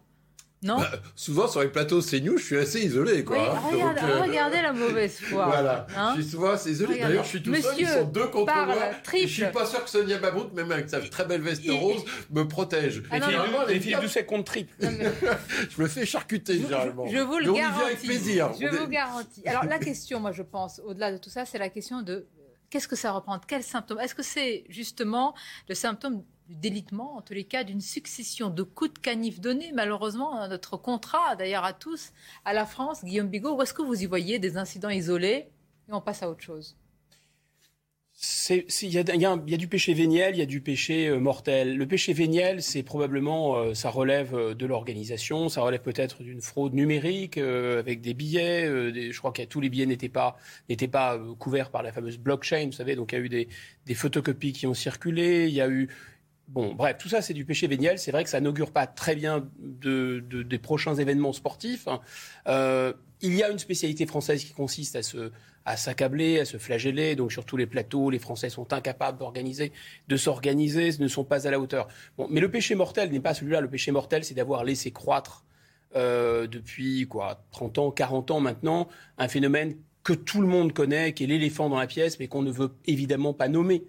non 0.62 0.76
bah, 0.76 0.90
Souvent 1.16 1.48
sur 1.48 1.62
les 1.62 1.68
plateaux 1.68 2.02
CNews, 2.02 2.36
je 2.36 2.44
suis 2.44 2.58
assez 2.58 2.84
isolé. 2.84 3.24
Quoi, 3.24 3.38
hein. 3.38 3.60
euh, 3.72 4.22
regardez 4.22 4.60
la 4.60 4.72
mauvaise 4.72 5.18
foi. 5.18 5.46
voilà, 5.46 5.86
hein. 5.96 6.14
je 6.16 6.22
suis 6.22 6.32
souvent 6.32 6.50
assez 6.50 6.70
isolé. 6.70 6.98
D'ailleurs, 6.98 7.24
je 7.24 7.28
suis 7.30 7.42
tout 7.42 7.54
seul, 7.54 7.74
ils 7.78 7.88
sont 7.88 8.04
deux 8.04 8.26
contre 8.26 8.54
moi. 8.54 8.76
Triple. 9.02 9.28
je 9.28 9.44
suis 9.44 9.52
pas 9.52 9.64
sûr 9.64 9.82
que 9.82 9.88
Sonia 9.88 10.18
Mabrouk, 10.18 10.52
même 10.52 10.70
avec 10.70 10.90
sa 10.90 11.00
très 11.00 11.24
belle 11.24 11.40
veste 11.40 11.62
rose, 11.70 12.04
me 12.30 12.46
protège. 12.46 13.02
Ah, 13.10 13.18
et 13.68 13.80
Philippe 13.80 14.00
Doucet 14.00 14.26
contre 14.26 14.44
triple. 14.44 14.74
je 14.80 15.82
me 15.82 15.88
fais 15.88 16.04
charcuter 16.04 16.58
généralement. 16.58 17.06
Je 17.06 17.18
vous 17.18 17.38
le 17.38 17.52
garantis. 17.52 17.82
avec 17.84 18.00
plaisir. 18.00 18.50
Je 18.60 18.66
vous 18.66 18.86
garantis. 18.86 19.42
Alors 19.46 19.64
la 19.64 19.78
question, 19.78 20.20
moi 20.20 20.32
je 20.32 20.42
pense, 20.42 20.80
au-delà 20.84 21.12
de 21.12 21.18
tout 21.18 21.30
ça, 21.30 21.46
c'est 21.46 21.58
la 21.58 21.70
question 21.70 22.02
de 22.02 22.26
qu'est-ce 22.68 22.88
que 22.88 22.96
ça 22.96 23.12
reprend 23.12 23.38
Quels 23.46 23.62
symptômes? 23.62 23.98
Est-ce 24.00 24.14
que 24.14 24.22
c'est 24.22 24.64
justement 24.68 25.34
le 25.68 25.74
symptôme 25.74 26.22
du 26.50 26.56
délitement, 26.56 27.16
en 27.16 27.22
tous 27.22 27.32
les 27.32 27.44
cas, 27.44 27.62
d'une 27.62 27.80
succession 27.80 28.50
de 28.50 28.64
coups 28.64 28.94
de 28.94 28.98
canif 28.98 29.40
donnés, 29.40 29.70
malheureusement, 29.72 30.34
à 30.34 30.48
notre 30.48 30.76
contrat, 30.76 31.36
d'ailleurs 31.36 31.64
à 31.64 31.72
tous, 31.72 32.12
à 32.44 32.52
la 32.52 32.66
France. 32.66 33.04
Guillaume 33.04 33.28
Bigot, 33.28 33.56
où 33.56 33.62
est-ce 33.62 33.72
que 33.72 33.82
vous 33.82 34.02
y 34.02 34.06
voyez 34.06 34.40
des 34.40 34.56
incidents 34.56 34.90
isolés 34.90 35.46
et 35.88 35.92
on 35.92 36.00
passe 36.00 36.24
à 36.24 36.28
autre 36.28 36.42
chose? 36.42 36.76
Il 38.50 38.90
y, 38.90 39.26
a 39.26 39.36
du 39.56 39.68
péché 39.68 39.94
véniel, 39.94 40.34
il 40.34 40.38
y 40.40 40.42
a 40.42 40.46
du 40.46 40.60
péché 40.60 41.08
euh, 41.08 41.18
mortel. 41.18 41.76
Le 41.76 41.86
péché 41.86 42.12
véniel, 42.12 42.62
c'est 42.62 42.82
probablement, 42.82 43.56
euh, 43.56 43.74
ça 43.74 43.88
relève 43.88 44.34
euh, 44.34 44.54
de 44.54 44.66
l'organisation, 44.66 45.48
ça 45.48 45.62
relève 45.62 45.80
peut-être 45.80 46.22
d'une 46.22 46.42
fraude 46.42 46.74
numérique 46.74 47.38
avec 47.38 48.02
des 48.02 48.12
billets. 48.12 48.66
je 48.66 49.18
crois 49.18 49.32
que 49.32 49.42
tous 49.44 49.60
les 49.60 49.70
billets 49.70 49.86
n'étaient 49.86 50.10
pas, 50.10 50.36
pas 50.90 51.18
couverts 51.38 51.70
par 51.70 51.82
la 51.82 51.92
fameuse 51.92 52.18
blockchain, 52.18 52.66
vous 52.66 52.72
savez. 52.72 52.96
Donc 52.96 53.12
il 53.12 53.18
y 53.18 53.18
a 53.18 53.24
eu 53.24 53.28
des 53.86 53.94
photocopies 53.94 54.52
qui 54.52 54.66
ont 54.66 54.74
circulé, 54.74 55.46
il 55.46 55.54
y 55.54 55.60
a 55.60 55.68
eu 55.68 55.88
Bon, 56.50 56.74
bref, 56.74 56.96
tout 56.98 57.08
ça, 57.08 57.22
c'est 57.22 57.34
du 57.34 57.44
péché 57.44 57.66
véniel. 57.66 57.98
C'est 57.98 58.10
vrai 58.10 58.24
que 58.24 58.30
ça 58.30 58.40
n'augure 58.40 58.72
pas 58.72 58.86
très 58.86 59.14
bien 59.14 59.48
de, 59.58 60.20
des 60.20 60.58
prochains 60.58 60.94
événements 60.94 61.32
sportifs. 61.32 61.86
Hein. 61.88 62.00
il 63.22 63.34
y 63.34 63.42
a 63.42 63.50
une 63.50 63.58
spécialité 63.58 64.06
française 64.06 64.44
qui 64.44 64.52
consiste 64.52 64.96
à 64.96 65.02
se, 65.02 65.30
à 65.64 65.76
s'accabler, 65.76 66.40
à 66.40 66.44
se 66.44 66.58
flageller. 66.58 67.16
Donc 67.16 67.32
sur 67.32 67.44
tous 67.44 67.56
les 67.56 67.66
plateaux, 67.66 68.10
les 68.10 68.18
Français 68.18 68.50
sont 68.50 68.72
incapables 68.72 69.18
d'organiser, 69.18 69.72
de 70.08 70.16
s'organiser, 70.16 70.90
ne 70.98 71.08
sont 71.08 71.24
pas 71.24 71.46
à 71.46 71.50
la 71.50 71.60
hauteur. 71.60 71.88
Mais 72.30 72.40
le 72.40 72.50
péché 72.50 72.74
mortel 72.74 73.10
n'est 73.10 73.20
pas 73.20 73.34
celui-là. 73.34 73.60
Le 73.60 73.68
péché 73.68 73.92
mortel, 73.92 74.24
c'est 74.24 74.34
d'avoir 74.34 74.64
laissé 74.64 74.90
croître 74.90 75.44
euh, 75.96 76.46
depuis 76.46 77.06
quoi 77.08 77.44
30 77.52 77.78
ans, 77.78 77.90
40 77.90 78.30
ans 78.30 78.40
maintenant, 78.40 78.88
un 79.18 79.28
phénomène 79.28 79.76
que 80.02 80.12
tout 80.12 80.40
le 80.40 80.46
monde 80.46 80.72
connaît, 80.72 81.12
qui 81.12 81.24
est 81.24 81.26
l'éléphant 81.26 81.68
dans 81.68 81.78
la 81.78 81.86
pièce, 81.86 82.18
mais 82.18 82.28
qu'on 82.28 82.42
ne 82.42 82.50
veut 82.50 82.70
évidemment 82.86 83.34
pas 83.34 83.48
nommer 83.48 83.84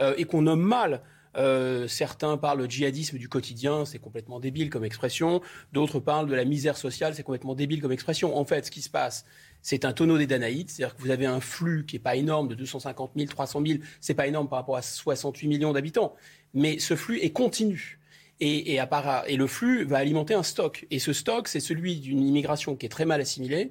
euh, 0.00 0.14
et 0.18 0.24
qu'on 0.24 0.42
nomme 0.42 0.62
mal. 0.62 1.02
Euh, 1.36 1.88
certains 1.88 2.36
parlent 2.36 2.68
djihadisme 2.68 3.18
du 3.18 3.28
quotidien, 3.28 3.84
c'est 3.84 3.98
complètement 3.98 4.40
débile 4.40 4.70
comme 4.70 4.84
expression. 4.84 5.40
D'autres 5.72 6.00
parlent 6.00 6.28
de 6.28 6.34
la 6.34 6.44
misère 6.44 6.76
sociale, 6.76 7.14
c'est 7.14 7.22
complètement 7.22 7.54
débile 7.54 7.80
comme 7.80 7.92
expression. 7.92 8.36
En 8.36 8.44
fait, 8.44 8.66
ce 8.66 8.70
qui 8.70 8.82
se 8.82 8.90
passe, 8.90 9.24
c'est 9.62 9.84
un 9.84 9.92
tonneau 9.92 10.18
des 10.18 10.26
Danaïdes, 10.26 10.70
c'est-à-dire 10.70 10.94
que 10.96 11.02
vous 11.02 11.10
avez 11.10 11.26
un 11.26 11.40
flux 11.40 11.86
qui 11.86 11.96
n'est 11.96 12.02
pas 12.02 12.16
énorme 12.16 12.48
de 12.48 12.54
250 12.54 13.12
000, 13.16 13.28
300 13.28 13.62
000, 13.66 13.78
c'est 14.00 14.14
pas 14.14 14.26
énorme 14.26 14.48
par 14.48 14.58
rapport 14.58 14.76
à 14.76 14.82
68 14.82 15.48
millions 15.48 15.72
d'habitants, 15.72 16.14
mais 16.52 16.78
ce 16.78 16.94
flux 16.96 17.18
est 17.20 17.30
continu. 17.30 17.98
Et, 18.40 18.74
et, 18.74 19.36
le 19.36 19.46
flux 19.46 19.84
va 19.84 19.98
alimenter 19.98 20.34
un 20.34 20.42
stock. 20.42 20.86
Et 20.90 20.98
ce 20.98 21.12
stock, 21.12 21.46
c'est 21.46 21.60
celui 21.60 22.00
d'une 22.00 22.20
immigration 22.20 22.74
qui 22.74 22.84
est 22.84 22.88
très 22.88 23.04
mal 23.04 23.20
assimilée. 23.20 23.70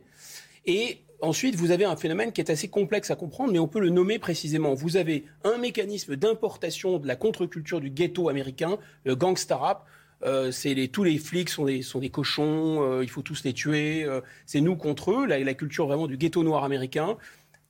Et 0.66 1.02
ensuite, 1.24 1.56
vous 1.56 1.72
avez 1.72 1.86
un 1.86 1.96
phénomène 1.96 2.32
qui 2.32 2.42
est 2.42 2.52
assez 2.52 2.68
complexe 2.68 3.10
à 3.10 3.16
comprendre, 3.16 3.52
mais 3.52 3.60
on 3.60 3.68
peut 3.68 3.80
le 3.80 3.90
nommer 3.90 4.20
précisément. 4.20 4.74
Vous 4.74 4.98
avez 4.98 5.26
un 5.44 5.58
mécanisme 5.58 6.16
d'importation 6.16 7.00
de 7.00 7.08
la 7.08 7.16
contre-culture 7.16 7.80
du 7.82 7.90
ghetto 7.90 8.30
américain, 8.30 8.78
le 9.06 9.16
gangsta 9.16 9.58
rap, 9.58 9.86
euh, 10.26 10.52
les, 10.64 10.88
tous 10.88 11.04
les 11.04 11.18
flics 11.18 11.50
sont 11.50 11.66
des, 11.66 12.10
cochons, 12.10 12.82
euh, 12.82 13.04
il 13.04 13.10
faut 13.10 13.22
tous 13.22 13.44
les 13.44 13.54
tuer. 13.54 14.04
Euh, 14.04 14.22
c'est 14.46 14.62
nous 14.62 14.76
contre 14.76 15.12
eux, 15.12 15.26
la, 15.26 15.40
la, 15.40 15.54
culture 15.54 15.88
vraiment 15.88 16.08
du 16.08 16.18
ghetto 16.18 16.44
noir 16.44 16.64
américain. 16.64 17.18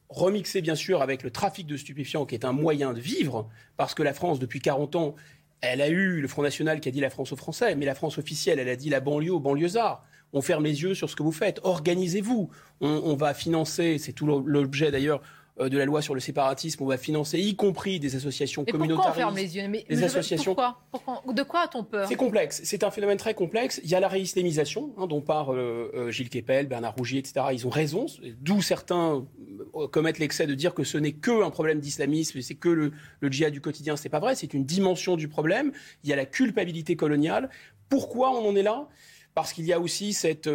Remixé 0.10 0.62
bien 0.62 0.76
sûr 0.76 1.02
avec 1.02 1.24
le 1.24 1.32
trafic 1.32 1.66
de 1.66 1.78
stupéfiants 1.78 2.26
qui 2.26 2.36
est 2.36 2.46
un 2.46 2.52
moyen 2.52 2.94
de 2.94 3.00
vivre, 3.00 3.50
parce 3.78 3.96
que 3.96 4.04
la 4.04 4.14
France, 4.14 4.40
depuis 4.40 4.60
40 4.60 4.96
ans, 4.96 5.16
elle 5.62 5.82
a 5.82 5.90
eu 5.90 6.22
le 6.22 6.28
Front 6.28 6.44
National 6.44 6.80
qui 6.80 6.90
a 6.90 6.92
dit 6.92 7.00
la 7.00 7.10
France 7.10 7.32
aux 7.32 7.38
Français, 7.38 7.76
mais 7.76 7.86
la 7.86 7.96
France 7.96 8.18
officielle, 8.18 8.60
elle 8.60 8.70
a 8.70 8.76
dit 8.76 8.90
la 8.90 9.00
banlieue 9.00 9.34
aux 9.34 9.40
banlieusards. 9.40 10.06
On 10.34 10.42
ferme 10.42 10.64
les 10.64 10.82
yeux 10.82 10.94
sur 10.94 11.10
ce 11.10 11.16
que 11.16 11.24
vous 11.24 11.32
faites. 11.32 11.60
Organisez-vous. 11.64 12.50
On, 12.82 12.88
on 12.88 13.16
va 13.16 13.34
financer, 13.34 13.98
c'est 13.98 14.14
tout 14.14 14.26
l'objet 14.26 14.92
d'ailleurs 14.92 15.22
euh, 15.60 15.70
de 15.70 15.78
la 15.78 15.86
loi 15.86 16.02
sur 16.02 16.16
le 16.16 16.20
séparatisme, 16.20 16.82
on 16.82 16.88
va 16.88 16.98
financer, 16.98 17.40
y 17.40 17.56
compris 17.56 18.00
des 18.00 18.16
associations 18.16 18.66
communautaires. 18.66 18.96
Pourquoi 18.96 19.12
on 19.12 19.14
ferme 19.14 19.36
les 19.36 19.56
yeux? 19.56 19.68
Mais, 19.68 19.86
des 19.88 20.04
associations. 20.04 20.56
Pourquoi, 20.56 21.22
De 21.32 21.44
quoi 21.44 21.62
a-t-on 21.62 21.84
peur? 21.84 22.08
C'est 22.08 22.16
complexe. 22.16 22.62
C'est 22.64 22.84
un 22.84 22.90
phénomène 22.90 23.18
très 23.18 23.36
complexe. 23.36 23.80
Il 23.84 23.90
y 23.92 23.94
a 23.94 24.00
la 24.00 24.08
réislamisation, 24.08 24.96
hein, 24.98 25.06
dont 25.06 25.22
parle 25.22 25.60
euh, 25.60 25.90
euh, 25.94 26.12
Gilles 26.12 26.30
Kepel, 26.30 26.66
Bernard 26.66 26.96
Rougier, 26.96 27.20
etc. 27.20 27.46
Ils 27.52 27.68
ont 27.68 27.70
raison. 27.70 28.08
D'où 28.42 28.64
certains 28.64 29.28
commettent 29.92 30.18
l'excès 30.18 30.48
de 30.48 30.56
dire 30.56 30.74
que 30.74 30.84
ce 30.84 30.98
n'est 30.98 31.14
que 31.14 31.44
un 31.44 31.52
problème 31.52 31.80
d'islamisme, 31.80 32.42
c'est 32.42 32.56
que 32.56 32.70
le, 32.70 32.92
le 33.20 33.32
djihad 33.32 33.54
du 33.54 33.62
quotidien. 33.62 33.96
C'est 33.96 34.10
pas 34.10 34.20
vrai. 34.20 34.34
C'est 34.34 34.56
une 34.56 34.66
dimension 34.66 35.18
du 35.18 35.28
problème. 35.28 35.72
Il 36.04 36.10
y 36.10 36.14
a 36.14 36.16
la 36.16 36.26
culpabilité 36.26 36.96
coloniale. 36.96 37.52
Pourquoi 37.90 38.32
on 38.32 38.50
en 38.50 38.56
est 38.56 38.64
là? 38.64 38.88
Parce 39.36 39.54
qu'il 39.54 39.66
y 39.66 39.74
a 39.74 39.80
aussi 39.80 40.14
cette, 40.14 40.50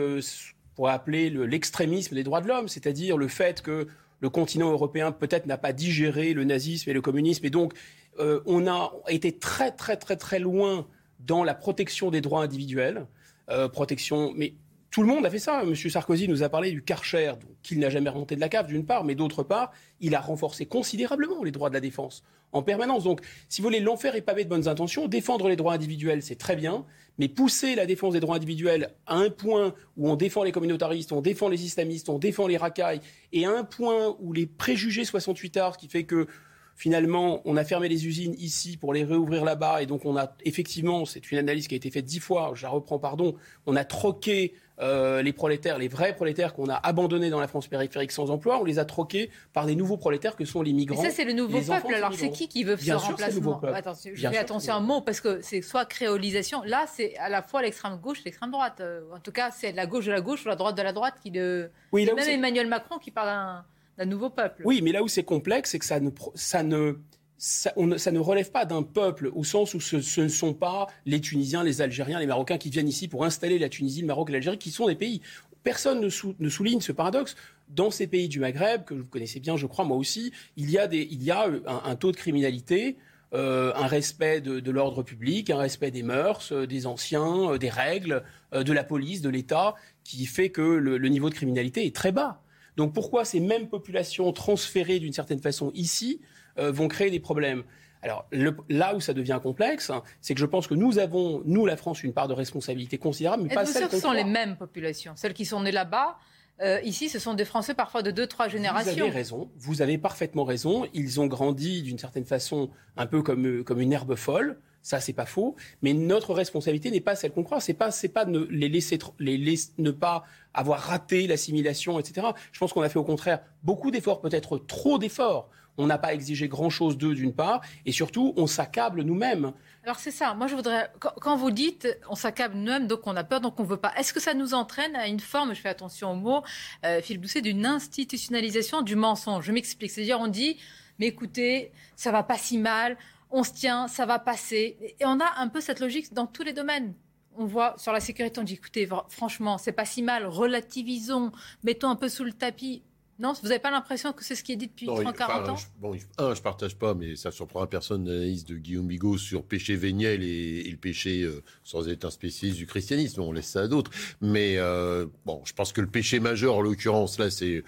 pour 0.75 0.89
appeler 0.89 1.31
l'extrémisme 1.31 2.15
des 2.15 2.23
droits 2.23 2.41
de 2.41 2.49
l'homme, 2.49 2.69
c'est-à-dire 2.69 3.17
le 3.17 3.29
fait 3.29 3.63
que 3.63 3.89
le 4.21 4.31
continent 4.31 4.71
européen 4.71 5.13
peut-être 5.13 5.47
n'a 5.47 5.59
pas 5.59 5.73
digéré 5.73 6.35
le 6.35 6.45
nazisme 6.45 6.91
et 6.91 6.93
le 6.93 7.01
communisme. 7.01 7.45
Et 7.47 7.51
donc, 7.51 7.75
euh, 8.19 8.41
on 8.47 8.67
a 8.67 8.93
été 9.09 9.37
très, 9.37 9.71
très, 9.71 9.97
très, 9.97 10.17
très 10.17 10.39
loin 10.39 10.87
dans 11.21 11.45
la 11.45 11.55
protection 11.55 12.11
des 12.11 12.21
droits 12.21 12.43
individuels. 12.43 13.07
Euh, 13.51 13.69
protection, 13.69 14.33
mais 14.37 14.55
tout 14.91 15.03
le 15.03 15.09
monde 15.09 15.27
a 15.27 15.31
fait 15.31 15.39
ça. 15.39 15.63
M. 15.63 15.75
Sarkozy 15.75 16.29
nous 16.29 16.43
a 16.43 16.49
parlé 16.49 16.71
du 16.71 16.83
Karcher, 16.83 17.35
qu'il 17.63 17.79
n'a 17.79 17.91
jamais 17.91 18.11
remonté 18.11 18.37
de 18.37 18.41
la 18.41 18.49
cave, 18.49 18.67
d'une 18.67 18.87
part, 18.87 19.05
mais 19.05 19.15
d'autre 19.15 19.43
part, 19.43 19.73
il 20.01 20.15
a 20.15 20.21
renforcé 20.21 20.67
considérablement 20.67 21.45
les 21.45 21.51
droits 21.51 21.69
de 21.69 21.75
la 21.75 21.81
défense 21.81 22.25
en 22.53 22.63
permanence. 22.63 23.05
Donc, 23.05 23.21
si 23.49 23.61
vous 23.61 23.69
voulez, 23.69 23.81
l'enfer 23.81 24.15
est 24.17 24.23
pavé 24.23 24.45
de 24.45 24.49
bonnes 24.49 24.69
intentions. 24.69 25.07
Défendre 25.07 25.49
les 25.49 25.57
droits 25.57 25.75
individuels, 25.75 26.23
c'est 26.23 26.37
très 26.37 26.57
bien, 26.57 26.87
mais 27.19 27.29
pousser 27.29 27.75
la 27.75 27.85
défense 27.85 28.15
des 28.15 28.21
droits 28.21 28.37
individuels 28.37 28.95
à 29.07 29.17
un 29.17 29.31
point 29.31 29.75
où 29.97 30.09
on 30.09 30.17
défend 30.17 30.45
les 30.45 30.53
communautaristes, 30.53 31.13
on 31.13 31.21
défend 31.21 31.49
les 31.49 31.65
islamistes, 31.65 32.09
on 32.09 32.19
défend 32.19 32.47
les 32.47 32.57
racailles, 32.57 33.01
et 33.33 33.45
à 33.45 33.51
un 33.51 33.65
point 33.65 34.17
où 34.21 34.33
les 34.33 34.47
préjugés 34.47 35.05
68 35.05 35.57
arts, 35.59 35.77
qui 35.77 35.89
fait 35.89 36.05
que 36.05 36.27
finalement, 36.75 37.43
on 37.45 37.57
a 37.57 37.65
fermé 37.65 37.89
les 37.89 38.07
usines 38.07 38.35
ici 38.39 38.77
pour 38.77 38.95
les 38.95 39.05
réouvrir 39.05 39.45
là-bas, 39.45 39.83
et 39.83 39.87
donc 39.87 40.05
on 40.05 40.17
a 40.17 40.37
effectivement, 40.45 41.05
c'est 41.05 41.31
une 41.33 41.39
analyse 41.39 41.67
qui 41.67 41.75
a 41.75 41.77
été 41.77 41.91
faite 41.91 42.05
dix 42.05 42.21
fois, 42.21 42.53
je 42.55 42.63
la 42.63 42.69
reprends, 42.69 43.01
pardon, 43.01 43.35
on 43.67 43.75
a 43.75 43.85
troqué 43.85 44.55
euh, 44.81 45.23
les 45.23 45.33
prolétaires, 45.33 45.79
les 45.79 45.89
vrais 45.89 46.15
prolétaires 46.15 46.55
qu'on 46.55 46.69
a 46.69 46.75
abandonnés 46.75 47.31
dans 47.31 47.41
la 47.41 47.49
France 47.49 47.67
périphérique 47.67 48.13
sans 48.13 48.31
emploi, 48.31 48.61
on 48.61 48.65
les 48.65 48.79
a 48.79 48.85
troqués 48.85 49.31
par 49.53 49.67
des 49.67 49.75
nouveaux 49.75 49.97
prolétaires 49.97 50.37
que 50.37 50.45
sont 50.45 50.63
les 50.63 50.73
migrants. 50.73 51.03
Ça, 51.03 51.11
c'est 51.11 51.25
le 51.25 51.33
nouveau 51.33 51.61
peuple. 51.61 51.95
Alors, 51.95 52.15
c'est 52.15 52.31
qui 52.31 52.49
qui 52.49 52.65
veut 52.65 52.77
ce 52.77 52.93
remplacement 52.93 53.61
Attends, 53.75 53.95
Je 54.13 54.29
fais 54.29 54.39
attention 54.39 54.75
à 54.75 54.77
un 54.77 54.81
mot 54.81 55.01
parce 55.01 55.21
que 55.21 55.41
c'est 55.43 55.63
soit 55.63 55.85
créolisation. 55.85 56.63
Là, 56.65 56.87
c'est 56.87 57.17
à 57.17 57.29
la 57.29 57.43
fois 57.43 57.63
l'extrême 57.63 57.97
gauche 57.97 58.21
et 58.21 58.25
l'extrême 58.27 58.51
droite. 58.51 58.81
Euh, 58.81 59.01
en 59.15 59.21
tout 59.21 59.33
cas, 59.33 59.51
c'est 59.51 59.73
la 59.73 59.87
gauche 59.87 60.07
de 60.07 60.13
la 60.13 60.21
gauche 60.21 60.45
ou 60.45 60.49
la 60.49 60.57
droite 60.57 60.77
de 60.77 60.83
la 60.83 60.93
droite 60.93 61.15
qui 61.23 61.31
le. 61.31 61.71
Oui, 61.93 62.07
même 62.07 62.19
Emmanuel 62.19 62.69
Macron 62.69 62.99
qui 62.99 63.11
parle 63.11 63.65
d'un 63.97 64.05
nouveau 64.05 64.31
peuple. 64.31 64.63
Oui, 64.65 64.81
mais 64.83 64.93
là 64.93 65.03
où 65.03 65.09
c'est 65.09 65.25
complexe, 65.25 65.71
c'est 65.71 65.79
que 65.79 65.85
ça 65.85 65.99
ne, 65.99 66.11
ça 66.35 66.63
ne 66.63 66.99
ça, 67.39 67.73
ne 67.77 68.19
relève 68.19 68.51
pas 68.51 68.65
d'un 68.65 68.83
peuple 68.83 69.31
au 69.33 69.45
sens 69.45 69.75
où 69.75 69.81
ce, 69.81 70.21
ne 70.21 70.29
sont 70.29 70.55
pas 70.55 70.89
les 71.07 71.21
Tunisiens, 71.21 71.63
les 71.63 71.81
Algériens, 71.81 72.19
les 72.19 72.27
Marocains 72.27 72.59
qui 72.59 72.69
viennent 72.69 72.89
ici 72.89 73.07
pour 73.07 73.25
installer 73.25 73.59
la 73.59 73.69
Tunisie, 73.69 74.01
le 74.01 74.09
Maroc 74.09 74.29
et 74.31 74.33
l'Algérie, 74.33 74.59
qui 74.59 74.73
sont 74.73 74.89
des 74.89 74.97
pays. 74.97 75.23
Personne 75.63 76.01
ne, 76.01 76.49
souligne 76.49 76.81
ce 76.81 76.93
paradoxe. 76.93 77.37
Dans 77.69 77.91
ces 77.91 78.07
pays 78.07 78.29
du 78.29 78.41
Maghreb, 78.41 78.85
que 78.85 78.95
vous 78.95 79.05
connaissez 79.05 79.41
bien, 79.41 79.57
je 79.57 79.67
crois, 79.67 79.85
moi 79.85 79.97
aussi, 79.97 80.33
il 80.57 80.71
y 80.71 80.79
a, 80.79 80.89
euh, 80.91 81.61
un, 81.67 81.97
taux 81.97 82.11
de 82.11 82.17
criminalité, 82.17 82.97
euh, 83.35 83.73
un 83.77 83.87
respect 83.87 84.41
de, 84.41 84.71
l'ordre 84.71 85.03
public, 85.03 85.51
un 85.51 85.59
respect 85.59 85.91
des 85.91 86.03
mœurs, 86.03 86.51
euh, 86.53 86.67
des 86.67 86.87
anciens, 86.87 87.57
des 87.57 87.71
règles, 87.71 88.25
de 88.53 88.73
la 88.73 88.83
police, 88.83 89.21
de 89.21 89.29
l'État, 89.29 89.75
qui 90.03 90.25
fait 90.25 90.49
que 90.49 90.63
le 90.63 91.09
niveau 91.09 91.29
de 91.29 91.35
criminalité 91.35 91.87
est 91.87 91.95
très 91.95 92.13
bas. 92.13 92.43
Donc 92.79 92.95
pourquoi 92.95 93.25
ces 93.25 93.41
mêmes 93.41 93.69
populations 93.69 94.33
transférées 94.33 95.01
d'une 95.01 95.13
certaine 95.13 95.41
façon 95.41 95.73
ici 95.75 96.21
vont 96.59 96.89
créer 96.89 97.11
des 97.11 97.21
problèmes. 97.21 97.65
Alors 98.03 98.27
là 98.69 98.95
où 98.95 99.01
ça 99.01 99.13
devient 99.13 99.41
complexe, 99.43 99.91
hein, 99.91 100.03
c'est 100.21 100.35
que 100.35 100.41
je 100.41 100.47
pense 100.47 100.67
que 100.67 100.75
nous 100.75 100.99
avons, 100.99 101.43
nous 101.45 101.67
la 101.67 101.77
France, 101.77 102.03
une 102.03 102.13
part 102.13 102.29
de 102.29 102.35
responsabilité 102.35 102.99
considérable, 102.99 103.45
mais 103.45 103.55
pas 103.55 103.67
celle 103.67 103.83
sûr 103.83 103.91
que 103.91 103.97
ce 103.97 104.03
sont 104.03 104.13
les 104.13 104.25
mêmes 104.25 104.57
populations, 104.57 105.13
celles 105.17 105.35
qui 105.35 105.45
sont 105.45 105.63
nées 105.63 105.73
là-bas. 105.73 106.19
Euh, 106.61 106.81
ici, 106.83 107.09
ce 107.09 107.19
sont 107.19 107.35
des 107.35 107.45
Français 107.45 107.75
parfois 107.75 108.03
de 108.03 108.11
deux, 108.11 108.27
trois 108.27 108.49
générations. 108.49 108.93
Vous 108.93 109.01
avez 109.01 109.11
raison, 109.11 109.51
vous 109.57 109.83
avez 109.83 109.97
parfaitement 109.97 110.45
raison. 110.45 110.87
Ils 110.93 111.21
ont 111.21 111.27
grandi 111.27 111.83
d'une 111.83 111.99
certaine 111.99 112.25
façon 112.25 112.71
un 112.97 113.07
peu 113.07 113.23
comme, 113.23 113.47
euh, 113.47 113.63
comme 113.63 113.81
une 113.81 113.93
herbe 113.93 114.17
folle. 114.17 114.59
Ça, 114.83 115.01
c'est 115.01 115.13
pas 115.13 115.27
faux. 115.27 115.55
Mais 115.83 115.93
notre 115.93 116.35
responsabilité 116.35 116.91
n'est 116.91 117.01
pas 117.01 117.15
celle 117.15 117.33
qu'on 117.33 117.45
croit. 117.45 117.61
C'est 117.61 117.75
pas, 117.75 117.91
c'est 117.91 118.09
pas 118.09 118.25
de 118.25 118.49
les 118.51 118.69
laisser, 118.69 118.99
les 119.19 119.57
ne 119.77 119.91
pas 119.91 120.25
avoir 120.55 120.81
raté 120.81 121.27
l'assimilation, 121.27 122.01
etc. 122.01 122.29
Je 122.51 122.59
pense 122.59 122.73
qu'on 122.73 122.83
a 122.83 122.89
fait 122.89 122.99
au 122.99 123.05
contraire 123.05 123.41
beaucoup 123.63 123.91
d'efforts, 123.91 124.21
peut-être 124.21 124.59
trop 124.59 124.99
d'efforts 124.99 125.51
on 125.79 125.87
n'a 125.87 125.97
pas 125.97 126.13
exigé 126.13 126.49
grand-chose 126.49 126.99
d'eux 126.99 127.15
d'une 127.15 127.33
part, 127.33 127.63
et 127.87 127.93
surtout, 127.93 128.35
on 128.37 128.47
s'accable 128.47 129.03
nous-mêmes. 129.03 129.53
Alors 129.85 129.99
c'est 130.01 130.11
ça, 130.11 130.35
moi 130.35 130.49
je 130.49 130.55
voudrais, 130.55 130.91
quand 130.99 131.37
vous 131.37 131.51
dites 131.51 131.89
on 132.11 132.15
s'accable 132.15 132.57
nous-mêmes, 132.57 132.87
donc 132.87 133.07
on 133.07 133.17
a 133.17 133.25
peur, 133.25 133.41
donc 133.41 133.59
on 133.59 133.63
ne 133.63 133.69
veut 133.69 133.79
pas, 133.79 133.95
est-ce 133.97 134.13
que 134.13 134.21
ça 134.21 134.35
nous 134.35 134.53
entraîne 134.53 134.95
à 134.97 135.07
une 135.07 135.21
forme, 135.21 135.55
je 135.55 135.61
fais 135.61 135.71
attention 135.71 136.11
aux 136.13 136.17
mots, 136.17 136.43
euh, 136.85 137.01
Philippe 137.01 137.23
Doucet, 137.23 137.41
d'une 137.41 137.65
institutionnalisation 137.65 138.83
du 138.83 138.97
mensonge? 138.97 139.47
Je 139.47 139.53
m'explique, 139.53 139.91
c'est-à-dire 139.91 140.21
on 140.21 140.27
dit, 140.27 140.59
mais 140.99 141.07
écoutez, 141.07 141.73
ça 141.97 142.13
va 142.13 142.23
pas 142.23 142.37
si 142.37 142.59
mal, 142.59 142.99
on 143.31 143.45
se 143.45 143.53
tient, 143.53 143.89
ça 143.89 144.05
va 144.05 144.19
passer, 144.19 144.97
et 144.99 145.07
on 145.07 145.21
a 145.21 145.39
un 145.39 145.49
peu 145.49 145.61
cette 145.61 145.81
logique 145.81 146.13
dans 146.13 146.27
tous 146.27 146.43
les 146.43 146.53
domaines. 146.53 146.93
On 147.37 147.47
voit 147.47 147.75
sur 147.79 147.93
la 147.93 148.01
sécurité, 148.01 148.41
on 148.41 148.43
dit 148.43 148.55
écoutez, 148.55 148.89
franchement, 149.09 149.59
c'est 149.59 149.73
pas 149.73 149.85
si 149.85 150.03
mal, 150.03 150.27
relativisons, 150.27 151.31
mettons 151.63 151.89
un 151.89 151.97
peu 151.97 152.09
sous 152.09 152.25
le 152.25 152.33
tapis. 152.33 152.83
Non, 153.19 153.33
vous 153.33 153.49
n'avez 153.49 153.59
pas 153.59 153.71
l'impression 153.71 154.13
que 154.13 154.25
c'est 154.25 154.35
ce 154.35 154.45
qui 154.45 154.53
est 154.53 154.57
dit 154.57 154.69
depuis 154.69 154.87
30-40 154.87 155.51
ans 155.51 155.57
Bon, 155.81 155.97
un, 156.19 156.35
je 156.35 156.43
partage 156.43 156.77
pas, 156.77 156.95
mais 156.95 157.17
ça 157.17 157.31
surprend 157.31 157.67
personne 157.67 158.09
l'analyse 158.09 158.45
de 158.45 158.57
Guillaume 158.57 158.87
Bigot 158.87 159.19
sur 159.19 159.45
péché 159.45 159.75
véniel 159.75 160.23
et, 160.23 160.71
le 160.71 160.77
péché, 160.77 161.23
euh, 161.23 161.43
sans 161.65 161.89
être 161.89 162.05
un 162.05 162.11
spécialiste 162.11 162.59
du 162.59 162.67
christianisme, 162.67 163.21
on 163.23 163.33
laisse 163.33 163.49
ça 163.49 163.63
à 163.63 163.69
d'autres. 163.69 163.91
Mais 164.21 164.55
euh, 164.57 165.07
bon, 165.27 165.43
je 165.45 165.53
pense 165.53 165.73
que 165.73 165.81
le 165.81 165.89
péché 165.89 166.21
majeur, 166.21 166.55
en 166.55 166.61
l'occurrence, 166.61 167.19
là, 167.19 167.31
c'est 167.31 167.65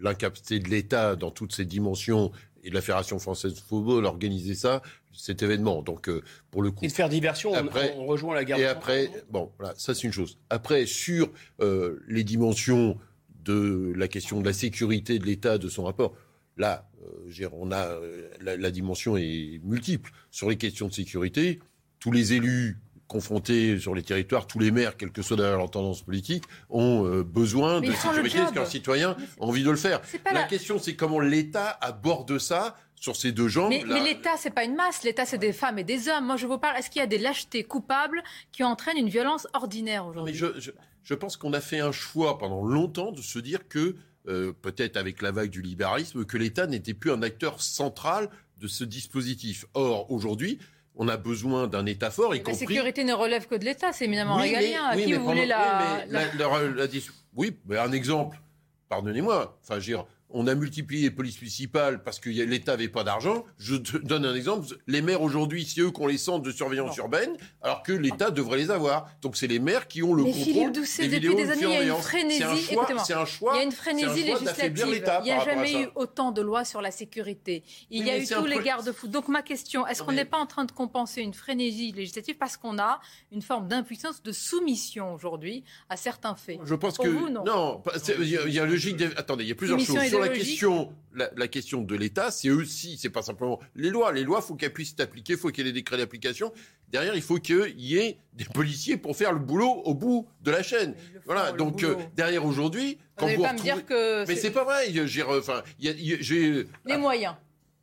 l'incapacité 0.00 0.60
de 0.60 0.68
l'État 0.68 1.16
dans 1.16 1.32
toutes 1.32 1.52
ses 1.52 1.64
dimensions 1.64 2.30
et 2.62 2.70
de 2.70 2.74
la 2.74 2.80
Fédération 2.80 3.18
française 3.18 3.54
de 3.54 3.58
football 3.58 4.04
organiser 4.04 4.54
ça, 4.54 4.82
cet 5.12 5.42
événement. 5.42 5.82
Donc, 5.82 6.08
euh, 6.08 6.22
pour 6.50 6.62
le 6.62 6.70
coup. 6.70 6.84
Et 6.84 6.88
de 6.88 6.92
faire 6.92 7.08
diversion, 7.08 7.54
après, 7.54 7.94
on, 7.96 8.06
rejoint 8.06 8.34
la 8.34 8.44
guerre. 8.44 8.58
Et 8.58 8.66
après, 8.66 9.10
bon, 9.30 9.50
voilà, 9.58 9.74
ça 9.76 9.94
c'est 9.94 10.04
une 10.04 10.12
chose. 10.12 10.38
Après, 10.50 10.86
sur 10.86 11.30
euh, 11.60 12.02
les 12.08 12.24
dimensions 12.24 12.98
de 13.44 13.92
la 13.96 14.08
question 14.08 14.40
de 14.40 14.46
la 14.46 14.52
sécurité 14.52 15.18
de 15.18 15.26
l'État, 15.26 15.58
de 15.58 15.68
son 15.68 15.84
rapport, 15.84 16.14
là, 16.56 16.88
euh, 17.02 17.48
on 17.52 17.72
a 17.72 17.98
la, 18.40 18.56
la, 18.56 18.70
dimension 18.70 19.16
est 19.16 19.60
multiple. 19.64 20.10
Sur 20.30 20.50
les 20.50 20.56
questions 20.56 20.88
de 20.88 20.92
sécurité, 20.92 21.60
tous 21.98 22.12
les 22.12 22.32
élus 22.32 22.78
confrontés 23.10 23.78
sur 23.78 23.94
les 23.94 24.02
territoires, 24.02 24.46
tous 24.46 24.60
les 24.60 24.70
maires, 24.70 24.96
quelle 24.96 25.10
que 25.10 25.20
soit 25.20 25.36
leur 25.36 25.70
tendance 25.70 26.02
politique, 26.02 26.44
ont 26.68 27.04
euh, 27.04 27.24
besoin 27.24 27.80
de 27.80 27.90
sécurité 27.90 28.38
parce 28.38 28.52
qu'un 28.52 28.64
citoyen 28.64 29.16
a 29.40 29.44
envie 29.44 29.64
de 29.64 29.70
le 29.70 29.76
faire. 29.76 30.00
La, 30.24 30.32
la 30.32 30.42
question, 30.44 30.78
c'est 30.78 30.94
comment 30.94 31.18
l'État 31.18 31.76
aborde 31.80 32.38
ça 32.38 32.76
sur 32.94 33.16
ces 33.16 33.32
deux 33.32 33.48
jambes. 33.48 33.70
Mais, 33.70 33.82
mais 33.86 34.04
l'État, 34.04 34.36
c'est 34.36 34.50
pas 34.50 34.62
une 34.62 34.76
masse. 34.76 35.02
L'État, 35.02 35.24
c'est 35.24 35.38
des 35.38 35.52
femmes 35.52 35.78
et 35.78 35.84
des 35.84 36.08
hommes. 36.08 36.26
Moi, 36.26 36.36
je 36.36 36.46
vous 36.46 36.58
parle. 36.58 36.76
Est-ce 36.76 36.90
qu'il 36.90 37.00
y 37.00 37.02
a 37.02 37.08
des 37.08 37.18
lâchetés 37.18 37.64
coupables 37.64 38.22
qui 38.52 38.62
entraînent 38.62 38.98
une 38.98 39.08
violence 39.08 39.48
ordinaire 39.54 40.06
aujourd'hui? 40.06 40.34
Je, 40.34 40.46
je, 40.60 40.70
je, 41.02 41.14
pense 41.14 41.36
qu'on 41.36 41.52
a 41.52 41.60
fait 41.60 41.80
un 41.80 41.92
choix 41.92 42.38
pendant 42.38 42.64
longtemps 42.64 43.12
de 43.12 43.22
se 43.22 43.38
dire 43.38 43.68
que, 43.68 43.96
euh, 44.28 44.52
peut-être 44.52 44.96
avec 44.96 45.22
la 45.22 45.30
vague 45.30 45.50
du 45.50 45.62
libéralisme, 45.62 46.24
que 46.24 46.36
l'État 46.36 46.66
n'était 46.66 46.94
plus 46.94 47.10
un 47.10 47.22
acteur 47.22 47.60
central 47.60 48.28
de 48.58 48.68
ce 48.68 48.84
dispositif. 48.84 49.64
Or, 49.74 50.10
aujourd'hui, 50.10 50.58
on 50.94 51.08
a 51.08 51.16
besoin 51.16 51.66
d'un 51.66 51.86
État 51.86 52.10
fort, 52.10 52.34
y 52.34 52.38
la 52.38 52.44
compris... 52.44 52.58
sécurité 52.58 53.04
ne 53.04 53.14
relève 53.14 53.46
que 53.46 53.54
de 53.54 53.64
l'État, 53.64 53.92
c'est 53.92 54.04
éminemment 54.04 54.36
régalien. 54.36 54.84
à 54.84 54.96
qui 54.96 55.12
vous 55.14 55.24
voulez 55.24 55.46
la... 55.46 56.02
Oui, 56.06 56.06
mais, 56.10 56.36
la... 56.36 56.66
La, 56.68 56.88
oui, 57.34 57.56
mais 57.66 57.78
un 57.78 57.92
exemple, 57.92 58.40
pardonnez-moi, 58.88 59.58
enfin, 59.62 59.80
je 59.80 59.92
veux 59.92 59.96
dire, 59.96 60.06
on 60.32 60.46
a 60.46 60.54
multiplié 60.54 61.02
les 61.02 61.10
polices 61.10 61.40
municipales 61.40 62.02
parce 62.02 62.18
que 62.18 62.30
l'État 62.30 62.72
n'avait 62.72 62.88
pas 62.88 63.04
d'argent. 63.04 63.44
Je 63.58 63.76
te 63.76 63.96
donne 64.02 64.24
un 64.24 64.34
exemple. 64.34 64.66
Les 64.86 65.02
maires 65.02 65.22
aujourd'hui, 65.22 65.64
c'est 65.64 65.80
eux 65.80 65.90
qui 65.90 66.00
ont 66.00 66.06
les 66.06 66.18
centres 66.18 66.42
de 66.42 66.52
surveillance 66.52 66.96
non. 66.96 67.04
urbaine, 67.04 67.36
alors 67.62 67.82
que 67.82 67.92
l'État 67.92 68.30
devrait 68.30 68.58
les 68.58 68.70
avoir. 68.70 69.08
Donc 69.22 69.36
c'est 69.36 69.46
les 69.46 69.58
maires 69.58 69.88
qui 69.88 70.02
ont 70.02 70.14
le 70.14 70.24
Mais 70.24 70.32
contrôle 70.32 70.52
Philippe 70.52 70.72
Doucet, 70.72 71.08
des 71.08 71.20
depuis 71.20 71.36
des 71.36 71.50
années, 71.50 71.62
il 71.62 71.70
y 71.70 71.90
a 71.90 71.94
une 71.94 72.02
frénésie. 72.02 72.76
C'est 73.04 73.14
un 73.14 73.24
choix. 73.24 73.52
Il 73.54 73.58
y 73.58 73.60
a 73.60 73.64
une 73.64 73.72
frénésie 73.72 74.24
législative. 74.24 74.72
Il 75.20 75.24
n'y 75.24 75.32
a 75.32 75.44
jamais 75.44 75.82
eu 75.82 75.88
autant 75.94 76.32
de 76.32 76.42
lois 76.42 76.64
sur 76.64 76.80
la 76.80 76.90
sécurité. 76.90 77.62
Il 77.90 78.06
y 78.06 78.10
a 78.10 78.18
eu 78.18 78.26
tous 78.26 78.46
les 78.46 78.60
garde-fous. 78.60 79.08
Donc 79.08 79.28
ma 79.28 79.42
question, 79.42 79.86
est-ce 79.86 80.02
qu'on 80.02 80.12
n'est 80.12 80.24
pas 80.24 80.38
en 80.38 80.46
train 80.46 80.64
de 80.64 80.72
compenser 80.72 81.22
une 81.22 81.34
frénésie 81.34 81.92
législative 81.92 82.36
parce 82.38 82.56
qu'on 82.56 82.78
a 82.78 83.00
une 83.32 83.42
forme 83.42 83.68
d'impuissance, 83.68 84.22
de 84.22 84.32
soumission 84.32 85.14
aujourd'hui 85.14 85.64
à 85.88 85.96
certains 85.96 86.34
faits? 86.34 86.60
Je 86.64 86.74
pense 86.74 86.96
Pour 86.96 87.04
que 87.04 87.10
vous, 87.10 87.28
non. 87.28 87.44
non. 87.44 87.82
Il 88.20 88.52
y 88.52 88.58
a 88.58 88.64
logique. 88.66 89.00
Attendez, 89.16 89.44
il 89.44 89.48
y 89.48 89.52
a 89.52 89.54
plusieurs 89.54 89.78
choses 89.80 90.19
la 90.20 90.28
question 90.28 90.92
la, 91.14 91.28
la, 91.36 91.48
question 91.48 91.82
de 91.82 91.94
l'État, 91.96 92.30
c'est 92.30 92.50
aussi, 92.50 92.96
c'est 92.96 93.10
pas 93.10 93.22
simplement 93.22 93.58
les 93.74 93.90
lois. 93.90 94.12
Les 94.12 94.22
lois, 94.22 94.40
faut 94.40 94.54
qu'elles 94.54 94.72
puissent 94.72 94.92
être 94.92 95.00
appliquées, 95.00 95.36
faut 95.36 95.48
qu'il 95.48 95.66
y 95.66 95.68
ait 95.68 95.72
des 95.72 95.80
décrets 95.80 95.96
d'application. 95.96 96.52
Derrière, 96.88 97.14
il 97.14 97.22
faut 97.22 97.38
qu'il 97.38 97.80
y 97.80 97.98
ait 97.98 98.18
des 98.32 98.44
policiers 98.44 98.96
pour 98.96 99.16
faire 99.16 99.32
le 99.32 99.38
boulot 99.38 99.82
au 99.84 99.94
bout 99.94 100.28
de 100.42 100.50
la 100.50 100.62
chaîne. 100.62 100.94
Voilà. 101.24 101.52
Donc 101.52 101.82
euh, 101.82 101.96
derrière 102.16 102.44
aujourd'hui, 102.44 102.98
quand 103.16 103.26
vous, 103.26 103.36
vous 103.36 103.42
pas 103.42 103.52
retrouvez... 103.52 103.70
me 103.70 103.76
dire 103.76 103.86
que 103.86 104.26
mais 104.26 104.36
c'est 104.36 104.50
pas 104.50 104.64
vrai. 104.64 104.86
J'ai, 105.06 105.22
enfin, 105.22 105.62
les 105.80 106.96
moyens. 106.96 107.34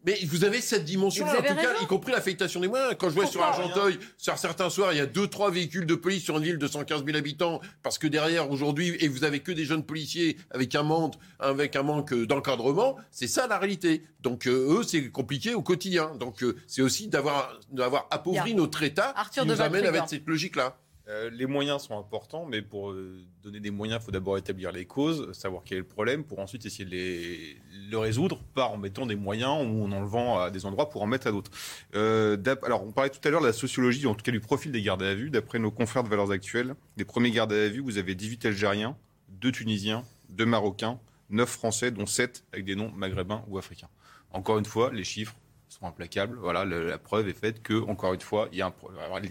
Mais 0.06 0.18
vous 0.26 0.46
avez 0.46 0.62
cette 0.62 0.86
dimension, 0.86 1.26
en 1.26 1.34
tout 1.36 1.42
raison. 1.42 1.56
cas, 1.56 1.82
y 1.82 1.86
compris 1.86 2.12
l'affectation 2.12 2.60
des 2.60 2.68
moyens. 2.68 2.96
Quand 2.98 3.10
je 3.10 3.16
vois 3.16 3.26
sur 3.26 3.42
Argenteuil, 3.42 4.00
sur 4.18 4.38
certains 4.38 4.70
soirs, 4.70 4.94
il 4.94 4.98
y 4.98 5.02
a 5.02 5.06
deux, 5.06 5.28
trois 5.28 5.52
véhicules 5.52 5.86
de 5.86 5.96
police 5.96 6.24
sur 6.24 6.38
une 6.38 6.44
ville 6.44 6.58
de 6.58 6.68
115 6.68 7.04
000 7.04 7.18
habitants, 7.18 7.60
parce 7.84 7.98
que 7.98 8.08
derrière, 8.08 8.50
aujourd'hui, 8.50 8.96
et 9.00 9.08
vous 9.08 9.24
avez 9.24 9.40
que 9.42 9.52
des 9.52 9.66
jeunes 9.66 9.84
policiers 9.84 10.38
avec 10.52 10.76
un 10.76 10.84
manque, 10.84 11.16
avec 11.40 11.76
un 11.76 11.84
manque 11.84 12.14
d'encadrement, 12.14 12.96
c'est 13.12 13.28
ça 13.28 13.48
la 13.48 13.58
réalité. 13.58 14.04
Donc 14.22 14.48
euh, 14.48 14.80
eux, 14.80 14.84
c'est 14.84 15.10
compliqué 15.10 15.54
au 15.54 15.62
quotidien. 15.62 16.16
Donc 16.16 16.44
euh, 16.44 16.56
c'est 16.68 16.82
aussi 16.82 17.08
d'avoir, 17.08 17.60
d'avoir 17.72 18.08
appauvri 18.12 18.54
notre 18.54 18.84
État 18.84 19.14
Arthur 19.16 19.44
qui 19.44 19.50
nous 19.50 19.62
amène 19.62 19.86
avec 19.86 20.04
cette 20.08 20.28
logique-là. 20.28 20.78
Euh, 21.10 21.30
les 21.30 21.46
moyens 21.46 21.84
sont 21.84 21.98
importants, 21.98 22.46
mais 22.46 22.62
pour 22.62 22.92
euh, 22.92 23.24
donner 23.42 23.62
des 23.62 23.72
moyens, 23.72 24.02
il 24.02 24.06
faut 24.06 24.12
d'abord 24.12 24.38
établir 24.38 24.74
les 24.74 24.86
causes, 24.86 25.32
savoir 25.32 25.64
quel 25.64 25.78
est 25.78 25.82
le 25.82 25.88
problème, 25.88 26.26
pour 26.26 26.40
ensuite 26.40 26.66
essayer 26.66 26.84
de 26.86 27.90
le 27.90 27.98
résoudre 27.98 28.42
par 28.54 28.74
en 28.74 28.78
mettant 28.78 29.06
des 29.06 29.16
moyens 29.16 29.66
ou 29.66 29.86
en 29.86 29.92
enlevant 29.94 30.40
à 30.40 30.52
des 30.52 30.66
endroits 30.66 30.90
pour 30.90 31.02
en 31.02 31.08
mettre 31.08 31.28
à 31.28 31.32
d'autres. 31.32 31.52
Euh, 31.96 32.36
alors, 32.64 32.84
on 32.84 32.92
parlait 32.92 33.10
tout 33.10 33.26
à 33.26 33.32
l'heure 33.32 33.40
de 33.40 33.48
la 33.48 33.54
sociologie, 33.54 34.06
en 34.06 34.16
tout 34.16 34.24
cas 34.24 34.34
du 34.34 34.42
profil 34.42 34.74
des 34.74 34.82
gardes 34.82 35.04
à 35.04 35.16
vue. 35.16 35.30
D'après 35.30 35.60
nos 35.60 35.72
confrères 35.72 36.04
de 36.04 36.10
Valeurs 36.10 36.32
Actuelles, 36.32 36.76
les 36.98 37.06
premiers 37.06 37.32
gardes 37.32 37.54
à 37.54 37.70
vue, 37.70 37.80
vous 37.80 37.98
avez 37.98 38.14
18 38.14 38.46
Algériens, 38.46 38.98
2 39.30 39.52
Tunisiens, 39.54 40.04
2 40.30 40.46
Marocains, 40.46 41.00
9 41.30 41.48
Français, 41.48 41.90
dont 41.90 42.06
7 42.06 42.44
avec 42.52 42.66
des 42.66 42.76
noms 42.76 42.92
maghrébins 42.92 43.46
ou 43.48 43.58
africains. 43.58 43.90
Encore 44.32 44.58
une 44.58 44.66
fois, 44.66 44.92
les 44.92 45.06
chiffres 45.06 45.36
sont 45.70 45.86
implacables. 45.86 46.38
Voilà, 46.38 46.66
la 46.66 46.98
preuve 46.98 47.30
est 47.30 47.34
faite 47.34 47.64
que, 47.64 47.82
encore 47.88 48.14
une 48.14 48.20
fois, 48.20 48.50
il 48.52 48.58
y 48.58 48.62
a 48.62 48.74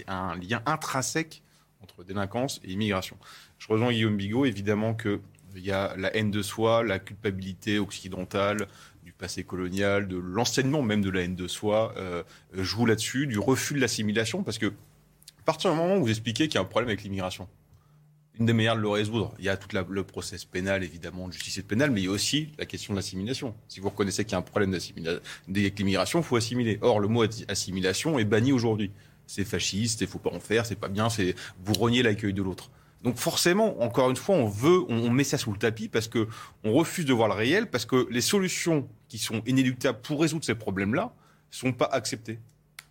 un 0.09 0.37
lien 0.37 0.63
intrinsèque 0.65 1.43
entre 1.87 2.05
délinquance 2.05 2.61
et 2.65 2.73
immigration. 2.73 3.17
Je 3.59 3.69
rejoins 3.69 3.93
Guillaume 3.93 4.17
Bigot, 4.17 4.45
évidemment 4.45 4.95
qu'il 4.95 5.21
y 5.55 5.71
a 5.71 5.95
la 5.97 6.15
haine 6.17 6.31
de 6.31 6.43
soi, 6.43 6.83
la 6.83 6.99
culpabilité 6.99 7.79
occidentale, 7.79 8.67
du 9.05 9.13
passé 9.13 9.45
colonial, 9.45 10.09
de 10.09 10.17
l'enseignement 10.17 10.83
même 10.83 11.03
de 11.03 11.11
la 11.11 11.23
haine 11.23 11.37
de 11.37 11.47
soi, 11.47 11.95
euh, 11.97 12.25
joue 12.53 12.87
là-dessus, 12.87 13.29
du 13.29 13.39
refus 13.39 13.75
de 13.75 13.81
l'assimilation, 13.81 14.43
parce 14.43 14.59
que 14.59 14.67
à 14.67 15.43
partir 15.45 15.71
du 15.71 15.77
moment 15.77 15.97
où 15.97 16.03
vous 16.03 16.11
expliquez 16.11 16.49
qu'il 16.49 16.57
y 16.57 16.59
a 16.59 16.63
un 16.63 16.65
problème 16.65 16.89
avec 16.89 17.05
l'immigration, 17.05 17.49
une 18.39 18.47
des 18.47 18.53
manières 18.53 18.77
de 18.77 18.81
le 18.81 18.89
résoudre, 18.89 19.33
il 19.39 19.45
y 19.45 19.49
a 19.49 19.57
tout 19.57 19.69
le 19.89 20.05
process 20.05 20.45
pénal, 20.45 20.83
évidemment, 20.83 21.29
de 21.29 21.33
justice 21.33 21.63
pénale, 21.63 21.91
mais 21.93 22.03
il 22.03 22.05
y 22.05 22.09
a 22.09 22.11
aussi 22.11 22.51
la 22.59 22.67
question 22.67 22.93
de 22.93 22.99
l'assimilation. 22.99 23.55
Si 23.69 23.81
vous 23.81 23.89
reconnaissez 23.89 24.25
qu'il 24.25 24.33
y 24.33 24.35
a 24.35 24.39
un 24.39 24.43
problème 24.43 24.75
avec 24.75 25.79
l'immigration, 25.79 26.19
il 26.19 26.25
faut 26.25 26.37
assimiler. 26.37 26.79
Or, 26.83 27.01
le 27.01 27.09
mot 27.09 27.25
assimilation 27.49 28.19
est 28.19 28.27
banni 28.27 28.53
aujourd'hui 28.53 28.91
c'est 29.27 29.45
fasciste, 29.45 30.01
il 30.01 30.07
faut 30.07 30.19
pas 30.19 30.31
en 30.31 30.41
faire, 30.41 30.67
c'est 30.67 30.79
pas 30.79 30.89
bien, 30.89 31.09
c'est 31.11 31.35
vous 31.65 31.75
reniez 31.75 32.03
l'accueil 32.03 32.33
de 32.33 32.43
l'autre. 32.43 32.71
Donc 33.03 33.19
forcément, 33.19 33.83
encore 33.83 34.11
une 34.11 34.17
fois, 34.17 34.35
on 34.35 34.49
veut, 34.49 34.81
on, 34.89 35.11
met 35.11 35.25
ça 35.25 35.39
sous 35.39 35.53
le 35.53 35.59
tapis 35.59 35.89
parce 35.89 36.09
que 36.09 36.27
on 36.65 36.73
refuse 36.73 37.05
de 37.05 37.13
voir 37.13 37.29
le 37.29 37.35
réel, 37.35 37.71
parce 37.71 37.87
que 37.87 38.09
les 38.11 38.21
solutions 38.21 38.89
qui 39.09 39.19
sont 39.19 39.43
inéluctables 39.47 40.01
pour 40.01 40.21
résoudre 40.21 40.45
ces 40.45 40.55
problèmes-là 40.55 41.13
sont 41.51 41.73
pas 41.73 41.89
acceptées. 41.93 42.41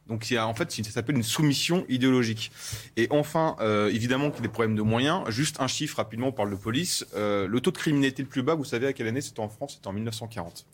Donc 0.07 0.29
il 0.29 0.35
y 0.35 0.37
a, 0.37 0.47
en 0.47 0.53
fait, 0.53 0.71
ça 0.71 0.83
s'appelle 0.83 1.15
une 1.15 1.23
soumission 1.23 1.83
idéologique. 1.89 2.51
Et 2.95 3.07
enfin, 3.09 3.55
euh, 3.59 3.89
évidemment 3.89 4.29
qu'il 4.29 4.37
y 4.37 4.43
a 4.45 4.47
des 4.47 4.53
problèmes 4.53 4.75
de 4.75 4.83
moyens. 4.83 5.27
Juste 5.29 5.59
un 5.59 5.67
chiffre 5.67 5.97
rapidement, 5.97 6.27
on 6.27 6.31
parle 6.31 6.51
de 6.51 6.55
police. 6.55 7.05
Euh, 7.15 7.47
le 7.47 7.59
taux 7.59 7.71
de 7.71 7.77
criminalité 7.77 8.21
le 8.21 8.29
plus 8.29 8.43
bas, 8.43 8.53
vous 8.53 8.65
savez 8.65 8.87
à 8.87 8.93
quelle 8.93 9.07
année? 9.07 9.21
C'était 9.21 9.39
en 9.39 9.49
France 9.49 9.73
C'était 9.75 9.87
en 9.87 9.93
1940. 9.93 10.65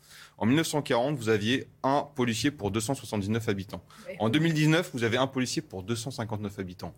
En 0.42 0.48
1940, 0.48 1.18
vous 1.18 1.30
aviez 1.30 1.68
un 1.84 2.08
policier 2.16 2.50
pour 2.50 2.72
279 2.72 3.48
habitants. 3.48 3.84
En 4.18 4.30
2019, 4.30 4.89
vous 4.92 5.04
avez 5.04 5.18
un 5.18 5.28
policier 5.28 5.62
pour 5.62 5.84
259 5.84 6.58
habitants. 6.58 6.96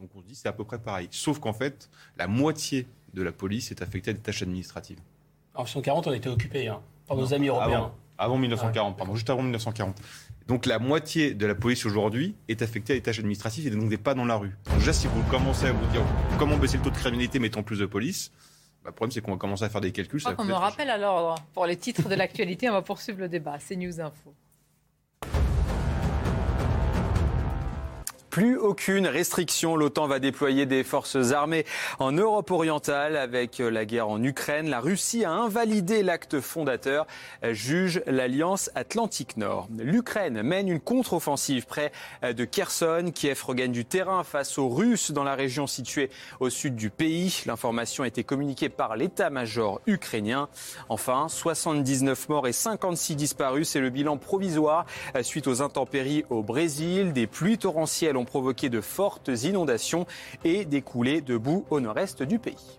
Donc 0.00 0.10
on 0.16 0.20
se 0.20 0.26
dit 0.26 0.34
c'est 0.34 0.48
à 0.48 0.52
peu 0.52 0.64
près 0.64 0.80
pareil. 0.80 1.06
Sauf 1.12 1.38
qu'en 1.38 1.52
fait, 1.52 1.88
la 2.16 2.26
moitié 2.26 2.88
de 3.14 3.22
la 3.22 3.30
police 3.30 3.70
est 3.70 3.82
affectée 3.82 4.10
à 4.10 4.14
des 4.14 4.18
tâches 4.18 4.42
administratives. 4.42 4.98
En 5.54 5.62
1940, 5.62 6.08
on 6.08 6.12
était 6.12 6.28
occupé 6.28 6.66
hein, 6.66 6.80
par 7.06 7.16
nos 7.16 7.32
amis 7.32 7.46
européens. 7.46 7.78
Avant, 7.78 7.94
avant 8.18 8.38
1940, 8.38 8.98
pardon, 8.98 9.14
juste 9.14 9.30
avant 9.30 9.42
1940. 9.42 10.02
Donc 10.48 10.66
la 10.66 10.80
moitié 10.80 11.34
de 11.34 11.46
la 11.46 11.54
police 11.54 11.86
aujourd'hui 11.86 12.34
est 12.48 12.62
affectée 12.62 12.94
à 12.94 12.96
des 12.96 13.02
tâches 13.02 13.20
administratives 13.20 13.68
et 13.68 13.70
donc 13.70 13.84
n'est 13.84 13.96
pas 13.96 14.14
dans 14.14 14.24
la 14.24 14.34
rue. 14.34 14.56
Donc 14.64 14.78
déjà, 14.78 14.92
si 14.92 15.06
vous 15.06 15.22
commencez 15.30 15.66
à 15.66 15.72
vous 15.72 15.86
dire 15.92 16.02
comment 16.36 16.56
baisser 16.56 16.78
le 16.78 16.82
taux 16.82 16.90
de 16.90 16.96
criminalité, 16.96 17.38
mettons 17.38 17.62
plus 17.62 17.78
de 17.78 17.86
police, 17.86 18.32
bah, 18.82 18.90
le 18.90 18.92
problème 18.92 19.12
c'est 19.12 19.20
qu'on 19.20 19.32
va 19.32 19.36
commencer 19.36 19.64
à 19.64 19.68
faire 19.68 19.80
des 19.80 19.92
calculs. 19.92 20.18
Je 20.18 20.24
crois 20.24 20.34
qu'on 20.34 20.44
me 20.44 20.52
rappelle 20.52 20.90
à 20.90 20.98
l'ordre. 20.98 21.36
Pour 21.54 21.66
les 21.66 21.76
titres 21.76 22.08
de 22.08 22.14
l'actualité, 22.14 22.68
on 22.68 22.72
va 22.72 22.82
poursuivre 22.82 23.20
le 23.20 23.28
débat. 23.28 23.58
C'est 23.60 23.76
News 23.76 24.00
Info. 24.00 24.34
Plus 28.32 28.56
aucune 28.56 29.06
restriction. 29.06 29.76
L'OTAN 29.76 30.06
va 30.06 30.18
déployer 30.18 30.64
des 30.64 30.84
forces 30.84 31.32
armées 31.32 31.66
en 31.98 32.12
Europe 32.12 32.50
orientale 32.50 33.18
avec 33.18 33.58
la 33.58 33.84
guerre 33.84 34.08
en 34.08 34.22
Ukraine. 34.22 34.70
La 34.70 34.80
Russie 34.80 35.26
a 35.26 35.32
invalidé 35.32 36.02
l'acte 36.02 36.40
fondateur, 36.40 37.06
juge 37.50 38.02
l'Alliance 38.06 38.70
Atlantique 38.74 39.36
Nord. 39.36 39.68
L'Ukraine 39.78 40.42
mène 40.42 40.70
une 40.70 40.80
contre-offensive 40.80 41.66
près 41.66 41.92
de 42.22 42.46
Kherson. 42.46 43.10
Kiev 43.14 43.44
regagne 43.44 43.70
du 43.70 43.84
terrain 43.84 44.24
face 44.24 44.56
aux 44.56 44.70
Russes 44.70 45.10
dans 45.10 45.24
la 45.24 45.34
région 45.34 45.66
située 45.66 46.08
au 46.40 46.48
sud 46.48 46.74
du 46.74 46.88
pays. 46.88 47.42
L'information 47.44 48.02
a 48.02 48.06
été 48.06 48.24
communiquée 48.24 48.70
par 48.70 48.96
l'état-major 48.96 49.82
ukrainien. 49.86 50.48
Enfin, 50.88 51.26
79 51.28 52.30
morts 52.30 52.48
et 52.48 52.52
56 52.52 53.14
disparus. 53.14 53.68
C'est 53.68 53.80
le 53.80 53.90
bilan 53.90 54.16
provisoire 54.16 54.86
suite 55.20 55.48
aux 55.48 55.60
intempéries 55.60 56.24
au 56.30 56.42
Brésil. 56.42 57.12
Des 57.12 57.26
pluies 57.26 57.58
torrentielles 57.58 58.21
provoqué 58.24 58.68
de 58.68 58.80
fortes 58.80 59.28
inondations 59.28 60.06
et 60.44 60.64
des 60.64 60.82
coulées 60.82 61.20
de 61.20 61.36
boue 61.36 61.64
au 61.70 61.80
nord-est 61.80 62.22
du 62.22 62.38
pays. 62.38 62.78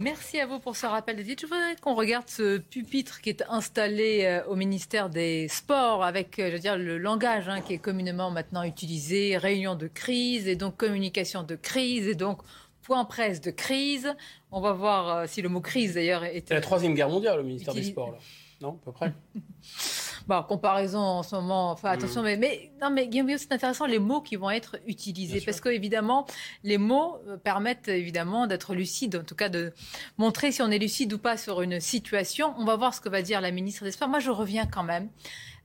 Merci 0.00 0.38
à 0.38 0.46
vous 0.46 0.60
pour 0.60 0.76
ce 0.76 0.86
rappel 0.86 1.16
des 1.16 1.24
titres. 1.24 1.42
Je 1.42 1.46
voudrais 1.48 1.74
qu'on 1.80 1.96
regarde 1.96 2.28
ce 2.28 2.58
pupitre 2.58 3.20
qui 3.20 3.30
est 3.30 3.42
installé 3.48 4.22
euh, 4.24 4.44
au 4.46 4.54
ministère 4.54 5.10
des 5.10 5.48
Sports 5.48 6.04
avec, 6.04 6.36
je 6.38 6.52
veux 6.52 6.58
dire, 6.60 6.78
le 6.78 6.98
langage 6.98 7.48
hein, 7.48 7.60
qui 7.60 7.74
est 7.74 7.78
communément 7.78 8.30
maintenant 8.30 8.62
utilisé, 8.62 9.36
réunion 9.36 9.74
de 9.74 9.88
crise 9.88 10.46
et 10.46 10.54
donc 10.54 10.76
communication 10.76 11.42
de 11.42 11.56
crise 11.56 12.06
et 12.06 12.14
donc 12.14 12.42
point 12.82 13.04
presse 13.04 13.40
de 13.40 13.50
crise. 13.50 14.14
On 14.52 14.60
va 14.60 14.72
voir 14.72 15.08
euh, 15.08 15.24
si 15.26 15.42
le 15.42 15.48
mot 15.48 15.60
crise 15.60 15.94
d'ailleurs 15.94 16.22
est. 16.22 16.46
C'est 16.46 16.54
la 16.54 16.60
troisième 16.60 16.94
guerre 16.94 17.08
mondiale, 17.08 17.38
le 17.38 17.42
ministère 17.42 17.74
des 17.74 17.82
Sports, 17.82 18.12
là. 18.12 18.18
Non, 18.60 18.78
à 18.80 18.84
peu 18.84 18.92
près 18.92 19.12
Bon, 20.28 20.42
comparaison 20.42 20.98
en 20.98 21.22
ce 21.22 21.34
moment, 21.36 21.70
enfin 21.70 21.92
attention, 21.92 22.22
mais, 22.22 22.36
mais, 22.36 22.70
non, 22.82 22.90
mais 22.90 23.08
Guillaume, 23.08 23.30
c'est 23.38 23.50
intéressant 23.50 23.86
les 23.86 23.98
mots 23.98 24.20
qui 24.20 24.36
vont 24.36 24.50
être 24.50 24.76
utilisés, 24.86 25.40
parce 25.40 25.62
qu'évidemment, 25.62 26.26
les 26.64 26.76
mots 26.76 27.16
euh, 27.28 27.38
permettent 27.38 27.88
évidemment 27.88 28.46
d'être 28.46 28.74
lucide, 28.74 29.16
en 29.16 29.24
tout 29.24 29.34
cas 29.34 29.48
de 29.48 29.72
montrer 30.18 30.52
si 30.52 30.60
on 30.60 30.70
est 30.70 30.78
lucide 30.78 31.14
ou 31.14 31.18
pas 31.18 31.38
sur 31.38 31.62
une 31.62 31.80
situation. 31.80 32.52
On 32.58 32.66
va 32.66 32.76
voir 32.76 32.92
ce 32.92 33.00
que 33.00 33.08
va 33.08 33.22
dire 33.22 33.40
la 33.40 33.50
ministre 33.50 33.84
des 33.84 33.90
Sports. 33.90 34.08
Moi, 34.08 34.18
je 34.18 34.30
reviens 34.30 34.66
quand 34.66 34.82
même 34.82 35.08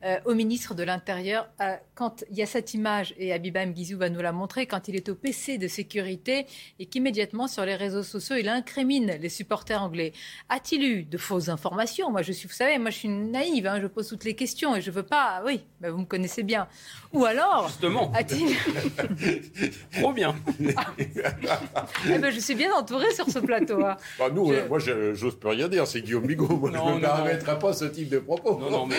euh, 0.03 0.17
au 0.25 0.33
ministre 0.33 0.75
de 0.75 0.83
l'Intérieur 0.83 1.47
euh, 1.61 1.75
quand 1.95 2.25
il 2.29 2.37
y 2.37 2.41
a 2.41 2.45
cette 2.45 2.73
image, 2.73 3.13
et 3.17 3.31
Abibam 3.31 3.71
Guizou 3.71 3.97
va 3.97 4.09
nous 4.09 4.19
la 4.19 4.31
montrer, 4.31 4.65
quand 4.65 4.87
il 4.87 4.95
est 4.95 5.07
au 5.09 5.15
PC 5.15 5.57
de 5.57 5.67
sécurité 5.67 6.45
et 6.79 6.87
qu'immédiatement 6.87 7.47
sur 7.47 7.65
les 7.65 7.75
réseaux 7.75 8.03
sociaux, 8.03 8.35
il 8.37 8.49
incrimine 8.49 9.17
les 9.21 9.29
supporters 9.29 9.81
anglais. 9.81 10.11
A-t-il 10.49 10.83
eu 10.83 11.03
de 11.03 11.17
fausses 11.17 11.49
informations? 11.49 12.11
Moi, 12.11 12.21
je 12.21 12.31
suis, 12.31 12.47
vous 12.47 12.53
savez, 12.53 12.77
moi 12.79 12.89
je 12.89 12.97
suis 12.97 13.09
naïve, 13.09 13.67
hein, 13.67 13.79
je 13.81 13.87
pose 13.87 14.07
toutes 14.07 14.25
les 14.25 14.35
questions 14.35 14.75
et 14.75 14.81
je 14.81 14.91
veux 14.91 15.03
pas. 15.03 15.41
Oui, 15.45 15.63
bah, 15.79 15.91
vous 15.91 15.99
me 15.99 16.05
connaissez 16.05 16.43
bien. 16.43 16.67
Ou 17.13 17.25
alors, 17.25 17.67
justement, 17.67 18.11
a-t-il 18.13 18.55
trop 20.01 20.11
bien 20.11 20.35
eh 20.99 22.17
ben, 22.17 22.31
Je 22.31 22.39
suis 22.39 22.55
bien 22.55 22.73
entourée 22.73 23.13
sur 23.13 23.29
ce 23.29 23.39
plateau. 23.39 23.85
Hein. 23.85 23.97
Bah, 24.19 24.29
nous, 24.33 24.51
euh, 24.51 24.67
moi, 24.67 24.79
j'ose 24.79 25.37
plus 25.37 25.49
rien 25.49 25.67
dire. 25.69 25.85
C'est 25.87 26.01
Guillaume 26.01 26.25
Bigot. 26.25 26.47
Moi, 26.47 26.71
je 26.73 26.77
ne 26.77 26.95
me 26.95 27.01
permettrai 27.01 27.59
pas 27.59 27.71
ce 27.73 27.85
type 27.85 28.09
de 28.09 28.19
propos. 28.19 28.59
Non, 28.59 28.71
non, 28.71 28.85
mais 28.85 28.97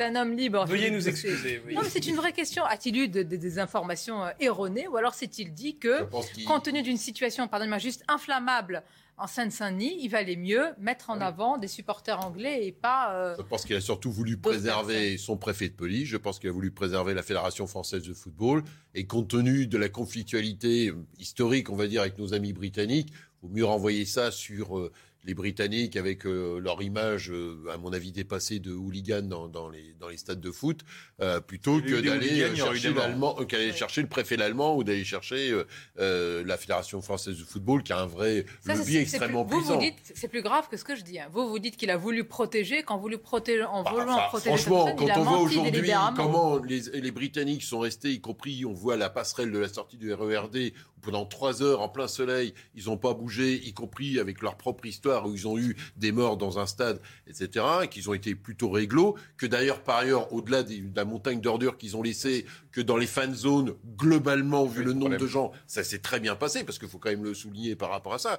un 0.00 0.16
homme 0.16 0.36
libre. 0.36 0.64
Veuillez 0.66 0.90
nous 0.90 1.08
excuser. 1.08 1.62
Non, 1.72 1.82
c'est 1.88 2.06
une 2.06 2.16
vraie 2.16 2.32
question. 2.32 2.64
A-t-il 2.64 2.96
eu 2.96 3.08
des 3.08 3.58
informations 3.58 4.24
euh, 4.24 4.30
erronées 4.40 4.88
ou 4.88 4.96
alors 4.96 5.14
s'est-il 5.14 5.52
dit 5.52 5.78
que, 5.78 6.04
compte 6.44 6.64
tenu 6.64 6.82
d'une 6.82 6.96
situation, 6.96 7.48
pardonnez-moi, 7.48 7.78
juste 7.78 8.04
inflammable 8.08 8.82
en 9.18 9.26
Seine-Saint-Denis, 9.26 9.98
il 10.00 10.08
valait 10.08 10.36
mieux 10.36 10.66
mettre 10.78 11.10
en 11.10 11.20
avant 11.20 11.58
des 11.58 11.66
supporters 11.66 12.24
anglais 12.24 12.66
et 12.66 12.72
pas. 12.72 13.14
Euh, 13.14 13.34
je 13.36 13.42
pense 13.42 13.64
qu'il 13.64 13.74
a 13.74 13.80
surtout 13.80 14.12
voulu 14.12 14.36
préserver 14.36 15.18
son 15.18 15.36
préfet 15.36 15.68
de 15.68 15.74
police. 15.74 16.08
Je 16.08 16.16
pense 16.16 16.38
qu'il 16.38 16.48
a 16.48 16.52
voulu 16.52 16.70
préserver 16.70 17.14
la 17.14 17.22
Fédération 17.22 17.66
française 17.66 18.02
de 18.02 18.14
football. 18.14 18.62
Et 18.94 19.06
compte 19.06 19.28
tenu 19.28 19.66
de 19.66 19.76
la 19.76 19.88
conflictualité 19.88 20.92
historique, 21.18 21.70
on 21.70 21.76
va 21.76 21.88
dire, 21.88 22.02
avec 22.02 22.18
nos 22.18 22.32
amis 22.32 22.52
britanniques, 22.52 23.08
il 23.10 23.48
vaut 23.48 23.54
mieux 23.54 23.64
renvoyer 23.64 24.04
ça 24.04 24.30
sur 24.30 24.78
euh, 24.78 24.92
les 25.28 25.34
Britanniques 25.34 25.96
avec 25.96 26.24
euh, 26.24 26.58
leur 26.58 26.82
image, 26.82 27.30
euh, 27.30 27.62
à 27.70 27.76
mon 27.76 27.92
avis, 27.92 28.12
dépassée 28.12 28.60
de 28.60 28.72
hooligans 28.72 29.28
dans, 29.28 29.46
dans, 29.46 29.68
les, 29.68 29.94
dans 30.00 30.08
les 30.08 30.16
stades 30.16 30.40
de 30.40 30.50
foot, 30.50 30.80
euh, 31.20 31.38
plutôt 31.38 31.82
que 31.82 32.00
d'aller 32.00 32.56
chercher, 32.56 32.94
l'allemand, 32.94 33.34
qu'aller 33.44 33.74
chercher 33.74 34.00
le 34.00 34.08
préfet 34.08 34.40
allemand 34.40 34.74
ou 34.74 34.84
d'aller 34.84 35.04
chercher 35.04 35.54
la 35.96 36.56
Fédération 36.56 37.02
française 37.02 37.38
de 37.38 37.44
football 37.44 37.82
qui 37.82 37.92
a 37.92 38.00
un 38.00 38.06
vrai 38.06 38.46
lobby 38.64 38.96
extrêmement 38.96 39.44
puissant. 39.44 39.74
Vous, 39.74 39.80
dites, 39.80 39.98
c'est 40.14 40.28
plus 40.28 40.42
grave 40.42 40.68
que 40.70 40.78
ce 40.78 40.84
que 40.84 40.96
je 40.96 41.02
dis. 41.02 41.18
Hein. 41.18 41.28
Vous, 41.30 41.46
vous 41.46 41.58
dites 41.58 41.76
qu'il 41.76 41.90
a 41.90 41.98
voulu 41.98 42.24
protéger, 42.24 42.82
quand 42.82 42.96
voulu 42.96 43.18
protéger, 43.18 43.64
en 43.64 43.82
bah, 43.82 43.90
voulant 43.90 44.18
protéger 44.28 44.56
Franchement, 44.56 44.94
quand 44.96 45.08
on 45.14 45.24
voit 45.24 45.40
aujourd'hui 45.40 45.92
comment 46.16 46.56
les, 46.56 46.80
les 46.94 47.10
Britanniques 47.10 47.64
sont 47.64 47.80
restés, 47.80 48.12
y 48.12 48.20
compris, 48.22 48.64
on 48.64 48.72
voit 48.72 48.96
la 48.96 49.10
passerelle 49.10 49.52
de 49.52 49.58
la 49.58 49.68
sortie 49.68 49.98
du 49.98 50.10
RERD, 50.14 50.72
pendant 51.00 51.26
trois 51.26 51.62
heures 51.62 51.80
en 51.80 51.88
plein 51.88 52.08
soleil, 52.08 52.54
ils 52.74 52.86
n'ont 52.86 52.96
pas 52.96 53.14
bougé, 53.14 53.54
y 53.54 53.72
compris 53.72 54.18
avec 54.18 54.42
leur 54.42 54.56
propre 54.56 54.86
histoire 54.86 55.17
où 55.26 55.34
ils 55.34 55.48
ont 55.48 55.58
eu 55.58 55.76
des 55.96 56.12
morts 56.12 56.36
dans 56.36 56.58
un 56.58 56.66
stade, 56.66 57.00
etc., 57.26 57.64
et 57.84 57.88
qu'ils 57.88 58.08
ont 58.10 58.14
été 58.14 58.34
plutôt 58.34 58.70
réglo, 58.70 59.16
que 59.36 59.46
d'ailleurs, 59.46 59.80
par 59.80 59.96
ailleurs, 59.96 60.32
au-delà 60.32 60.62
de 60.62 60.74
la 60.94 61.04
montagne 61.04 61.40
d'ordures 61.40 61.78
qu'ils 61.78 61.96
ont 61.96 62.02
laissée, 62.02 62.46
que 62.72 62.80
dans 62.80 62.96
les 62.96 63.06
fan 63.06 63.34
zones, 63.34 63.74
globalement, 63.96 64.66
vu 64.66 64.84
le 64.84 64.92
nombre 64.92 65.16
de 65.16 65.26
gens, 65.26 65.52
ça 65.66 65.82
s'est 65.82 65.98
très 65.98 66.20
bien 66.20 66.36
passé, 66.36 66.64
parce 66.64 66.78
qu'il 66.78 66.88
faut 66.88 66.98
quand 66.98 67.10
même 67.10 67.24
le 67.24 67.34
souligner 67.34 67.76
par 67.76 67.90
rapport 67.90 68.14
à 68.14 68.18
ça. 68.18 68.38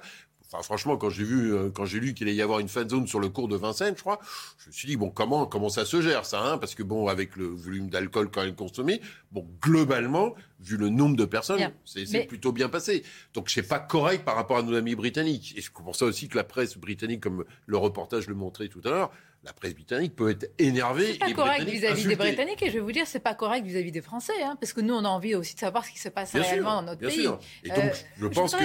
Enfin, 0.52 0.64
franchement, 0.64 0.96
quand 0.96 1.10
j'ai 1.10 1.22
vu, 1.22 1.54
euh, 1.54 1.70
quand 1.70 1.84
j'ai 1.84 2.00
lu 2.00 2.12
qu'il 2.12 2.26
allait 2.26 2.36
y 2.36 2.42
avoir 2.42 2.58
une 2.58 2.68
fan 2.68 2.88
zone 2.88 3.06
sur 3.06 3.20
le 3.20 3.28
cours 3.28 3.46
de 3.46 3.56
Vincennes, 3.56 3.94
je 3.96 4.00
crois, 4.00 4.18
je 4.58 4.68
me 4.68 4.72
suis 4.72 4.88
dit 4.88 4.96
bon, 4.96 5.08
comment, 5.08 5.46
comment 5.46 5.68
ça 5.68 5.84
se 5.84 6.02
gère 6.02 6.26
ça, 6.26 6.42
hein 6.42 6.58
Parce 6.58 6.74
que 6.74 6.82
bon, 6.82 7.06
avec 7.06 7.36
le 7.36 7.46
volume 7.46 7.88
d'alcool 7.88 8.30
quand 8.32 8.42
même 8.42 8.56
consommé, 8.56 9.00
bon, 9.30 9.46
globalement, 9.62 10.34
vu 10.58 10.76
le 10.76 10.88
nombre 10.88 11.16
de 11.16 11.24
personnes, 11.24 11.70
c'est 11.84 12.24
plutôt 12.24 12.50
bien 12.50 12.68
passé. 12.68 13.04
Donc, 13.32 13.48
c'est 13.48 13.62
pas 13.62 13.78
correct 13.78 14.24
par 14.24 14.34
rapport 14.34 14.58
à 14.58 14.62
nos 14.62 14.74
amis 14.74 14.96
britanniques. 14.96 15.54
Et 15.56 15.60
c'est 15.60 15.72
pour 15.72 15.94
ça 15.94 16.04
aussi 16.04 16.28
que 16.28 16.36
la 16.36 16.44
presse 16.44 16.76
britannique, 16.76 17.20
comme 17.20 17.44
le 17.66 17.76
reportage 17.76 18.26
le 18.26 18.34
montrait 18.34 18.68
tout 18.68 18.80
à 18.84 18.90
l'heure, 18.90 19.12
la 19.42 19.54
presse 19.54 19.74
britannique 19.74 20.14
peut 20.14 20.30
être 20.30 20.50
énervée. 20.58 21.12
C'est 21.12 21.18
pas 21.18 21.32
correct 21.32 21.64
vis-à-vis 21.64 22.06
des 22.06 22.16
Britanniques 22.16 22.62
et 22.62 22.66
je 22.66 22.74
vais 22.74 22.80
vous 22.80 22.92
dire, 22.92 23.06
c'est 23.06 23.20
pas 23.20 23.34
correct 23.34 23.64
vis-à-vis 23.64 23.90
des 23.90 24.02
Français, 24.02 24.42
hein, 24.42 24.56
parce 24.60 24.74
que 24.74 24.82
nous, 24.82 24.92
on 24.92 25.04
a 25.04 25.08
envie 25.08 25.34
aussi 25.34 25.54
de 25.54 25.60
savoir 25.60 25.84
ce 25.84 25.90
qui 25.90 25.98
se 25.98 26.10
passe 26.10 26.32
réellement 26.34 26.76
dans 26.76 26.82
notre 26.82 27.00
pays. 27.00 27.26
Et 27.64 27.70
donc, 27.70 27.78
euh, 27.78 27.92
je 28.18 28.26
pense 28.26 28.54
que 28.54 28.64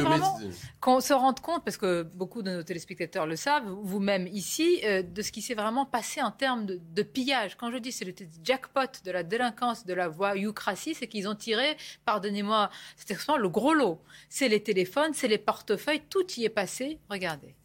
qu'on 0.81 0.99
se 0.99 1.13
rende 1.13 1.39
compte, 1.39 1.63
parce 1.63 1.77
que 1.77 2.03
beaucoup 2.03 2.41
de 2.41 2.51
nos 2.51 2.63
téléspectateurs 2.63 3.25
le 3.25 3.37
savent, 3.37 3.69
vous-même 3.83 4.27
ici, 4.27 4.81
euh, 4.83 5.01
de 5.01 5.21
ce 5.21 5.31
qui 5.31 5.41
s'est 5.41 5.53
vraiment 5.53 5.85
passé 5.85 6.21
en 6.21 6.31
termes 6.31 6.65
de, 6.65 7.03
pillage. 7.03 7.55
Quand 7.55 7.71
je 7.71 7.77
dis 7.77 7.91
c'est 7.91 8.03
le 8.03 8.13
jackpot 8.43 8.81
de 9.05 9.11
la 9.11 9.23
délinquance, 9.23 9.85
de 9.85 9.93
la 9.93 10.09
voyoucratie, 10.09 10.95
c'est 10.95 11.07
qu'ils 11.07 11.27
ont 11.29 11.35
tiré, 11.35 11.77
pardonnez-moi, 12.03 12.69
c'est 12.97 13.15
le 13.37 13.47
gros 13.47 13.73
lot. 13.73 14.01
C'est 14.27 14.49
les 14.49 14.61
téléphones, 14.61 15.13
c'est 15.13 15.27
les 15.27 15.37
portefeuilles, 15.37 16.01
tout 16.09 16.25
y 16.37 16.45
est 16.45 16.49
passé. 16.49 16.99
Regardez. 17.09 17.55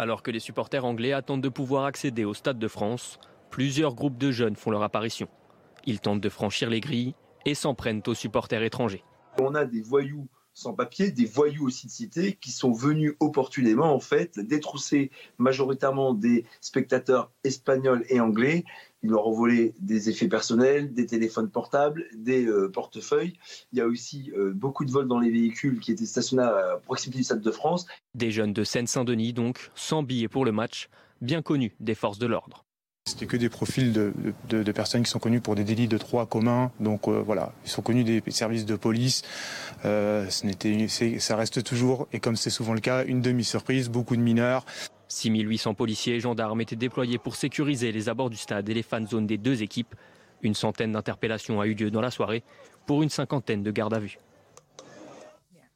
Alors 0.00 0.22
que 0.22 0.30
les 0.30 0.40
supporters 0.40 0.86
anglais 0.86 1.12
attendent 1.12 1.42
de 1.42 1.50
pouvoir 1.50 1.84
accéder 1.84 2.24
au 2.24 2.32
Stade 2.32 2.58
de 2.58 2.68
France, 2.68 3.20
plusieurs 3.50 3.94
groupes 3.94 4.16
de 4.16 4.30
jeunes 4.30 4.56
font 4.56 4.70
leur 4.70 4.82
apparition. 4.82 5.28
Ils 5.84 6.00
tentent 6.00 6.22
de 6.22 6.28
franchir 6.30 6.70
les 6.70 6.80
grilles 6.80 7.14
et 7.44 7.54
s'en 7.54 7.74
prennent 7.74 8.00
aux 8.06 8.14
supporters 8.14 8.62
étrangers. 8.62 9.04
On 9.38 9.54
a 9.54 9.66
des 9.66 9.82
voyous 9.82 10.26
sans 10.54 10.72
papier, 10.72 11.10
des 11.10 11.26
voyous 11.26 11.66
aussi 11.66 11.86
de 11.86 11.92
cité 11.92 12.38
qui 12.40 12.50
sont 12.50 12.72
venus 12.72 13.12
opportunément 13.20 13.94
en 13.94 14.00
fait 14.00 14.40
détrousser 14.40 15.10
majoritairement 15.36 16.14
des 16.14 16.46
spectateurs 16.62 17.30
espagnols 17.44 18.04
et 18.08 18.20
anglais 18.20 18.64
ils 19.02 19.10
leur 19.10 19.26
ont 19.26 19.32
volé 19.32 19.74
des 19.80 20.10
effets 20.10 20.28
personnels, 20.28 20.92
des 20.92 21.06
téléphones 21.06 21.48
portables, 21.48 22.04
des 22.14 22.46
euh, 22.46 22.68
portefeuilles. 22.68 23.34
Il 23.72 23.78
y 23.78 23.82
a 23.82 23.86
aussi 23.86 24.30
euh, 24.36 24.52
beaucoup 24.52 24.84
de 24.84 24.90
vols 24.90 25.08
dans 25.08 25.18
les 25.18 25.30
véhicules 25.30 25.80
qui 25.80 25.92
étaient 25.92 26.06
stationnés 26.06 26.42
à 26.42 26.80
proximité 26.84 27.18
du 27.18 27.24
Stade 27.24 27.40
de 27.40 27.50
France. 27.50 27.86
Des 28.14 28.30
jeunes 28.30 28.52
de 28.52 28.64
Seine-Saint-Denis, 28.64 29.32
donc, 29.32 29.70
sans 29.74 30.02
billets 30.02 30.28
pour 30.28 30.44
le 30.44 30.52
match, 30.52 30.88
bien 31.20 31.42
connus 31.42 31.74
des 31.80 31.94
forces 31.94 32.18
de 32.18 32.26
l'ordre. 32.26 32.64
C'était 33.06 33.26
que 33.26 33.38
des 33.38 33.48
profils 33.48 33.92
de, 33.92 34.72
personnes 34.72 35.02
qui 35.02 35.10
sont 35.10 35.18
connues 35.18 35.40
pour 35.40 35.54
des 35.54 35.64
délits 35.64 35.88
de 35.88 35.96
droit 35.96 36.26
commun. 36.26 36.70
Donc 36.78 37.08
euh, 37.08 37.22
voilà, 37.24 37.54
ils 37.64 37.70
sont 37.70 37.82
connus 37.82 38.04
des 38.04 38.22
services 38.28 38.66
de 38.66 38.76
police. 38.76 39.22
ce 39.82 41.16
ça 41.18 41.36
reste 41.36 41.64
toujours, 41.64 42.06
et 42.12 42.20
comme 42.20 42.36
c'est 42.36 42.50
souvent 42.50 42.74
le 42.74 42.80
cas, 42.80 43.04
une 43.04 43.22
demi-surprise, 43.22 43.88
beaucoup 43.88 44.14
de 44.14 44.20
mineurs. 44.20 44.66
6800 45.10 45.74
policiers 45.74 46.14
et 46.14 46.20
gendarmes 46.20 46.60
étaient 46.60 46.76
déployés 46.76 47.18
pour 47.18 47.36
sécuriser 47.36 47.92
les 47.92 48.08
abords 48.08 48.30
du 48.30 48.36
stade 48.36 48.68
et 48.68 48.74
les 48.74 48.82
fan 48.82 49.06
zones 49.06 49.26
des 49.26 49.38
deux 49.38 49.62
équipes. 49.62 49.94
Une 50.42 50.54
centaine 50.54 50.92
d'interpellations 50.92 51.60
a 51.60 51.66
eu 51.66 51.74
lieu 51.74 51.90
dans 51.90 52.00
la 52.00 52.10
soirée 52.10 52.42
pour 52.86 53.02
une 53.02 53.10
cinquantaine 53.10 53.62
de 53.62 53.70
gardes 53.70 53.94
à 53.94 53.98
vue. 53.98 54.18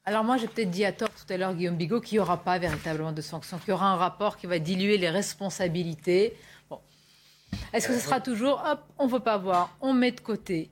Alors 0.07 0.23
moi, 0.23 0.37
j'ai 0.37 0.47
peut-être 0.47 0.71
dit 0.71 0.85
à 0.85 0.93
tort 0.93 1.09
tout 1.11 1.33
à 1.33 1.37
l'heure, 1.37 1.55
Guillaume 1.55 1.77
Bigot, 1.77 2.01
qu'il 2.01 2.17
n'y 2.17 2.21
aura 2.21 2.37
pas 2.37 2.59
véritablement 2.59 3.13
de 3.13 3.23
sanctions, 3.23 3.59
qu'il 3.59 3.71
y 3.71 3.73
aura 3.73 3.91
un 3.91 3.97
rapport 3.97 4.37
qui 4.37 4.47
va 4.47 4.59
diluer 4.59 4.99
les 4.99 5.09
responsabilités. 5.11 6.35
Bon. 6.69 6.79
Est-ce 7.73 7.89
que 7.89 7.95
ce 7.95 8.01
sera 8.01 8.21
toujours, 8.21 8.63
hop, 8.67 8.81
on 8.99 9.07
ne 9.07 9.11
veut 9.11 9.21
pas 9.21 9.39
voir, 9.39 9.77
on 9.81 9.95
met 9.95 10.13
de 10.13 10.21
côté? 10.21 10.71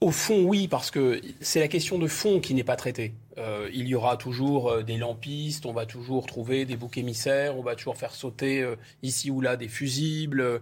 Au 0.00 0.12
fond, 0.12 0.44
oui, 0.44 0.68
parce 0.68 0.90
que 0.90 1.20
c'est 1.40 1.60
la 1.60 1.68
question 1.68 1.98
de 1.98 2.06
fond 2.06 2.40
qui 2.40 2.54
n'est 2.54 2.64
pas 2.64 2.76
traitée. 2.76 3.14
Euh, 3.38 3.68
il 3.72 3.88
y 3.88 3.94
aura 3.94 4.16
toujours 4.16 4.70
euh, 4.70 4.82
des 4.82 4.96
lampistes, 4.96 5.66
on 5.66 5.72
va 5.72 5.86
toujours 5.86 6.26
trouver 6.26 6.64
des 6.64 6.76
boucs 6.76 6.98
émissaires, 6.98 7.58
on 7.58 7.62
va 7.62 7.74
toujours 7.74 7.96
faire 7.96 8.14
sauter 8.14 8.62
euh, 8.62 8.76
ici 9.02 9.30
ou 9.30 9.40
là 9.40 9.56
des 9.56 9.66
fusibles. 9.68 10.60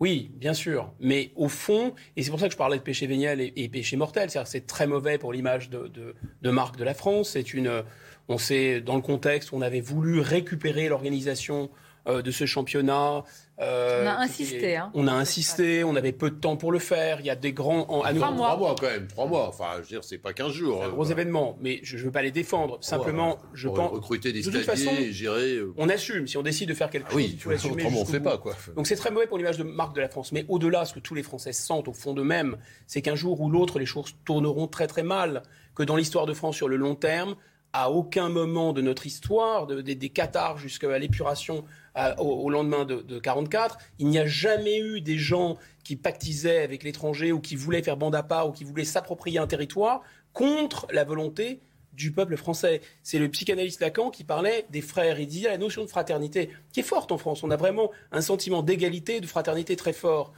Oui, 0.00 0.32
bien 0.34 0.52
sûr. 0.52 0.92
Mais 0.98 1.30
au 1.36 1.48
fond, 1.48 1.94
et 2.16 2.22
c'est 2.22 2.30
pour 2.30 2.40
ça 2.40 2.46
que 2.46 2.52
je 2.52 2.58
parlais 2.58 2.78
de 2.78 2.82
péché 2.82 3.06
véniel 3.06 3.40
et, 3.40 3.68
péché 3.68 3.96
mortel, 3.96 4.30
c'est 4.30 4.66
très 4.66 4.88
mauvais 4.88 5.16
pour 5.16 5.32
l'image 5.32 5.70
de, 5.70 5.92
de, 6.42 6.50
marque 6.50 6.76
de 6.76 6.82
la 6.82 6.94
France. 6.94 7.30
C'est 7.30 7.54
une, 7.54 7.84
on 8.28 8.36
sait, 8.36 8.80
dans 8.80 8.96
le 8.96 9.02
contexte, 9.02 9.52
on 9.52 9.62
avait 9.62 9.80
voulu 9.80 10.18
récupérer 10.18 10.88
l'organisation 10.88 11.70
de 12.08 12.30
ce 12.32 12.46
championnat. 12.46 13.22
Euh, 13.62 14.04
on 14.04 14.06
a 14.08 14.14
insisté. 14.22 14.76
Hein. 14.76 14.90
On 14.94 15.06
a 15.06 15.12
insisté, 15.12 15.84
on 15.84 15.94
avait 15.94 16.12
peu 16.12 16.30
de 16.30 16.36
temps 16.36 16.56
pour 16.56 16.72
le 16.72 16.78
faire. 16.78 17.20
Il 17.20 17.26
y 17.26 17.30
a 17.30 17.36
des 17.36 17.52
grands. 17.52 17.88
En, 17.88 18.02
à 18.02 18.12
trois, 18.12 18.30
mois. 18.30 18.48
trois 18.48 18.58
mois. 18.58 18.74
quand 18.78 18.86
même, 18.86 19.06
trois 19.06 19.26
mois. 19.26 19.48
Enfin, 19.48 19.70
je 19.76 19.80
veux 19.82 19.86
dire, 19.86 20.04
c'est 20.04 20.18
pas 20.18 20.32
15 20.32 20.52
jours. 20.52 20.84
Un 20.84 20.88
gros 20.88 21.04
événement, 21.04 21.56
mais 21.60 21.80
je 21.82 21.96
ne 21.96 22.02
veux 22.02 22.10
pas 22.10 22.22
les 22.22 22.30
défendre. 22.30 22.78
Simplement, 22.80 23.38
je 23.54 23.68
pense. 23.68 23.92
Recruter 23.92 24.32
des 24.32 24.42
stadiers, 24.42 25.12
gérer. 25.12 25.56
Euh, 25.56 25.74
on 25.76 25.88
assume. 25.88 26.26
Si 26.26 26.36
on 26.36 26.42
décide 26.42 26.68
de 26.68 26.74
faire 26.74 26.90
quelque 26.90 27.10
chose, 27.10 27.16
oui, 27.16 27.38
il 27.46 27.52
assumer. 27.52 27.84
on 27.84 28.04
fait 28.04 28.20
pas, 28.20 28.38
quoi. 28.38 28.54
Donc 28.76 28.86
c'est 28.86 28.96
très 28.96 29.10
mauvais 29.10 29.26
pour 29.26 29.38
l'image 29.38 29.58
de 29.58 29.64
marque 29.64 29.94
de 29.94 30.00
la 30.00 30.08
France. 30.08 30.32
Mais 30.32 30.44
au-delà, 30.48 30.84
ce 30.84 30.94
que 30.94 31.00
tous 31.00 31.14
les 31.14 31.22
Français 31.22 31.52
sentent 31.52 31.88
au 31.88 31.92
fond 31.92 32.14
d'eux-mêmes, 32.14 32.56
c'est 32.86 33.02
qu'un 33.02 33.14
jour 33.14 33.40
ou 33.40 33.50
l'autre, 33.50 33.78
les 33.78 33.86
choses 33.86 34.14
tourneront 34.24 34.66
très 34.66 34.86
très 34.86 35.02
mal. 35.02 35.42
Que 35.74 35.82
dans 35.82 35.96
l'histoire 35.96 36.26
de 36.26 36.34
France 36.34 36.56
sur 36.56 36.68
le 36.68 36.76
long 36.76 36.94
terme, 36.94 37.34
à 37.72 37.90
aucun 37.90 38.28
moment 38.28 38.72
de 38.72 38.82
notre 38.82 39.06
histoire, 39.06 39.66
des 39.66 40.08
Qatars 40.10 40.58
jusqu'à 40.58 40.98
l'épuration 40.98 41.64
au, 42.18 42.50
lendemain 42.50 42.84
de, 42.84 42.96
de 43.02 43.18
44, 43.18 43.78
il 43.98 44.08
n'y 44.08 44.18
a 44.18 44.26
jamais 44.26 44.78
eu 44.78 45.00
des 45.00 45.18
gens 45.18 45.56
qui 45.84 45.96
pactisaient 45.96 46.62
avec 46.62 46.84
l'étranger 46.84 47.32
ou 47.32 47.40
qui 47.40 47.56
voulaient 47.56 47.82
faire 47.82 47.96
bande 47.96 48.14
à 48.14 48.22
part 48.22 48.48
ou 48.48 48.52
qui 48.52 48.64
voulaient 48.64 48.84
s'approprier 48.84 49.38
un 49.38 49.46
territoire 49.46 50.02
contre 50.32 50.86
la 50.92 51.04
volonté 51.04 51.60
du 51.92 52.12
peuple 52.12 52.36
français. 52.36 52.80
C'est 53.02 53.18
le 53.18 53.28
psychanalyste 53.28 53.80
Lacan 53.80 54.10
qui 54.10 54.24
parlait 54.24 54.66
des 54.70 54.80
frères. 54.80 55.20
Il 55.20 55.26
disait 55.26 55.48
la 55.48 55.58
notion 55.58 55.82
de 55.82 55.88
fraternité, 55.88 56.50
qui 56.72 56.80
est 56.80 56.84
forte 56.84 57.12
en 57.12 57.18
France. 57.18 57.42
On 57.42 57.50
a 57.50 57.56
vraiment 57.56 57.90
un 58.12 58.22
sentiment 58.22 58.62
d'égalité, 58.62 59.20
de 59.20 59.26
fraternité 59.26 59.76
très 59.76 59.92
fort. 59.92 60.32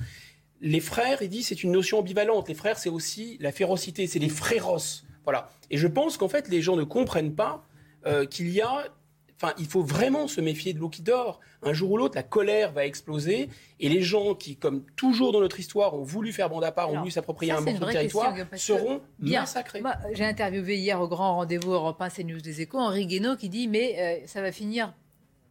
Les 0.60 0.80
frères, 0.80 1.22
il 1.22 1.28
dit, 1.28 1.42
c'est 1.42 1.62
une 1.62 1.72
notion 1.72 1.98
ambivalente. 1.98 2.48
Les 2.48 2.54
frères, 2.54 2.78
c'est 2.78 2.88
aussi 2.88 3.36
la 3.40 3.52
férocité, 3.52 4.06
c'est 4.06 4.18
les 4.18 4.28
fréros. 4.28 5.04
Voilà. 5.24 5.50
Et 5.70 5.78
je 5.78 5.86
pense 5.86 6.16
qu'en 6.16 6.28
fait, 6.28 6.48
les 6.48 6.62
gens 6.62 6.76
ne 6.76 6.84
comprennent 6.84 7.34
pas 7.34 7.64
euh, 8.06 8.26
qu'il 8.26 8.50
y 8.50 8.60
a 8.60 8.84
Enfin, 9.36 9.52
il 9.58 9.66
faut 9.66 9.82
vraiment 9.82 10.28
se 10.28 10.40
méfier 10.40 10.72
de 10.74 10.78
l'eau 10.78 10.88
qui 10.88 11.02
dort. 11.02 11.40
Un 11.62 11.72
jour 11.72 11.90
ou 11.90 11.96
l'autre, 11.96 12.14
la 12.14 12.22
colère 12.22 12.72
va 12.72 12.86
exploser 12.86 13.48
et 13.80 13.88
les 13.88 14.00
gens 14.00 14.34
qui, 14.34 14.56
comme 14.56 14.84
toujours 14.96 15.32
dans 15.32 15.40
notre 15.40 15.58
histoire, 15.58 15.94
ont 15.94 16.04
voulu 16.04 16.32
faire 16.32 16.48
bande 16.48 16.62
à 16.62 16.70
part, 16.70 16.92
ont 16.92 16.98
voulu 16.98 17.10
s'approprier 17.10 17.52
un 17.52 17.60
bon 17.60 17.78
territoire, 17.78 18.34
seront 18.56 19.00
massacrés. 19.18 19.82
J'ai 20.12 20.24
interviewé 20.24 20.76
hier 20.76 21.00
au 21.00 21.08
grand 21.08 21.34
rendez-vous 21.36 21.72
Europe 21.72 22.00
1 22.00 22.10
CNews 22.10 22.40
des 22.40 22.60
Échos 22.60 22.78
Henri 22.78 23.06
Guénaud 23.06 23.36
qui 23.36 23.48
dit 23.48 23.66
mais 23.66 23.96
euh, 23.98 24.26
ça 24.26 24.40
va 24.40 24.52
finir 24.52 24.94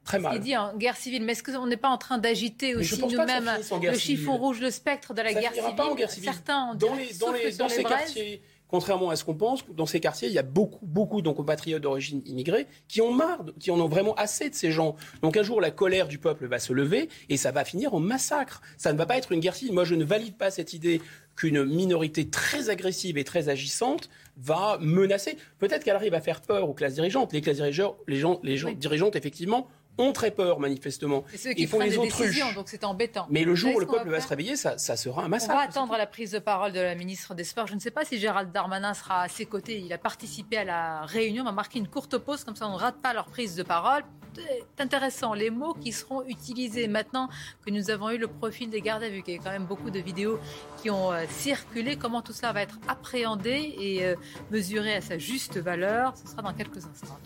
Très 0.05 0.19
mal. 0.19 0.35
Il 0.35 0.41
dit 0.41 0.57
en 0.57 0.75
guerre 0.75 0.97
civile. 0.97 1.23
Mais 1.23 1.31
est-ce 1.31 1.43
qu'on 1.43 1.65
n'est 1.65 1.77
pas 1.77 1.89
en 1.89 1.97
train 1.97 2.17
d'agiter 2.17 2.75
aussi 2.75 2.99
nous-mêmes 2.99 3.49
le 3.81 3.93
chiffon 3.97 4.37
rouge, 4.37 4.59
le 4.59 4.69
spectre 4.69 5.13
de 5.13 5.21
la 5.21 5.33
guerre 5.33 5.53
civile, 5.53 5.75
pas 5.75 5.85
en 5.85 5.95
guerre 5.95 6.11
civile 6.11 6.29
Certains 6.29 6.75
dans 6.75 6.93
les, 6.93 7.13
dans 7.13 7.31
les, 7.31 7.51
dans 7.53 7.69
ces 7.69 7.83
quartiers 7.83 8.41
contrairement 8.73 9.11
à 9.11 9.15
ce 9.15 9.23
qu'on 9.23 9.35
pense, 9.35 9.63
dans 9.69 9.85
ces 9.85 9.99
quartiers, 9.99 10.29
il 10.29 10.33
y 10.33 10.39
a 10.39 10.43
beaucoup, 10.43 10.83
beaucoup 10.83 11.21
de 11.21 11.29
compatriotes 11.29 11.83
d'origine 11.83 12.23
immigrée 12.25 12.65
qui 12.87 13.01
ont 13.01 13.13
marre, 13.13 13.45
qui 13.59 13.69
en 13.69 13.79
ont 13.79 13.87
vraiment 13.87 14.15
assez 14.15 14.49
de 14.49 14.55
ces 14.55 14.71
gens. 14.71 14.95
Donc 15.21 15.37
un 15.37 15.43
jour, 15.43 15.61
la 15.61 15.69
colère 15.69 16.07
du 16.07 16.17
peuple 16.17 16.47
va 16.47 16.57
se 16.57 16.73
lever 16.73 17.07
et 17.29 17.37
ça 17.37 17.51
va 17.51 17.65
finir 17.65 17.93
en 17.93 17.99
massacre. 17.99 18.63
Ça 18.77 18.91
ne 18.91 18.97
va 18.97 19.05
pas 19.05 19.15
être 19.15 19.31
une 19.31 19.41
guerre 19.41 19.53
civile. 19.53 19.75
Moi, 19.75 19.83
je 19.83 19.93
ne 19.93 20.03
valide 20.03 20.35
pas 20.37 20.49
cette 20.49 20.73
idée 20.73 21.03
qu'une 21.35 21.63
minorité 21.63 22.27
très 22.31 22.71
agressive 22.71 23.19
et 23.19 23.23
très 23.23 23.47
agissante 23.47 24.09
va 24.37 24.79
menacer. 24.81 25.37
Peut-être 25.59 25.83
qu'elle 25.83 25.95
arrive 25.95 26.15
à 26.15 26.21
faire 26.21 26.41
peur 26.41 26.67
aux 26.67 26.73
classes 26.73 26.95
dirigeantes. 26.95 27.31
Les 27.31 27.41
classes 27.41 27.57
dirigeantes, 27.57 27.95
les 28.07 28.17
gens, 28.17 28.39
les 28.41 28.57
gens 28.57 28.71
dirigeantes, 28.71 29.15
effectivement, 29.15 29.67
ont 29.97 30.11
très 30.11 30.31
peur, 30.31 30.59
manifestement. 30.59 31.23
Et 31.33 31.37
ceux 31.37 31.53
qui 31.53 31.67
font 31.67 31.79
les 31.79 31.97
autruches. 31.97 32.55
donc 32.55 32.69
c'est 32.69 32.83
embêtant. 32.83 33.27
Mais 33.29 33.43
le 33.43 33.55
jour 33.55 33.75
où 33.75 33.79
le 33.79 33.85
peuple 33.85 34.09
va, 34.09 34.19
se 34.19 34.27
réveiller, 34.27 34.55
ça, 34.55 34.77
sera 34.77 35.23
un 35.23 35.27
massacre. 35.27 35.53
On 35.53 35.57
va 35.57 35.63
attendre 35.63 35.97
la 35.97 36.07
prise 36.07 36.31
de 36.31 36.39
parole 36.39 36.71
de 36.71 36.79
la 36.79 36.95
ministre 36.95 37.35
des 37.35 37.43
Sports. 37.43 37.67
Je 37.67 37.75
ne 37.75 37.79
sais 37.79 37.91
pas 37.91 38.05
si 38.05 38.17
Gérald 38.19 38.51
Darmanin 38.51 38.93
sera 38.93 39.21
à 39.21 39.27
ses 39.27 39.45
côtés. 39.45 39.79
Il 39.79 39.91
a 39.93 39.97
participé 39.97 40.57
à 40.57 40.63
la 40.63 41.01
réunion. 41.05 41.43
On 41.43 41.45
va 41.45 41.51
marquer 41.51 41.79
une 41.79 41.87
courte 41.87 42.17
pause, 42.17 42.43
comme 42.43 42.55
ça 42.55 42.67
on 42.67 42.73
ne 42.73 42.77
rate 42.77 43.01
pas 43.01 43.13
leur 43.13 43.25
prise 43.25 43.55
de 43.55 43.63
parole. 43.63 44.03
C'est 44.35 44.81
intéressant, 44.81 45.35
les 45.35 45.51
mots 45.51 45.75
qui 45.75 45.91
seront 45.91 46.23
utilisés 46.23 46.87
maintenant 46.87 47.29
que 47.63 47.71
nous 47.71 47.91
avons 47.91 48.09
eu 48.09 48.17
le 48.17 48.27
profil 48.27 48.69
des 48.69 48.81
gardes 48.81 49.03
à 49.03 49.09
vue, 49.09 49.21
qu'il 49.21 49.35
y 49.35 49.37
a 49.37 49.39
quand 49.39 49.51
même 49.51 49.65
beaucoup 49.65 49.91
de 49.91 49.99
vidéos 49.99 50.39
qui 50.81 50.89
ont 50.89 51.11
euh, 51.11 51.25
circulé. 51.29 51.97
Comment 51.97 52.23
tout 52.23 52.33
cela 52.33 52.51
va 52.51 52.63
être 52.63 52.79
appréhendé 52.87 53.75
et 53.77 54.03
euh, 54.05 54.15
mesuré 54.49 54.95
à 54.95 55.01
sa 55.01 55.19
juste 55.19 55.57
valeur? 55.57 56.17
Ce 56.17 56.27
sera 56.27 56.41
dans 56.41 56.53
quelques 56.53 56.77
instants. 56.77 57.19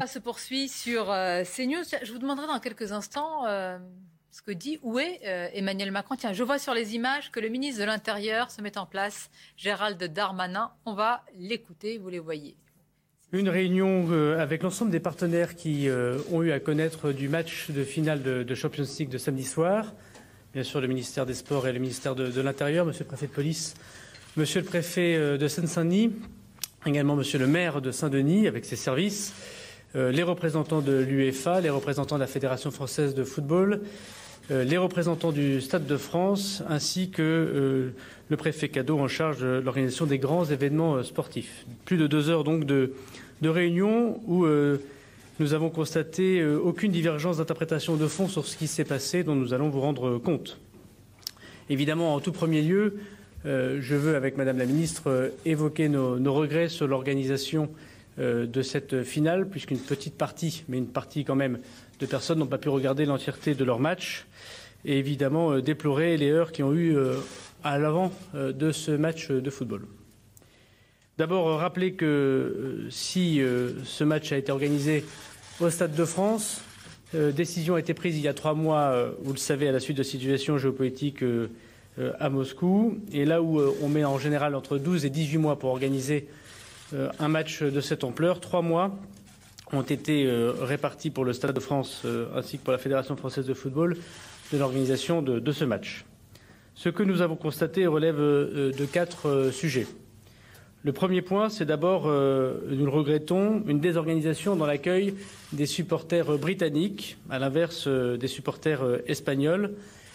Ça 0.00 0.06
se 0.06 0.20
poursuit 0.20 0.68
sur 0.68 1.10
euh, 1.10 1.42
CNews. 1.42 1.82
Je 2.04 2.12
vous 2.12 2.20
demanderai 2.20 2.46
dans 2.46 2.60
quelques 2.60 2.92
instants 2.92 3.46
euh, 3.48 3.78
ce 4.30 4.42
que 4.42 4.52
dit 4.52 4.78
où 4.82 5.00
est 5.00 5.18
euh, 5.26 5.48
Emmanuel 5.52 5.90
Macron. 5.90 6.14
Tiens, 6.16 6.32
je 6.32 6.44
vois 6.44 6.60
sur 6.60 6.72
les 6.72 6.94
images 6.94 7.32
que 7.32 7.40
le 7.40 7.48
ministre 7.48 7.80
de 7.80 7.86
l'Intérieur 7.86 8.52
se 8.52 8.62
met 8.62 8.78
en 8.78 8.86
place, 8.86 9.28
Gérald 9.56 10.00
Darmanin. 10.00 10.70
On 10.86 10.94
va 10.94 11.24
l'écouter, 11.36 11.98
vous 11.98 12.10
les 12.10 12.20
voyez. 12.20 12.54
Une 13.32 13.48
réunion 13.48 14.08
avec 14.38 14.62
l'ensemble 14.62 14.90
des 14.90 15.00
partenaires 15.00 15.54
qui 15.54 15.88
ont 16.32 16.42
eu 16.42 16.50
à 16.50 16.60
connaître 16.60 17.12
du 17.12 17.28
match 17.28 17.70
de 17.70 17.84
finale 17.84 18.22
de, 18.22 18.54
Champions 18.54 18.86
League 18.98 19.10
de 19.10 19.18
samedi 19.18 19.44
soir. 19.44 19.92
Bien 20.54 20.62
sûr, 20.62 20.80
le 20.80 20.86
ministère 20.86 21.26
des 21.26 21.34
Sports 21.34 21.66
et 21.66 21.72
le 21.74 21.78
ministère 21.78 22.14
de, 22.14 22.28
de 22.28 22.40
l'Intérieur, 22.40 22.86
monsieur 22.86 23.04
le 23.04 23.08
préfet 23.08 23.26
de 23.26 23.32
police, 23.32 23.74
monsieur 24.38 24.60
le 24.60 24.66
préfet 24.66 25.36
de 25.36 25.46
Seine-Saint-Denis, 25.46 26.12
également 26.86 27.16
monsieur 27.16 27.38
le 27.38 27.46
maire 27.46 27.82
de 27.82 27.90
Saint-Denis 27.90 28.46
avec 28.46 28.64
ses 28.64 28.76
services. 28.76 29.34
Euh, 29.96 30.12
les 30.12 30.22
représentants 30.22 30.82
de 30.82 30.92
l'UEFA, 30.92 31.62
les 31.62 31.70
représentants 31.70 32.16
de 32.16 32.20
la 32.20 32.26
Fédération 32.26 32.70
française 32.70 33.14
de 33.14 33.24
football, 33.24 33.80
euh, 34.50 34.62
les 34.62 34.76
représentants 34.76 35.32
du 35.32 35.62
Stade 35.62 35.86
de 35.86 35.96
France, 35.96 36.62
ainsi 36.68 37.08
que 37.10 37.22
euh, 37.22 37.90
le 38.28 38.36
préfet 38.36 38.68
cadeau 38.68 38.98
en 38.98 39.08
charge 39.08 39.40
de 39.40 39.62
l'organisation 39.64 40.04
des 40.04 40.18
grands 40.18 40.44
événements 40.44 41.02
sportifs. 41.02 41.64
Plus 41.86 41.96
de 41.96 42.06
deux 42.06 42.28
heures 42.28 42.44
de, 42.44 42.92
de 43.40 43.48
réunion 43.48 44.20
où 44.26 44.46
nous 45.40 45.54
avons 45.54 45.70
constaté 45.70 46.44
aucune 46.44 46.92
divergence 46.92 47.38
d'interprétation 47.38 47.96
de 47.96 48.06
fond 48.06 48.28
sur 48.28 48.44
ce 48.44 48.58
qui 48.58 48.66
s'est 48.66 48.84
passé 48.84 49.22
dont 49.22 49.34
nous 49.34 49.54
allons 49.54 49.70
vous 49.70 49.80
rendre 49.80 50.18
compte. 50.18 50.58
Évidemment, 51.70 52.14
en 52.14 52.20
tout 52.20 52.32
premier 52.32 52.60
lieu, 52.60 52.98
je 53.44 53.94
veux, 53.94 54.16
avec 54.16 54.36
Madame 54.36 54.58
la 54.58 54.66
Ministre, 54.66 55.32
évoquer 55.46 55.88
nos, 55.88 56.34
regrets 56.34 56.68
sur 56.68 56.86
l'organisation 56.86 57.70
de 58.18 58.62
cette 58.62 59.04
finale, 59.04 59.48
puisqu'une 59.48 59.78
petite 59.78 60.16
partie, 60.16 60.64
mais 60.68 60.76
une 60.76 60.88
partie 60.88 61.24
quand 61.24 61.36
même, 61.36 61.58
de 62.00 62.06
personnes 62.06 62.40
n'ont 62.40 62.46
pas 62.46 62.58
pu 62.58 62.68
regarder 62.68 63.04
l'entièreté 63.04 63.54
de 63.54 63.64
leur 63.64 63.78
match, 63.78 64.26
et 64.84 64.98
évidemment 64.98 65.52
euh, 65.52 65.62
déplorer 65.62 66.16
les 66.16 66.30
heures 66.30 66.50
qui 66.50 66.62
ont 66.62 66.72
eu 66.72 66.96
euh, 66.96 67.14
à 67.62 67.78
l'avant 67.78 68.12
de 68.34 68.70
ce 68.70 68.92
match 68.92 69.30
de 69.30 69.50
football. 69.50 69.86
D'abord, 71.16 71.58
rappeler 71.58 71.94
que 71.94 72.86
si 72.88 73.40
ce 73.84 74.04
match 74.04 74.30
a 74.30 74.36
été 74.36 74.52
organisé 74.52 75.04
au 75.58 75.68
Stade 75.68 75.96
de 75.96 76.04
France, 76.04 76.62
décision 77.12 77.74
a 77.74 77.80
été 77.80 77.94
prise 77.94 78.16
il 78.16 78.22
y 78.22 78.28
a 78.28 78.34
trois 78.34 78.54
mois, 78.54 79.10
vous 79.22 79.32
le 79.32 79.38
savez, 79.38 79.66
à 79.66 79.72
la 79.72 79.80
suite 79.80 79.96
de 79.96 80.04
situation 80.04 80.56
géopolitique 80.56 81.24
à 82.20 82.30
Moscou, 82.30 83.00
et 83.12 83.24
là 83.24 83.42
où 83.42 83.60
on 83.82 83.88
met 83.88 84.04
en 84.04 84.20
général 84.20 84.54
entre 84.54 84.78
12 84.78 85.04
et 85.04 85.10
18 85.10 85.38
mois 85.38 85.58
pour 85.58 85.70
organiser 85.70 86.28
euh, 86.28 86.47
un 86.92 87.28
match 87.28 87.62
de 87.62 87.80
cette 87.80 88.04
ampleur. 88.04 88.40
Trois 88.40 88.62
mois 88.62 88.96
ont 89.72 89.82
été 89.82 90.26
euh, 90.26 90.52
répartis 90.60 91.10
pour 91.10 91.24
le 91.24 91.32
Stade 91.32 91.54
de 91.54 91.60
France 91.60 92.02
euh, 92.04 92.26
ainsi 92.34 92.58
que 92.58 92.64
pour 92.64 92.72
la 92.72 92.78
Fédération 92.78 93.16
française 93.16 93.46
de 93.46 93.54
football 93.54 93.96
de 94.52 94.58
l'organisation 94.58 95.20
de, 95.20 95.52
ce 95.52 95.64
match. 95.64 96.06
Ce 96.74 96.88
que 96.88 97.02
nous 97.02 97.20
avons 97.20 97.36
constaté 97.36 97.86
relève 97.86 98.16
de 98.16 98.84
quatre 98.90 99.50
sujets. 99.52 99.86
Le 100.84 100.92
premier 100.92 101.20
point, 101.20 101.50
c'est 101.50 101.66
d'abord, 101.66 102.06
nous 102.06 102.84
le 102.84 102.90
regrettons, 102.90 103.62
une 103.66 103.78
désorganisation 103.78 104.56
dans 104.56 104.64
l'accueil 104.64 105.12
des 105.52 105.66
supporters 105.66 106.38
britanniques, 106.38 107.18
à 107.28 107.38
l'inverse 107.38 107.88
des 107.88 108.26
supporters 108.26 108.80
espagnols, 109.06 109.74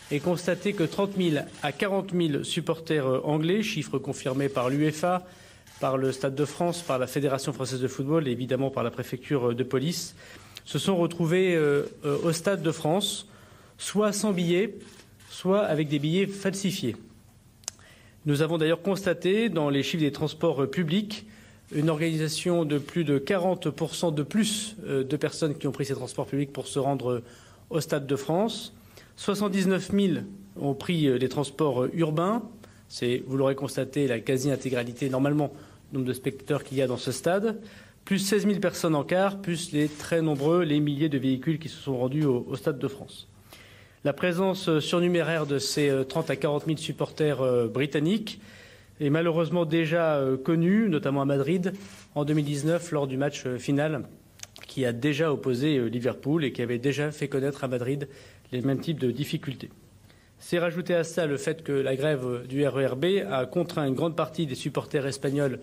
et 0.09 0.19
constater 0.19 0.73
que 0.73 0.83
30 0.83 1.11
000 1.15 1.45
à 1.61 1.71
40 1.71 2.11
000 2.11 2.43
supporters 2.43 3.05
anglais, 3.27 3.61
chiffre 3.61 3.99
confirmé 3.99 4.49
par 4.49 4.71
l'UEFA, 4.71 5.27
par 5.79 5.97
le 5.97 6.11
Stade 6.11 6.35
de 6.35 6.45
France, 6.45 6.81
par 6.81 6.99
la 6.99 7.07
Fédération 7.07 7.53
française 7.53 7.81
de 7.81 7.87
football 7.87 8.27
et 8.27 8.31
évidemment 8.31 8.69
par 8.69 8.83
la 8.83 8.91
préfecture 8.91 9.53
de 9.53 9.63
police, 9.63 10.15
se 10.65 10.79
sont 10.79 10.95
retrouvés 10.95 11.55
euh, 11.55 11.83
euh, 12.05 12.17
au 12.23 12.31
Stade 12.31 12.61
de 12.61 12.71
France, 12.71 13.27
soit 13.77 14.13
sans 14.13 14.31
billets, 14.31 14.75
soit 15.29 15.61
avec 15.61 15.87
des 15.87 15.99
billets 15.99 16.27
falsifiés. 16.27 16.95
Nous 18.25 18.41
avons 18.41 18.57
d'ailleurs 18.57 18.81
constaté 18.81 19.49
dans 19.49 19.69
les 19.69 19.83
chiffres 19.83 20.03
des 20.03 20.11
transports 20.11 20.69
publics 20.69 21.25
une 21.73 21.89
organisation 21.89 22.65
de 22.65 22.77
plus 22.77 23.03
de 23.03 23.17
40% 23.19 24.13
de 24.13 24.23
plus 24.23 24.75
euh, 24.85 25.03
de 25.03 25.17
personnes 25.17 25.55
qui 25.55 25.67
ont 25.67 25.71
pris 25.71 25.85
ces 25.85 25.95
transports 25.95 26.27
publics 26.27 26.53
pour 26.53 26.67
se 26.67 26.79
rendre 26.79 27.23
au 27.69 27.81
Stade 27.81 28.07
de 28.07 28.15
France. 28.15 28.73
79 29.17 29.91
000 29.91 30.13
ont 30.59 30.73
pris 30.75 31.19
les 31.19 31.29
transports 31.29 31.87
urbains. 31.93 32.43
Vous 33.27 33.37
l'aurez 33.37 33.55
constaté, 33.55 34.07
la 34.07 34.19
quasi-intégralité 34.19 35.09
normalement 35.09 35.51
nombre 35.93 36.05
de 36.05 36.13
spectateurs 36.13 36.63
qu'il 36.63 36.77
y 36.77 36.81
a 36.81 36.87
dans 36.87 36.97
ce 36.97 37.11
stade, 37.11 37.59
plus 38.05 38.19
16 38.19 38.47
000 38.47 38.59
personnes 38.59 38.95
en 38.95 39.03
quart, 39.03 39.41
plus 39.41 39.71
les 39.71 39.87
très 39.87 40.21
nombreux, 40.21 40.63
les 40.63 40.79
milliers 40.79 41.09
de 41.09 41.17
véhicules 41.17 41.59
qui 41.59 41.69
se 41.69 41.77
sont 41.77 41.97
rendus 41.97 42.25
au, 42.25 42.55
Stade 42.55 42.79
de 42.79 42.87
France. 42.87 43.27
La 44.03 44.11
présence 44.11 44.79
surnuméraire 44.79 45.45
de 45.45 45.59
ces 45.59 45.89
30 46.09 46.29
euh, 46.29 46.33
à 46.33 46.35
40 46.35 46.65
000 46.65 46.77
supporters 46.77 47.41
euh, 47.41 47.67
britanniques 47.67 48.41
est 48.99 49.09
malheureusement 49.09 49.65
déjà 49.65 50.15
euh, 50.15 50.35
connue, 50.35 50.89
notamment 50.89 51.21
à 51.21 51.25
Madrid, 51.25 51.73
en 52.13 52.25
2019 52.25 52.91
lors 52.91 53.07
du 53.07 53.17
match 53.17 53.47
final 53.57 54.03
qui 54.67 54.85
a 54.85 54.91
déjà 54.91 55.31
opposé 55.31 55.89
Liverpool 55.89 56.43
et 56.43 56.51
qui 56.51 56.61
avait 56.61 56.79
déjà 56.79 57.11
fait 57.11 57.27
connaître 57.27 57.63
à 57.63 57.67
Madrid 57.67 58.07
les 58.51 58.61
mêmes 58.61 58.79
types 58.79 58.99
de 58.99 59.11
difficultés. 59.11 59.69
C'est 60.45 60.59
rajouter 60.59 60.93
à 60.93 61.05
ça 61.05 61.25
le 61.25 61.37
fait 61.37 61.63
que 61.63 61.71
la 61.71 61.95
grève 61.95 62.45
du 62.49 62.67
RERB 62.67 63.05
a 63.31 63.45
contraint 63.45 63.87
une 63.87 63.93
grande 63.93 64.17
partie 64.17 64.45
des 64.45 64.55
supporters 64.55 65.07
espagnols 65.07 65.59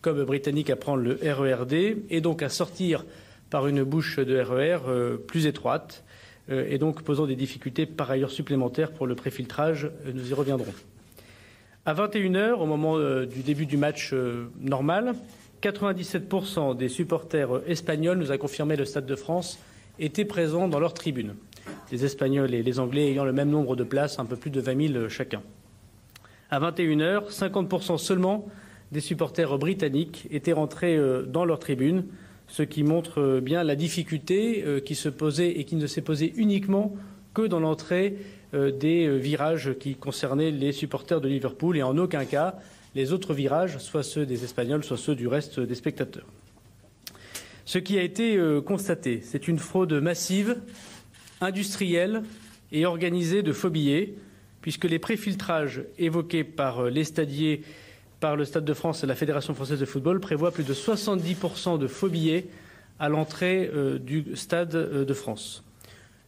comme 0.00 0.24
britannique 0.24 0.70
à 0.70 0.76
prendre 0.76 1.02
le 1.02 1.18
RERD 1.22 1.74
et 2.08 2.22
donc 2.22 2.42
à 2.42 2.48
sortir 2.48 3.04
par 3.50 3.66
une 3.66 3.84
bouche 3.84 4.18
de 4.18 4.40
RER 4.40 4.76
e 4.76 4.88
euh, 4.88 5.16
plus 5.18 5.44
étroite 5.44 6.04
euh, 6.50 6.64
et 6.70 6.78
donc 6.78 7.02
posant 7.02 7.26
des 7.26 7.36
difficultés 7.36 7.84
par 7.84 8.10
ailleurs 8.10 8.30
supplémentaires 8.30 8.92
pour 8.92 9.06
le 9.06 9.14
préfiltrage. 9.14 9.90
Euh, 10.06 10.12
nous 10.14 10.30
y 10.30 10.32
reviendrons. 10.32 10.72
À 11.84 11.92
21h, 11.92 12.52
au 12.52 12.64
moment 12.64 12.98
du 13.26 13.42
début 13.42 13.66
du 13.66 13.76
match 13.76 14.14
normal, 14.58 15.14
97% 15.62 16.74
des 16.74 16.88
supporters 16.88 17.60
espagnols, 17.66 18.16
nous 18.16 18.32
a 18.32 18.38
confirmé 18.38 18.74
le 18.74 18.86
Stade 18.86 19.04
de 19.04 19.16
France, 19.16 19.58
étaient 19.98 20.24
présents 20.24 20.66
dans 20.66 20.80
leur 20.80 20.94
tribune. 20.94 21.34
Les 21.94 22.04
Espagnols 22.04 22.52
et 22.54 22.64
les 22.64 22.80
Anglais 22.80 23.12
ayant 23.12 23.24
le 23.24 23.32
même 23.32 23.50
nombre 23.50 23.76
de 23.76 23.84
places, 23.84 24.18
un 24.18 24.24
peu 24.24 24.34
plus 24.34 24.50
de 24.50 24.60
20 24.60 24.92
000 24.94 25.08
chacun. 25.08 25.42
À 26.50 26.58
21h, 26.58 27.30
50% 27.30 27.98
seulement 27.98 28.48
des 28.90 28.98
supporters 28.98 29.56
britanniques 29.58 30.26
étaient 30.32 30.54
rentrés 30.54 30.98
dans 31.28 31.44
leur 31.44 31.60
tribune, 31.60 32.06
ce 32.48 32.64
qui 32.64 32.82
montre 32.82 33.38
bien 33.38 33.62
la 33.62 33.76
difficulté 33.76 34.82
qui 34.84 34.96
se 34.96 35.08
posait 35.08 35.50
et 35.50 35.62
qui 35.62 35.76
ne 35.76 35.86
s'est 35.86 36.00
posée 36.00 36.32
uniquement 36.34 36.96
que 37.32 37.42
dans 37.42 37.60
l'entrée 37.60 38.16
des 38.52 39.16
virages 39.16 39.78
qui 39.78 39.94
concernaient 39.94 40.50
les 40.50 40.72
supporters 40.72 41.20
de 41.20 41.28
Liverpool 41.28 41.76
et 41.76 41.84
en 41.84 41.96
aucun 41.96 42.24
cas 42.24 42.56
les 42.96 43.12
autres 43.12 43.34
virages, 43.34 43.78
soit 43.78 44.02
ceux 44.02 44.26
des 44.26 44.42
Espagnols, 44.42 44.82
soit 44.82 44.96
ceux 44.96 45.14
du 45.14 45.28
reste 45.28 45.60
des 45.60 45.76
spectateurs. 45.76 46.26
Ce 47.64 47.78
qui 47.78 47.96
a 47.98 48.02
été 48.02 48.36
constaté, 48.66 49.20
c'est 49.22 49.46
une 49.46 49.60
fraude 49.60 49.92
massive, 49.92 50.56
industrielle 51.44 52.22
et 52.72 52.86
organisée 52.86 53.42
de 53.42 53.52
faux 53.52 53.70
puisque 54.64 54.84
les 54.84 54.98
préfiltrages 54.98 55.82
évoqués 55.98 56.42
par 56.42 56.86
euh, 56.86 56.88
les 56.88 57.04
stadiers, 57.04 57.60
par 58.18 58.34
le 58.34 58.46
Stade 58.46 58.64
de 58.64 58.72
France 58.72 59.04
et 59.04 59.06
la 59.06 59.14
Fédération 59.14 59.54
française 59.54 59.78
de 59.78 59.84
football 59.84 60.20
prévoient 60.20 60.52
plus 60.52 60.64
de 60.64 60.72
70% 60.72 61.78
de 61.78 61.86
faux 61.86 62.08
à 62.98 63.10
l'entrée 63.10 63.70
euh, 63.74 63.98
du 63.98 64.24
Stade 64.36 64.74
euh, 64.74 65.04
de 65.04 65.12
France. 65.12 65.62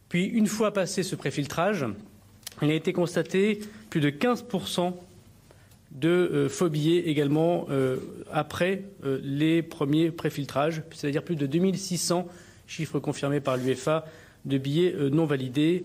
Puis, 0.07 0.25
une 0.25 0.45
fois 0.45 0.71
passé 0.71 1.01
ce 1.01 1.15
préfiltrage, 1.15 1.85
il 2.61 2.69
a 2.69 2.75
été 2.75 2.93
constaté 2.93 3.59
plus 3.89 4.01
de 4.01 4.11
15% 4.11 4.93
de 5.91 6.47
billets 6.69 7.09
également 7.09 7.67
après 8.31 8.83
les 9.23 9.61
premiers 9.61 10.11
préfiltrages, 10.11 10.83
c'est-à-dire 10.91 11.23
plus 11.23 11.37
de 11.37 11.45
2600 11.45 12.27
chiffres 12.67 12.99
confirmés 12.99 13.39
par 13.39 13.57
l'UEFA 13.57 14.05
de 14.47 14.57
billets 14.57 14.95
non 15.11 15.25
validés, 15.25 15.83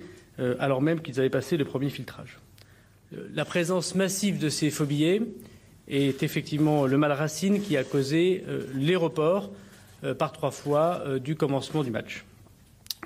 alors 0.58 0.80
même 0.80 1.00
qu'ils 1.00 1.20
avaient 1.20 1.30
passé 1.30 1.56
le 1.56 1.64
premier 1.64 1.90
filtrage. 1.90 2.38
La 3.34 3.44
présence 3.44 3.94
massive 3.94 4.38
de 4.38 4.48
ces 4.48 4.70
faux 4.70 4.86
billets 4.86 5.20
est 5.88 6.22
effectivement 6.22 6.86
le 6.86 6.96
mal 6.96 7.12
racine 7.12 7.60
qui 7.60 7.76
a 7.76 7.84
causé 7.84 8.44
euh, 8.48 8.62
les 8.74 8.96
reports 8.96 9.50
euh, 10.04 10.14
par 10.14 10.32
trois 10.32 10.50
fois 10.50 11.02
euh, 11.06 11.18
du 11.18 11.36
commencement 11.36 11.82
du 11.82 11.90
match. 11.90 12.24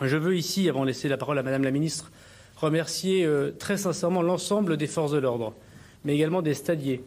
Je 0.03 0.17
veux 0.17 0.37
ici, 0.37 0.69
avant 0.69 0.83
de 0.83 0.87
laisser 0.87 1.09
la 1.09 1.17
parole 1.17 1.39
à 1.39 1.43
Madame 1.43 1.65
la 1.65 1.71
Ministre, 1.71 2.13
remercier 2.57 3.27
très 3.59 3.79
sincèrement 3.79 4.21
l'ensemble 4.21 4.77
des 4.77 4.87
forces 4.87 5.13
de 5.13 5.19
l'ordre, 5.19 5.55
mais 6.05 6.15
également 6.15 6.43
des 6.43 6.53
stadiers 6.53 7.03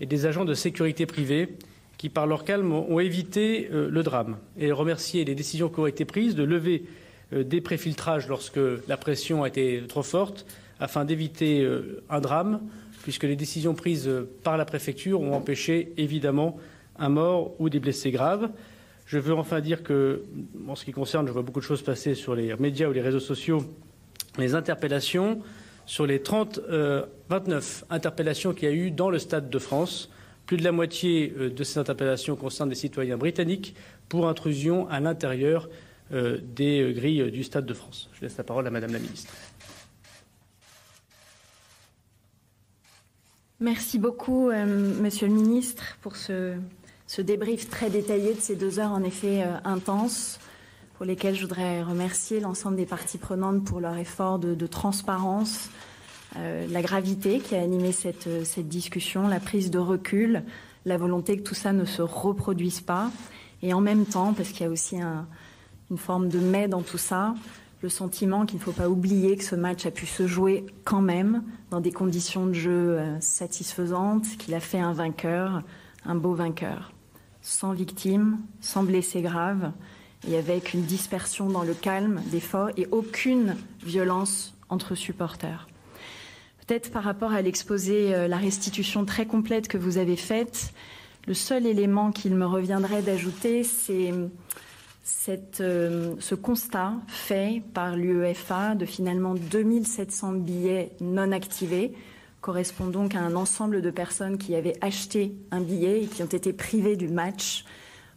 et 0.00 0.06
des 0.06 0.24
agents 0.24 0.46
de 0.46 0.54
sécurité 0.54 1.04
privée 1.04 1.48
qui, 1.98 2.08
par 2.08 2.26
leur 2.26 2.44
calme, 2.44 2.72
ont 2.72 2.98
évité 2.98 3.68
le 3.70 4.02
drame, 4.02 4.38
et 4.58 4.72
remercier 4.72 5.24
les 5.26 5.34
décisions 5.34 5.68
qui 5.68 5.80
ont 5.80 5.86
été 5.86 6.06
prises 6.06 6.34
de 6.34 6.42
lever 6.42 6.84
des 7.32 7.60
préfiltrages 7.60 8.28
lorsque 8.28 8.60
la 8.88 8.96
pression 8.96 9.44
a 9.44 9.48
été 9.48 9.82
trop 9.86 10.02
forte, 10.02 10.46
afin 10.80 11.04
d'éviter 11.04 11.62
euh, 11.62 12.02
un 12.08 12.20
drame, 12.20 12.60
puisque 13.02 13.24
les 13.24 13.36
décisions 13.36 13.74
prises 13.74 14.08
euh, 14.08 14.28
par 14.42 14.56
la 14.56 14.64
préfecture 14.64 15.20
ont 15.20 15.34
empêché 15.34 15.92
évidemment 15.98 16.58
un 16.98 17.10
mort 17.10 17.54
ou 17.60 17.68
des 17.68 17.78
blessés 17.78 18.10
graves. 18.10 18.50
Je 19.06 19.18
veux 19.18 19.34
enfin 19.34 19.60
dire 19.60 19.82
que, 19.82 20.22
en 20.66 20.74
ce 20.74 20.84
qui 20.84 20.92
concerne, 20.92 21.26
je 21.26 21.32
vois 21.32 21.42
beaucoup 21.42 21.60
de 21.60 21.64
choses 21.64 21.82
passer 21.82 22.14
sur 22.14 22.34
les 22.34 22.54
médias 22.56 22.88
ou 22.88 22.92
les 22.92 23.00
réseaux 23.00 23.20
sociaux, 23.20 23.64
les 24.38 24.54
interpellations, 24.54 25.40
sur 25.86 26.06
les 26.06 26.22
30, 26.22 26.60
29 27.28 27.84
euh, 27.90 27.94
interpellations 27.94 28.54
qu'il 28.54 28.68
y 28.68 28.72
a 28.72 28.74
eu 28.74 28.90
dans 28.90 29.10
le 29.10 29.18
Stade 29.18 29.50
de 29.50 29.58
France, 29.58 30.10
plus 30.46 30.56
de 30.56 30.64
la 30.64 30.72
moitié 30.72 31.28
de 31.28 31.64
ces 31.64 31.78
interpellations 31.78 32.34
concernent 32.34 32.70
des 32.70 32.74
citoyens 32.74 33.16
britanniques 33.16 33.74
pour 34.08 34.28
intrusion 34.28 34.88
à 34.88 34.98
l'intérieur 34.98 35.68
des 36.10 36.92
grilles 36.94 37.30
du 37.30 37.44
Stade 37.44 37.66
de 37.66 37.74
France. 37.74 38.10
Je 38.14 38.22
laisse 38.22 38.36
la 38.36 38.44
parole 38.44 38.66
à 38.66 38.70
Madame 38.70 38.92
la 38.92 38.98
Ministre. 38.98 39.32
Merci 43.62 43.98
beaucoup, 43.98 44.48
euh, 44.48 44.64
Monsieur 45.02 45.26
le 45.26 45.34
Ministre, 45.34 45.98
pour 46.00 46.16
ce, 46.16 46.54
débrief 47.18 47.68
très 47.68 47.90
détaillé 47.90 48.32
de 48.32 48.40
ces 48.40 48.56
deux 48.56 48.78
heures 48.78 48.92
en 48.92 49.02
effet 49.02 49.42
euh, 49.42 49.58
intenses, 49.64 50.40
pour 50.96 51.04
lesquelles 51.04 51.34
je 51.34 51.42
voudrais 51.42 51.82
remercier 51.82 52.40
l'ensemble 52.40 52.76
des 52.76 52.86
parties 52.86 53.18
prenantes 53.18 53.62
pour 53.62 53.80
leur 53.80 53.98
effort 53.98 54.38
de, 54.38 54.66
transparence, 54.66 55.68
euh, 56.36 56.66
la 56.70 56.80
gravité 56.80 57.40
qui 57.40 57.54
a 57.54 57.60
animé 57.60 57.92
cette, 57.92 58.30
discussion, 58.66 59.28
la 59.28 59.40
prise 59.40 59.70
de 59.70 59.78
recul, 59.78 60.42
la 60.86 60.96
volonté 60.96 61.36
que 61.36 61.42
tout 61.42 61.54
ça 61.54 61.74
ne 61.74 61.84
se 61.84 62.00
reproduise 62.00 62.80
pas, 62.80 63.10
et 63.62 63.74
en 63.74 63.82
même 63.82 64.06
temps, 64.06 64.32
parce 64.32 64.48
qu'il 64.52 64.62
y 64.62 64.68
a 64.70 64.72
aussi 64.72 64.96
une 65.90 65.98
forme 65.98 66.28
de 66.28 66.38
mai 66.38 66.68
dans 66.68 66.82
tout 66.82 66.98
ça, 66.98 67.34
le 67.82 67.88
sentiment 67.88 68.46
qu'il 68.46 68.58
ne 68.58 68.62
faut 68.62 68.72
pas 68.72 68.88
oublier 68.88 69.36
que 69.36 69.44
ce 69.44 69.54
match 69.54 69.86
a 69.86 69.90
pu 69.90 70.06
se 70.06 70.26
jouer 70.26 70.66
quand 70.84 71.00
même 71.00 71.42
dans 71.70 71.80
des 71.80 71.92
conditions 71.92 72.46
de 72.46 72.52
jeu 72.52 72.98
euh, 72.98 73.20
satisfaisantes, 73.20 74.24
qu'il 74.38 74.54
a 74.54 74.60
fait 74.60 74.78
un 74.78 74.92
vainqueur, 74.92 75.62
un 76.04 76.14
beau 76.14 76.34
vainqueur, 76.34 76.92
sans 77.42 77.72
victimes, 77.72 78.38
sans 78.60 78.82
blessés 78.82 79.22
graves, 79.22 79.72
et 80.28 80.36
avec 80.36 80.74
une 80.74 80.82
dispersion 80.82 81.48
dans 81.48 81.62
le 81.62 81.72
calme 81.72 82.20
d'efforts 82.30 82.70
et 82.76 82.86
aucune 82.90 83.56
violence 83.82 84.54
entre 84.68 84.94
supporters. 84.94 85.66
Peut-être 86.66 86.92
par 86.92 87.02
rapport 87.02 87.32
à 87.32 87.40
l'exposé, 87.40 88.14
euh, 88.14 88.28
la 88.28 88.36
restitution 88.36 89.04
très 89.04 89.26
complète 89.26 89.68
que 89.68 89.78
vous 89.78 89.96
avez 89.96 90.16
faite, 90.16 90.72
le 91.26 91.34
seul 91.34 91.66
élément 91.66 92.12
qu'il 92.12 92.34
me 92.34 92.46
reviendrait 92.46 93.02
d'ajouter, 93.02 93.64
c'est 93.64 94.12
euh, 95.60 96.14
ce 96.18 96.34
constat 96.34 96.94
fait 97.08 97.62
par 97.74 97.96
l'UEFA 97.96 98.74
de 98.74 98.86
finalement 98.86 99.34
2700 99.34 100.32
billets 100.32 100.92
non 101.00 101.32
activés 101.32 101.94
correspond 102.40 102.86
donc 102.86 103.14
à 103.14 103.20
un 103.20 103.34
ensemble 103.34 103.82
de 103.82 103.90
personnes 103.90 104.38
qui 104.38 104.54
avaient 104.54 104.76
acheté 104.80 105.34
un 105.50 105.60
billet 105.60 106.04
et 106.04 106.06
qui 106.06 106.22
ont 106.22 106.26
été 106.26 106.52
privées 106.52 106.96
du 106.96 107.08
match. 107.08 107.64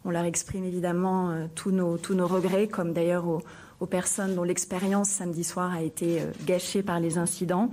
On 0.04 0.10
leur 0.10 0.24
exprime 0.24 0.64
évidemment 0.64 1.30
euh, 1.30 1.46
tous, 1.54 1.70
nos, 1.70 1.98
regrets, 2.26 2.66
comme 2.68 2.92
d'ailleurs 2.92 3.26
aux, 3.26 3.42
aux 3.80 3.86
personnes 3.86 4.34
dont 4.34 4.44
l'expérience 4.44 5.08
samedi 5.08 5.44
soir 5.44 5.72
a 5.72 5.82
été 5.82 6.20
euh, 6.20 6.26
gâchée 6.46 6.82
par 6.82 7.00
les 7.00 7.18
incidents. 7.18 7.70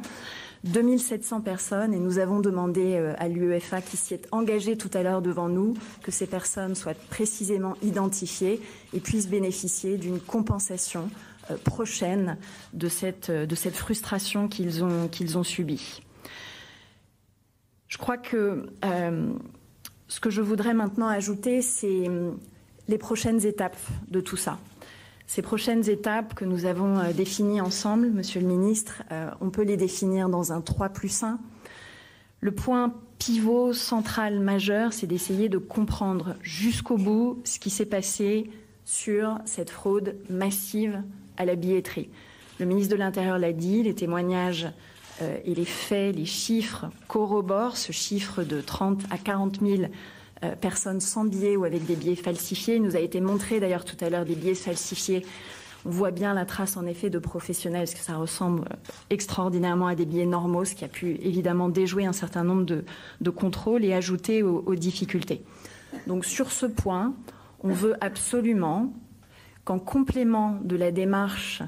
2700 0.64 1.42
personnes 1.42 1.94
et 1.94 2.00
nous 2.00 2.20
avons 2.20 2.40
demandé 2.40 2.94
euh, 2.96 3.14
à 3.18 3.28
l'UEFA 3.28 3.82
qui 3.82 3.98
s'y 3.98 4.14
est 4.14 4.28
engagé 4.32 4.78
tout 4.78 4.92
à 4.94 5.02
l'heure 5.02 5.22
devant 5.22 5.50
nous 5.50 5.74
que 6.04 6.12
ces 6.12 6.28
personnes 6.28 6.76
soient 6.76 6.94
précisément 7.10 7.76
identifiées 7.82 8.62
et 8.94 9.00
puissent 9.00 9.28
bénéficier 9.30 9.98
d'une 9.98 10.20
compensation 10.20 11.10
euh, 11.50 11.58
prochaine 11.58 12.38
de 12.74 12.88
cette, 12.90 13.32
euh, 13.32 13.48
frustration 13.74 14.48
qu'ils 14.48 14.84
ont, 14.84 15.08
qu'ils 15.08 15.38
ont 15.38 15.44
subie. 15.44 16.04
Je 17.88 17.98
crois 17.98 18.18
que 18.18 18.70
ce 20.08 20.20
que 20.22 20.30
je 20.30 20.42
voudrais 20.42 20.74
maintenant 20.74 21.10
ajouter, 21.10 21.62
c'est 21.62 22.06
les 22.88 22.98
prochaines 22.98 23.46
étapes 23.46 23.76
de 24.10 24.22
tout 24.22 24.38
ça. 24.38 24.60
Ces 25.34 25.42
prochaines 25.42 25.90
étapes 25.90 26.34
que 26.34 26.44
nous 26.44 26.66
avons 26.66 27.00
euh, 27.00 27.14
définies 27.14 27.62
ensemble, 27.62 28.10
Monsieur 28.10 28.42
le 28.42 28.48
Ministre, 28.48 29.04
euh, 29.14 29.30
on 29.40 29.50
peut 29.50 29.62
les 29.62 29.78
définir 29.78 30.28
dans 30.28 30.52
un 30.52 30.60
3 30.60 30.90
plus 30.90 31.24
1. 31.24 31.40
Le 32.42 32.52
point 32.52 32.94
pivot 33.18 33.72
central 33.72 34.42
majeur, 34.42 34.92
c'est 34.92 35.08
d'essayer 35.08 35.48
de 35.48 35.58
comprendre 35.58 36.36
jusqu'au 36.42 36.98
bout 36.98 37.40
ce 37.46 37.60
qui 37.60 37.70
s'est 37.70 37.86
passé 37.86 38.50
sur 38.84 39.38
cette 39.46 39.70
fraude 39.70 40.18
massive 40.30 41.02
à 41.38 41.46
la 41.46 41.56
billetterie. 41.56 42.10
Le 42.60 42.66
ministre 42.66 42.92
de 42.92 43.00
l'Intérieur 43.00 43.40
l'a 43.40 43.54
dit, 43.54 43.84
les 43.84 43.96
témoignages 43.96 44.68
euh, 45.22 45.38
et 45.46 45.56
les 45.56 45.64
faits, 45.64 46.14
les 46.14 46.26
chiffres 46.26 46.88
corroborent 47.08 47.78
ce 47.78 47.94
chiffre 47.94 48.44
de 48.44 48.60
30 48.60 49.04
à 49.10 49.18
40 49.18 49.62
000 49.62 49.84
euh, 50.44 50.56
personnes 50.56 51.00
sans 51.00 51.24
billets 51.24 51.56
ou 51.56 51.64
avec 51.64 51.86
des 51.86 51.96
billets 51.96 52.16
falsifiés. 52.16 52.76
Il 52.76 52.84
nous 52.84 52.96
a 52.96 53.00
été 53.00 53.22
montré 53.22 53.60
d'ailleurs 53.60 53.86
tout 53.86 53.98
à 54.02 54.10
l'heure 54.10 54.26
des 54.26 54.36
billets 54.36 54.56
falsifiés. 54.56 55.26
On 55.86 55.90
voit 55.90 56.12
bien 56.12 56.34
la 56.34 56.46
trace 56.46 56.78
en 56.78 56.86
effet 56.86 57.10
de 57.10 57.18
professionnels, 57.18 57.82
parce 57.82 57.96
que 57.96 58.06
ça 58.06 58.16
ressemble 58.16 58.66
extraordinairement 59.10 59.88
à 59.88 59.96
des 59.96 60.06
billets 60.06 60.26
normaux, 60.26 60.66
ce 60.66 60.76
qui 60.76 60.86
a 60.86 60.88
pu 60.88 61.20
évidemment 61.22 61.70
déjouer 61.70 62.06
un 62.06 62.14
certain 62.14 62.44
nombre 62.44 62.66
de, 62.66 63.30
contrôles 63.30 63.84
et 63.84 63.94
ajouter 63.94 64.44
aux, 64.44 64.76
difficultés. 64.76 65.44
Donc 66.08 66.26
sur 66.26 66.52
ce 66.52 66.66
point, 66.66 67.16
on 67.64 67.70
veut 67.70 67.96
absolument 68.02 68.94
qu'en 69.64 69.80
complément 69.80 70.60
de 70.64 70.76
la 70.76 70.92
démarche 70.92 71.64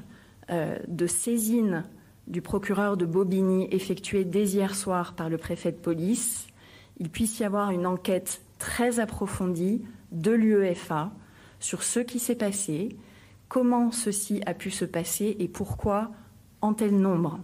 euh, 0.50 0.76
de 0.88 1.06
saisine 1.06 1.84
du 2.26 2.40
procureur 2.40 2.96
de 2.96 3.06
Bobigny 3.06 3.68
effectuée 3.70 4.24
dès 4.24 4.44
hier 4.44 4.74
soir 4.74 5.14
par 5.14 5.28
le 5.28 5.38
préfet 5.38 5.72
de 5.72 5.76
police, 5.76 6.46
il 6.98 7.10
puisse 7.10 7.38
y 7.40 7.44
avoir 7.44 7.70
une 7.70 7.86
enquête 7.86 8.43
très 8.58 9.00
approfondie 9.00 9.82
de 10.12 10.30
l'UEFA 10.30 11.12
sur 11.60 11.82
ce 11.82 12.00
qui 12.00 12.18
s'est 12.18 12.34
passé, 12.34 12.96
comment 13.48 13.92
ceci 13.92 14.42
a 14.46 14.54
pu 14.54 14.70
se 14.70 14.84
passer 14.84 15.36
et 15.38 15.48
pourquoi 15.48 16.10
en 16.60 16.74
tel 16.74 16.96
nombre. 16.96 17.40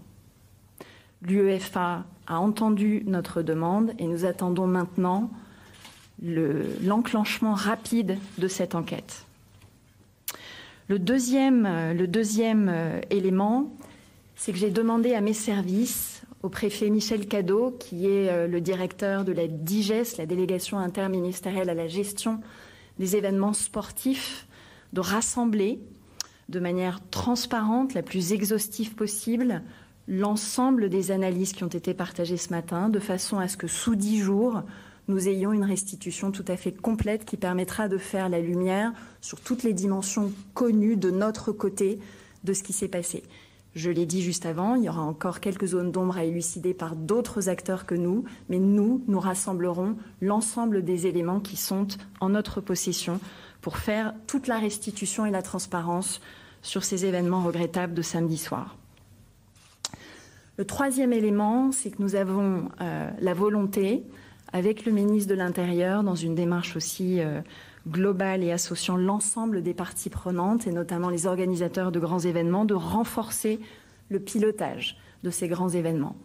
L'UEFA 1.22 2.04
a 2.26 2.38
entendu 2.38 3.02
notre 3.06 3.42
demande 3.42 3.92
et 3.98 4.06
nous 4.06 4.24
attendons 4.24 4.66
maintenant 4.66 5.30
l'enclenchement 6.22 7.54
rapide 7.54 8.18
de 8.38 8.48
cette 8.48 8.74
enquête. 8.74 9.24
Le 10.88 10.98
deuxième, 10.98 11.66
euh, 11.66 13.00
élément, 13.10 13.70
c'est 14.34 14.52
que 14.52 14.58
j'ai 14.58 14.70
demandé 14.70 15.14
à 15.14 15.20
mes 15.20 15.34
services 15.34 16.19
au 16.42 16.48
préfet 16.48 16.90
Michel 16.90 17.26
Cadeau, 17.26 17.76
qui 17.78 18.06
est 18.06 18.30
euh, 18.30 18.46
le 18.46 18.60
directeur 18.60 19.24
de 19.24 19.32
la 19.32 19.46
DIGES, 19.46 20.16
la 20.18 20.26
délégation 20.26 20.78
interministérielle 20.78 21.68
à 21.68 21.74
la 21.74 21.88
gestion 21.88 22.40
des 22.98 23.16
événements 23.16 23.52
sportifs, 23.52 24.46
de 24.92 25.00
rassembler 25.00 25.80
de 26.48 26.60
manière 26.60 27.00
transparente, 27.10 27.94
la 27.94 28.02
plus 28.02 28.32
exhaustive 28.32 28.94
possible, 28.94 29.62
l'ensemble 30.08 30.88
des 30.88 31.12
analyses 31.12 31.52
qui 31.52 31.62
ont 31.62 31.68
été 31.68 31.94
partagées 31.94 32.36
ce 32.36 32.50
matin, 32.50 32.88
de 32.88 32.98
façon 32.98 33.38
à 33.38 33.46
ce 33.46 33.56
que 33.56 33.68
sous 33.68 33.94
dix 33.94 34.18
jours, 34.18 34.62
nous 35.08 35.28
ayons 35.28 35.52
une 35.52 35.64
restitution 35.64 36.32
tout 36.32 36.44
à 36.48 36.56
fait 36.56 36.72
complète 36.72 37.24
qui 37.24 37.36
permettra 37.36 37.88
de 37.88 37.98
faire 37.98 38.28
la 38.28 38.40
lumière 38.40 38.92
sur 39.20 39.40
toutes 39.40 39.62
les 39.62 39.74
dimensions 39.74 40.32
connues 40.54 40.96
de 40.96 41.10
notre 41.10 41.52
côté 41.52 41.98
de 42.44 42.52
ce 42.52 42.62
qui 42.62 42.72
s'est 42.72 42.88
passé. 42.88 43.22
Je 43.74 43.90
l'ai 43.90 44.04
dit 44.04 44.20
juste 44.20 44.46
avant, 44.46 44.74
il 44.74 44.84
y 44.84 44.88
aura 44.88 45.02
encore 45.02 45.38
quelques 45.38 45.66
zones 45.66 45.92
d'ombre 45.92 46.16
à 46.16 46.24
élucider 46.24 46.74
par 46.74 46.96
d'autres 46.96 47.48
acteurs 47.48 47.86
que 47.86 47.94
nous, 47.94 48.24
mais 48.48 48.58
nous, 48.58 49.04
nous 49.06 49.20
rassemblerons 49.20 49.96
l'ensemble 50.20 50.84
des 50.84 51.06
éléments 51.06 51.38
qui 51.38 51.56
sont 51.56 51.86
en 52.20 52.30
notre 52.30 52.60
possession 52.60 53.20
pour 53.60 53.76
faire 53.76 54.14
toute 54.26 54.48
la 54.48 54.58
restitution 54.58 55.24
et 55.24 55.30
la 55.30 55.42
transparence 55.42 56.20
sur 56.62 56.82
ces 56.82 57.06
événements 57.06 57.44
regrettables 57.44 57.94
de 57.94 58.02
samedi 58.02 58.38
soir. 58.38 58.76
Le 60.56 60.64
troisième 60.64 61.12
élément, 61.12 61.70
c'est 61.72 61.90
que 61.90 62.02
nous 62.02 62.16
avons 62.16 62.68
euh, 62.80 63.10
la 63.20 63.34
volonté, 63.34 64.02
avec 64.52 64.84
le 64.84 64.92
ministre 64.92 65.30
de 65.30 65.36
l'Intérieur, 65.36 66.02
dans 66.02 66.16
une 66.16 66.34
démarche 66.34 66.76
aussi 66.76 67.20
euh, 67.20 67.40
globale 67.88 68.42
et 68.42 68.52
associant 68.52 68.96
l'ensemble 68.96 69.62
des 69.62 69.74
parties 69.74 70.10
prenantes, 70.10 70.66
et 70.66 70.72
notamment 70.72 71.08
les 71.08 71.26
organisateurs 71.26 71.92
de 71.92 72.00
grands 72.00 72.20
événements, 72.20 72.64
de 72.64 72.74
renforcer 72.74 73.60
le 74.08 74.20
pilotage 74.20 74.98
de 75.22 75.30
ces 75.30 75.48
grands 75.48 75.68
événements. 75.68 76.16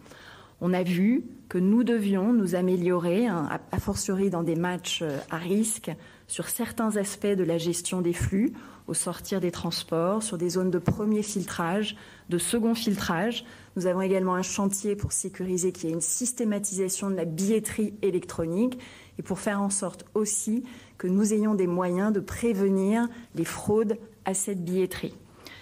On 0.62 0.74
a 0.74 0.84
vu 0.84 1.24
que 1.50 1.58
nous 1.58 1.84
devions 1.84 2.34
nous 2.34 2.56
améliorer, 2.56 3.28
hein, 3.28 3.50
a 3.72 3.80
fortiori 3.80 4.30
dans 4.30 4.44
des 4.44 4.56
matchs 4.56 5.02
euh, 5.02 5.18
à 5.30 5.38
risque, 5.38 5.92
sur 6.28 6.48
certains 6.48 6.98
aspects 6.98 7.28
de 7.28 7.44
la 7.44 7.58
gestion 7.58 8.02
des 8.02 8.14
flux 8.14 8.54
au 8.88 8.94
sortir 8.94 9.42
des 9.42 9.52
transports, 9.52 10.22
sur 10.22 10.38
des 10.38 10.50
zones 10.50 10.70
de 10.70 10.78
premier 10.78 11.24
filtrage, 11.24 11.96
de 12.30 12.38
second 12.38 12.76
filtrage. 12.76 13.44
Nous 13.76 13.88
avons 13.88 14.02
également 14.02 14.36
un 14.36 14.44
chantier 14.44 14.96
pour 14.96 15.12
sécuriser 15.12 15.72
qu'il 15.72 15.90
y 15.90 15.92
ait 15.92 15.96
une 15.96 16.02
systématisation 16.02 17.10
de 17.10 17.16
la 17.16 17.26
billetterie 17.26 17.94
électronique 18.02 18.78
et 19.18 19.24
pour 19.24 19.40
faire 19.40 19.62
en 19.62 19.70
sorte 19.70 20.06
aussi 20.14 20.64
que 20.98 21.08
nous 21.08 21.34
ayons 21.34 21.56
des 21.56 21.68
moyens 21.68 22.14
de 22.14 22.20
prévenir 22.20 23.08
les 23.36 23.46
fraudes 23.46 23.98
à 24.26 24.34
cette 24.34 24.64
billetterie. 24.64 25.16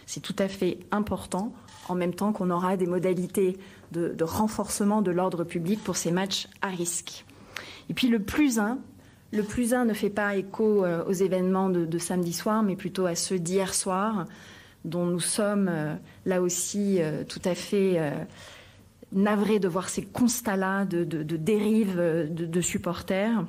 C'est 0.06 0.22
tout 0.22 0.36
à 0.40 0.48
fait 0.48 0.80
important, 0.92 1.54
en 1.88 1.96
même 1.96 2.14
temps 2.14 2.34
qu'on 2.34 2.50
aura 2.50 2.78
des 2.78 2.88
modalités 2.88 3.58
de, 3.92 4.10
de 4.10 4.24
renforcement 4.24 5.02
de 5.02 5.12
l'ordre 5.12 5.44
public 5.44 5.84
pour 5.84 5.98
ces 5.98 6.12
matchs 6.12 6.48
à 6.62 6.68
risque. 6.68 7.26
Et 7.90 7.94
puis 7.94 8.08
le 8.08 8.20
plus 8.20 8.60
un, 8.60 8.80
le 9.34 9.44
plus 9.44 9.74
un 9.74 9.86
ne 9.86 9.94
fait 9.94 10.12
pas 10.12 10.36
écho 10.36 10.86
euh, 10.86 11.04
aux 11.06 11.12
événements 11.12 11.70
de, 11.70 11.98
samedi 11.98 12.34
soir, 12.34 12.62
mais 12.62 12.76
plutôt 12.76 13.08
à 13.08 13.16
ceux 13.16 13.40
d'hier 13.40 13.74
soir, 13.74 14.26
dont 14.86 15.06
nous 15.06 15.20
sommes 15.20 15.70
euh, 15.72 15.96
là 16.26 16.42
aussi 16.42 16.98
euh, 17.02 17.24
tout 17.24 17.42
à 17.44 17.56
fait 17.56 18.00
navrés 19.12 19.60
de 19.60 19.68
voir 19.68 19.90
ces 19.90 20.04
constats-là 20.04 20.86
de, 20.86 21.04
de, 21.04 21.38
dérive 21.38 21.98
de, 21.98 22.62
supporters. 22.62 23.44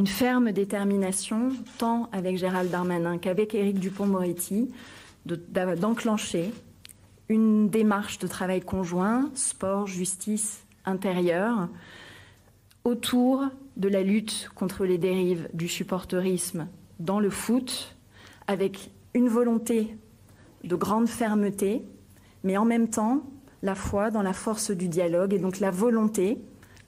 Une 0.00 0.06
ferme 0.06 0.50
détermination, 0.50 1.50
tant 1.76 2.08
avec 2.10 2.38
Gérald 2.38 2.70
Darmanin 2.70 3.18
qu'avec 3.18 3.54
Éric 3.54 3.78
Dupont-Moretti, 3.78 4.70
d'enclencher 5.26 6.54
une 7.28 7.68
démarche 7.68 8.18
de 8.18 8.26
travail 8.26 8.62
conjoint, 8.62 9.30
sport, 9.34 9.86
justice, 9.86 10.64
intérieur, 10.86 11.68
autour 12.84 13.44
de 13.76 13.88
la 13.88 14.02
lutte 14.02 14.48
contre 14.54 14.86
les 14.86 14.96
dérives 14.96 15.50
du 15.52 15.68
supporterisme 15.68 16.66
dans 16.98 17.20
le 17.20 17.28
foot, 17.28 17.94
avec 18.46 18.92
une 19.12 19.28
volonté 19.28 19.98
de 20.64 20.76
grande 20.76 21.08
fermeté, 21.08 21.82
mais 22.42 22.56
en 22.56 22.64
même 22.64 22.88
temps 22.88 23.22
la 23.62 23.74
foi 23.74 24.10
dans 24.10 24.22
la 24.22 24.32
force 24.32 24.70
du 24.70 24.88
dialogue 24.88 25.34
et 25.34 25.38
donc 25.38 25.60
la 25.60 25.70
volonté, 25.70 26.38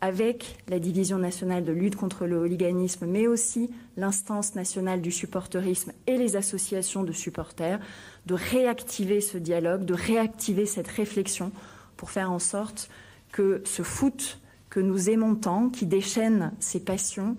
avec 0.02 0.58
la 0.68 0.80
division 0.80 1.16
nationale 1.16 1.64
de 1.64 1.72
lutte 1.72 1.94
contre 1.94 2.26
le 2.26 2.36
hooliganisme, 2.36 3.06
mais 3.06 3.28
aussi 3.28 3.70
l'instance 3.96 4.56
nationale 4.56 5.00
du 5.00 5.12
supporterisme 5.12 5.92
et 6.08 6.18
les 6.18 6.34
associations 6.34 7.04
de 7.04 7.12
supporters, 7.12 7.78
de 8.26 8.34
réactiver 8.34 9.20
ce 9.20 9.38
dialogue, 9.38 9.84
de 9.84 9.94
réactiver 9.94 10.66
cette 10.66 10.88
réflexion 10.88 11.52
pour 11.96 12.10
faire 12.10 12.32
en 12.32 12.40
sorte 12.40 12.90
que 13.30 13.62
ce 13.64 13.84
foot 13.84 14.40
que 14.70 14.80
nous 14.80 15.08
aimons 15.08 15.36
tant, 15.36 15.68
qui 15.68 15.86
déchaîne 15.86 16.52
ces 16.58 16.80
passions, 16.80 17.36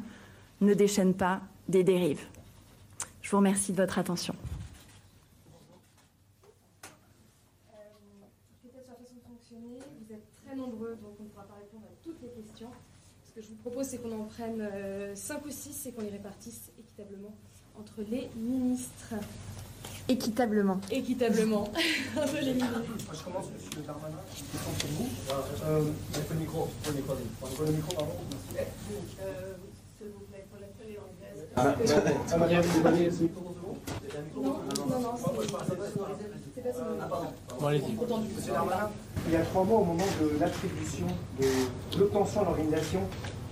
ne 0.62 0.74
déchaîne 0.74 1.14
pas 1.14 1.42
des 1.68 1.84
dérives. 1.84 2.26
Je 3.22 3.30
vous 3.32 3.38
remercie 3.38 3.74
de 3.74 3.78
votre 3.78 4.00
attention. 4.00 4.36
Vous 9.52 10.14
êtes 10.14 10.24
très 10.46 10.56
nombreux, 10.56 10.96
donc 11.02 11.16
on 11.20 11.24
ne 11.24 11.30
pourra 11.30 11.46
pas 11.46 11.56
répondre 11.56 11.86
à 11.86 11.96
toutes 12.04 12.22
les 12.22 12.30
questions. 12.30 12.70
Ce 13.26 13.32
que 13.34 13.42
je 13.42 13.48
vous 13.50 13.56
propose, 13.74 13.90
c'est 13.90 13.98
qu'on 13.98 14.12
en 14.12 14.26
prenne 14.26 14.70
5 15.16 15.34
euh, 15.34 15.48
ou 15.48 15.52
6 15.52 15.88
et 15.88 15.92
qu'on 15.92 16.02
les 16.02 16.10
répartisse 16.10 16.72
équitablement 16.80 17.34
entre 17.80 18.02
les 18.10 18.30
ministres. 18.36 19.16
Équitablement. 20.08 20.80
Équitablement. 20.92 21.64
Entre 22.18 22.38
les 22.42 22.54
Moi, 22.54 22.68
je 23.14 23.24
commence, 23.24 23.46
monsieur 23.54 23.82
Darmanin. 23.88 24.18
Une 24.38 24.46
question 24.46 24.72
pour 24.80 24.90
vous. 24.90 25.10
Euh, 25.66 25.92
le 26.30 26.36
micro. 26.40 26.70
Le 26.86 26.94
micro, 26.94 27.14
le 27.66 27.72
micro 27.72 27.94
pardon. 27.96 28.12
Merci. 28.54 28.70
Euh, 29.22 29.54
S'il 29.98 30.08
vous 30.10 30.20
plaît, 30.30 30.46
pour 30.52 30.60
la 30.60 30.68
télé 30.68 31.00
anglaise. 31.00 31.48
Ah, 31.56 31.74
ah, 32.34 32.38
Marianne, 32.38 32.62
vous 32.64 32.82
voyez 32.82 33.12
ce 33.12 33.24
micro 33.24 33.42
pour 33.42 33.54
tout 33.54 34.42
Non, 34.42 34.60
non, 34.90 35.00
non, 35.00 35.14
c'est 35.16 35.52
pas 35.52 35.60
ça. 35.60 35.74
Bon, 37.60 37.68
allez-y. 37.68 37.94
Monsieur 37.94 38.54
Darmanin, 38.54 38.90
il 39.28 39.34
y 39.34 39.36
a 39.38 39.42
trois 39.42 39.64
mois, 39.64 39.80
au 39.80 39.86
moment 39.86 40.06
de 40.22 40.38
l'attribution, 40.40 41.08
de 41.40 42.00
l'obtention 42.00 42.42
de 42.42 42.46
l'organisation 42.46 43.00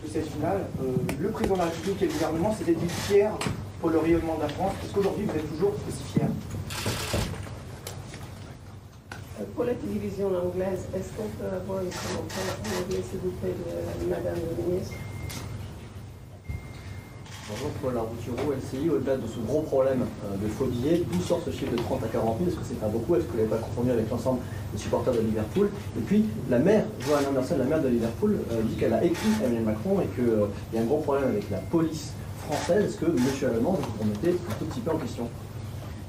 de 0.03 0.07
cette 0.11 0.27
finale, 0.27 0.61
euh, 0.81 0.93
le 1.19 1.29
président 1.29 1.53
de 1.55 1.59
la 1.59 1.65
République 1.65 2.01
et 2.01 2.05
le 2.07 2.11
gouvernement 2.11 2.55
s'étaient 2.55 2.73
dit 2.75 2.89
fiers 2.89 3.29
pour 3.79 3.89
le 3.89 3.99
rayonnement 3.99 4.35
de 4.37 4.41
la 4.41 4.49
France 4.49 4.73
Est-ce 4.83 4.93
qu'aujourd'hui 4.93 5.25
vous 5.25 5.35
êtes 5.37 5.49
toujours 5.51 5.73
aussi 5.87 6.03
fier. 6.13 6.27
Euh, 9.39 9.43
Pour 9.55 9.65
la 9.65 9.73
télévision 9.75 10.27
anglaise, 10.27 10.85
est-ce 10.95 11.09
qu'on 11.13 11.29
peut 11.39 11.55
avoir 11.55 11.79
un 11.79 11.89
commentaire 11.89 12.55
en 12.57 12.83
anglais, 12.83 13.03
s'il 13.09 13.19
vous 13.19 13.31
plaît, 13.41 13.53
de 14.01 14.09
Madame 14.09 14.35
la 14.35 14.63
ministre? 14.63 14.93
Bonjour, 17.51 17.69
Paul 17.81 17.97
Arbouturo, 17.97 18.53
LCI. 18.53 18.89
Au-delà 18.89 19.17
de 19.17 19.27
ce 19.27 19.39
gros 19.45 19.61
problème 19.63 20.05
euh, 20.23 20.37
de 20.41 20.47
faux 20.47 20.67
billets, 20.67 21.03
d'où 21.11 21.19
sort 21.19 21.41
ce 21.45 21.51
chiffre 21.51 21.71
de 21.71 21.77
30 21.77 22.01
à 22.05 22.07
40 22.07 22.37
000 22.37 22.49
Est-ce 22.49 22.55
que 22.57 22.65
c'est 22.65 22.79
pas 22.79 22.87
beaucoup? 22.87 23.15
Est-ce 23.15 23.25
que 23.25 23.31
vous 23.31 23.37
n'avez 23.39 23.49
pas 23.49 23.57
confondu 23.57 23.91
avec 23.91 24.09
l'ensemble 24.09 24.39
des 24.71 24.79
supporters 24.79 25.13
de 25.13 25.19
Liverpool? 25.19 25.69
Et 25.97 26.01
puis, 26.01 26.23
la 26.49 26.59
maire, 26.59 26.85
Joanne 27.05 27.25
Anderson, 27.29 27.55
la 27.57 27.65
maire 27.65 27.81
de 27.81 27.89
Liverpool, 27.89 28.37
euh, 28.53 28.61
dit 28.61 28.75
qu'elle 28.75 28.93
a 28.93 29.03
écrit 29.03 29.27
Emmanuel 29.43 29.63
Macron 29.63 29.99
et 29.99 30.07
qu'il 30.15 30.31
y 30.73 30.77
a 30.77 30.81
un 30.81 30.85
gros 30.85 30.99
problème 30.99 31.27
avec 31.27 31.49
la 31.49 31.57
police 31.57 32.13
est-ce 32.69 32.97
que, 32.97 33.05
monsieur 33.05 33.47
Allemand, 33.47 33.77
vous 33.79 33.87
vous 33.97 34.03
remettez 34.03 34.29
un 34.49 34.53
tout 34.59 34.65
petit 34.65 34.81
peu 34.81 34.91
en 34.91 34.97
question? 34.97 35.29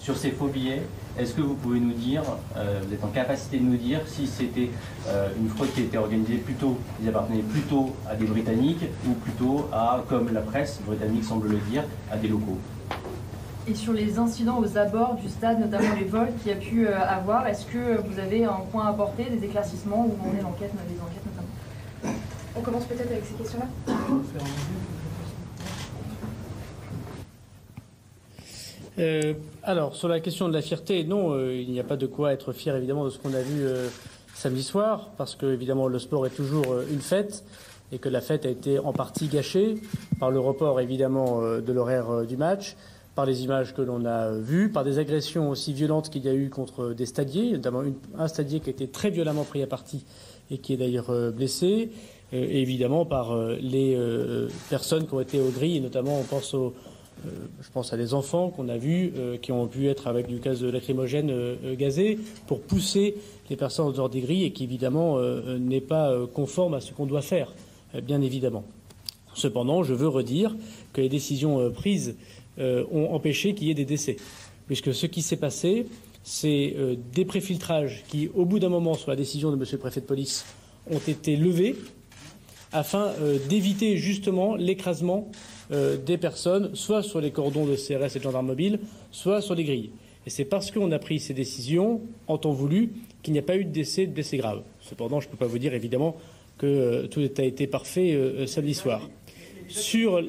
Sur 0.03 0.16
ces 0.16 0.33
faux 0.33 0.49
billets, 0.49 0.83
est-ce 1.16 1.33
que 1.33 1.43
vous 1.43 1.55
pouvez 1.55 1.79
nous 1.79 1.93
dire, 1.93 2.24
euh, 2.57 2.81
vous 2.85 2.93
êtes 2.93 3.05
en 3.05 3.09
capacité 3.09 3.59
de 3.59 3.62
nous 3.62 3.77
dire 3.77 4.01
si 4.07 4.27
c'était 4.27 4.70
euh, 5.07 5.29
une 5.39 5.49
fraude 5.49 5.73
qui 5.73 5.83
était 5.83 5.97
organisée 5.97 6.39
plutôt, 6.39 6.77
ils 7.01 7.09
appartenaient 7.09 7.43
plutôt 7.43 7.95
à 8.11 8.16
des 8.16 8.24
Britanniques 8.24 8.85
ou 9.07 9.12
plutôt 9.12 9.69
à, 9.73 10.03
comme 10.09 10.33
la 10.35 10.41
presse 10.41 10.81
britannique 10.85 11.23
semble 11.23 11.51
le 11.51 11.59
dire, 11.70 11.85
à 12.11 12.16
des 12.16 12.27
locaux? 12.27 12.59
Et 13.69 13.77
sur 13.77 13.93
les 13.93 14.19
incidents 14.19 14.59
aux 14.59 14.77
abords 14.77 15.15
du 15.23 15.29
stade, 15.29 15.61
notamment 15.61 15.95
les 15.95 16.07
vols 16.07 16.33
qu'il 16.43 16.51
y 16.51 16.55
a 16.55 16.59
pu 16.59 16.89
euh, 16.89 16.99
avoir, 17.01 17.47
est-ce 17.47 17.65
que 17.66 18.01
vous 18.05 18.19
avez 18.19 18.45
un 18.45 18.59
point 18.73 18.87
à 18.87 18.89
apporter, 18.89 19.27
des 19.27 19.45
éclaircissements 19.47 20.05
où 20.05 20.16
on 20.29 20.37
est 20.37 20.43
l'enquête, 20.43 20.73
les 20.89 21.01
enquêtes 21.01 21.23
notamment? 21.27 22.19
On 22.57 22.61
commence 22.61 22.87
peut-être 22.87 23.12
avec 23.12 23.24
ces 23.24 23.35
questions-là. 23.35 23.66
Euh, 28.99 29.35
alors, 29.64 29.94
sur 29.94 30.09
la 30.09 30.18
question 30.18 30.48
de 30.48 30.52
la 30.52 30.60
fierté, 30.60 31.05
non, 31.05 31.34
euh, 31.34 31.55
il 31.55 31.70
n'y 31.70 31.78
a 31.78 31.84
pas 31.84 31.97
de 31.97 32.06
quoi 32.06 32.32
être 32.32 32.52
fier 32.52 32.74
évidemment 32.74 33.05
de 33.05 33.10
ce 33.10 33.18
qu'on 33.18 33.32
a 33.32 33.40
vu 33.40 33.62
euh, 33.64 33.89
samedi 34.34 34.62
soir, 34.64 35.10
parce 35.16 35.36
que 35.36 35.47
évidemment 35.47 35.86
le 35.86 36.01
sport 36.01 36.26
est 36.26 36.34
toujours 36.34 36.64
une 36.90 37.01
fête 37.01 37.44
et 37.93 37.98
que 37.98 38.09
la 38.09 38.20
fête 38.20 38.44
a 38.44 38.48
été 38.48 38.80
en 38.80 38.93
partie 38.93 39.28
gâchée 39.28 39.76
par 40.18 40.32
le 40.32 40.40
report 40.40 40.80
évidemment 40.80 41.43
de 41.43 41.72
l'horaire 41.72 42.26
du 42.26 42.36
match, 42.36 42.76
par 43.14 43.26
les 43.26 43.44
images 43.44 43.74
que 43.74 43.82
l'on 43.82 44.05
a 44.05 44.32
vues, 44.32 44.70
par 44.70 44.82
des 44.82 44.98
agressions 44.98 45.51
aussi 45.51 45.72
violentes 45.74 46.10
qu'il 46.10 46.24
y 46.24 46.28
a 46.28 46.34
eu 46.34 46.48
contre 46.48 46.94
des 46.94 47.06
stadiers, 47.06 47.52
notamment 47.52 47.82
un 48.18 48.28
stadier 48.28 48.60
qui 48.60 48.70
a 48.70 48.72
été 48.72 48.89
très 48.89 49.10
violemment 49.10 49.44
pris 49.44 49.62
à 49.62 49.66
partie 49.66 50.05
et 50.51 50.59
qui 50.59 50.72
est 50.72 50.78
d'ailleurs 50.78 51.12
blessé, 51.32 51.90
et 52.32 52.62
évidemment 52.62 53.05
par 53.05 53.36
les 53.60 53.98
personnes 54.70 55.06
qui 55.06 55.12
ont 55.12 55.20
été 55.20 55.39
au 55.39 55.51
gris, 55.51 55.76
et 55.76 55.80
notamment 55.80 56.18
on 56.18 56.24
pense 56.24 56.55
aux 56.55 56.72
je 57.24 57.70
pense 57.72 57.93
à 57.93 57.97
des 57.97 58.14
enfants 58.14 58.51
qu'on 58.51 58.68
a 58.68 58.76
vus 58.76 59.12
qui 59.43 59.52
ont 59.52 59.66
pu 59.66 59.89
être 59.89 60.09
avec 60.09 60.26
du 60.26 60.39
gaz 60.39 60.62
lacrymogène 60.62 61.32
gazé 61.78 62.18
pour 62.47 62.60
pousser 62.60 63.14
les 63.48 63.56
personnes 63.56 63.98
en 63.98 64.09
des 64.09 64.20
grilles 64.20 64.44
et 64.44 64.51
qui 64.52 64.64
évidemment 64.64 65.20
n'est 65.59 65.80
pas 65.80 66.12
conforme 66.34 66.74
à 66.74 66.80
ce 66.80 66.93
qu'on 66.93 67.06
doit 67.06 67.22
faire, 67.22 67.52
bien 68.02 68.20
évidemment. 68.20 68.64
Cependant, 69.34 69.82
je 69.82 69.94
veux 69.94 70.09
redire 70.09 70.56
que 70.93 71.01
les 71.01 71.09
décisions 71.09 71.70
prises 71.70 72.16
ont 72.59 73.09
empêché 73.12 73.55
qu'il 73.55 73.68
y 73.68 73.70
ait 73.70 73.74
des 73.74 73.84
décès, 73.84 74.16
puisque 74.66 74.93
ce 74.93 75.06
qui 75.06 75.22
s'est 75.22 75.36
passé, 75.36 75.86
c'est 76.24 76.74
des 77.14 77.24
préfiltrages 77.24 78.05
qui, 78.09 78.30
au 78.34 78.44
bout 78.44 78.59
d'un 78.59 78.68
moment, 78.68 78.94
sur 78.94 79.10
la 79.10 79.16
décision 79.16 79.51
de 79.51 79.56
Monsieur 79.56 79.76
le 79.76 79.80
préfet 79.80 80.01
de 80.01 80.06
police, 80.06 80.44
ont 80.90 81.01
été 81.06 81.36
levés 81.36 81.76
afin 82.72 83.12
d'éviter 83.48 83.97
justement 83.97 84.56
l'écrasement 84.56 85.30
des 85.73 86.19
personnes, 86.19 86.74
soit 86.74 87.03
sur 87.03 87.20
les 87.20 87.31
cordons 87.31 87.65
de 87.65 87.77
CRS 87.77 88.16
et 88.16 88.19
de 88.19 88.24
gendarmes 88.24 88.47
mobiles, 88.47 88.78
soit 89.11 89.40
sur 89.40 89.55
les 89.55 89.65
grilles. 89.65 89.90
Et 90.27 90.31
c'est 90.31 90.44
parce 90.44 90.70
qu'on 90.70 90.90
a 90.93 90.99
pris 90.99 91.19
ces 91.19 91.35
décisions 91.35 92.01
en 92.28 92.39
temps 92.39 92.53
voulu 92.53 92.90
qu'il 93.23 93.32
n'y 93.32 93.39
a 93.39 93.43
pas 93.43 93.57
eu 93.57 93.65
de 93.65 93.70
décès, 93.70 94.07
de 94.07 94.12
décès 94.12 94.36
grave. 94.36 94.62
Cependant, 94.81 95.20
je 95.20 95.27
ne 95.27 95.32
peux 95.32 95.36
pas 95.36 95.47
vous 95.47 95.59
dire 95.59 95.74
évidemment 95.74 96.16
que 96.59 97.07
tout 97.07 97.20
a 97.39 97.43
été 97.43 97.66
parfait 97.66 98.47
samedi 98.47 98.74
soir. 98.74 99.09
Sur, 99.69 100.23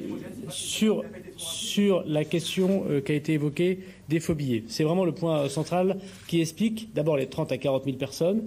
sur, 1.36 2.02
la 2.06 2.24
question 2.24 2.84
qui 3.04 3.12
a 3.12 3.14
été 3.14 3.34
évoquée 3.34 3.80
des 4.08 4.20
faux 4.20 4.34
billets, 4.34 4.64
c'est 4.68 4.84
vraiment 4.84 5.04
le 5.04 5.12
point 5.12 5.48
central 5.48 5.98
qui 6.28 6.40
explique 6.40 6.94
d'abord 6.94 7.16
les 7.16 7.26
30 7.26 7.52
à 7.52 7.58
40 7.58 7.84
000 7.84 7.96
personnes 7.96 8.42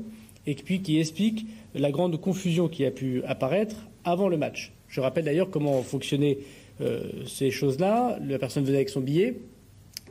et 0.47 0.55
puis 0.55 0.81
qui 0.81 0.99
explique 0.99 1.45
la 1.75 1.91
grande 1.91 2.19
confusion 2.19 2.67
qui 2.67 2.85
a 2.85 2.91
pu 2.91 3.21
apparaître 3.25 3.75
avant 4.05 4.27
le 4.27 4.37
match. 4.37 4.73
Je 4.87 5.01
rappelle 5.01 5.25
d'ailleurs 5.25 5.49
comment 5.49 5.83
fonctionnaient 5.83 6.39
ces 7.25 7.51
choses-là. 7.51 8.19
La 8.25 8.39
personne 8.39 8.63
venait 8.63 8.77
avec 8.77 8.89
son 8.89 9.01
billet, 9.01 9.35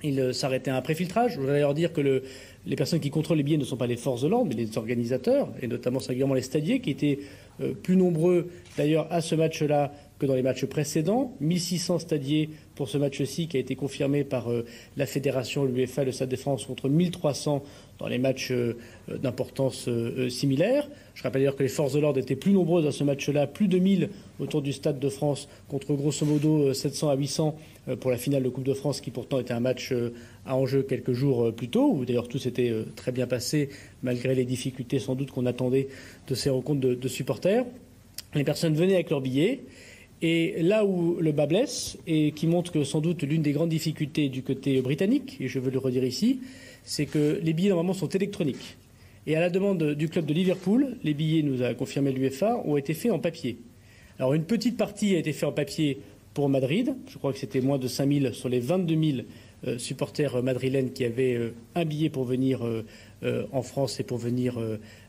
il 0.03 0.35
s'arrêtait 0.35 0.71
à 0.71 0.77
un 0.77 0.83
préfiltrage. 0.83 1.33
Je 1.35 1.39
voudrais 1.39 1.55
d'ailleurs 1.55 1.75
dire 1.75 1.93
que 1.93 2.01
le, 2.01 2.23
les 2.67 2.77
personnes 2.77 3.01
qui 3.01 3.11
contrôlent 3.11 3.39
les 3.39 3.43
billets 3.43 3.57
ne 3.57 3.65
sont 3.65 3.77
pas 3.77 3.87
les 3.87 3.97
forces 3.97 4.23
de 4.23 4.29
l'ordre, 4.29 4.49
mais 4.49 4.55
les 4.55 4.77
organisateurs, 4.77 5.53
et 5.63 5.67
notamment 5.67 6.01
singulièrement 6.01 6.35
les 6.35 6.43
stadiers, 6.43 6.81
qui 6.81 6.91
étaient 6.91 7.21
plus 7.83 7.97
nombreux 7.97 8.49
d'ailleurs 8.77 9.07
à 9.11 9.21
ce 9.21 9.35
match-là 9.35 9.93
que 10.19 10.27
dans 10.27 10.35
les 10.35 10.43
matchs 10.43 10.67
précédents. 10.67 11.35
1600 11.41 12.01
stadiers 12.01 12.51
pour 12.75 12.89
ce 12.89 12.99
match-ci 12.99 13.49
qui 13.49 13.57
a 13.57 13.61
été 13.61 13.77
confirmé 13.77 14.25
par 14.25 14.49
la 14.97 15.07
fédération, 15.07 15.65
l'UEFA, 15.65 16.05
le 16.05 16.13
Stade 16.13 16.29
de 16.29 16.37
France 16.37 16.67
contre 16.67 16.89
1300 16.89 17.63
dans 17.99 18.09
les 18.09 18.19
matchs 18.19 18.53
d'importance 19.09 19.89
similaire. 20.29 20.89
Je 21.15 21.23
rappelle 21.23 21.43
d'ailleurs 21.43 21.57
que 21.57 21.63
les 21.63 21.69
forces 21.69 21.95
de 21.95 22.01
l'ordre 22.01 22.19
étaient 22.19 22.37
plus 22.37 22.53
nombreuses 22.53 22.85
dans 22.85 22.93
ce 22.93 23.05
match-là, 23.05 23.47
plus 23.47 23.69
de 23.69 23.79
1000 23.79 24.11
autour 24.39 24.61
du 24.61 24.73
Stade 24.73 24.99
de 24.99 25.09
France 25.09 25.49
contre 25.69 25.95
grosso 25.95 26.27
modo 26.27 26.75
700 26.75 27.09
à 27.09 27.17
800 27.17 27.57
pour 28.01 28.11
la 28.11 28.19
finale 28.19 28.43
de 28.43 28.49
Coupe 28.49 28.65
de 28.65 28.75
France 28.75 29.01
qui 29.01 29.11
pourtant 29.11 29.39
était 29.39 29.55
un 29.55 29.61
match 29.61 29.95
à 30.45 30.57
enjeu 30.57 30.83
quelques 30.83 31.13
jours 31.13 31.55
plus 31.55 31.69
tôt, 31.69 31.93
où 31.93 32.05
d'ailleurs 32.05 32.29
tout 32.29 32.39
s'était 32.39 32.73
très 32.97 33.13
bien 33.13 33.27
passé 33.27 33.71
malgré 34.03 34.35
les 34.35 34.45
difficultés 34.45 34.99
sans 34.99 35.15
doute 35.15 35.31
qu'on 35.31 35.47
attendait 35.47 35.89
de 36.29 36.35
ces 36.35 36.51
rencontres 36.51 36.81
de, 36.81 36.95
de 36.95 37.09
supporters. 37.09 37.65
Les 38.35 38.45
personnes 38.45 38.75
venaient 38.75 38.95
avec 38.95 39.11
leurs 39.11 39.21
billets. 39.21 39.61
Et 40.23 40.63
là 40.63 40.85
où 40.85 41.19
le 41.21 41.33
bas 41.33 41.47
blesse, 41.47 41.99
et 42.07 42.33
qui 42.33 42.47
montre 42.47 42.73
que 42.73 42.85
sans 42.85 43.01
doute 43.01 43.23
l'une 43.23 43.43
des 43.43 43.53
grandes 43.53 43.69
difficultés 43.69 44.31
du 44.31 44.43
côté 44.43 44.81
britannique, 44.81 45.37
et 45.41 45.49
je 45.49 45.59
veux 45.59 45.71
le 45.71 45.79
redire 45.79 46.05
ici, 46.05 46.41
c'est 46.87 47.05
que 47.05 47.39
les 47.43 47.53
billets 47.53 47.69
normalement 47.69 47.93
sont 47.93 48.09
électroniques. 48.09 48.79
Et 49.27 49.37
à 49.37 49.41
la 49.41 49.51
demande 49.51 49.93
du 49.93 50.09
club 50.09 50.25
de 50.25 50.33
Liverpool, 50.33 50.97
les 51.03 51.13
billets, 51.13 51.43
nous 51.43 51.63
a 51.63 51.75
confirmé 51.75 52.13
l'UEFA, 52.13 52.63
ont 52.65 52.79
été 52.79 52.95
faits 52.95 53.13
en 53.13 53.19
papier. 53.19 53.59
Alors 54.19 54.33
une 54.33 54.45
petite 54.45 54.79
partie 54.79 55.15
a 55.15 55.19
été 55.19 55.35
faite 55.35 55.49
en 55.49 55.53
papier 55.53 55.99
pour 56.33 56.49
Madrid, 56.49 56.95
je 57.09 57.19
crois 57.19 57.33
que 57.33 57.39
c'était 57.39 57.61
moins 57.61 57.79
de 57.79 57.89
5000 57.89 58.31
sur 58.33 58.49
les 58.49 58.61
22 58.61 59.23
000 59.65 59.79
supporters 59.79 60.43
madrilènes 60.43 60.93
qui 60.93 61.05
avaient 61.05 61.53
un 61.75 61.85
billet 61.85 62.09
pour 62.09 62.25
venir 62.25 62.61
en 63.25 63.63
France 63.63 64.01
et 64.01 64.05
pour 64.05 64.19
venir 64.19 64.59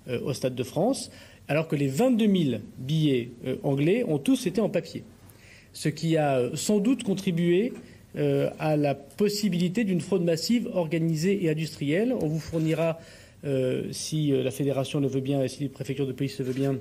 au 0.09 0.33
Stade 0.33 0.55
de 0.55 0.63
France 0.63 1.11
alors 1.47 1.67
que 1.67 1.75
les 1.75 1.87
22 1.87 2.25
000 2.25 2.61
billets 2.77 3.31
anglais 3.63 4.03
ont 4.07 4.19
tous 4.19 4.47
été 4.47 4.61
en 4.61 4.69
papier, 4.69 5.03
ce 5.73 5.89
qui 5.89 6.17
a 6.17 6.49
sans 6.55 6.79
doute 6.79 7.03
contribué 7.03 7.73
à 8.17 8.77
la 8.77 8.95
possibilité 8.95 9.83
d'une 9.83 10.01
fraude 10.01 10.23
massive 10.23 10.69
organisée 10.73 11.43
et 11.43 11.49
industrielle. 11.49 12.13
On 12.19 12.27
vous 12.27 12.39
fournira, 12.39 12.99
si 13.91 14.31
la 14.31 14.51
fédération 14.51 14.99
le 14.99 15.07
veut 15.07 15.21
bien 15.21 15.43
et 15.43 15.47
si 15.47 15.61
les 15.63 15.69
préfectures 15.69 16.07
de 16.07 16.13
police 16.13 16.39
le 16.39 16.45
veut 16.45 16.53
bien, 16.53 16.77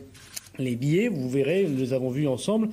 les 0.58 0.74
billets, 0.74 1.08
vous 1.08 1.28
verrez, 1.28 1.66
nous 1.68 1.76
les 1.76 1.92
avons 1.92 2.08
vus 2.08 2.26
ensemble, 2.26 2.70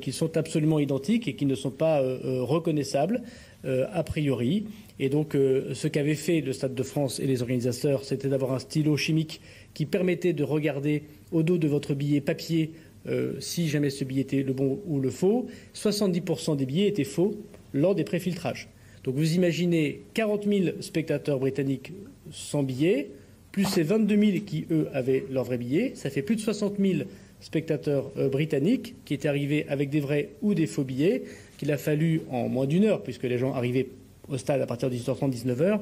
qu'ils 0.00 0.14
sont 0.14 0.38
absolument 0.38 0.78
identiques 0.78 1.28
et 1.28 1.34
qui 1.34 1.44
ne 1.44 1.54
sont 1.54 1.70
pas 1.70 2.00
reconnaissables 2.24 3.22
a 3.64 4.02
priori. 4.02 4.64
Et 4.98 5.10
donc, 5.10 5.34
ce 5.34 5.86
qu'avaient 5.88 6.14
fait 6.14 6.40
le 6.40 6.52
Stade 6.54 6.74
de 6.74 6.82
France 6.82 7.20
et 7.20 7.26
les 7.26 7.42
organisateurs, 7.42 8.04
c'était 8.04 8.28
d'avoir 8.28 8.52
un 8.52 8.58
stylo 8.58 8.96
chimique 8.96 9.42
qui 9.74 9.84
permettait 9.84 10.32
de 10.32 10.42
regarder 10.42 11.02
au 11.30 11.42
dos 11.42 11.58
de 11.58 11.68
votre 11.68 11.92
billet 11.94 12.22
papier 12.22 12.70
si 13.40 13.68
jamais 13.68 13.90
ce 13.90 14.04
billet 14.04 14.22
était 14.22 14.42
le 14.42 14.54
bon 14.54 14.80
ou 14.86 14.98
le 14.98 15.10
faux. 15.10 15.46
70% 15.74 16.56
des 16.56 16.64
billets 16.64 16.88
étaient 16.88 17.04
faux 17.04 17.36
lors 17.72 17.94
des 17.94 18.04
préfiltrages. 18.04 18.68
Donc 19.04 19.14
vous 19.14 19.34
imaginez 19.34 20.02
40 20.14 20.44
000 20.44 20.66
spectateurs 20.80 21.38
britanniques 21.38 21.92
sans 22.30 22.62
billets, 22.62 23.10
plus 23.52 23.64
ces 23.64 23.82
22 23.82 24.20
000 24.20 24.44
qui, 24.44 24.66
eux, 24.70 24.88
avaient 24.92 25.24
leur 25.30 25.44
vrai 25.44 25.58
billet. 25.58 25.92
Ça 25.94 26.10
fait 26.10 26.22
plus 26.22 26.36
de 26.36 26.40
60 26.40 26.74
000 26.78 27.08
spectateurs 27.40 28.10
britanniques 28.30 28.96
qui 29.04 29.14
étaient 29.14 29.28
arrivés 29.28 29.66
avec 29.68 29.90
des 29.90 30.00
vrais 30.00 30.30
ou 30.42 30.54
des 30.54 30.66
faux 30.66 30.84
billets, 30.84 31.22
qu'il 31.56 31.72
a 31.72 31.78
fallu, 31.78 32.22
en 32.30 32.48
moins 32.48 32.66
d'une 32.66 32.84
heure, 32.84 33.02
puisque 33.02 33.24
les 33.24 33.38
gens 33.38 33.54
arrivaient 33.54 33.88
au 34.28 34.36
stade 34.36 34.60
à 34.60 34.66
partir 34.66 34.90
de 34.90 34.96
18h30, 34.96 35.32
19h, 35.32 35.80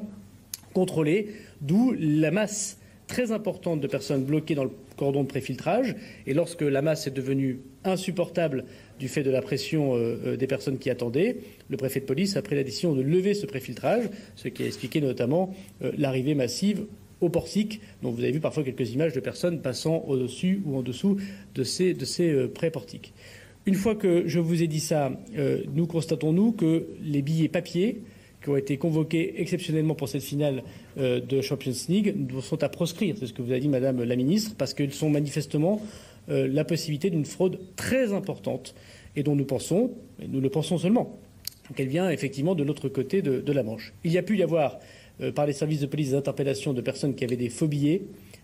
contrôler, 0.73 1.27
d'où 1.61 1.93
la 1.97 2.31
masse 2.31 2.77
très 3.07 3.31
importante 3.31 3.79
de 3.81 3.87
personnes 3.87 4.23
bloquées 4.23 4.55
dans 4.55 4.65
le 4.65 4.71
cordon 4.95 5.23
de 5.23 5.27
préfiltrage. 5.27 5.95
Et 6.25 6.33
lorsque 6.33 6.61
la 6.61 6.81
masse 6.81 7.07
est 7.07 7.11
devenue 7.11 7.59
insupportable 7.83 8.65
du 8.99 9.07
fait 9.07 9.23
de 9.23 9.31
la 9.31 9.41
pression 9.41 9.95
des 10.37 10.47
personnes 10.47 10.77
qui 10.77 10.89
attendaient, 10.89 11.37
le 11.69 11.77
préfet 11.77 11.99
de 11.99 12.05
police 12.05 12.37
a 12.37 12.41
pris 12.41 12.55
la 12.55 12.63
décision 12.63 12.93
de 12.93 13.01
lever 13.01 13.33
ce 13.33 13.45
préfiltrage, 13.45 14.09
ce 14.35 14.47
qui 14.47 14.63
a 14.63 14.65
expliqué 14.65 15.01
notamment 15.01 15.53
l'arrivée 15.97 16.35
massive 16.35 16.85
au 17.21 17.29
portique. 17.29 17.81
Donc 18.03 18.15
vous 18.15 18.23
avez 18.23 18.31
vu 18.31 18.39
parfois 18.39 18.63
quelques 18.63 18.91
images 18.93 19.13
de 19.13 19.19
personnes 19.19 19.61
passant 19.61 20.03
au-dessus 20.07 20.61
ou 20.65 20.77
en 20.77 20.81
dessous 20.81 21.17
de 21.55 21.63
ces, 21.63 21.93
de 21.93 22.05
ces 22.05 22.47
pré-portiques. 22.47 23.13
Une 23.65 23.75
fois 23.75 23.95
que 23.95 24.23
je 24.27 24.39
vous 24.39 24.63
ai 24.63 24.67
dit 24.67 24.79
ça, 24.79 25.11
nous 25.73 25.87
constatons, 25.87 26.31
nous, 26.31 26.51
que 26.53 26.87
les 27.03 27.21
billets 27.21 27.49
papier 27.49 28.01
qui 28.41 28.49
ont 28.49 28.55
été 28.55 28.77
convoqués 28.77 29.41
exceptionnellement 29.41 29.95
pour 29.95 30.07
cette 30.07 30.23
finale 30.23 30.63
de 30.95 31.41
Champions 31.41 31.73
League 31.89 32.15
sont 32.41 32.63
à 32.63 32.69
proscrire. 32.69 33.15
C'est 33.19 33.25
ce 33.27 33.33
que 33.33 33.41
vous 33.41 33.51
a 33.51 33.59
dit 33.59 33.67
Madame 33.67 34.03
la 34.03 34.15
Ministre, 34.15 34.55
parce 34.57 34.73
qu'ils 34.73 34.93
sont 34.93 35.09
manifestement 35.09 35.81
la 36.27 36.65
possibilité 36.65 37.09
d'une 37.09 37.25
fraude 37.25 37.59
très 37.75 38.13
importante 38.13 38.75
et 39.15 39.23
dont 39.23 39.35
nous 39.35 39.45
pensons, 39.45 39.91
et 40.21 40.27
nous 40.27 40.41
le 40.41 40.49
pensons 40.49 40.77
seulement, 40.77 41.19
qu'elle 41.75 41.87
vient 41.87 42.09
effectivement 42.09 42.55
de 42.55 42.63
l'autre 42.63 42.89
côté 42.89 43.21
de, 43.21 43.51
la 43.51 43.63
Manche. 43.63 43.93
Il 44.03 44.11
y 44.11 44.17
a 44.17 44.23
pu 44.23 44.37
y 44.37 44.43
avoir, 44.43 44.79
par 45.35 45.45
les 45.45 45.53
services 45.53 45.81
de 45.81 45.85
police, 45.87 46.09
des 46.09 46.15
interpellations 46.15 46.73
de 46.73 46.81
personnes 46.81 47.15
qui 47.15 47.23
avaient 47.23 47.35
des 47.35 47.49
faux 47.49 47.67
billets. 47.67 48.03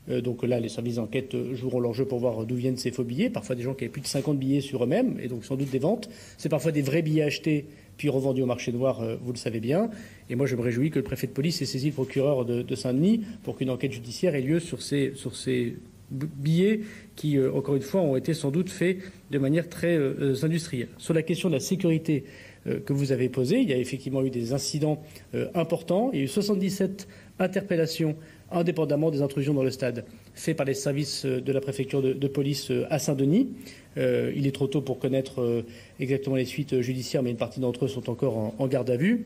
donc 0.10 0.44
là, 0.44 0.60
les 0.60 0.70
services 0.70 0.96
d'enquête 0.96 1.36
joueront 1.54 1.80
leur 1.80 1.94
jeu 1.94 2.06
pour 2.06 2.20
voir 2.20 2.46
d'où 2.46 2.56
viennent 2.56 2.78
ces 2.78 2.92
faux 2.92 3.04
billets. 3.04 3.30
Parfois 3.30 3.56
des 3.56 3.64
gens 3.64 3.74
qui 3.74 3.84
avaient 3.84 3.92
plus 3.92 4.02
de 4.02 4.08
50 4.08 4.38
billets 4.38 4.62
sur 4.62 4.84
eux-mêmes, 4.84 5.20
et 5.22 5.28
donc 5.28 5.46
sans 5.46 5.56
doute 5.56 5.70
des 5.70 5.80
ventes. 5.80 6.10
C'est 6.38 6.50
parfois 6.50 6.72
des 6.72 6.82
vrais 6.82 7.02
billets 7.02 7.24
achetés 7.24 7.66
puis 7.96 8.10
revendus 8.10 8.42
au 8.42 8.48
marché 8.48 8.72
noir, 8.72 9.04
vous 9.22 9.32
le 9.32 9.38
savez 9.38 9.60
bien. 9.60 9.92
Et 10.28 10.36
moi, 10.36 10.48
je 10.48 10.56
me 10.56 10.62
réjouis 10.62 10.90
que 10.90 10.98
le 10.98 11.04
préfet 11.04 11.28
de 11.28 11.32
police 11.32 11.62
ait 11.62 11.66
saisi 11.66 11.88
le 11.88 11.94
procureur 11.94 12.44
de, 12.44 12.64
de 12.64 12.76
Saint-Denis 12.76 13.22
pour 13.44 13.56
qu'une 13.56 13.70
enquête 13.70 13.92
judiciaire 13.92 14.34
ait 14.34 14.42
lieu 14.42 14.60
sur 14.60 14.82
ces, 14.82 15.14
sur 15.16 15.36
ces 15.36 15.76
billets 16.12 16.82
qui, 17.16 17.40
encore 17.40 17.76
une 17.76 17.82
fois, 17.82 18.02
ont 18.02 18.16
été 18.16 18.34
sans 18.34 18.52
doute 18.52 18.70
faits 18.70 18.98
de 19.32 19.40
manière 19.40 19.68
très 19.68 19.98
euh, 19.98 20.36
industrielle. 20.44 20.90
Sur 20.98 21.14
la 21.14 21.24
question 21.24 21.50
de 21.50 21.56
la 21.56 21.60
sécurité 21.60 22.24
euh, 22.68 22.80
que 22.80 22.94
vous 22.94 23.12
avez 23.12 23.30
posée, 23.30 23.60
il 23.60 23.70
y 23.70 23.74
a 23.74 23.78
effectivement 23.78 24.24
eu 24.24 24.30
des 24.30 24.54
incidents 24.54 25.02
euh, 25.34 25.48
importants. 25.56 26.12
Il 26.14 26.20
y 26.20 26.22
a 26.22 26.26
eu 26.26 26.28
77 26.28 27.08
interpellations 27.40 28.16
indépendamment 28.52 29.10
des 29.10 29.24
intrusions 29.24 29.56
dans 29.56 29.64
le 29.64 29.72
stade 29.72 30.06
faites 30.36 30.56
par 30.56 30.68
les 30.68 30.76
services 30.76 31.26
de 31.26 31.52
la 31.52 31.60
préfecture 31.60 32.04
de, 32.04 32.28
police 32.28 32.72
à 32.92 33.00
Saint-Denis. 33.00 33.50
il 33.98 34.46
est 34.46 34.54
trop 34.54 34.68
tôt 34.68 34.82
pour 34.82 35.00
connaître 35.00 35.64
exactement 36.00 36.36
les 36.36 36.46
suites 36.46 36.80
judiciaires, 36.82 37.24
mais 37.24 37.32
une 37.32 37.38
partie 37.38 37.60
d'entre 37.60 37.86
eux 37.86 37.88
sont 37.88 38.12
encore 38.12 38.38
en, 38.38 38.56
en 38.60 38.68
garde 38.68 38.92
à 38.92 38.96
vue. 38.96 39.26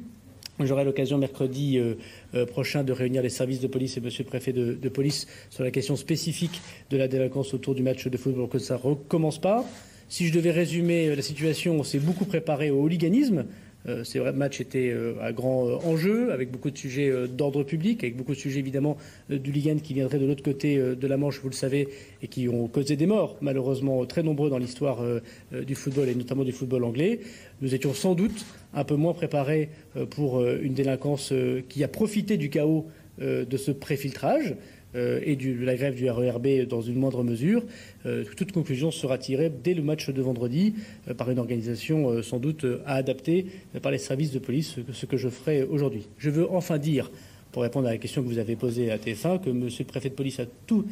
J'aurai 0.59 0.85
l'occasion 0.85 1.19
mercredi 1.19 1.77
euh, 1.77 1.95
euh, 2.33 2.45
prochain 2.47 2.83
de 2.83 2.91
réunir 2.91 3.21
les 3.21 3.29
services 3.29 3.59
de 3.59 3.67
police 3.67 3.95
et 3.97 4.01
Monsieur 4.01 4.23
le 4.23 4.29
préfet 4.29 4.53
de, 4.53 4.89
police 4.89 5.27
sur 5.51 5.63
la 5.63 5.69
question 5.69 5.95
spécifique 5.95 6.61
de 6.89 6.97
la 6.97 7.07
délinquance 7.07 7.53
autour 7.53 7.75
du 7.75 7.83
match 7.83 8.07
de 8.07 8.17
football, 8.17 8.49
que 8.49 8.57
ça 8.57 8.75
recommence 8.75 9.39
pas. 9.39 9.63
Si 10.09 10.27
je 10.27 10.33
devais 10.33 10.51
résumer 10.51 11.15
la 11.15 11.21
situation, 11.21 11.79
on 11.79 11.83
s'est 11.83 11.99
beaucoup 11.99 12.25
préparé 12.25 12.71
au 12.71 12.81
hooliganisme 12.81 13.45
Euh, 13.87 14.03
ces 14.03 14.19
matchs 14.19 14.59
étaient 14.61 14.89
euh, 14.89 15.13
à 15.21 15.31
grand 15.31 15.67
euh, 15.67 15.75
enjeu, 15.85 16.31
avec 16.31 16.51
beaucoup 16.51 16.69
de 16.69 16.77
sujets 16.77 17.11
d'ordre 17.27 17.63
public, 17.63 18.03
avec 18.03 18.17
beaucoup 18.17 18.33
de 18.33 18.39
sujets 18.39 18.59
évidemment 18.59 18.97
du 19.29 19.51
Ligan 19.51 19.77
qui 19.81 19.93
viendraient 19.93 20.19
de 20.19 20.25
l'autre 20.25 20.43
côté 20.43 20.77
de 20.77 21.07
la 21.07 21.17
Manche, 21.17 21.39
vous 21.41 21.49
le 21.49 21.53
savez, 21.53 21.87
et 22.21 22.27
qui 22.27 22.49
ont 22.49 22.67
causé 22.67 22.95
des 22.95 23.05
morts, 23.05 23.37
malheureusement 23.41 24.05
très 24.05 24.23
nombreux 24.23 24.49
dans 24.49 24.57
l'histoire 24.57 25.03
du 25.51 25.75
football 25.75 26.09
et 26.09 26.15
notamment 26.15 26.43
du 26.43 26.51
football 26.51 26.83
anglais. 26.83 27.19
Nous 27.61 27.73
étions 27.75 27.93
sans 27.93 28.15
doute 28.15 28.45
un 28.73 28.83
peu 28.83 28.95
moins 28.95 29.13
préparés 29.13 29.69
pour 30.11 30.45
une 30.45 30.73
délinquance 30.73 31.33
qui 31.69 31.83
a 31.83 31.87
profité 31.87 32.37
du 32.37 32.49
chaos 32.49 32.87
de 33.19 33.57
ce 33.57 33.71
préfiltrage. 33.71 34.55
Euh, 34.97 35.19
et 35.23 35.35
de 35.35 35.63
la 35.63 35.75
grève 35.75 35.95
du 35.95 36.09
RERB 36.09 36.67
dans 36.67 36.81
une 36.81 36.95
moindre 36.95 37.23
mesure. 37.23 37.63
Euh, 38.05 38.23
toute 38.35 38.51
conclusion 38.51 38.89
sera 38.89 39.17
tirée 39.17 39.51
dès 39.63 39.73
le 39.73 39.83
match 39.83 40.09
de 40.09 40.21
vendredi 40.21 40.73
euh, 41.07 41.13
par 41.13 41.29
une 41.29 41.39
organisation 41.39 42.23
sans 42.23 42.39
doute 42.39 42.65
à 42.85 42.95
adapter 42.95 43.45
par 43.81 43.91
les 43.91 43.97
services 43.99 44.31
de 44.31 44.39
police, 44.39 44.77
ce 44.91 45.05
que 45.05 45.17
je 45.17 45.29
ferai 45.29 45.63
aujourd'hui. 45.63 46.07
Je 46.17 46.29
veux 46.29 46.49
enfin 46.51 46.77
dire, 46.77 47.11
pour 47.51 47.61
répondre 47.61 47.87
à 47.87 47.91
la 47.91 47.97
question 47.97 48.23
que 48.23 48.27
vous 48.27 48.39
avez 48.39 48.55
posée 48.55 48.91
à 48.91 48.97
TF1, 48.97 49.43
que 49.43 49.49
Monsieur 49.49 49.83
le 49.83 49.87
préfet 49.87 50.09
de 50.09 50.15
police 50.15 50.39
a 50.39 50.45
tout, 50.65 50.85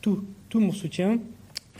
tout, 0.00 0.24
tout 0.48 0.60
mon 0.60 0.72
soutien, 0.72 1.20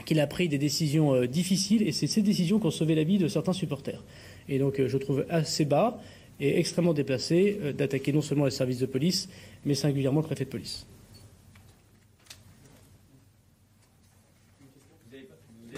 qu'il 0.05 0.19
a 0.19 0.27
pris 0.27 0.47
des 0.47 0.57
décisions 0.57 1.25
difficiles 1.25 1.87
et 1.87 1.91
c'est 1.91 2.07
ces 2.07 2.21
décisions 2.21 2.59
qui 2.59 2.67
ont 2.67 2.71
sauvé 2.71 2.95
la 2.95 3.03
vie 3.03 3.17
de 3.17 3.27
certains 3.27 3.53
supporters. 3.53 4.03
Et 4.47 4.59
donc 4.59 4.81
je 4.85 4.97
trouve 4.97 5.25
assez 5.29 5.65
bas 5.65 5.99
et 6.39 6.59
extrêmement 6.59 6.93
déplacé 6.93 7.57
d'attaquer 7.77 8.13
non 8.13 8.21
seulement 8.21 8.45
les 8.45 8.51
services 8.51 8.79
de 8.79 8.85
police, 8.85 9.29
mais 9.65 9.73
singulièrement 9.73 10.21
le 10.21 10.25
préfet 10.25 10.45
de 10.45 10.49
police. 10.49 10.85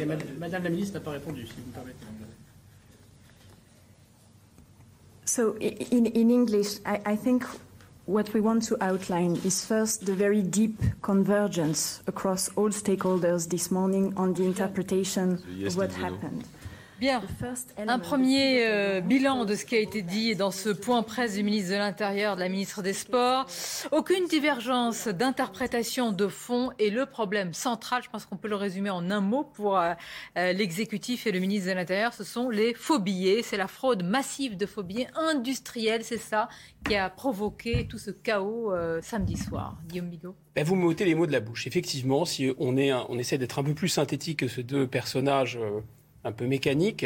Madame 0.05 0.63
la 0.63 0.69
ministre 0.69 0.95
n'a 0.95 0.99
pas 0.99 1.11
répondu, 1.11 1.45
si 1.45 1.53
vous 1.53 1.67
me 1.67 1.73
permettez. 1.73 2.05
So, 5.25 5.57
in, 5.59 6.05
in 6.05 6.31
English, 6.31 6.79
I, 6.85 7.01
I 7.05 7.15
think 7.17 7.43
what 8.05 8.33
we 8.33 8.39
want 8.39 8.63
to 8.63 8.81
outline 8.81 9.35
is 9.43 9.65
first 9.65 10.05
the 10.05 10.15
very 10.15 10.41
deep 10.41 10.79
convergence 11.01 12.01
across 12.07 12.49
all 12.55 12.69
stakeholders 12.69 13.49
this 13.49 13.69
morning 13.69 14.13
on 14.15 14.33
the 14.33 14.43
interpretation 14.43 15.43
of 15.65 15.75
what 15.75 15.91
happened. 15.91 16.45
Bien. 16.99 17.21
Un 17.77 17.99
premier 17.99 18.65
euh, 18.65 19.01
bilan 19.01 19.45
de 19.45 19.53
ce 19.53 19.65
qui 19.65 19.75
a 19.75 19.79
été 19.79 20.01
dit 20.01 20.35
dans 20.35 20.49
ce 20.49 20.69
point 20.69 21.03
presse 21.03 21.35
du 21.35 21.43
ministre 21.43 21.71
de 21.71 21.77
l'Intérieur, 21.77 22.35
de 22.35 22.39
la 22.39 22.49
ministre 22.49 22.81
des 22.81 22.93
Sports. 22.93 23.45
Aucune 23.91 24.25
divergence 24.27 25.07
d'interprétation 25.07 26.11
de 26.11 26.27
fond 26.27 26.71
et 26.79 26.89
le 26.89 27.05
problème 27.05 27.53
central, 27.53 28.01
je 28.03 28.09
pense 28.09 28.25
qu'on 28.25 28.37
peut 28.37 28.47
le 28.47 28.55
résumer 28.55 28.89
en 28.89 29.11
un 29.11 29.21
mot 29.21 29.43
pour 29.43 29.77
euh, 29.77 29.93
euh, 30.37 30.53
l'exécutif 30.53 31.27
et 31.27 31.31
le 31.31 31.39
ministre 31.39 31.69
de 31.69 31.75
l'Intérieur, 31.75 32.13
ce 32.13 32.23
sont 32.23 32.49
les 32.49 32.73
faux 32.73 32.99
billets. 32.99 33.43
C'est 33.43 33.57
la 33.57 33.67
fraude 33.67 34.03
massive 34.03 34.57
de 34.57 34.65
faux 34.65 34.83
billets 34.83 35.09
industriels, 35.15 36.03
c'est 36.03 36.17
ça 36.17 36.49
qui 36.83 36.95
a 36.95 37.11
provoqué 37.11 37.87
tout 37.87 37.99
ce 37.99 38.09
chaos 38.09 38.73
samedi 39.01 39.35
soir. 39.35 39.77
Guillaume 39.87 40.09
Bigot. 40.09 40.35
Ben, 40.55 40.63
vous 40.63 40.75
me 40.75 40.93
les 40.93 41.15
mots 41.15 41.27
de 41.27 41.31
la 41.31 41.41
bouche. 41.41 41.67
Effectivement, 41.67 42.25
si 42.25 42.51
on, 42.57 42.77
est 42.77 42.91
on 42.93 43.19
essaie 43.19 43.37
d'être 43.37 43.59
un 43.59 43.63
peu 43.63 43.73
plus 43.73 43.89
synthétique 43.89 44.39
que 44.39 44.47
ces 44.47 44.63
deux 44.63 44.87
personnages 44.87 45.59
un 46.23 46.31
peu 46.31 46.45
mécanique, 46.45 47.05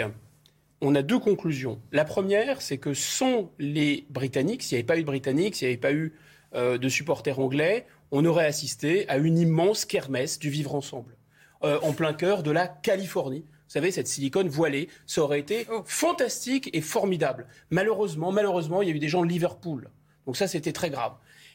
on 0.81 0.95
a 0.95 1.03
deux 1.03 1.19
conclusions. 1.19 1.79
La 1.91 2.05
première, 2.05 2.61
c'est 2.61 2.77
que 2.77 2.93
sans 2.93 3.51
les 3.59 4.05
Britanniques, 4.09 4.63
s'il 4.63 4.75
n'y 4.75 4.79
avait 4.79 4.87
pas 4.87 4.97
eu 4.97 5.01
de 5.01 5.05
Britanniques, 5.05 5.55
s'il 5.55 5.67
n'y 5.67 5.73
avait 5.73 5.81
pas 5.81 5.93
eu 5.93 6.13
euh, 6.55 6.77
de 6.77 6.89
supporters 6.89 7.39
anglais, 7.39 7.85
on 8.11 8.25
aurait 8.25 8.45
assisté 8.45 9.07
à 9.07 9.17
une 9.17 9.37
immense 9.37 9.85
kermesse 9.85 10.39
du 10.39 10.49
vivre 10.49 10.75
ensemble, 10.75 11.15
euh, 11.63 11.79
en 11.81 11.93
plein 11.93 12.13
cœur 12.13 12.43
de 12.43 12.51
la 12.51 12.67
Californie. 12.67 13.45
Vous 13.47 13.73
savez, 13.73 13.91
cette 13.91 14.07
silicone 14.07 14.49
voilée, 14.49 14.89
ça 15.05 15.21
aurait 15.21 15.39
été 15.39 15.65
oh. 15.71 15.83
fantastique 15.85 16.69
et 16.73 16.81
formidable. 16.81 17.47
Malheureusement, 17.69 18.31
malheureusement, 18.31 18.81
il 18.81 18.89
y 18.89 18.91
a 18.91 18.95
eu 18.95 18.99
des 18.99 19.07
gens 19.07 19.23
de 19.23 19.29
Liverpool. 19.29 19.89
Donc 20.25 20.35
ça, 20.35 20.47
c'était 20.47 20.73
très 20.73 20.89
grave. 20.89 21.13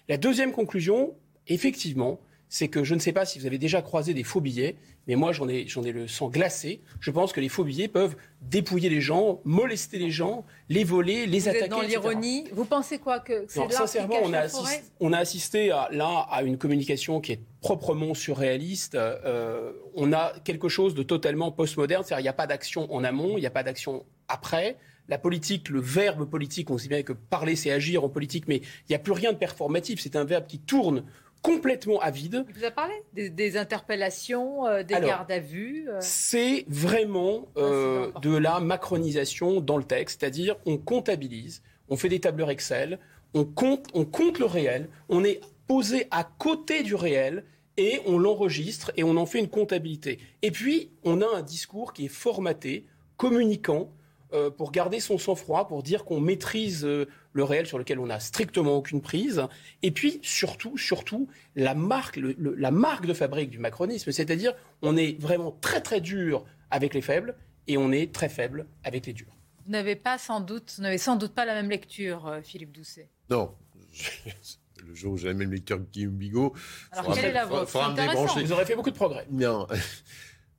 La 0.08 0.16
deuxième 0.16 0.52
conclusion, 0.52 1.14
effectivement, 1.46 2.20
c'est 2.48 2.68
que 2.68 2.84
je 2.84 2.94
ne 2.94 3.00
sais 3.00 3.12
pas 3.12 3.24
si 3.24 3.38
vous 3.38 3.46
avez 3.46 3.58
déjà 3.58 3.82
croisé 3.82 4.14
des 4.14 4.22
faux 4.22 4.40
billets, 4.40 4.76
mais 5.06 5.14
moi 5.14 5.32
j'en 5.32 5.48
ai, 5.48 5.66
j'en 5.66 5.82
ai 5.84 5.92
le 5.92 6.08
sang 6.08 6.28
glacé. 6.28 6.80
Je 7.00 7.10
pense 7.10 7.32
que 7.32 7.40
les 7.40 7.48
faux 7.48 7.64
billets 7.64 7.88
peuvent 7.88 8.16
dépouiller 8.40 8.88
les 8.88 9.00
gens, 9.00 9.40
molester 9.44 9.98
les 9.98 10.10
gens, 10.10 10.44
les 10.68 10.84
voler, 10.84 11.26
les 11.26 11.40
vous 11.40 11.48
attaquer. 11.48 11.64
Êtes 11.64 11.70
dans 11.70 11.80
l'ironie, 11.82 12.44
vous 12.52 12.64
pensez 12.64 12.98
quoi 12.98 13.20
que 13.20 13.44
c'est 13.48 13.60
non, 13.60 13.70
sincèrement, 13.70 14.16
on 14.22 14.32
a, 14.32 14.40
assisté, 14.40 14.82
on 15.00 15.12
a 15.12 15.18
assisté 15.18 15.70
à, 15.70 15.88
là 15.90 16.26
à 16.30 16.42
une 16.42 16.58
communication 16.58 17.20
qui 17.20 17.32
est 17.32 17.40
proprement 17.60 18.14
surréaliste. 18.14 18.94
Euh, 18.94 19.72
on 19.94 20.12
a 20.12 20.32
quelque 20.44 20.68
chose 20.68 20.94
de 20.94 21.02
totalement 21.02 21.50
postmoderne, 21.50 22.04
c'est-à-dire 22.04 22.20
il 22.20 22.24
n'y 22.24 22.28
a 22.28 22.34
pas 22.34 22.46
d'action 22.46 22.92
en 22.92 23.02
amont, 23.04 23.36
il 23.36 23.40
n'y 23.40 23.46
a 23.46 23.50
pas 23.50 23.62
d'action 23.62 24.04
après 24.28 24.76
la 25.08 25.18
politique, 25.18 25.68
le 25.68 25.80
verbe 25.80 26.28
politique, 26.28 26.70
on 26.70 26.78
sait 26.78 26.88
bien 26.88 27.02
que 27.02 27.12
parler 27.12 27.56
c'est 27.56 27.70
agir 27.70 28.04
en 28.04 28.08
politique, 28.08 28.44
mais 28.48 28.56
il 28.56 28.90
n'y 28.90 28.96
a 28.96 28.98
plus 28.98 29.12
rien 29.12 29.32
de 29.32 29.38
performatif, 29.38 30.00
c'est 30.00 30.16
un 30.16 30.24
verbe 30.24 30.46
qui 30.46 30.58
tourne 30.58 31.04
complètement 31.42 32.00
avide. 32.00 32.44
Il 32.48 32.54
vous 32.54 32.64
a 32.64 32.70
parlé 32.70 32.94
des, 33.12 33.56
interpellations, 33.56 34.66
euh, 34.66 34.82
des 34.82 34.94
gardes 34.94 35.30
à 35.30 35.38
vue 35.38 35.88
euh 35.88 35.98
C'est 36.00 36.64
vraiment 36.68 37.48
euh, 37.56 38.10
de 38.20 38.36
la 38.36 38.60
macronisation 38.60 39.60
dans 39.60 39.76
le 39.76 39.84
texte, 39.84 40.20
c'est-à-dire 40.20 40.56
on 40.66 40.76
comptabilise, 40.76 41.62
on 41.88 41.96
fait 41.96 42.08
des 42.08 42.20
tableurs 42.20 42.50
Excel, 42.50 42.98
on 43.34 43.44
compte, 43.44 43.86
on 43.94 44.04
compte 44.04 44.38
le 44.38 44.46
réel, 44.46 44.88
on 45.08 45.24
est 45.24 45.40
posé 45.66 46.06
à 46.10 46.24
côté 46.24 46.82
du 46.82 46.94
réel 46.94 47.44
et 47.76 48.00
on 48.06 48.18
l'enregistre 48.18 48.92
et 48.96 49.04
on 49.04 49.16
en 49.16 49.26
fait 49.26 49.38
une 49.38 49.48
comptabilité. 49.48 50.18
Et 50.42 50.50
puis, 50.50 50.90
on 51.04 51.20
a 51.20 51.26
un 51.36 51.42
discours 51.42 51.92
qui 51.92 52.06
est 52.06 52.08
formaté, 52.08 52.86
communicant, 53.16 53.90
euh, 54.36 54.50
pour 54.50 54.70
garder 54.70 55.00
son 55.00 55.18
sang-froid, 55.18 55.66
pour 55.66 55.82
dire 55.82 56.04
qu'on 56.04 56.20
maîtrise 56.20 56.84
euh, 56.84 57.06
le 57.32 57.42
réel 57.42 57.66
sur 57.66 57.78
lequel 57.78 57.98
on 57.98 58.06
n'a 58.06 58.20
strictement 58.20 58.76
aucune 58.76 59.00
prise. 59.00 59.42
Et 59.82 59.90
puis, 59.90 60.20
surtout, 60.22 60.76
surtout, 60.76 61.28
la 61.54 61.74
marque, 61.74 62.20
la 62.38 62.70
marque 62.70 63.06
de 63.06 63.14
fabrique 63.14 63.50
du 63.50 63.58
macronisme, 63.58 64.12
c'est-à-dire 64.12 64.52
on 64.82 64.96
est 64.96 65.18
vraiment 65.20 65.56
très 65.60 65.80
très 65.80 66.00
dur 66.00 66.44
avec 66.70 66.92
les 66.92 67.00
faibles 67.00 67.34
et 67.66 67.78
on 67.78 67.92
est 67.92 68.12
très 68.12 68.28
faible 68.28 68.66
avec 68.84 69.06
les 69.06 69.14
durs. 69.14 69.34
Vous 69.64 69.72
n'avez 69.72 69.96
pas 69.96 70.18
sans 70.18 70.40
doute, 70.40 70.74
vous 70.76 70.82
n'avez 70.82 70.98
sans 70.98 71.16
doute 71.16 71.32
pas 71.32 71.44
la 71.44 71.54
même 71.54 71.70
lecture, 71.70 72.26
euh, 72.26 72.40
Philippe 72.42 72.72
Doucet. 72.72 73.08
Non. 73.30 73.54
le 74.86 74.94
jour 74.94 75.14
où 75.14 75.16
j'ai 75.16 75.28
la 75.28 75.34
même 75.34 75.50
lecture 75.50 75.78
que 75.78 75.90
Guillaume 75.90 76.16
Bigot. 76.16 76.52
Alors, 76.92 77.14
quelle 77.14 77.26
est 77.26 77.32
la 77.32 77.46
vôtre? 77.46 77.72
Vous 77.72 78.52
aurez 78.52 78.66
fait 78.66 78.76
beaucoup 78.76 78.90
de 78.90 78.96
progrès. 78.96 79.26
Non. 79.30 79.66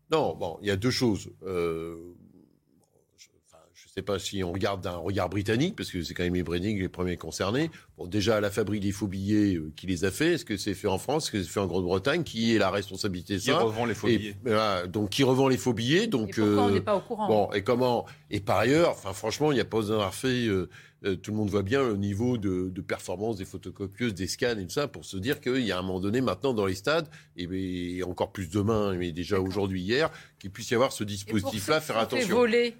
Non, 0.09 0.37
bon, 0.37 0.57
il 0.61 0.69
y 0.69 0.71
a 0.71 0.77
deux 0.77 0.89
choses 0.89 1.29
sais 3.97 4.03
pas 4.03 4.19
si 4.19 4.43
on 4.43 4.51
regarde 4.51 4.81
d'un 4.81 4.97
regard 4.97 5.29
britannique, 5.29 5.75
parce 5.75 5.91
que 5.91 6.03
c'est 6.03 6.13
quand 6.13 6.23
même 6.23 6.35
les 6.35 6.43
Britanniques 6.43 6.79
les 6.79 6.89
premiers 6.89 7.17
concernés. 7.17 7.71
Bon, 7.97 8.05
déjà, 8.05 8.39
la 8.39 8.51
fabrique 8.51 8.83
des 8.83 8.91
faux 8.91 9.07
billets, 9.07 9.55
euh, 9.55 9.71
qui 9.75 9.87
les 9.87 10.05
a 10.05 10.11
fait 10.11 10.33
Est-ce 10.33 10.45
que 10.45 10.55
c'est 10.55 10.75
fait 10.75 10.87
en 10.87 10.99
France 10.99 11.25
Est-ce 11.25 11.31
que 11.31 11.43
c'est 11.43 11.49
fait 11.49 11.59
en 11.59 11.67
Grande-Bretagne 11.67 12.23
Qui 12.23 12.55
est 12.55 12.59
la 12.59 12.69
responsabilité 12.69 13.33
de 13.33 13.39
ça 13.39 13.53
Qui 13.53 13.57
revend 13.57 13.85
les 13.85 13.95
faux 13.95 14.07
billets 14.07 14.35
Donc, 14.87 15.09
qui 15.09 15.23
revend 15.23 15.47
les 15.47 15.57
faux 15.57 15.73
billets 15.73 16.07
donc, 16.07 16.37
Et 16.37 16.41
pourquoi 16.41 16.63
on 16.63 16.69
euh, 16.69 16.71
n'est 16.73 16.81
pas 16.81 16.95
au 16.95 17.01
courant 17.01 17.27
Bon, 17.27 17.51
et 17.53 17.63
comment 17.63 18.05
Et 18.29 18.39
par 18.39 18.59
ailleurs, 18.59 18.91
enfin, 18.91 19.13
franchement, 19.13 19.51
il 19.51 19.55
n'y 19.55 19.61
a 19.61 19.65
pas 19.65 19.77
besoin 19.77 19.97
d'avoir 19.97 20.13
fait... 20.13 20.47
Euh, 21.05 21.15
tout 21.15 21.31
le 21.31 21.37
monde 21.37 21.49
voit 21.49 21.63
bien 21.63 21.83
le 21.83 21.95
niveau 21.95 22.37
de, 22.37 22.71
performance 22.81 23.37
des 23.37 23.45
photocopieuses, 23.45 24.15
des 24.15 24.27
scans 24.27 24.57
et 24.57 24.63
tout 24.63 24.71
ça, 24.71 24.87
pour 24.87 25.05
se 25.05 25.17
dire 25.17 25.39
qu'il 25.41 25.65
y 25.65 25.71
a 25.71 25.77
un 25.77 25.81
moment 25.81 25.99
donné 25.99 26.21
maintenant 26.21 26.53
dans 26.53 26.65
les 26.65 26.75
stades, 26.75 27.07
et, 27.35 28.01
encore 28.03 28.31
plus 28.31 28.49
demain, 28.49 28.95
mais 28.95 29.11
déjà 29.11 29.39
aujourd'hui, 29.39 29.81
hier, 29.81 30.09
qu'il 30.39 30.51
puisse 30.51 30.71
y 30.71 30.75
avoir 30.75 30.91
ce 30.91 31.03
dispositif-là, 31.03 31.81
faire 31.81 31.97
attention. 31.97 32.35
Voler, 32.35 32.75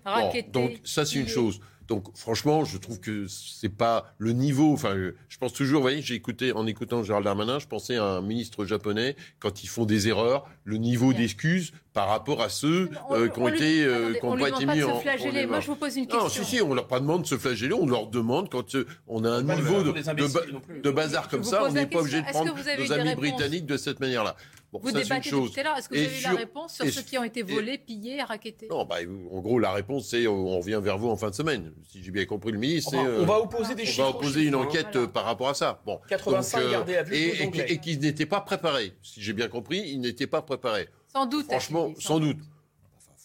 donc 0.52 0.80
ça, 0.84 1.06
c'est 1.06 1.20
une 1.20 1.28
chose. 1.28 1.60
Donc 1.88 2.06
franchement, 2.16 2.66
je 2.66 2.78
trouve 2.78 3.00
que 3.00 3.28
c'est 3.28 3.70
pas 3.70 4.14
le 4.18 4.34
niveau. 4.34 4.74
Enfin, 4.74 4.96
je 5.30 5.38
pense 5.38 5.54
toujours. 5.54 5.78
Vous 5.78 5.84
voyez, 5.84 6.02
j'ai 6.02 6.16
écouté 6.16 6.52
en 6.52 6.68
écoutant 6.68 7.04
Gérald 7.04 7.26
Darmanin, 7.26 7.60
je 7.60 7.68
pensais 7.68 7.96
à 7.96 8.04
un 8.04 8.22
ministre 8.22 8.66
japonais 8.66 9.16
quand 9.40 9.64
ils 9.64 9.68
font 9.68 9.86
des 9.86 10.08
erreurs, 10.08 10.46
le 10.64 10.78
niveau 10.78 11.14
d'excuses 11.14 11.72
par 11.94 12.10
rapport 12.10 12.44
à 12.44 12.50
ceux 12.50 12.92
euh, 13.10 13.28
qui 13.28 13.40
ont 13.40 13.48
été, 13.48 13.84
euh, 13.84 14.14
qui 14.14 14.26
n'ont 14.26 14.38
pas 14.38 14.50
été 14.50 14.68
mis 14.68 14.84
en. 14.84 15.02
Moi, 15.48 15.60
je 15.62 15.68
vous 15.68 15.76
pose 15.76 15.96
une 15.96 16.06
question. 16.06 16.24
Non, 16.24 16.30
si, 16.30 16.46
si, 16.46 16.62
on 16.62 16.74
leur 16.76 16.88
pas 16.88 17.00
demande 17.00 17.24
de 17.24 17.28
se 17.28 17.38
flageller, 17.38 17.74
on 17.74 17.88
leur 17.88 18.08
demande 18.08 18.50
quand 18.50 18.76
euh, 18.76 18.86
on 19.08 19.24
a 19.24 19.32
un 19.32 19.42
niveau 19.42 19.82
de, 19.82 20.82
de, 20.82 20.92
bazar 20.92 21.28
comme 21.28 21.44
ça, 21.44 21.64
on 21.64 21.72
n'est 21.72 21.88
pas 21.88 22.00
obligé 22.00 22.22
de 22.22 22.28
prendre 22.28 22.54
nos 22.54 22.92
amis 22.94 23.16
britanniques 23.16 23.66
de 23.66 23.78
cette 23.78 24.00
manière-là. 24.00 24.36
Vous 24.72 24.92
débattez 24.92 25.30
tout 25.30 25.50
à 25.56 25.64
l'heure. 25.64 25.78
Est-ce 25.78 25.90
que 25.90 25.96
vous 25.96 26.04
avez 26.04 26.20
eu 26.20 26.24
la 26.24 26.32
réponse 26.32 26.76
sur 26.76 26.86
ceux 26.88 27.02
qui 27.02 27.18
ont 27.18 27.24
été 27.24 27.44
volés, 27.44 27.78
pillés, 27.78 28.22
raquettés? 28.22 28.68
Non, 28.70 28.86
bah, 28.86 28.98
en 29.32 29.40
gros, 29.40 29.60
la 29.60 29.72
réponse, 29.72 30.10
c'est 30.10 30.28
on 30.28 30.60
revient 30.60 30.80
vers 30.84 30.98
vous 30.98 31.10
en 31.10 31.16
fin 31.16 31.30
de 31.30 31.36
semaine. 31.36 31.74
Si 31.84 32.04
j'ai 32.04 32.12
bien 32.12 32.26
compris 32.26 32.52
le 32.52 32.60
ministre, 32.60 32.92
c'est. 32.92 32.98
On 32.98 33.26
va 33.26 33.40
opposer 33.40 33.76
des 33.76 33.86
chiffres. 33.86 34.02
On 34.02 34.12
va 34.12 34.18
opposer 34.18 34.44
une 34.44 34.56
enquête 34.56 35.06
par 35.08 35.26
rapport 35.26 35.50
à 35.50 35.54
ça. 35.54 35.82
Bon. 35.86 36.00
85 36.10 36.72
gardés 36.72 36.98
à 36.98 37.04
vue. 37.04 37.16
Et 37.16 37.80
qu'ils 37.80 38.00
n'étaient 38.00 38.26
pas 38.26 38.42
préparés. 38.42 38.94
Si 39.02 39.22
j'ai 39.22 39.34
bien 39.34 39.48
compris, 39.48 39.84
ils 39.88 40.00
n'étaient 40.00 40.28
pas 40.28 40.42
préparés. 40.42 40.90
Sans 41.08 41.26
doute. 41.26 41.46
Franchement, 41.48 41.94
sans 41.98 42.20
doute. 42.20 42.38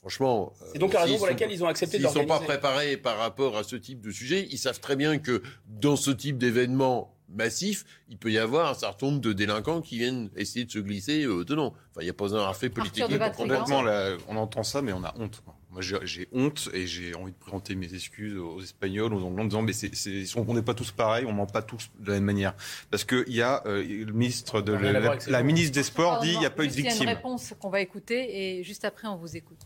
Franchement. 0.02 0.52
C'est 0.72 0.78
donc 0.78 0.94
la 0.94 1.02
raison 1.02 1.18
pour 1.18 1.26
laquelle 1.28 1.52
ils 1.52 1.62
ont 1.62 1.68
accepté 1.68 1.98
Ils 1.98 2.02
ne 2.02 2.08
sont 2.08 2.26
pas 2.26 2.40
préparés 2.40 2.96
par 2.96 3.18
rapport 3.18 3.56
à 3.56 3.62
ce 3.62 3.76
type 3.76 4.00
de 4.00 4.10
sujet. 4.10 4.48
Ils 4.50 4.58
savent 4.58 4.80
très 4.80 4.96
bien 4.96 5.18
que 5.18 5.42
dans 5.68 5.94
ce 5.94 6.10
type 6.10 6.38
d'événement 6.38 7.14
massif, 7.34 7.84
il 8.08 8.18
peut 8.18 8.30
y 8.30 8.38
avoir 8.38 8.70
un 8.70 8.74
certain 8.74 9.06
nombre 9.06 9.20
de 9.20 9.32
délinquants 9.32 9.80
qui 9.80 9.98
viennent 9.98 10.30
essayer 10.36 10.64
de 10.64 10.70
se 10.70 10.78
glisser 10.78 11.24
euh, 11.24 11.44
dedans. 11.44 11.74
Enfin, 11.90 12.00
il 12.00 12.04
n'y 12.04 12.10
a 12.10 12.14
pas 12.14 12.34
un 12.34 12.52
fait 12.54 12.70
politique. 12.70 13.04
Complètement, 13.36 13.84
on 14.28 14.36
entend 14.36 14.62
ça, 14.62 14.82
mais 14.82 14.92
on 14.92 15.04
a 15.04 15.14
honte. 15.18 15.42
Moi, 15.70 15.80
j'ai 15.80 16.28
honte 16.32 16.68
et 16.74 16.86
j'ai 16.86 17.14
envie 17.14 17.32
de 17.32 17.38
présenter 17.38 17.74
mes 17.74 17.94
excuses 17.94 18.36
aux 18.36 18.60
Espagnols, 18.60 19.14
aux 19.14 19.24
Anglais, 19.24 19.42
en 19.42 19.46
disant 19.46 19.62
mais 19.62 19.72
c'est, 19.72 19.90
on 20.36 20.52
n'est 20.52 20.60
pas 20.60 20.74
tous 20.74 20.90
pareils, 20.90 21.24
on 21.24 21.32
ment 21.32 21.46
pas 21.46 21.62
tous 21.62 21.90
de 21.98 22.08
la 22.08 22.14
même 22.16 22.24
manière. 22.24 22.54
Parce 22.90 23.04
qu'il 23.04 23.32
y 23.32 23.40
a 23.40 23.62
euh, 23.64 23.82
le 23.82 24.12
ministre 24.12 24.60
de 24.60 24.74
la, 24.74 24.92
la, 24.92 25.16
la 25.26 25.42
ministre 25.42 25.72
des 25.72 25.82
Sports 25.82 26.20
dit 26.20 26.32
il 26.34 26.38
n'y 26.38 26.44
a 26.44 26.50
pas 26.50 26.64
eu 26.64 26.68
de 26.68 26.72
victime. 26.74 26.94
Il 27.00 27.04
y 27.04 27.08
a 27.08 27.12
une 27.12 27.16
réponse 27.16 27.54
qu'on 27.58 27.70
va 27.70 27.80
écouter 27.80 28.58
et 28.58 28.64
juste 28.64 28.84
après 28.84 29.08
on 29.08 29.16
vous 29.16 29.34
écoute. 29.34 29.60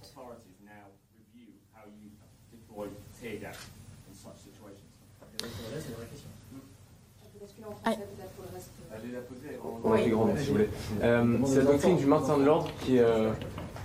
Si 10.02 10.10
vous 10.10 10.52
voulez. 10.52 10.68
Euh, 11.02 11.38
c'est 11.46 11.58
la 11.58 11.64
doctrine 11.64 11.96
du 11.96 12.06
maintien 12.06 12.38
de 12.38 12.44
l'ordre 12.44 12.70
qui 12.80 12.96
est, 12.96 13.00
euh, 13.00 13.30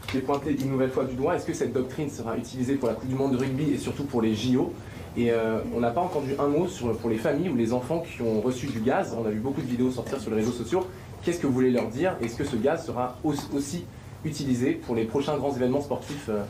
qui 0.08 0.18
est 0.18 0.22
pointée 0.22 0.52
une 0.52 0.72
nouvelle 0.72 0.90
fois 0.90 1.06
du 1.06 1.16
doigt. 1.16 1.36
Est-ce 1.36 1.46
que 1.46 1.54
cette 1.54 1.74
doctrine 1.74 2.10
sera 2.10 2.38
utilisée 2.38 2.76
pour 2.76 2.88
la 2.88 2.96
Coupe 2.96 3.08
du 3.08 3.16
Monde 3.16 3.34
de 3.34 3.38
rugby 3.38 3.72
et 3.72 3.78
surtout 3.78 4.04
pour 4.06 4.22
les 4.22 4.34
JO 4.34 4.74
Et 5.16 5.32
euh, 5.32 5.60
on 5.76 5.80
n'a 5.80 5.92
pas 5.92 6.02
entendu 6.02 6.32
un 6.40 6.48
mot 6.48 6.68
sur, 6.68 6.98
pour 6.98 7.10
les 7.10 7.18
familles 7.18 7.50
ou 7.50 7.56
les 7.56 7.74
enfants 7.74 8.00
qui 8.00 8.22
ont 8.22 8.42
reçu 8.42 8.68
du 8.68 8.80
gaz. 8.80 9.16
On 9.18 9.26
a 9.26 9.30
vu 9.30 9.40
beaucoup 9.40 9.62
de 9.62 9.68
vidéos 9.68 9.92
sortir 9.92 10.20
sur 10.20 10.32
les 10.32 10.38
réseaux 10.38 10.52
sociaux. 10.52 10.88
Qu'est-ce 11.24 11.40
que 11.40 11.48
vous 11.48 11.54
voulez 11.54 11.72
leur 11.72 11.88
dire? 11.88 12.16
Est-ce 12.22 12.36
que 12.36 12.44
ce 12.44 12.56
gaz 12.56 12.86
sera 12.86 13.18
aussi 13.24 13.86
utilisé 14.26 14.74
pour 14.74 14.96
les 14.96 15.06
prochains 15.06 15.38
grands 15.38 15.56
événements 15.56 15.82
sportifs 15.82 16.30
euh, 16.30 16.44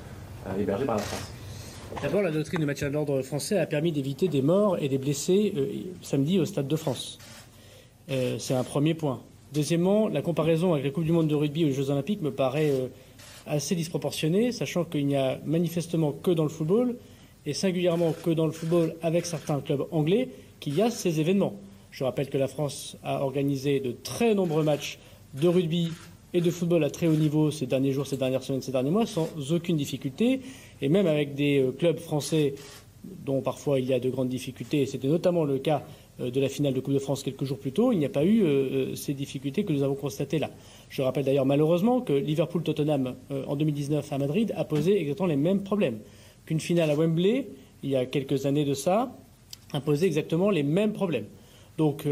euh, 0.47 0.61
hébergés 0.61 0.85
par 0.85 0.95
la 0.95 1.01
France? 1.01 1.31
D'abord, 2.01 2.21
la 2.21 2.31
doctrine 2.31 2.61
de 2.61 2.65
maintien 2.65 2.87
de 2.87 2.93
l'ordre 2.93 3.21
français 3.21 3.59
a 3.59 3.65
permis 3.65 3.91
d'éviter 3.91 4.29
des 4.29 4.41
morts 4.41 4.77
et 4.79 4.87
des 4.87 4.97
blessés 4.97 5.53
euh, 5.57 5.67
samedi 6.01 6.39
au 6.39 6.45
Stade 6.45 6.67
de 6.67 6.75
France. 6.75 7.19
Euh, 8.09 8.37
c'est 8.39 8.53
un 8.53 8.63
premier 8.63 8.93
point. 8.93 9.21
Deuxièmement, 9.53 10.07
la 10.07 10.21
comparaison 10.21 10.73
avec 10.73 10.85
la 10.85 10.91
Coupe 10.91 11.03
du 11.03 11.11
Monde 11.11 11.27
de 11.27 11.35
rugby 11.35 11.65
ou 11.65 11.67
les 11.67 11.73
Jeux 11.73 11.89
Olympiques 11.89 12.21
me 12.21 12.31
paraît 12.31 12.71
euh, 12.71 12.87
assez 13.45 13.75
disproportionnée, 13.75 14.51
sachant 14.51 14.85
qu'il 14.85 15.05
n'y 15.05 15.15
a 15.15 15.39
manifestement 15.45 16.11
que 16.11 16.31
dans 16.31 16.43
le 16.43 16.49
football, 16.49 16.95
et 17.45 17.53
singulièrement 17.53 18.13
que 18.23 18.29
dans 18.29 18.45
le 18.45 18.51
football 18.51 18.95
avec 19.01 19.25
certains 19.25 19.59
clubs 19.59 19.85
anglais, 19.91 20.29
qu'il 20.59 20.75
y 20.75 20.81
a 20.81 20.89
ces 20.89 21.19
événements. 21.19 21.55
Je 21.91 22.03
rappelle 22.03 22.29
que 22.29 22.37
la 22.37 22.47
France 22.47 22.95
a 23.03 23.23
organisé 23.23 23.79
de 23.79 23.91
très 23.91 24.33
nombreux 24.35 24.63
matchs 24.63 24.99
de 25.33 25.47
rugby 25.47 25.89
et 26.33 26.39
de 26.39 26.51
football 26.51 26.83
à 26.83 26.89
très 26.89 27.07
haut 27.07 27.15
niveau 27.15 27.51
ces 27.51 27.65
derniers 27.65 27.91
jours, 27.91 28.07
ces 28.07 28.17
dernières 28.17 28.43
semaines, 28.43 28.61
ces 28.61 28.71
derniers 28.71 28.91
mois, 28.91 29.05
sans 29.05 29.27
aucune 29.51 29.75
difficulté, 29.75 30.41
et 30.81 30.87
même 30.87 31.07
avec 31.07 31.35
des 31.35 31.59
euh, 31.59 31.71
clubs 31.71 31.99
français 31.99 32.55
dont 33.25 33.41
parfois 33.41 33.79
il 33.79 33.87
y 33.87 33.93
a 33.93 33.99
de 33.99 34.09
grandes 34.09 34.29
difficultés, 34.29 34.83
et 34.83 34.85
c'était 34.85 35.07
notamment 35.07 35.43
le 35.43 35.57
cas 35.57 35.83
de 36.19 36.39
la 36.39 36.49
finale 36.49 36.73
de 36.73 36.79
Coupe 36.79 36.93
de 36.93 36.99
France 36.99 37.23
quelques 37.23 37.45
jours 37.45 37.59
plus 37.59 37.71
tôt, 37.71 37.91
il 37.91 37.99
n'y 37.99 38.05
a 38.05 38.09
pas 38.09 38.23
eu 38.23 38.43
euh, 38.43 38.95
ces 38.95 39.13
difficultés 39.13 39.63
que 39.63 39.73
nous 39.73 39.83
avons 39.83 39.95
constatées 39.95 40.39
là. 40.39 40.51
Je 40.89 41.01
rappelle 41.01 41.25
d'ailleurs 41.25 41.45
malheureusement 41.45 42.01
que 42.01 42.13
Liverpool-Tottenham 42.13 43.15
en 43.47 43.55
2019 43.55 44.11
à 44.11 44.17
Madrid 44.17 44.53
a 44.55 44.65
posé 44.65 44.99
exactement 44.99 45.27
les 45.27 45.35
mêmes 45.35 45.63
problèmes. 45.63 45.99
Qu'une 46.45 46.59
finale 46.59 46.89
à 46.89 46.95
Wembley, 46.95 47.47
il 47.83 47.89
y 47.89 47.95
a 47.95 48.05
quelques 48.05 48.45
années 48.45 48.65
de 48.65 48.73
ça, 48.73 49.15
a 49.73 49.79
posé 49.79 50.05
exactement 50.05 50.49
les 50.49 50.63
mêmes 50.63 50.93
problèmes. 50.93 51.27
Donc 51.77 52.05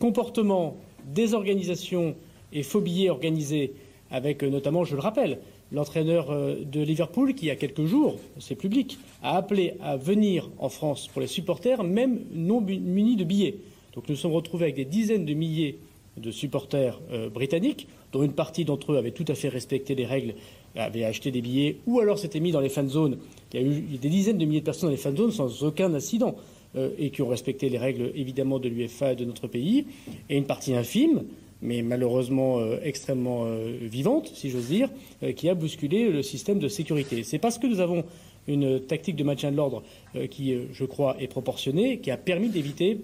comportement, 0.00 0.76
désorganisation 1.06 2.16
et 2.52 2.62
faux 2.62 2.80
billets 2.80 3.10
organisés 3.10 3.74
avec 4.10 4.42
notamment, 4.42 4.84
je 4.84 4.96
le 4.96 5.00
rappelle, 5.00 5.38
l'entraîneur 5.72 6.28
de 6.28 6.80
Liverpool 6.80 7.34
qui, 7.34 7.46
il 7.46 7.48
y 7.48 7.50
a 7.50 7.56
quelques 7.56 7.84
jours, 7.84 8.16
c'est 8.38 8.54
public, 8.54 8.98
a 9.22 9.36
appelé 9.36 9.74
à 9.82 9.96
venir 9.96 10.48
en 10.58 10.68
France 10.68 11.08
pour 11.08 11.20
les 11.20 11.26
supporters, 11.26 11.82
même 11.82 12.20
non 12.32 12.60
munis 12.60 13.16
de 13.16 13.24
billets. 13.24 13.56
Donc 13.94 14.08
nous 14.08 14.16
sommes 14.16 14.32
retrouvés 14.32 14.66
avec 14.66 14.76
des 14.76 14.84
dizaines 14.84 15.24
de 15.24 15.34
milliers 15.34 15.78
de 16.16 16.30
supporters 16.30 17.00
euh, 17.12 17.28
britanniques, 17.28 17.88
dont 18.12 18.22
une 18.22 18.32
partie 18.32 18.64
d'entre 18.64 18.92
eux 18.92 18.96
avaient 18.96 19.10
tout 19.10 19.24
à 19.28 19.34
fait 19.34 19.48
respecté 19.48 19.94
les 19.94 20.06
règles, 20.06 20.34
avaient 20.74 21.04
acheté 21.04 21.30
des 21.30 21.40
billets, 21.40 21.78
ou 21.86 22.00
alors 22.00 22.18
s'étaient 22.18 22.40
mis 22.40 22.52
dans 22.52 22.60
les 22.60 22.68
fan 22.68 22.88
zones. 22.88 23.18
Il 23.52 23.60
y 23.60 23.64
a 23.64 23.66
eu 23.66 23.80
des 24.00 24.08
dizaines 24.08 24.38
de 24.38 24.44
milliers 24.44 24.60
de 24.60 24.64
personnes 24.64 24.88
dans 24.88 24.96
les 24.96 25.00
fan 25.00 25.16
zones 25.16 25.32
sans 25.32 25.64
aucun 25.64 25.92
incident, 25.94 26.36
euh, 26.76 26.90
et 26.98 27.10
qui 27.10 27.22
ont 27.22 27.28
respecté 27.28 27.68
les 27.68 27.78
règles 27.78 28.12
évidemment 28.14 28.58
de 28.58 28.68
l'UEFA 28.68 29.12
et 29.12 29.16
de 29.16 29.24
notre 29.24 29.46
pays, 29.46 29.86
et 30.28 30.36
une 30.36 30.44
partie 30.44 30.74
infime 30.74 31.24
mais 31.62 31.82
malheureusement 31.82 32.58
euh, 32.58 32.78
extrêmement 32.82 33.44
euh, 33.44 33.76
vivante, 33.80 34.30
si 34.34 34.50
j'ose 34.50 34.68
dire, 34.68 34.88
euh, 35.22 35.32
qui 35.32 35.48
a 35.48 35.54
bousculé 35.54 36.10
le 36.10 36.22
système 36.22 36.58
de 36.58 36.68
sécurité. 36.68 37.22
C'est 37.22 37.38
parce 37.38 37.58
que 37.58 37.66
nous 37.66 37.80
avons 37.80 38.04
une 38.48 38.80
tactique 38.80 39.16
de 39.16 39.24
maintien 39.24 39.50
de 39.50 39.56
l'ordre 39.56 39.82
qui, 40.30 40.56
je 40.70 40.84
crois, 40.84 41.16
est 41.18 41.26
proportionnée, 41.26 41.98
qui 41.98 42.12
a 42.12 42.16
permis 42.16 42.48
d'éviter 42.48 43.00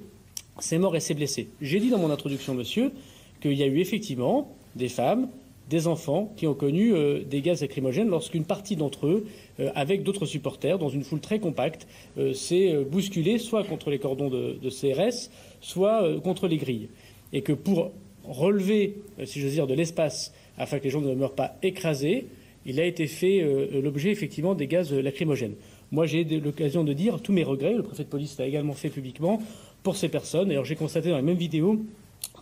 ces 0.61 0.79
morts 0.79 0.95
et 0.95 1.01
ces 1.01 1.15
blessés. 1.15 1.49
J'ai 1.61 1.81
dit 1.81 1.91
dans 1.91 1.99
mon 1.99 2.11
introduction, 2.11 2.55
monsieur, 2.55 2.93
qu'il 3.41 3.55
y 3.55 3.65
a 3.65 3.66
eu 3.66 3.81
effectivement 3.81 4.55
des 4.77 4.89
femmes, 4.89 5.29
des 5.69 5.89
enfants 5.89 6.33
qui 6.37 6.47
ont 6.47 6.55
connu 6.55 6.95
des 7.24 7.41
gaz 7.41 7.61
lacrymogènes 7.61 8.09
lorsqu'une 8.09 8.45
partie 8.45 8.77
d'entre 8.77 9.09
eux, 9.09 9.27
avec 9.74 10.05
d'autres 10.05 10.27
supporters, 10.27 10.79
dans 10.79 10.91
une 10.91 11.03
foule 11.03 11.19
très 11.19 11.41
compacte, 11.41 11.89
s'est 12.35 12.77
bousculée 12.89 13.39
soit 13.39 13.65
contre 13.65 13.91
les 13.91 13.99
cordons 13.99 14.31
de, 14.31 14.61
de 14.62 14.70
CRS, 14.70 15.29
soit 15.61 16.20
contre 16.20 16.47
les 16.47 16.59
grilles. 16.59 16.89
Et 17.33 17.43
que 17.43 17.53
pour 17.53 17.91
relever, 18.24 18.97
si 19.24 19.40
j'ose 19.40 19.53
dire, 19.53 19.66
de 19.66 19.74
l'espace 19.74 20.32
afin 20.59 20.78
que 20.78 20.85
les 20.85 20.90
gens 20.90 21.01
ne 21.01 21.15
meurent 21.15 21.35
pas 21.35 21.57
écrasés, 21.62 22.27
il 22.65 22.78
a 22.78 22.85
été 22.85 23.07
fait 23.07 23.43
euh, 23.43 23.81
l'objet 23.82 24.11
effectivement 24.11 24.55
des 24.55 24.66
gaz 24.66 24.93
lacrymogènes. 24.93 25.55
Moi, 25.90 26.07
j'ai 26.07 26.24
l'occasion 26.24 26.85
de 26.85 26.93
dire 26.93 27.20
tous 27.20 27.32
mes 27.32 27.43
regrets. 27.43 27.74
Le 27.74 27.82
préfet 27.82 28.05
de 28.05 28.09
police 28.09 28.39
l'a 28.39 28.47
également 28.47 28.73
fait 28.73 28.89
publiquement 28.89 29.43
pour 29.82 29.97
ces 29.97 30.09
personnes. 30.09 30.51
Alors, 30.51 30.65
j'ai 30.65 30.77
constaté 30.77 31.11
dans 31.11 31.16
la 31.16 31.23
même 31.23 31.36
vidéo 31.36 31.81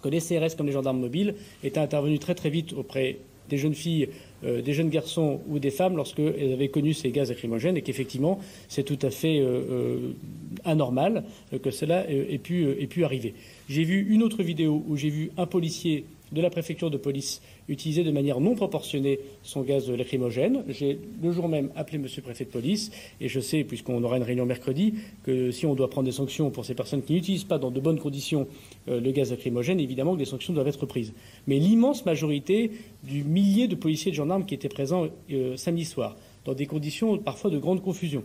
que 0.03 0.09
les 0.09 0.21
CRS, 0.21 0.57
comme 0.57 0.67
les 0.67 0.73
gendarmes 0.73 1.01
mobiles, 1.01 1.35
étaient 1.65 1.81
intervenus 1.81 2.21
très 2.21 2.35
très 2.35 2.51
vite 2.51 2.73
auprès 2.73 3.19
des 3.49 3.59
jeunes 3.59 3.75
filles, 3.75 4.09
euh, 4.45 4.63
des 4.63 4.73
jeunes 4.73 4.89
garçons 4.89 5.41
ou 5.49 5.59
des 5.59 5.71
femmes 5.71 5.97
lorsqu'elles 5.97 6.53
avaient 6.53 6.69
connu 6.69 6.95
ces 6.95 7.11
gaz 7.11 7.29
lacrymogènes 7.29 7.77
et 7.77 7.83
qu'effectivement, 7.83 8.41
c'est 8.69 8.85
tout 8.85 8.99
à 9.03 9.11
fait 9.11 9.39
euh, 9.39 9.63
euh, 9.71 9.99
anormal 10.65 11.25
que 11.63 11.71
cela 11.71 12.09
ait 12.11 12.39
pu, 12.39 12.69
ait 12.69 12.87
pu 12.87 13.05
arriver. 13.05 13.35
J'ai 13.69 13.85
vu 13.85 14.07
une 14.09 14.23
autre 14.23 14.43
vidéo 14.43 14.83
où 14.89 14.97
j'ai 14.97 15.11
vu 15.11 15.31
un 15.37 15.47
policier 15.47 16.05
de 16.33 16.41
la 16.41 16.51
préfecture 16.51 16.91
de 16.91 16.97
police 16.97 17.43
utiliser 17.69 18.05
de 18.05 18.11
manière 18.11 18.41
non 18.41 18.55
proportionnée 18.55 19.21
son 19.43 19.63
gaz 19.63 19.91
lacrymogène. 19.91 20.65
J'ai 20.69 20.99
le 21.23 21.33
jour 21.33 21.49
même 21.49 21.71
appelé 21.77 21.99
M. 21.99 22.07
le 22.17 22.23
préfet 22.23 22.45
de 22.45 22.51
police 22.51 22.91
et 23.21 23.29
je 23.29 23.41
sais, 23.41 23.65
puisqu'on 23.65 24.03
aura 24.03 24.17
une 24.17 24.23
réunion 24.23 24.47
mercredi, 24.47 24.95
que 25.25 25.51
si 25.51 25.67
on 25.67 25.75
doit 25.75 25.91
prendre 25.91 26.07
des 26.07 26.13
sanctions 26.13 26.51
pour 26.51 26.65
ces 26.65 26.75
personnes 26.75 27.03
qui 27.03 27.13
n'utilisent 27.13 27.45
pas 27.45 27.59
dans 27.59 27.71
de 27.71 27.81
bonnes 27.81 27.99
conditions 27.99 28.47
euh, 28.89 29.01
le 29.01 29.11
gaz 29.13 29.31
lacrymogène, 29.31 29.81
évidemment 29.81 30.15
que 30.15 30.19
des 30.19 30.25
sanctions 30.25 30.53
doivent 30.53 30.69
être 30.69 30.87
prises. 30.87 31.13
Mais 31.47 31.59
l'immense 31.59 32.05
majorité 32.05 32.71
du 33.05 33.25
millier 33.25 33.69
de 33.69 33.75
policiers 33.75 34.09
et 34.09 34.13
de 34.13 34.17
gendarmes 34.17 34.47
qui 34.47 34.55
étaient 34.55 34.69
présents 34.69 35.07
euh, 35.31 35.57
samedi 35.57 35.85
soir, 35.85 36.17
dans 36.45 36.55
des 36.55 36.67
conditions 36.67 37.19
parfois 37.19 37.51
de 37.51 37.59
grande 37.59 37.83
confusion, 37.83 38.25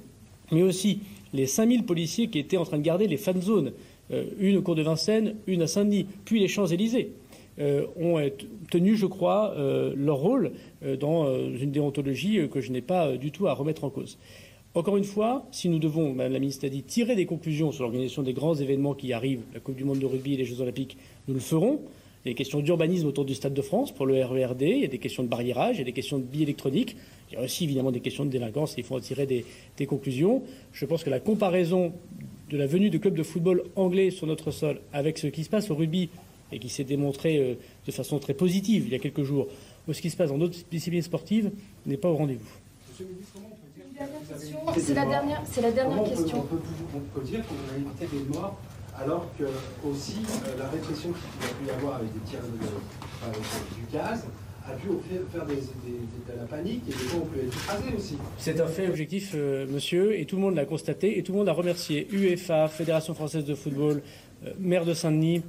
mais 0.52 0.64
aussi 0.64 1.00
les 1.34 1.46
5000 1.46 1.84
policiers 1.86 2.28
qui 2.30 2.40
étaient 2.40 2.58
en 2.58 2.66
train 2.66 2.78
de 2.78 2.84
garder 2.84 3.08
les 3.08 3.18
fan 3.18 3.42
zones, 3.42 3.74
euh, 4.12 4.26
une 4.40 4.58
au 4.58 4.62
cours 4.62 4.76
de 4.76 4.84
Vincennes, 4.84 5.36
une 5.48 5.62
à 5.62 5.68
Saint-Denis, 5.68 6.06
puis 6.26 6.40
les 6.40 6.48
Champs-Élysées. 6.48 7.12
Euh, 7.58 7.86
ont 7.96 8.20
tenu, 8.70 8.98
je 8.98 9.06
crois, 9.06 9.54
euh, 9.56 9.94
leur 9.96 10.18
rôle 10.18 10.52
euh, 10.84 10.98
dans 10.98 11.34
une 11.38 11.72
déontologie 11.72 12.50
que 12.50 12.60
je 12.60 12.70
n'ai 12.72 12.82
pas 12.82 13.16
du 13.16 13.32
tout 13.32 13.48
à 13.48 13.54
remettre 13.54 13.86
en 13.86 13.90
cause. 13.90 14.18
Encore 14.74 14.98
une 14.98 15.06
fois, 15.06 15.46
si 15.52 15.70
nous 15.70 15.80
devons, 15.80 16.14
Madame 16.14 16.34
la 16.34 16.40
ministre 16.40 16.66
a 16.66 16.70
dit, 16.70 16.84
tirer 16.84 17.16
des 17.16 17.26
conclusions 17.26 17.72
sur 17.72 17.84
l'organisation 17.84 18.24
des 18.24 18.34
grands 18.34 18.56
événements 18.56 18.94
qui 18.94 19.14
arrivent, 19.14 19.44
la 19.54 19.62
Coupe 19.62 19.78
du 19.78 19.86
Monde 19.86 20.00
de 20.00 20.06
rugby 20.06 20.34
et 20.34 20.38
les 20.38 20.44
Jeux 20.44 20.60
Olympiques, 20.60 20.98
nous 21.30 21.34
le 21.34 21.40
ferons. 21.40 21.80
Il 22.26 22.30
y 22.30 22.32
a 22.32 22.34
des 22.34 22.36
questions 22.36 22.60
d'urbanisme 22.60 23.08
autour 23.08 23.24
du 23.24 23.36
Stade 23.36 23.54
de 23.54 23.62
France 23.62 23.94
pour 23.94 24.06
le 24.06 24.22
RERD, 24.22 24.64
il 24.64 24.80
y 24.80 24.84
a 24.84 24.88
des 24.88 24.98
questions 24.98 25.24
de 25.24 25.30
barriérage, 25.30 25.78
il 25.78 25.80
y 25.80 25.82
a 25.84 25.86
des 25.86 25.94
questions 25.94 26.18
de 26.18 26.24
billets 26.24 26.44
électroniques, 26.44 26.98
il 27.32 27.36
y 27.36 27.38
a 27.38 27.44
aussi 27.44 27.64
évidemment 27.64 27.92
des 27.92 28.02
questions 28.02 28.26
de 28.26 28.30
délinquance 28.30 28.74
et 28.74 28.82
il 28.82 28.84
faut 28.84 28.96
en 28.96 29.00
tirer 29.00 29.26
des, 29.26 29.46
des 29.78 29.86
conclusions. 29.86 30.44
Je 30.74 30.86
pense 30.86 31.06
que 31.06 31.10
la 31.10 31.22
comparaison 31.22 31.94
de 32.50 32.58
la 32.58 32.68
venue 32.68 32.90
de 32.90 32.98
clubs 32.98 33.16
de 33.16 33.24
football 33.24 33.64
anglais 33.76 34.12
sur 34.12 34.28
notre 34.28 34.52
sol 34.52 34.82
avec 34.92 35.18
ce 35.18 35.28
qui 35.28 35.46
se 35.46 35.50
passe 35.50 35.72
au 35.72 35.76
rugby 35.76 36.10
et 36.52 36.60
qui 36.60 36.70
s'est 36.70 36.84
démontré 36.84 37.38
euh, 37.38 37.56
de 37.86 37.92
façon 37.92 38.20
très 38.20 38.34
positive 38.34 38.84
il 38.88 38.92
y 38.92 38.96
a 38.96 39.00
quelques 39.00 39.24
jours, 39.24 39.48
ou 39.88 39.94
ce 39.94 40.02
qui 40.02 40.10
se 40.10 40.18
passe 40.18 40.30
dans 40.30 40.38
d'autres 40.38 40.58
disciplines 40.72 41.02
sportives 41.02 41.52
n'est 41.86 41.98
pas 41.98 42.10
au 42.10 42.16
rendez-vous. 42.16 42.46
C'est 44.78 44.94
la 44.94 45.06
dernière, 45.06 45.42
c'est 45.46 45.62
la 45.62 45.72
dernière 45.72 45.98
Comment 45.98 46.10
question. 46.10 46.40
On 46.40 46.42
peut, 46.44 46.56
on 46.56 46.98
peut, 47.00 47.06
on 47.16 47.20
peut 47.20 47.26
dire 47.26 47.42
qu'on 47.48 47.74
a 47.74 47.78
évité 47.78 48.18
des 48.18 48.24
morts 48.38 48.58
alors 48.98 49.28
que 49.38 49.44
aussi 49.88 50.18
euh, 50.46 50.58
la 50.60 50.70
répression 50.70 51.10
qu'il 51.10 51.46
a 51.46 51.54
pu 51.54 51.66
y 51.68 51.70
avoir 51.72 51.96
avec 51.98 52.14
des 52.14 52.20
tirs 52.30 52.40
de, 52.40 52.66
euh, 52.66 53.28
avec 53.28 53.40
du 53.42 53.92
gaz 53.94 54.26
a 54.68 54.72
pu 54.74 54.88
faire, 55.10 55.22
faire 55.32 55.46
des, 55.46 55.56
des, 55.56 55.62
des- 55.62 56.34
de 56.34 56.40
la 56.40 56.46
panique 56.46 56.82
et 56.88 56.92
des 56.92 57.10
gens 57.10 57.18
ont 57.22 57.26
pu 57.26 57.40
être 57.40 57.54
écrasés 57.56 57.96
aussi. 57.98 58.18
C'est 58.38 58.60
un 58.60 58.68
fait 58.68 58.88
objectif, 58.88 59.32
euh, 59.36 59.68
monsieur, 59.70 60.18
et 60.20 60.26
tout 60.26 60.38
le 60.38 60.42
monde 60.42 60.56
l'a 60.56 60.66
constaté, 60.66 61.18
et 61.20 61.24
tout 61.24 61.34
le 61.34 61.40
monde 61.40 61.50
a 61.50 61.54
remercié 61.54 62.08
UEFA, 62.12 62.68
Fédération 62.68 63.14
française 63.14 63.46
de 63.46 63.54
football, 63.54 64.02
euh, 64.46 64.54
maire 64.60 64.86
de 64.86 64.94
Saint-Denis. 64.94 65.44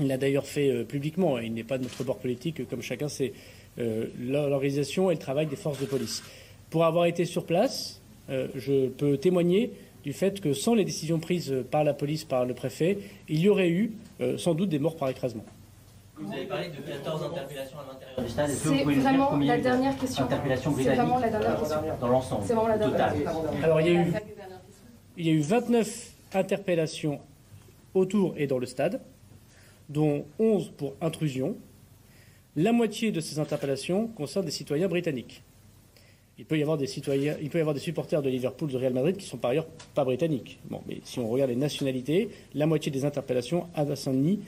Il 0.00 0.08
l'a 0.08 0.16
d'ailleurs 0.16 0.46
fait 0.46 0.70
euh, 0.70 0.84
publiquement, 0.84 1.38
il 1.38 1.52
n'est 1.52 1.64
pas 1.64 1.78
de 1.78 1.82
notre 1.82 2.02
bord 2.04 2.18
politique, 2.18 2.60
euh, 2.60 2.64
comme 2.68 2.82
chacun 2.82 3.08
sait. 3.08 3.32
Euh, 3.78 4.06
L'organisation 4.18 5.10
et 5.10 5.14
le 5.14 5.20
travail 5.20 5.46
des 5.46 5.56
forces 5.56 5.80
de 5.80 5.86
police. 5.86 6.22
Pour 6.70 6.84
avoir 6.84 7.06
été 7.06 7.24
sur 7.24 7.44
place, 7.46 8.00
euh, 8.30 8.48
je 8.54 8.88
peux 8.88 9.16
témoigner 9.16 9.72
du 10.04 10.12
fait 10.12 10.40
que 10.40 10.52
sans 10.52 10.74
les 10.74 10.84
décisions 10.84 11.18
prises 11.18 11.54
par 11.70 11.84
la 11.84 11.94
police, 11.94 12.24
par 12.24 12.44
le 12.44 12.54
préfet, 12.54 12.98
il 13.28 13.40
y 13.40 13.48
aurait 13.48 13.70
eu 13.70 13.92
euh, 14.20 14.36
sans 14.36 14.54
doute 14.54 14.68
des 14.68 14.78
morts 14.78 14.96
par 14.96 15.08
écrasement. 15.08 15.44
Vous 16.18 16.32
avez 16.32 16.44
parlé 16.44 16.68
de 16.68 16.76
14 16.76 17.22
interpellations 17.24 17.78
à 17.78 17.92
l'intérieur 17.92 18.22
du 18.22 18.28
stade. 18.28 18.50
C'est 18.50 18.84
vraiment 18.84 19.36
la 19.38 19.58
dernière 19.58 19.96
question. 19.96 20.28
C'est 20.28 20.94
vraiment 20.94 21.18
la 21.18 21.30
dernière 21.30 21.58
question. 21.58 21.76
dans 22.00 22.08
l'ensemble 22.08 22.44
C'est 22.46 22.54
vraiment 22.54 22.68
la 22.68 22.78
dernière 22.78 22.98
total 22.98 23.22
question. 23.22 23.62
Alors, 23.62 23.80
il 23.80 23.86
y 23.86 23.90
a 23.90 24.00
eu, 24.00 24.12
il 25.16 25.26
y 25.26 25.30
a 25.30 25.32
eu 25.32 25.40
29 25.40 26.12
interpellations 26.34 27.20
autour 27.94 28.34
et 28.36 28.46
dans 28.46 28.58
le 28.58 28.66
stade, 28.66 29.00
dont 29.92 30.24
11 30.38 30.72
pour 30.76 30.94
intrusion. 31.00 31.56
La 32.56 32.72
moitié 32.72 33.12
de 33.12 33.20
ces 33.20 33.38
interpellations 33.38 34.08
concernent 34.08 34.44
des 34.44 34.50
citoyens 34.50 34.88
britanniques. 34.88 35.42
Il 36.38 36.44
peut 36.44 36.58
y 36.58 36.62
avoir 36.62 36.76
des 36.76 36.86
supporters 36.86 38.22
de 38.22 38.28
Liverpool, 38.28 38.70
de 38.70 38.76
Real 38.76 38.92
Madrid 38.92 39.16
qui 39.16 39.26
sont 39.26 39.36
par 39.36 39.50
ailleurs 39.52 39.66
pas 39.94 40.04
britanniques. 40.04 40.58
Bon, 40.68 40.80
mais 40.88 40.98
si 41.04 41.18
on 41.18 41.28
regarde 41.28 41.50
les 41.50 41.56
nationalités, 41.56 42.30
la 42.54 42.66
moitié 42.66 42.90
des 42.90 43.04
interpellations 43.04 43.68
à 43.74 43.84
Saint-Denis, 43.94 44.40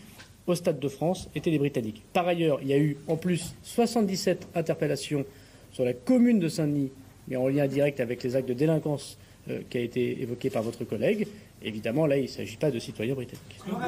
au 0.46 0.54
Stade 0.54 0.78
de 0.78 0.88
France, 0.88 1.28
étaient 1.34 1.50
des 1.50 1.58
Britanniques. 1.58 2.02
Par 2.12 2.26
ailleurs, 2.26 2.58
il 2.62 2.68
y 2.68 2.72
a 2.72 2.78
eu 2.78 2.96
en 3.06 3.16
plus 3.16 3.54
77 3.62 4.48
interpellations 4.54 5.24
sur 5.72 5.84
la 5.84 5.92
commune 5.92 6.38
de 6.38 6.48
Saint-Denis, 6.48 6.90
mais 7.28 7.36
en 7.36 7.48
lien 7.48 7.66
direct 7.66 8.00
avec 8.00 8.22
les 8.22 8.36
actes 8.36 8.48
de 8.48 8.54
délinquance 8.54 9.18
euh, 9.48 9.60
qui 9.68 9.78
a 9.78 9.80
été 9.80 10.20
évoqué 10.22 10.50
par 10.50 10.62
votre 10.62 10.84
collègue. 10.84 11.26
Évidemment, 11.64 12.06
là, 12.06 12.18
il 12.18 12.24
ne 12.24 12.28
s'agit 12.28 12.58
pas 12.58 12.70
de 12.70 12.78
citoyens 12.78 13.14
britanniques. 13.14 13.40
Est-ce 13.56 13.64
que 13.64 13.70
vous 13.70 13.80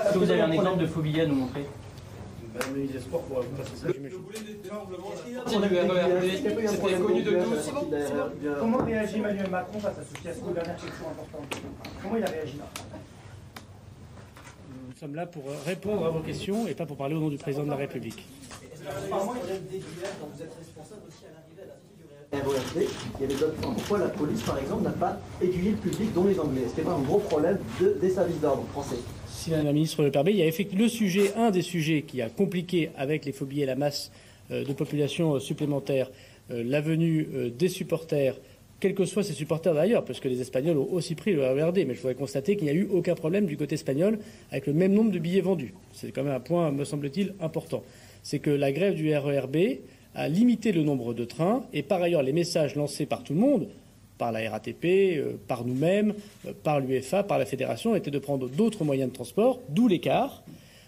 Est-ce 0.00 0.18
que 0.18 0.32
avez 0.32 0.40
un 0.40 0.50
exemple 0.50 0.80
de 0.80 0.86
faux 0.86 1.00
billet 1.00 1.22
à 1.22 1.26
nous 1.26 1.36
montrer 1.36 1.64
Madame 2.52 2.70
le 2.72 2.80
ministre 2.80 2.98
des 2.98 3.04
Sports 3.04 3.22
pourra 3.22 3.40
vous 3.42 3.56
passer 3.56 3.76
ça, 3.76 3.88
j'imagine. 3.92 4.18
C'était 6.70 6.94
connu 6.98 7.22
de 7.22 7.30
tous? 7.30 7.72
Comment 8.58 8.78
réagit 8.78 9.16
Emmanuel 9.18 9.50
Macron 9.50 9.78
face 9.78 9.98
à 9.98 10.04
ce 10.04 10.20
fiasco 10.20 10.50
Dernière 10.52 10.76
question 10.76 11.08
importante. 11.10 11.60
Comment 12.02 12.16
il 12.16 12.24
a 12.24 12.26
réagi? 12.26 12.56
Là 12.56 12.64
Nous 14.88 14.96
sommes 14.98 15.14
là 15.14 15.26
pour 15.26 15.44
répondre 15.66 16.06
à 16.06 16.10
vos 16.10 16.20
questions 16.20 16.66
et 16.66 16.74
pas 16.74 16.86
pour 16.86 16.96
parler 16.96 17.14
au 17.14 17.20
nom 17.20 17.28
du 17.28 17.36
président 17.38 17.64
de 17.64 17.70
la 17.70 17.76
République. 17.76 18.26
Apparemment, 18.88 19.34
il 19.34 19.40
y 19.40 19.42
aurait 19.42 19.58
des 19.60 19.68
déduire 19.78 20.08
quand 20.20 20.28
vous 20.34 20.42
êtes 20.42 20.54
responsable 20.58 21.02
aussi 21.08 21.24
à 21.26 21.35
RERD. 22.32 22.86
Il 23.18 23.20
y 23.22 23.24
avait 23.24 23.34
d'autres 23.40 23.54
points. 23.54 23.72
Pourquoi 23.74 23.98
la 23.98 24.08
police, 24.08 24.42
par 24.42 24.58
exemple, 24.58 24.84
n'a 24.84 24.90
pas 24.90 25.20
aiguillé 25.42 25.70
le 25.72 25.76
public, 25.76 26.12
dont 26.14 26.24
les 26.24 26.38
Anglais? 26.38 26.62
C'était 26.68 26.82
pas 26.82 26.92
un 26.94 27.02
gros 27.02 27.18
problème 27.18 27.58
de- 27.80 27.96
des 28.00 28.10
services 28.10 28.40
d'ordre 28.40 28.64
français? 28.72 28.96
Si 29.28 29.50
la 29.50 29.62
ministre 29.72 30.02
le 30.02 30.10
permet, 30.10 30.32
il 30.32 30.38
y 30.38 30.42
a 30.42 30.46
effectivement 30.46 30.84
le 30.84 30.88
sujet, 30.88 31.32
un 31.36 31.50
des 31.50 31.62
sujets 31.62 32.02
qui 32.02 32.20
a 32.22 32.28
compliqué 32.28 32.90
avec 32.96 33.24
les 33.24 33.32
phobies 33.32 33.62
et 33.62 33.66
la 33.66 33.76
masse 33.76 34.10
euh, 34.50 34.64
de 34.64 34.72
population 34.72 35.34
euh, 35.34 35.38
supplémentaire, 35.40 36.10
euh, 36.50 36.62
la 36.64 36.80
venue 36.80 37.26
des 37.56 37.68
supporters, 37.68 38.36
quels 38.78 38.94
que 38.94 39.04
soient 39.04 39.22
ces 39.22 39.32
supporters 39.32 39.74
d'ailleurs, 39.74 40.04
parce 40.04 40.20
que 40.20 40.28
les 40.28 40.40
Espagnols 40.40 40.76
ont 40.76 40.88
aussi 40.92 41.14
pris 41.14 41.32
le 41.32 41.42
RERD, 41.44 41.84
mais 41.86 41.94
je 41.94 42.00
voudrais 42.00 42.14
constater 42.14 42.56
qu'il 42.56 42.64
n'y 42.64 42.70
a 42.70 42.74
eu 42.74 42.86
aucun 42.92 43.14
problème 43.14 43.46
du 43.46 43.56
côté 43.56 43.74
espagnol 43.74 44.18
avec 44.50 44.66
le 44.66 44.72
même 44.74 44.92
nombre 44.92 45.10
de 45.10 45.18
billets 45.18 45.40
vendus. 45.40 45.72
C'est 45.92 46.12
quand 46.12 46.22
même 46.24 46.34
un 46.34 46.40
point, 46.40 46.70
me 46.70 46.84
semble-t-il, 46.84 47.34
important. 47.40 47.82
C'est 48.22 48.38
que 48.38 48.50
la 48.50 48.72
grève 48.72 48.94
du 48.94 49.16
RERB 49.16 49.56
a 50.16 50.28
limité 50.28 50.72
le 50.72 50.82
nombre 50.82 51.14
de 51.14 51.24
trains 51.24 51.64
et 51.72 51.82
par 51.82 52.02
ailleurs 52.02 52.22
les 52.22 52.32
messages 52.32 52.74
lancés 52.74 53.06
par 53.06 53.22
tout 53.22 53.34
le 53.34 53.38
monde, 53.38 53.68
par 54.16 54.32
la 54.32 54.50
RATP, 54.50 54.84
euh, 54.84 55.36
par 55.46 55.64
nous-mêmes, 55.64 56.14
euh, 56.46 56.52
par 56.64 56.80
l'UEFA, 56.80 57.22
par 57.22 57.38
la 57.38 57.44
fédération, 57.44 57.94
étaient 57.94 58.10
de 58.10 58.18
prendre 58.18 58.48
d'autres 58.48 58.82
moyens 58.82 59.10
de 59.10 59.14
transport, 59.14 59.60
d'où 59.68 59.88
l'écart. 59.88 60.42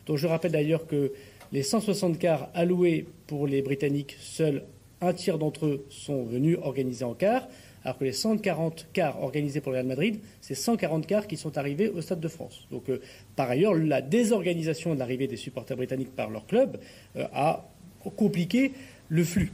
Donc 0.07 0.17
je 0.17 0.27
rappelle 0.27 0.53
d'ailleurs 0.53 0.87
que 0.87 1.13
les 1.53 1.63
160 1.63 2.19
cars 2.19 2.49
alloués 2.55 3.07
pour 3.27 3.47
les 3.47 3.61
Britanniques, 3.61 4.17
seuls 4.19 4.65
un 5.03 5.13
tiers 5.13 5.39
d'entre 5.39 5.67
eux 5.67 5.87
sont 5.91 6.25
venus 6.25 6.57
organisés 6.63 7.05
en 7.05 7.15
cars, 7.15 7.47
alors 7.85 7.99
que 7.99 8.05
les 8.05 8.13
140 8.13 8.87
cars 8.95 9.23
organisés 9.23 9.61
pour 9.61 9.73
le 9.73 9.77
Real 9.77 9.87
Madrid, 9.87 10.19
c'est 10.41 10.55
140 10.55 11.07
cars 11.07 11.27
qui 11.27 11.37
sont 11.37 11.57
arrivés 11.59 11.91
au 11.91 12.01
Stade 12.01 12.21
de 12.21 12.29
France. 12.29 12.67
Donc 12.71 12.89
euh, 12.89 13.01
par 13.37 13.51
ailleurs, 13.51 13.75
la 13.75 14.01
désorganisation 14.01 14.95
de 14.95 14.99
l'arrivée 14.99 15.27
des 15.27 15.37
supporters 15.37 15.77
britanniques 15.77 16.17
par 16.17 16.31
leur 16.31 16.47
club 16.47 16.79
a 17.15 17.69
compliqué 18.17 18.73
le 19.09 19.25
flux. 19.25 19.53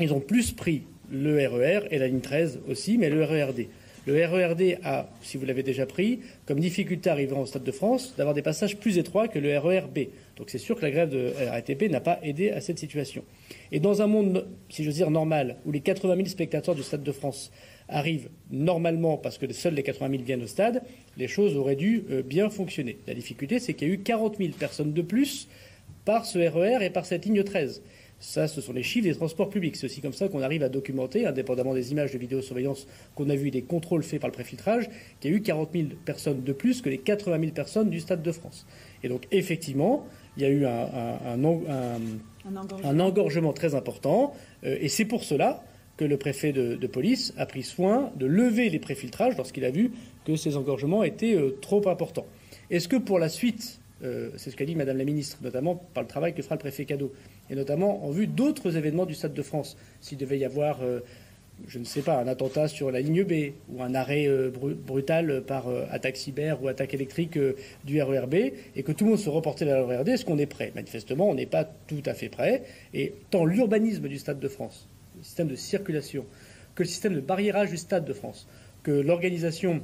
Ils 0.00 0.12
ont 0.12 0.20
plus 0.20 0.52
pris 0.52 0.82
le 1.10 1.46
RER 1.46 1.86
et 1.90 1.98
la 1.98 2.08
ligne 2.08 2.20
13 2.20 2.60
aussi, 2.68 2.98
mais 2.98 3.10
le 3.10 3.24
RERD. 3.24 3.66
Le 4.06 4.26
RERD 4.26 4.78
a, 4.84 5.08
si 5.22 5.38
vous 5.38 5.46
l'avez 5.46 5.62
déjà 5.62 5.86
pris, 5.86 6.20
comme 6.44 6.60
difficulté 6.60 7.08
arrivant 7.08 7.40
au 7.40 7.46
Stade 7.46 7.64
de 7.64 7.72
France, 7.72 8.14
d'avoir 8.18 8.34
des 8.34 8.42
passages 8.42 8.76
plus 8.76 8.98
étroits 8.98 9.28
que 9.28 9.38
le 9.38 9.56
RERB. 9.56 9.98
Donc 10.36 10.50
c'est 10.50 10.58
sûr 10.58 10.76
que 10.76 10.82
la 10.82 10.90
grève 10.90 11.08
de 11.08 11.32
RATP 11.48 11.90
n'a 11.90 12.00
pas 12.00 12.18
aidé 12.22 12.50
à 12.50 12.60
cette 12.60 12.78
situation. 12.78 13.24
Et 13.72 13.80
dans 13.80 14.02
un 14.02 14.06
monde, 14.06 14.46
si 14.68 14.84
j'ose 14.84 14.96
dire, 14.96 15.10
normal, 15.10 15.56
où 15.64 15.72
les 15.72 15.80
80 15.80 16.16
000 16.16 16.28
spectateurs 16.28 16.74
du 16.74 16.82
Stade 16.82 17.02
de 17.02 17.12
France 17.12 17.50
arrivent 17.88 18.28
normalement 18.50 19.16
parce 19.16 19.38
que 19.38 19.50
seuls 19.52 19.74
les 19.74 19.82
80 19.82 20.10
000 20.10 20.22
viennent 20.22 20.42
au 20.42 20.46
stade, 20.46 20.82
les 21.16 21.28
choses 21.28 21.56
auraient 21.56 21.76
dû 21.76 22.04
euh, 22.10 22.22
bien 22.22 22.50
fonctionner. 22.50 22.98
La 23.06 23.14
difficulté, 23.14 23.58
c'est 23.58 23.74
qu'il 23.74 23.88
y 23.88 23.90
a 23.90 23.94
eu 23.94 23.98
40 23.98 24.38
000 24.38 24.50
personnes 24.58 24.92
de 24.92 25.02
plus 25.02 25.48
par 26.04 26.26
ce 26.26 26.38
RER 26.38 26.84
et 26.84 26.90
par 26.90 27.06
cette 27.06 27.24
ligne 27.24 27.42
13. 27.42 27.82
Ça, 28.20 28.48
ce 28.48 28.60
sont 28.62 28.72
les 28.72 28.82
chiffres 28.82 29.06
des 29.06 29.14
transports 29.14 29.50
publics. 29.50 29.76
C'est 29.76 29.84
aussi 29.86 30.00
comme 30.00 30.12
ça 30.14 30.28
qu'on 30.28 30.40
arrive 30.40 30.62
à 30.62 30.68
documenter, 30.70 31.26
indépendamment 31.26 31.74
des 31.74 31.92
images 31.92 32.12
de 32.12 32.18
vidéosurveillance 32.18 32.86
qu'on 33.14 33.28
a 33.28 33.34
vues, 33.36 33.50
des 33.50 33.62
contrôles 33.62 34.02
faits 34.02 34.20
par 34.20 34.28
le 34.28 34.32
préfiltrage, 34.34 34.88
qu'il 35.20 35.30
y 35.30 35.34
a 35.34 35.36
eu 35.36 35.42
40 35.42 35.70
000 35.74 35.84
personnes 36.06 36.42
de 36.42 36.52
plus 36.52 36.80
que 36.80 36.88
les 36.88 36.98
80 36.98 37.38
000 37.40 37.52
personnes 37.52 37.90
du 37.90 38.00
Stade 38.00 38.22
de 38.22 38.32
France. 38.32 38.66
Et 39.02 39.08
donc, 39.08 39.24
effectivement, 39.30 40.06
il 40.38 40.42
y 40.42 40.46
a 40.46 40.48
eu 40.48 40.64
un, 40.64 40.70
un- 40.70 41.18
un- 41.44 41.44
un- 41.44 42.00
Un 42.84 43.00
engorgement. 43.00 43.52
très 43.52 43.74
important. 43.74 44.32
euh, 44.64 44.76
et 44.80 44.88
c'est 44.88 45.04
pour 45.04 45.22
cela 45.24 45.62
que 45.98 46.04
le 46.04 46.16
préfet 46.16 46.52
de, 46.52 46.74
de 46.76 46.86
police 46.86 47.34
a 47.36 47.46
pris 47.46 47.62
soin 47.62 48.10
de 48.16 48.26
lever 48.26 48.68
les 48.70 48.78
préfiltrages 48.80 49.36
lorsqu'il 49.36 49.64
a 49.64 49.70
vu 49.70 49.92
que 50.24 50.34
ces 50.34 50.56
engorgements 50.56 51.02
étaient 51.04 51.36
euh, 51.36 51.56
trop 51.60 51.86
importants. 51.88 52.26
Est-ce 52.70 52.88
que 52.88 52.96
pour 52.96 53.18
la 53.18 53.28
suite, 53.28 53.80
euh, 54.04 54.30
c'est 54.36 54.50
ce 54.50 54.56
qu'a 54.56 54.64
dit 54.64 54.74
Madame 54.74 54.98
la 54.98 55.04
Ministre, 55.04 55.38
notamment 55.42 55.76
par 55.94 56.02
le 56.02 56.08
travail 56.08 56.34
que 56.34 56.42
fera 56.42 56.54
le 56.54 56.60
préfet 56.60 56.84
Cadeau, 56.84 57.12
et 57.50 57.54
notamment 57.54 58.04
en 58.04 58.10
vue 58.10 58.26
d'autres 58.26 58.76
événements 58.76 59.06
du 59.06 59.14
Stade 59.14 59.34
de 59.34 59.42
France, 59.42 59.76
s'il 60.00 60.18
devait 60.18 60.38
y 60.38 60.44
avoir, 60.44 60.82
euh, 60.82 61.00
je 61.68 61.78
ne 61.78 61.84
sais 61.84 62.02
pas, 62.02 62.20
un 62.20 62.26
attentat 62.26 62.68
sur 62.68 62.90
la 62.90 63.00
ligne 63.00 63.24
B, 63.24 63.52
ou 63.72 63.82
un 63.82 63.94
arrêt 63.94 64.26
euh, 64.26 64.50
bru- 64.50 64.74
brutal 64.74 65.42
par 65.46 65.66
attaque 65.90 66.16
cyber 66.16 66.62
ou 66.62 66.68
attaque 66.68 66.94
électrique 66.94 67.38
du 67.84 68.02
RERB, 68.02 68.34
et 68.34 68.82
que 68.82 68.92
tout 68.92 69.04
le 69.04 69.10
monde 69.10 69.20
se 69.20 69.30
reportait 69.30 69.64
vers 69.64 69.78
le 69.78 69.84
RERD, 69.84 70.08
est-ce 70.08 70.24
qu'on 70.24 70.38
est 70.38 70.46
prêt? 70.46 70.72
Manifestement, 70.74 71.30
on 71.30 71.34
n'est 71.34 71.46
pas 71.46 71.64
tout 71.64 72.02
à 72.06 72.14
fait 72.14 72.28
prêt, 72.28 72.62
et 72.92 73.14
tant 73.30 73.44
l'urbanisme 73.44 74.08
du 74.08 74.18
Stade 74.18 74.40
de 74.40 74.48
France, 74.48 74.88
le 75.16 75.22
système 75.22 75.48
de 75.48 75.56
circulation, 75.56 76.24
que 76.74 76.82
le 76.82 76.88
système 76.88 77.14
de 77.14 77.20
barriérage 77.20 77.70
du 77.70 77.76
Stade 77.76 78.04
de 78.04 78.12
France, 78.12 78.48
que 78.82 78.90
l'organisation 78.90 79.80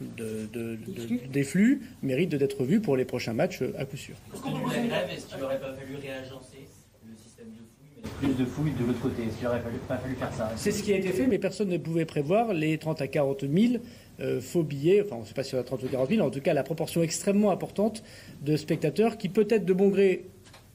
de- 0.00 0.46
de- 0.52 0.76
de- 0.76 1.26
des 1.32 1.42
flux 1.44 1.82
mérite 2.02 2.30
d'être 2.34 2.64
vue 2.64 2.80
pour 2.80 2.96
les 2.96 3.04
prochains 3.04 3.32
matchs 3.32 3.62
à 3.78 3.84
coup 3.84 3.96
sûr. 3.96 4.14
Tenu 4.32 4.52
de 4.52 4.72
la 4.74 4.86
grève, 4.86 5.08
est-ce 5.16 5.26
qu'il 5.26 5.38
n'aurait 5.38 5.60
pas 5.60 5.74
fallu 5.74 5.96
réagencer 5.96 6.66
le 7.06 7.14
système 7.16 7.46
de 7.48 7.54
fouille 7.56 8.02
mettre 8.02 8.14
Plus 8.18 8.34
de 8.44 8.44
fouilles 8.48 8.72
de 8.80 8.84
l'autre 8.86 9.00
côté, 9.00 9.22
est-ce 9.24 9.36
qu'il 9.36 9.44
n'aurait 9.44 9.62
pas 9.88 9.96
fallu 9.98 10.14
faire 10.14 10.32
ça? 10.32 10.52
C'est 10.56 10.70
ce 10.72 10.82
qui 10.82 10.92
a 10.92 10.96
été 10.96 11.08
fait, 11.08 11.26
mais 11.26 11.38
personne 11.38 11.68
ne 11.68 11.78
pouvait 11.78 12.04
prévoir 12.04 12.52
les 12.52 12.78
30 12.78 13.00
à 13.02 13.08
40 13.08 13.44
000 13.50 13.74
euh, 14.20 14.40
faux 14.40 14.62
billets. 14.62 15.02
Enfin, 15.04 15.16
on 15.16 15.20
ne 15.20 15.26
sait 15.26 15.34
pas 15.34 15.42
si 15.44 15.54
on 15.54 15.58
a 15.58 15.62
30 15.62 15.82
ou 15.84 15.88
40 15.88 16.08
000, 16.10 16.26
en 16.26 16.30
tout 16.30 16.40
cas 16.40 16.52
la 16.54 16.62
proportion 16.62 17.02
extrêmement 17.02 17.50
importante 17.50 18.02
de 18.42 18.56
spectateurs 18.56 19.18
qui, 19.18 19.28
peut-être 19.28 19.64
de 19.64 19.72
bon 19.72 19.88
gré 19.88 20.26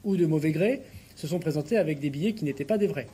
ou 0.02 0.16
de 0.16 0.26
mauvais 0.26 0.52
gré, 0.52 0.82
se 1.16 1.26
sont 1.26 1.38
présentés 1.38 1.76
avec 1.76 2.00
des 2.00 2.10
billets 2.10 2.32
qui 2.32 2.44
n'étaient 2.44 2.64
pas 2.64 2.76
des 2.78 2.86
vrais. 2.88 3.06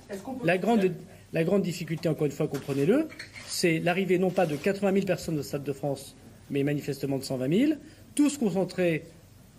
La 0.44 0.56
grande, 0.58 0.92
la 1.32 1.44
grande 1.44 1.62
difficulté, 1.62 2.08
encore 2.08 2.26
une 2.26 2.32
fois, 2.32 2.48
comprenez-le, 2.48 3.06
c'est 3.46 3.78
l'arrivée 3.78 4.18
non 4.18 4.30
pas 4.30 4.46
de 4.46 4.56
80 4.56 4.92
000 4.92 5.06
personnes 5.06 5.38
au 5.38 5.42
Stade 5.42 5.62
de 5.62 5.72
France, 5.72 6.16
mais 6.50 6.64
manifestement 6.64 7.18
de 7.18 7.22
120 7.22 7.58
000, 7.58 7.72
tous 8.14 8.36
concentrés 8.36 9.04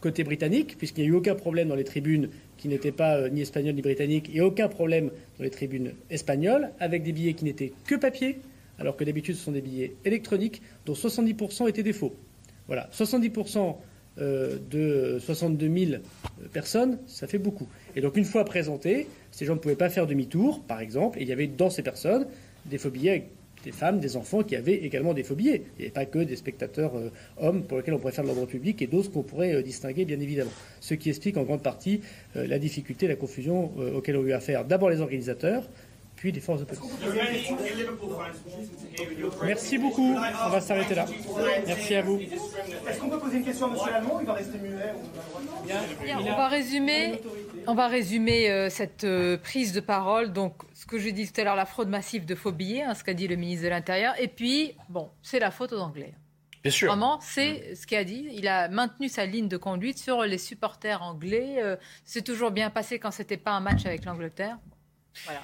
côté 0.02 0.24
britannique, 0.24 0.78
puisqu'il 0.78 1.02
n'y 1.02 1.08
a 1.08 1.12
eu 1.12 1.16
aucun 1.16 1.36
problème 1.36 1.70
dans 1.70 1.76
les 1.76 1.84
tribunes 1.84 2.30
qui 2.58 2.68
n'étaient 2.68 2.92
pas 2.92 3.18
euh, 3.18 3.30
ni 3.30 3.42
espagnoles 3.42 3.76
ni 3.76 3.82
britanniques, 3.82 4.30
et 4.34 4.42
aucun 4.42 4.68
problème 4.68 5.12
dans 5.38 5.44
les 5.44 5.50
tribunes 5.50 5.94
espagnoles, 6.10 6.72
avec 6.80 7.04
des 7.04 7.14
billets 7.14 7.36
qui 7.36 7.46
n'étaient 7.46 7.72
que 7.86 7.96
papier, 7.96 8.40
alors 8.80 8.98
que 8.98 9.04
d'habitude 9.04 9.36
ce 9.36 9.44
sont 9.44 9.52
des 9.52 9.62
billets 9.62 9.96
électroniques, 10.04 10.62
dont 10.86 10.94
70% 10.94 11.70
étaient 11.70 11.84
des 11.84 11.94
faux. 11.94 12.16
Voilà, 12.68 12.90
70% 12.92 13.78
euh, 14.20 14.58
de 14.70 15.20
62 15.20 15.74
000 15.74 16.02
personnes, 16.52 17.00
ça 17.08 17.28
fait 17.28 17.38
beaucoup. 17.38 17.68
Et 17.96 18.02
donc 18.02 18.18
une 18.18 18.26
fois 18.26 18.44
présentés, 18.44 19.08
ces 19.32 19.46
gens 19.46 19.54
ne 19.54 19.60
pouvaient 19.60 19.76
pas 19.76 19.90
faire 19.90 20.06
demi-tour, 20.06 20.62
par 20.64 20.82
exemple, 20.82 21.20
et 21.20 21.22
il 21.22 21.30
y 21.30 21.32
avait 21.32 21.48
dans 21.48 21.70
ces 21.70 21.82
personnes 21.82 22.28
des 22.66 22.78
faux 22.78 22.90
billets 22.90 23.30
des 23.64 23.72
femmes, 23.72 24.00
des 24.00 24.18
enfants 24.18 24.42
qui 24.42 24.56
avaient 24.56 24.78
également 24.78 25.14
des 25.14 25.22
billets. 25.22 25.62
Il 25.78 25.82
n'y 25.82 25.86
avait 25.86 25.94
pas 25.94 26.06
que 26.06 26.18
des 26.18 26.36
spectateurs 26.36 26.98
euh, 26.98 27.12
hommes 27.40 27.64
pour 27.64 27.78
lesquels 27.78 27.94
on 27.94 28.00
pourrait 28.00 28.12
faire 28.12 28.24
de 28.24 28.30
l'ordre 28.30 28.48
public 28.48 28.82
et 28.82 28.88
d'autres 28.88 29.12
qu'on 29.12 29.22
pourrait 29.22 29.54
euh, 29.54 29.62
distinguer, 29.62 30.04
bien 30.04 30.20
évidemment. 30.20 30.52
Ce 30.80 30.96
qui 30.96 31.10
explique 31.10 31.38
en 31.38 31.44
grande 31.44 31.62
partie 31.62 32.02
la 32.34 32.58
difficulté, 32.58 33.08
la 33.08 33.16
confusion 33.16 33.72
auxquelles 33.96 34.18
ont 34.18 34.26
eu 34.26 34.34
affaire 34.34 34.66
d'abord 34.66 34.90
les 34.90 35.00
organisateurs, 35.00 35.70
puis 36.22 36.32
les 36.32 36.40
forces 36.40 36.60
de 36.60 36.66
police. 36.66 36.84
Merci 39.44 39.80
beaucoup. 39.80 40.16
On 40.16 40.50
va 40.50 40.62
s'arrêter 40.62 40.94
là. 40.94 41.08
Merci 41.66 41.96
à 41.96 42.04
vous. 42.04 42.20
Est-ce 42.20 43.00
qu'on 43.00 43.10
peut 43.10 43.18
poser 43.18 43.38
une 43.38 43.44
question 43.44 43.66
à 43.66 43.70
M. 43.70 43.92
Lallemand 43.92 44.18
ou 44.18 44.22
il 44.22 44.28
va 44.28 44.34
rester 44.34 44.60
muet 44.60 44.94
on 46.20 46.36
va 46.36 46.48
résumer, 46.48 47.22
on 47.66 47.74
va 47.74 47.88
résumer 47.88 48.52
euh, 48.52 48.70
cette 48.70 49.04
euh, 49.04 49.38
prise 49.38 49.74
de 49.74 49.80
parole. 49.80 50.32
Donc, 50.32 50.54
ce 50.76 50.86
que 50.86 51.00
je 51.00 51.10
dis 51.10 51.32
tout 51.32 51.42
à 51.42 51.44
l'heure, 51.44 51.56
la 51.56 51.66
fraude 51.66 51.90
massive 51.90 52.26
de 52.26 52.36
faux 52.36 52.52
billets, 52.52 52.84
hein, 52.84 52.94
ce 52.94 53.04
qu'a 53.04 53.16
dit 53.16 53.28
le 53.28 53.36
ministre 53.36 53.64
de 53.64 53.70
l'Intérieur. 53.70 54.14
Et 54.20 54.28
puis, 54.28 54.76
bon, 54.90 55.10
c'est 55.24 55.40
la 55.40 55.50
faute 55.50 55.74
aux 55.74 55.80
Anglais. 55.80 56.14
Bien 56.62 56.72
sûr. 56.72 56.90
Vraiment, 56.90 57.20
c'est 57.22 57.74
ce 57.74 57.88
qu'il 57.88 57.98
a 57.98 58.04
dit. 58.04 58.28
Il 58.34 58.48
a 58.48 58.68
maintenu 58.68 59.10
sa 59.10 59.26
ligne 59.26 59.48
de 59.48 59.58
conduite 59.58 59.98
sur 59.98 60.22
les 60.22 60.38
supporters 60.38 61.02
anglais. 61.02 61.56
Euh, 61.64 61.78
c'est 62.06 62.24
toujours 62.24 62.52
bien 62.52 62.70
passé 62.70 63.00
quand 63.00 63.12
c'était 63.12 63.38
pas 63.38 63.54
un 63.54 63.62
match 63.62 63.88
avec 63.88 64.06
l'Angleterre. 64.06 64.60
Voilà. 65.26 65.42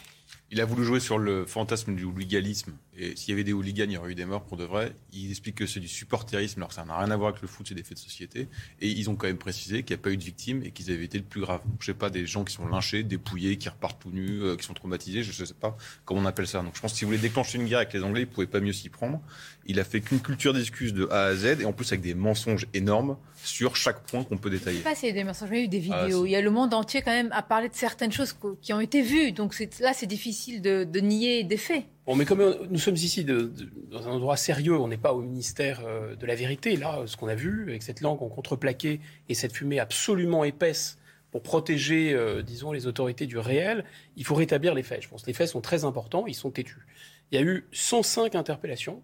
Il 0.49 0.61
a 0.61 0.65
voulu 0.65 0.86
jouer 0.86 1.02
sur 1.02 1.18
le 1.18 1.45
fantasme 1.45 1.94
du 1.94 2.06
hooliganisme. 2.06 2.72
Et 2.95 3.15
s'il 3.15 3.30
y 3.30 3.34
avait 3.34 3.44
des 3.44 3.52
hooligans, 3.52 3.86
il 3.90 3.91
y 3.91 3.98
aurait 3.98 4.11
eu 4.11 4.15
des 4.15 4.26
morts 4.26 4.45
pour 4.45 4.56
de 4.56 4.64
vrai. 4.64 4.94
Il 5.11 5.30
explique 5.30 5.56
que 5.56 5.65
c'est 5.65 5.82
du 5.82 5.90
supporterisme, 5.90 6.61
alors 6.61 6.69
que 6.69 6.76
ça 6.76 6.86
n'a 6.86 6.98
rien 6.98 7.11
à 7.11 7.18
voir 7.18 7.30
avec 7.30 7.41
le 7.41 7.48
foot, 7.49 7.68
c'est 7.68 7.76
des 7.76 7.84
faits 7.84 7.98
de 7.98 8.02
société. 8.02 8.48
Et 8.80 8.90
ils 8.90 9.10
ont 9.10 9.15
quand 9.15 9.28
même 9.28 9.38
précisé 9.38 9.84
qu'il 9.84 9.95
n'y 9.95 9.99
a 9.99 10.03
pas 10.03 10.11
eu 10.11 10.18
de 10.18 10.24
victimes 10.24 10.64
et 10.64 10.72
qu'ils 10.72 10.90
avaient 10.90 11.03
été 11.03 11.18
le 11.18 11.26
plus 11.26 11.41
grave. 11.41 11.61
Donc, 11.65 11.78
je 11.82 11.88
sais 11.88 11.94
pas, 11.94 12.10
des 12.10 12.26
gens 12.26 12.45
qui 12.45 12.53
sont 12.53 12.65
lynchés, 12.65 13.03
dépouillés, 13.03 13.57
qui 13.57 13.68
repartent 13.68 14.02
tout 14.02 14.11
nus, 14.11 14.41
euh, 14.41 14.56
qui 14.56 14.65
sont 14.65 14.74
traumatisés, 14.74 15.22
je 15.22 15.41
ne 15.41 15.45
sais 15.45 15.53
pas 15.53 15.78
comment 16.06 16.22
on 16.22 16.26
appelle 16.26 16.48
ça. 16.48 16.61
Donc 16.64 16.76
je 16.76 16.82
pense 16.82 16.94
que 16.94 16.98
si 16.98 17.03
vous 17.03 17.10
voulez 17.10 17.22
déclencher 17.22 17.57
une 17.57 17.65
guerre 17.65 17.80
avec 17.80 17.94
les 17.94 18.03
Anglais, 18.03 18.22
il 18.22 18.28
ne 18.28 18.32
pouvait 18.32 18.48
pas 18.48 18.61
mieux 18.61 18.74
s'y 18.74 18.90
prendre. 18.90 19.22
Il 19.69 19.80
a 19.80 19.84
fait 19.84 19.99
qu'une 20.02 20.19
culture 20.22 20.53
d'excuses 20.53 20.94
de 20.94 21.07
A 21.11 21.26
à 21.26 21.35
Z, 21.35 21.60
et 21.61 21.65
en 21.65 21.73
plus 21.73 21.88
avec 21.91 21.99
des 22.02 22.14
mensonges 22.14 22.68
énormes 22.73 23.18
sur 23.44 23.76
chaque 23.76 24.02
point 24.03 24.23
qu'on 24.23 24.38
peut 24.38 24.49
Je 24.52 24.57
détailler. 24.57 24.77
sais 24.77 24.84
pas 24.84 24.95
s'il 24.95 25.10
y 25.10 25.11
a 25.11 25.15
eu 25.15 25.18
des 25.18 25.23
mensonges, 25.26 25.49
mais 25.52 25.57
il 25.57 25.60
y 25.60 25.64
a 25.64 25.65
eu 25.65 25.81
des 25.81 25.89
Ah, 25.91 26.03
vidéos. 26.06 26.26
il 26.26 26.31
y 26.31 26.35
a 26.35 26.41
le 26.41 26.49
monde 26.49 26.73
entier 26.73 27.02
quand 27.02 27.11
même 27.11 27.30
à 27.34 27.41
parler 27.44 27.68
de 27.68 27.76
certaines 27.76 28.11
choses 28.11 28.34
qui 28.61 28.72
ont 28.73 28.80
été 28.80 29.02
vues. 29.02 29.34
Donc 29.34 29.53
c'est- 29.53 29.80
là, 29.81 29.91
c'est 29.94 30.06
difficile 30.07 30.61
de, 30.61 30.84
de 30.85 30.99
nier 31.02 31.44
des 31.44 31.57
faits. 31.57 31.84
Bon, 32.06 32.15
mais 32.15 32.23
comme 32.23 32.39
on- 32.39 32.56
nous 32.69 32.80
sommes 32.80 32.95
ici 32.95 33.26
de- 33.26 33.41
de- 33.41 33.69
dans 33.91 34.07
un 34.07 34.11
endroit 34.11 34.38
sérieux, 34.38 34.77
on 34.80 34.88
n'est 34.88 34.95
pas 34.98 35.14
au 35.14 35.22
ministère 35.22 35.81
euh, 35.85 36.15
de 36.15 36.26
la 36.26 36.35
vérité. 36.35 36.77
Là, 36.77 37.02
ce 37.06 37.18
qu'on 37.18 37.27
a 37.27 37.35
vu 37.35 37.64
avec 37.69 37.84
cette 37.84 37.99
langue 38.02 38.22
en 38.23 38.30
contreplaqué 38.30 39.02
et 39.27 39.34
cette 39.34 39.53
fumée 39.53 39.80
absolument 39.80 40.45
épaisse 40.45 40.98
pour 41.31 41.44
protéger, 41.44 42.14
euh, 42.14 42.41
disons, 42.41 42.72
les 42.72 42.88
autorités 42.88 43.26
du 43.26 43.38
réel, 43.38 43.84
il 44.15 44.23
faut 44.23 44.35
rétablir 44.35 44.73
les 44.73 44.84
faits. 44.84 45.02
Je 45.03 45.10
pense 45.10 45.23
que 45.23 45.27
les 45.27 45.34
faits 45.34 45.49
sont 45.49 45.60
très 45.60 45.84
importants, 45.84 46.26
ils 46.26 46.34
sont 46.35 46.52
têtus. 46.52 46.88
Il 47.34 47.35
y 47.35 47.38
a 47.38 47.45
eu 47.45 47.65
105 47.73 48.35
interpellations 48.35 49.02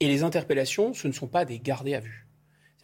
et 0.00 0.06
les 0.08 0.22
interpellations, 0.22 0.94
ce 0.94 1.08
ne 1.08 1.12
sont 1.12 1.26
pas 1.26 1.44
des 1.44 1.58
gardés 1.58 1.94
à 1.94 2.00
vue. 2.00 2.26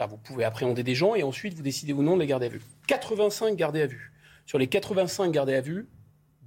Vous 0.08 0.16
pouvez 0.16 0.44
appréhender 0.44 0.82
des 0.82 0.94
gens 0.94 1.14
et 1.14 1.22
ensuite 1.22 1.54
vous 1.54 1.62
décidez 1.62 1.92
ou 1.92 2.02
non 2.02 2.16
de 2.16 2.20
les 2.20 2.26
garder 2.26 2.46
à 2.46 2.48
vue. 2.48 2.60
85 2.88 3.54
gardés 3.56 3.82
à 3.82 3.86
vue. 3.86 4.12
Sur 4.44 4.58
les 4.58 4.66
85 4.66 5.30
gardés 5.30 5.54
à 5.54 5.60
vue, 5.60 5.86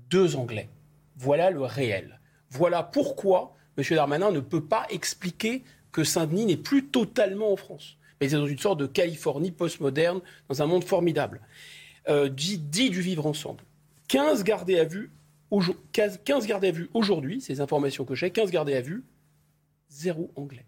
deux 0.09 0.35
Anglais. 0.35 0.69
Voilà 1.15 1.49
le 1.49 1.61
réel. 1.61 2.19
Voilà 2.49 2.83
pourquoi 2.83 3.55
M. 3.77 3.83
Darmanin 3.91 4.31
ne 4.31 4.41
peut 4.41 4.63
pas 4.63 4.85
expliquer 4.89 5.63
que 5.91 6.03
Saint-Denis 6.03 6.45
n'est 6.45 6.57
plus 6.57 6.85
totalement 6.87 7.51
en 7.51 7.55
France. 7.55 7.97
Mais 8.19 8.29
c'est 8.29 8.35
dans 8.35 8.45
une 8.47 8.59
sorte 8.59 8.79
de 8.79 8.85
Californie 8.85 9.51
postmoderne, 9.51 10.21
dans 10.49 10.61
un 10.61 10.65
monde 10.65 10.83
formidable. 10.83 11.41
Euh, 12.09 12.29
dit, 12.29 12.57
dit 12.57 12.89
du 12.89 13.01
vivre 13.01 13.25
ensemble. 13.25 13.63
15 14.09 14.43
gardés 14.43 14.77
à 14.79 14.83
vue, 14.85 15.11
aujo- 15.51 15.75
15 15.93 16.19
15 16.23 16.47
gardés 16.47 16.67
à 16.67 16.71
vue 16.71 16.89
aujourd'hui, 16.93 17.41
ces 17.41 17.61
informations 17.61 18.05
que 18.05 18.13
j'ai, 18.15 18.29
15 18.31 18.51
gardés 18.51 18.75
à 18.75 18.81
vue, 18.81 19.03
zéro 19.89 20.31
anglais. 20.35 20.65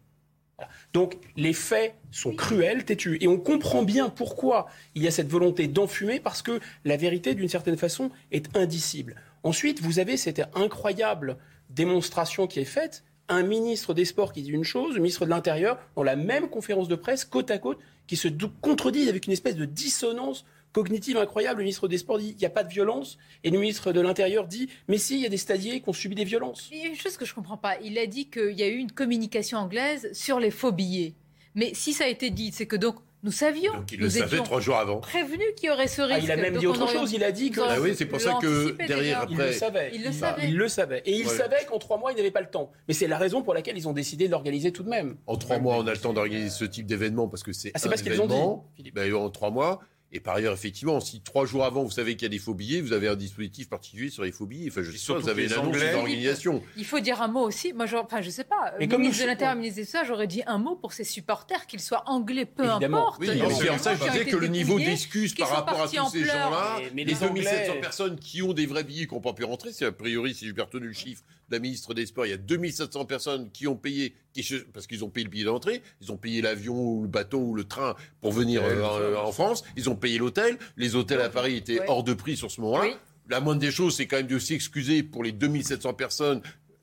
Donc 0.93 1.17
les 1.35 1.53
faits 1.53 1.95
sont 2.11 2.35
cruels, 2.35 2.85
têtus. 2.85 3.17
Et 3.21 3.27
on 3.27 3.39
comprend 3.39 3.83
bien 3.83 4.09
pourquoi 4.09 4.67
il 4.95 5.03
y 5.03 5.07
a 5.07 5.11
cette 5.11 5.29
volonté 5.29 5.67
d'enfumer, 5.67 6.19
parce 6.19 6.41
que 6.41 6.59
la 6.85 6.97
vérité, 6.97 7.35
d'une 7.35 7.49
certaine 7.49 7.77
façon, 7.77 8.11
est 8.31 8.55
indicible. 8.57 9.15
Ensuite, 9.43 9.81
vous 9.81 9.99
avez 9.99 10.17
cette 10.17 10.41
incroyable 10.55 11.37
démonstration 11.69 12.47
qui 12.47 12.59
est 12.59 12.65
faite. 12.65 13.03
Un 13.29 13.43
ministre 13.43 13.93
des 13.93 14.05
Sports 14.05 14.33
qui 14.33 14.41
dit 14.41 14.49
une 14.49 14.63
chose, 14.63 14.95
le 14.95 15.01
ministre 15.01 15.25
de 15.25 15.29
l'Intérieur, 15.29 15.77
dans 15.95 16.03
la 16.03 16.15
même 16.15 16.49
conférence 16.49 16.87
de 16.87 16.95
presse, 16.95 17.25
côte 17.25 17.51
à 17.51 17.59
côte, 17.59 17.79
qui 18.07 18.15
se 18.15 18.27
contredisent 18.61 19.07
avec 19.07 19.27
une 19.27 19.33
espèce 19.33 19.55
de 19.55 19.65
dissonance 19.65 20.45
cognitive 20.73 21.17
incroyable. 21.17 21.59
Le 21.59 21.63
ministre 21.65 21.87
des 21.87 21.97
Sports 21.97 22.19
dit 22.19 22.29
il 22.31 22.37
n'y 22.37 22.45
a 22.45 22.49
pas 22.49 22.63
de 22.63 22.69
violence, 22.71 23.17
et 23.43 23.49
le 23.49 23.59
ministre 23.59 23.91
de 23.91 24.01
l'Intérieur 24.01 24.47
dit 24.47 24.69
mais 24.87 24.97
si, 24.97 25.15
il 25.15 25.21
y 25.21 25.25
a 25.25 25.29
des 25.29 25.37
stadiers 25.37 25.81
qui 25.81 25.89
ont 25.89 25.93
subi 25.93 26.15
des 26.15 26.23
violences. 26.25 26.69
Il 26.71 26.79
y 26.79 26.83
a 26.83 26.87
une 26.87 26.95
chose 26.95 27.17
que 27.17 27.25
je 27.25 27.33
comprends 27.33 27.57
pas. 27.57 27.77
Il 27.83 27.97
a 27.97 28.05
dit 28.05 28.29
qu'il 28.29 28.51
y 28.57 28.63
a 28.63 28.67
eu 28.67 28.77
une 28.77 28.91
communication 28.91 29.57
anglaise 29.59 30.09
sur 30.13 30.39
les 30.39 30.51
faux 30.51 30.71
billets. 30.71 31.13
Mais 31.55 31.73
si 31.73 31.93
ça 31.93 32.05
a 32.05 32.07
été 32.07 32.29
dit, 32.29 32.51
c'est 32.53 32.67
que 32.67 32.75
donc 32.75 32.95
nous 33.21 33.31
savions. 33.33 33.73
Donc, 33.73 33.91
il 33.91 33.99
le 33.99 34.05
nous 34.05 34.11
savait 34.11 34.27
étions 34.35 34.43
trois 34.45 34.61
jours 34.61 34.77
avant. 34.77 35.01
Prévenus 35.01 35.43
qu'il 35.57 35.67
y 35.67 35.71
aurait 35.71 35.87
ce 35.89 36.01
risque. 36.01 36.19
Ah, 36.21 36.23
il 36.23 36.31
a 36.31 36.37
même 36.37 36.53
Donc 36.53 36.61
dit 36.61 36.67
on 36.67 36.71
autre 36.71 36.83
aurait- 36.83 36.93
chose. 36.93 37.11
Il 37.11 37.21
a 37.25 37.33
dit 37.33 37.51
que. 37.51 37.59
Ah 37.59 37.81
oui, 37.81 37.93
c'est 37.93 38.05
pour 38.05 38.21
ça 38.21 38.37
que 38.41 38.77
derrière, 38.87 39.27
déjà. 39.27 39.43
Il 39.43 39.47
le 39.47 39.51
savait. 39.51 39.91
Il 39.93 39.99
le 40.03 40.07
Bah, 40.07 40.13
savait. 40.13 40.47
Il 40.47 40.55
le 40.57 40.67
savait. 40.69 41.01
Et 41.05 41.17
il 41.17 41.27
Ouais. 41.27 41.33
savait 41.33 41.65
qu'en 41.67 41.79
trois 41.79 41.97
mois, 41.97 42.13
il 42.13 42.15
n'avait 42.15 42.31
pas 42.31 42.39
le 42.39 42.49
temps. 42.49 42.71
Mais 42.87 42.93
c'est 42.93 43.07
la 43.07 43.17
raison 43.17 43.41
pour 43.41 43.53
laquelle 43.53 43.77
ils 43.77 43.89
ont 43.89 43.93
décidé 43.93 44.27
de 44.27 44.31
l'organiser 44.31 44.71
tout 44.71 44.83
de 44.83 44.89
même. 44.89 45.17
En 45.27 45.35
trois 45.35 45.59
mois, 45.59 45.75
on 45.77 45.87
a 45.87 45.91
le 45.91 45.97
temps 45.97 46.13
d'organiser 46.13 46.49
ce 46.49 46.63
type 46.63 46.85
d'événement 46.85 47.27
parce 47.27 47.43
que 47.43 47.51
c'est 47.51 47.71
Ah, 47.73 47.79
c'est 47.79 47.87
un 47.87 47.91
pas 47.91 47.97
ce 47.97 48.03
qu'ils 48.03 48.21
ont 48.21 48.25
événement. 48.25 48.71
Ben, 48.93 49.13
en 49.15 49.29
trois 49.29 49.49
mois. 49.51 49.81
Et 50.11 50.19
par 50.19 50.35
ailleurs, 50.35 50.53
effectivement, 50.53 50.99
si 50.99 51.21
trois 51.21 51.45
jours 51.45 51.63
avant, 51.65 51.83
vous 51.83 51.91
savez 51.91 52.15
qu'il 52.15 52.23
y 52.23 52.25
a 52.25 52.29
des 52.29 52.39
faux 52.39 52.55
billets, 52.55 52.81
vous 52.81 52.93
avez 52.93 53.07
un 53.07 53.15
dispositif 53.15 53.69
particulier 53.69 54.09
sur 54.09 54.23
les 54.23 54.31
faux 54.31 54.47
billets. 54.47 54.69
Enfin, 54.71 54.81
je 54.81 54.87
sais 54.89 54.93
pas, 54.93 54.97
surtout 55.03 55.21
vous 55.21 55.29
avez 55.29 55.43
que 55.45 55.47
une 55.49 55.53
annonce 55.53 55.67
Anglais- 55.75 55.91
d'organisation. 55.91 56.63
Il 56.77 56.85
faut 56.85 56.99
dire 56.99 57.21
un 57.21 57.27
mot 57.27 57.41
aussi. 57.41 57.73
Moi, 57.73 57.85
genre, 57.85 58.05
enfin, 58.05 58.21
je 58.21 58.31
sais 58.31 58.43
pas. 58.43 58.73
Mais 58.79 58.85
le 58.85 58.91
comme 58.91 59.01
ministre 59.01 59.21
nous- 59.21 59.25
de 59.27 59.29
l'Intérieur, 59.31 59.55
ministre 59.55 59.81
de 59.81 59.85
ça, 59.85 60.03
j'aurais 60.03 60.25
dit 60.25 60.41
un 60.47 60.57
mot 60.57 60.75
pour 60.75 60.93
ses 60.93 61.03
supporters, 61.03 61.67
qu'ils 61.67 61.79
soient 61.79 62.03
anglais, 62.07 62.45
peu 62.45 62.63
Évidemment. 62.65 62.97
importe. 63.09 63.21
Oui, 63.21 63.27
mais 63.27 63.35
des 63.35 63.53
c'est 63.53 63.77
ça 63.77 63.93
que 63.95 64.03
je 64.05 64.11
disais 64.11 64.25
que 64.25 64.35
le 64.35 64.47
niveau 64.47 64.77
qui 64.77 65.35
par 65.37 65.49
rapport 65.49 65.81
à 65.81 65.87
tous 65.87 66.09
ces 66.09 66.23
gens-là, 66.25 66.79
les 66.95 67.03
les 67.05 67.13
2700 67.13 67.27
Anglais- 67.73 67.79
personnes 67.81 68.19
qui 68.19 68.41
ont 68.41 68.53
des 68.53 68.65
vrais 68.65 68.83
billets 68.83 69.05
qui 69.05 69.13
n'ont 69.13 69.21
pas 69.21 69.33
pu 69.33 69.43
rentrer, 69.43 69.71
c'est 69.71 69.85
a 69.85 69.91
priori, 69.91 70.33
si 70.33 70.47
j'ai 70.47 70.53
bien 70.53 70.63
retenu 70.63 70.87
le 70.87 70.93
chiffre 70.93 71.21
la 71.51 71.59
ministre 71.59 71.93
des 71.93 72.05
Sports, 72.05 72.25
il 72.25 72.29
y 72.29 72.33
a 72.33 72.37
2700 72.37 73.05
personnes 73.05 73.49
qui 73.51 73.67
ont 73.67 73.75
payé, 73.75 74.13
qui, 74.33 74.45
parce 74.73 74.87
qu'ils 74.87 75.03
ont 75.03 75.09
payé 75.09 75.23
le 75.25 75.29
billet 75.29 75.45
d'entrée, 75.45 75.81
ils 76.01 76.11
ont 76.11 76.17
payé 76.17 76.41
l'avion 76.41 76.75
ou 76.75 77.01
le 77.03 77.07
bateau 77.07 77.39
ou 77.39 77.55
le 77.55 77.63
train 77.63 77.95
pour 78.21 78.31
venir 78.31 78.61
euh, 78.63 79.15
en, 79.15 79.31
France, 79.31 79.63
ils 79.75 79.89
ont 79.89 79.95
payé 79.95 80.17
l'hôtel, 80.17 80.57
les 80.77 80.95
hôtels 80.95 81.21
à 81.21 81.29
Paris 81.29 81.55
étaient 81.55 81.79
Ouais. 81.79 81.85
hors 81.87 82.03
de 82.03 82.13
prix 82.13 82.35
sur 82.35 82.49
ce 82.51 82.61
moment-là. 82.61 82.83
Oui. 82.85 82.95
La 83.29 83.39
moindre 83.39 83.59
des 83.61 83.71
choses, 83.71 83.95
c'est 83.95 84.07
quand 84.07 84.17
même 84.17 84.27
de 84.27 84.39
s'excuser 84.39 85.03
pour 85.03 85.23
les 85.23 85.31
2700 85.31 85.93
personnes, 85.93 86.41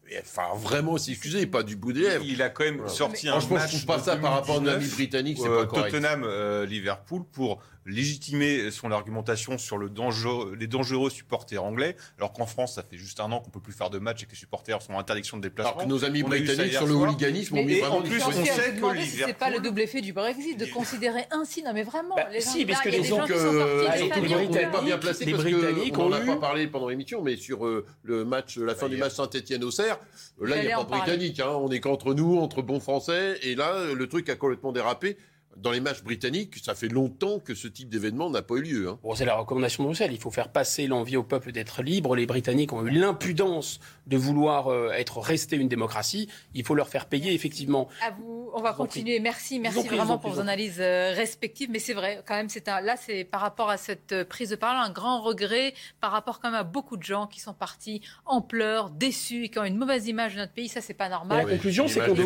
et, 0.09 0.19
enfin 0.21 0.55
vraiment 0.57 0.97
s'excuser, 0.97 1.47
pas 1.47 1.65
du 1.65 1.75
bout 1.75 1.93
des 1.93 2.03
lèvres. 2.03 2.25
Il 2.25 2.41
a 2.41 2.49
quand 2.49 2.63
même 2.65 2.77
Voilà. 2.77 2.93
sorti 2.93 3.29
un 3.29 3.33
Franchement, 3.33 3.57
je 3.57 3.63
match 3.63 3.71
trouve 3.73 3.87
pas 3.87 3.99
ça 3.99 4.17
par 4.17 4.33
rapport 4.35 4.57
à 4.57 4.59
un 4.59 4.67
ami 4.67 4.85
2019, 4.87 4.95
britannique, 4.97 5.39
c'est 5.41 5.49
euh, 5.49 5.57
pas 5.63 5.67
correct. 5.67 5.91
Tottenham 5.91 6.23
euh, 6.25 6.65
Liverpool 6.67 7.25
pour 7.33 7.61
légitimer 7.87 8.71
son 8.71 8.91
argumentation 8.91 9.59
sur 9.59 9.79
le 9.79 9.89
dangereux, 9.89 10.57
les 10.59 10.67
dangereux 10.67 11.11
supporters 11.11 11.63
anglais, 11.63 11.97
alors 12.19 12.33
qu'en 12.33 12.47
France, 12.47 12.75
ça 12.75 12.83
fait 12.83 12.97
juste 12.97 13.21
un 13.21 13.31
an 13.33 13.41
qu'on 13.41 13.51
peut 13.51 13.61
plus 13.61 13.73
faire 13.73 13.91
de 13.91 13.99
match 13.99 14.23
et 14.23 14.27
que 14.27 14.33
les 14.33 14.37
supporters 14.37 14.83
sont 14.83 14.95
en 14.95 14.99
interdiction 14.99 15.37
de 15.37 15.43
déplacement. 15.43 15.73
Alors 15.73 15.85
que 15.85 15.89
nos 15.89 16.05
amis 16.05 16.23
On 16.25 16.29
britanniques 16.29 16.73
sur 16.73 16.87
le 16.87 16.95
hooliganisme 16.95 17.57
ont 17.57 17.65
mis 17.65 17.75
Et 17.75 17.81
vraiment 17.81 17.99
en 17.99 18.03
plus, 18.03 18.23
on 18.23 18.33
sait 18.33 18.75
que 18.75 19.01
si 19.03 19.17
c'est 19.19 19.35
pas 19.39 19.51
le 19.51 19.61
double 19.61 19.81
effet 19.81 20.01
du 20.01 20.13
Brexit 20.13 20.59
de 20.59 20.67
considérer 20.67 21.25
ainsi. 21.31 21.63
Non, 21.63 21.73
mais 21.73 21.83
vraiment. 21.83 22.17
Bah, 22.17 22.29
les 22.33 22.41
gens 22.41 22.51
si, 22.51 22.67
parce 22.67 22.85
là, 22.85 22.91
que 22.91 22.97
y 22.97 22.99
a 22.99 23.03
les 23.03 23.13
euh, 23.13 24.49
n'est 24.49 24.71
pas 24.71 24.83
bien 24.83 24.99
placé 24.99 25.25
les 25.25 25.33
parce 25.33 25.45
Britanniques 25.45 25.95
qu'on 25.95 26.05
ont 26.05 26.09
n'en 26.11 26.17
a 26.17 26.23
eu- 26.23 26.27
pas 26.27 26.37
parlé 26.37 26.67
pendant 26.67 26.89
l'émission, 26.89 27.23
mais 27.23 27.37
sur 27.37 27.67
euh, 27.67 27.87
le 28.03 28.25
match, 28.25 28.59
la 28.59 28.75
fin 28.75 28.89
du 28.89 28.97
match 28.97 29.13
Saint-Etienne-Auxerre, 29.15 29.99
euh, 30.43 30.47
là, 30.47 30.57
il 30.63 30.67
n'y 30.67 30.73
a 30.73 30.77
pas 30.79 30.85
de 30.85 30.89
parler. 30.89 31.03
Britannique. 31.05 31.41
Hein, 31.41 31.51
on 31.51 31.71
est 31.71 31.81
qu'entre 31.81 32.15
nous, 32.15 32.39
entre 32.39 32.63
bons 32.63 32.81
Français, 32.81 33.39
et 33.43 33.55
là, 33.55 33.73
euh, 33.75 33.95
le 33.95 34.09
truc 34.09 34.29
a 34.29 34.37
complètement 34.37 34.73
dérapé. 34.73 35.17
Dans 35.57 35.71
les 35.73 35.81
matchs 35.81 36.03
britanniques, 36.03 36.57
ça 36.63 36.75
fait 36.75 36.89
longtemps 36.89 37.39
que 37.39 37.55
ce 37.55 37.67
type 37.69 37.89
d'événement 37.89 38.29
n'a 38.31 38.43
pas 38.43 38.57
eu 38.57 38.63
lieu. 38.63 38.89
hein. 38.89 38.99
Bon, 39.03 39.15
c'est 39.15 39.25
la 39.25 39.35
recommandation 39.37 39.83
de 39.85 39.89
Bruxelles. 39.89 40.13
Il 40.13 40.19
faut 40.21 40.31
faire 40.31 40.51
passer 40.51 40.87
l'envie 40.87 41.17
au 41.17 41.23
peuple 41.23 41.51
d'être 41.53 41.83
libre. 41.83 42.15
Les 42.15 42.27
Britanniques 42.27 42.73
ont 42.73 42.85
eu 42.87 42.91
l'impudence 42.91 43.81
de 44.07 44.17
vouloir 44.17 44.69
euh, 44.69 44.91
être 44.93 45.19
restés 45.19 45.57
une 45.57 45.69
démocratie. 45.69 46.29
Il 46.55 46.65
faut 46.65 46.75
leur 46.75 46.89
faire 46.89 47.07
payer, 47.07 47.33
effectivement. 47.33 47.89
À 48.07 48.11
vous, 48.11 48.51
on 48.55 48.61
va 48.61 48.73
vous 48.73 48.77
continuer. 48.77 49.19
Merci, 49.19 49.59
merci 49.59 49.87
vraiment 49.89 50.19
pour 50.19 50.31
vos 50.31 50.41
analyses 50.41 50.77
euh, 50.81 51.13
respectives. 51.15 51.71
Mais 51.71 51.79
c'est 51.79 51.95
vrai, 51.95 52.23
quand 52.27 52.35
même, 52.35 52.49
c'est 52.49 52.69
un, 52.69 52.81
là, 52.81 52.97
c'est 52.97 53.25
par 53.25 53.41
rapport 53.41 53.71
à 53.71 53.77
cette 53.77 54.13
euh, 54.13 54.25
prise 54.25 54.51
de 54.51 54.57
parole, 54.57 54.77
un 54.79 54.91
grand 54.91 55.23
regret 55.23 55.75
par 56.01 56.13
rapport 56.13 56.41
quand 56.41 56.51
même 56.51 56.61
à 56.61 56.65
beaucoup 56.65 56.97
de 56.97 57.03
gens 57.03 57.27
qui 57.27 57.41
sont 57.41 57.55
partis 57.55 58.03
en 58.27 58.41
pleurs, 58.43 58.91
déçus 58.91 59.45
et 59.45 59.49
qui 59.49 59.59
ont 59.59 59.65
une 59.65 59.79
mauvaise 59.79 60.07
image 60.07 60.35
de 60.35 60.41
notre 60.41 60.53
pays. 60.53 60.69
Ça, 60.69 60.81
c'est 60.81 60.95
pas 60.95 61.05
Mais 61.09 61.15
normal. 61.15 61.39
la 61.39 61.45
oui, 61.45 61.53
conclusion, 61.53 61.89
c'est 61.89 62.01
qu'on 62.01 62.17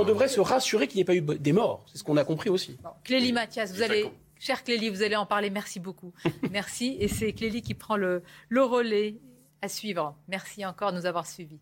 on 0.00 0.04
devrait 0.04 0.28
se 0.28 0.40
rassurer 0.40 0.88
qu'il 0.88 0.96
n'y 0.96 1.02
ait 1.02 1.04
pas 1.04 1.14
eu 1.14 1.22
des 1.38 1.52
morts. 1.52 1.84
C'est 1.92 1.98
ce 1.98 2.04
qu'on 2.04 2.16
a 2.16 2.24
compris 2.24 2.50
aussi. 2.50 2.71
Bon, 2.82 2.90
Clélie 3.04 3.32
Mathias, 3.32 3.72
vous 3.72 3.82
allez, 3.82 4.10
cher 4.38 4.62
Clélie, 4.64 4.90
vous 4.90 5.02
allez 5.02 5.16
en 5.16 5.26
parler. 5.26 5.50
Merci 5.50 5.80
beaucoup. 5.80 6.12
Merci. 6.50 6.96
Et 7.00 7.08
c'est 7.08 7.32
Clélie 7.32 7.62
qui 7.62 7.74
prend 7.74 7.96
le, 7.96 8.22
le 8.48 8.62
relais 8.62 9.16
à 9.60 9.68
suivre. 9.68 10.16
Merci 10.28 10.64
encore 10.64 10.92
de 10.92 10.98
nous 10.98 11.06
avoir 11.06 11.26
suivis. 11.26 11.60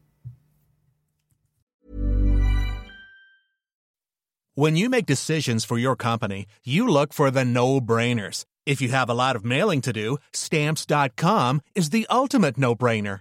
When 4.57 4.77
you 4.77 4.91
make 4.91 5.07
decisions 5.07 5.65
for 5.65 5.78
your 5.78 5.97
company, 5.97 6.47
you 6.65 6.87
look 6.87 7.15
for 7.15 7.31
the 7.31 7.45
no-brainers. 7.45 8.45
If 8.66 8.82
you 8.82 8.91
have 8.91 9.09
a 9.09 9.15
lot 9.15 9.35
of 9.35 9.45
mailing 9.45 9.81
to 9.82 9.93
do, 9.93 10.19
stamps.com 10.32 11.62
is 11.74 11.91
the 11.91 12.07
ultimate 12.11 12.59
no-brainer. 12.59 13.20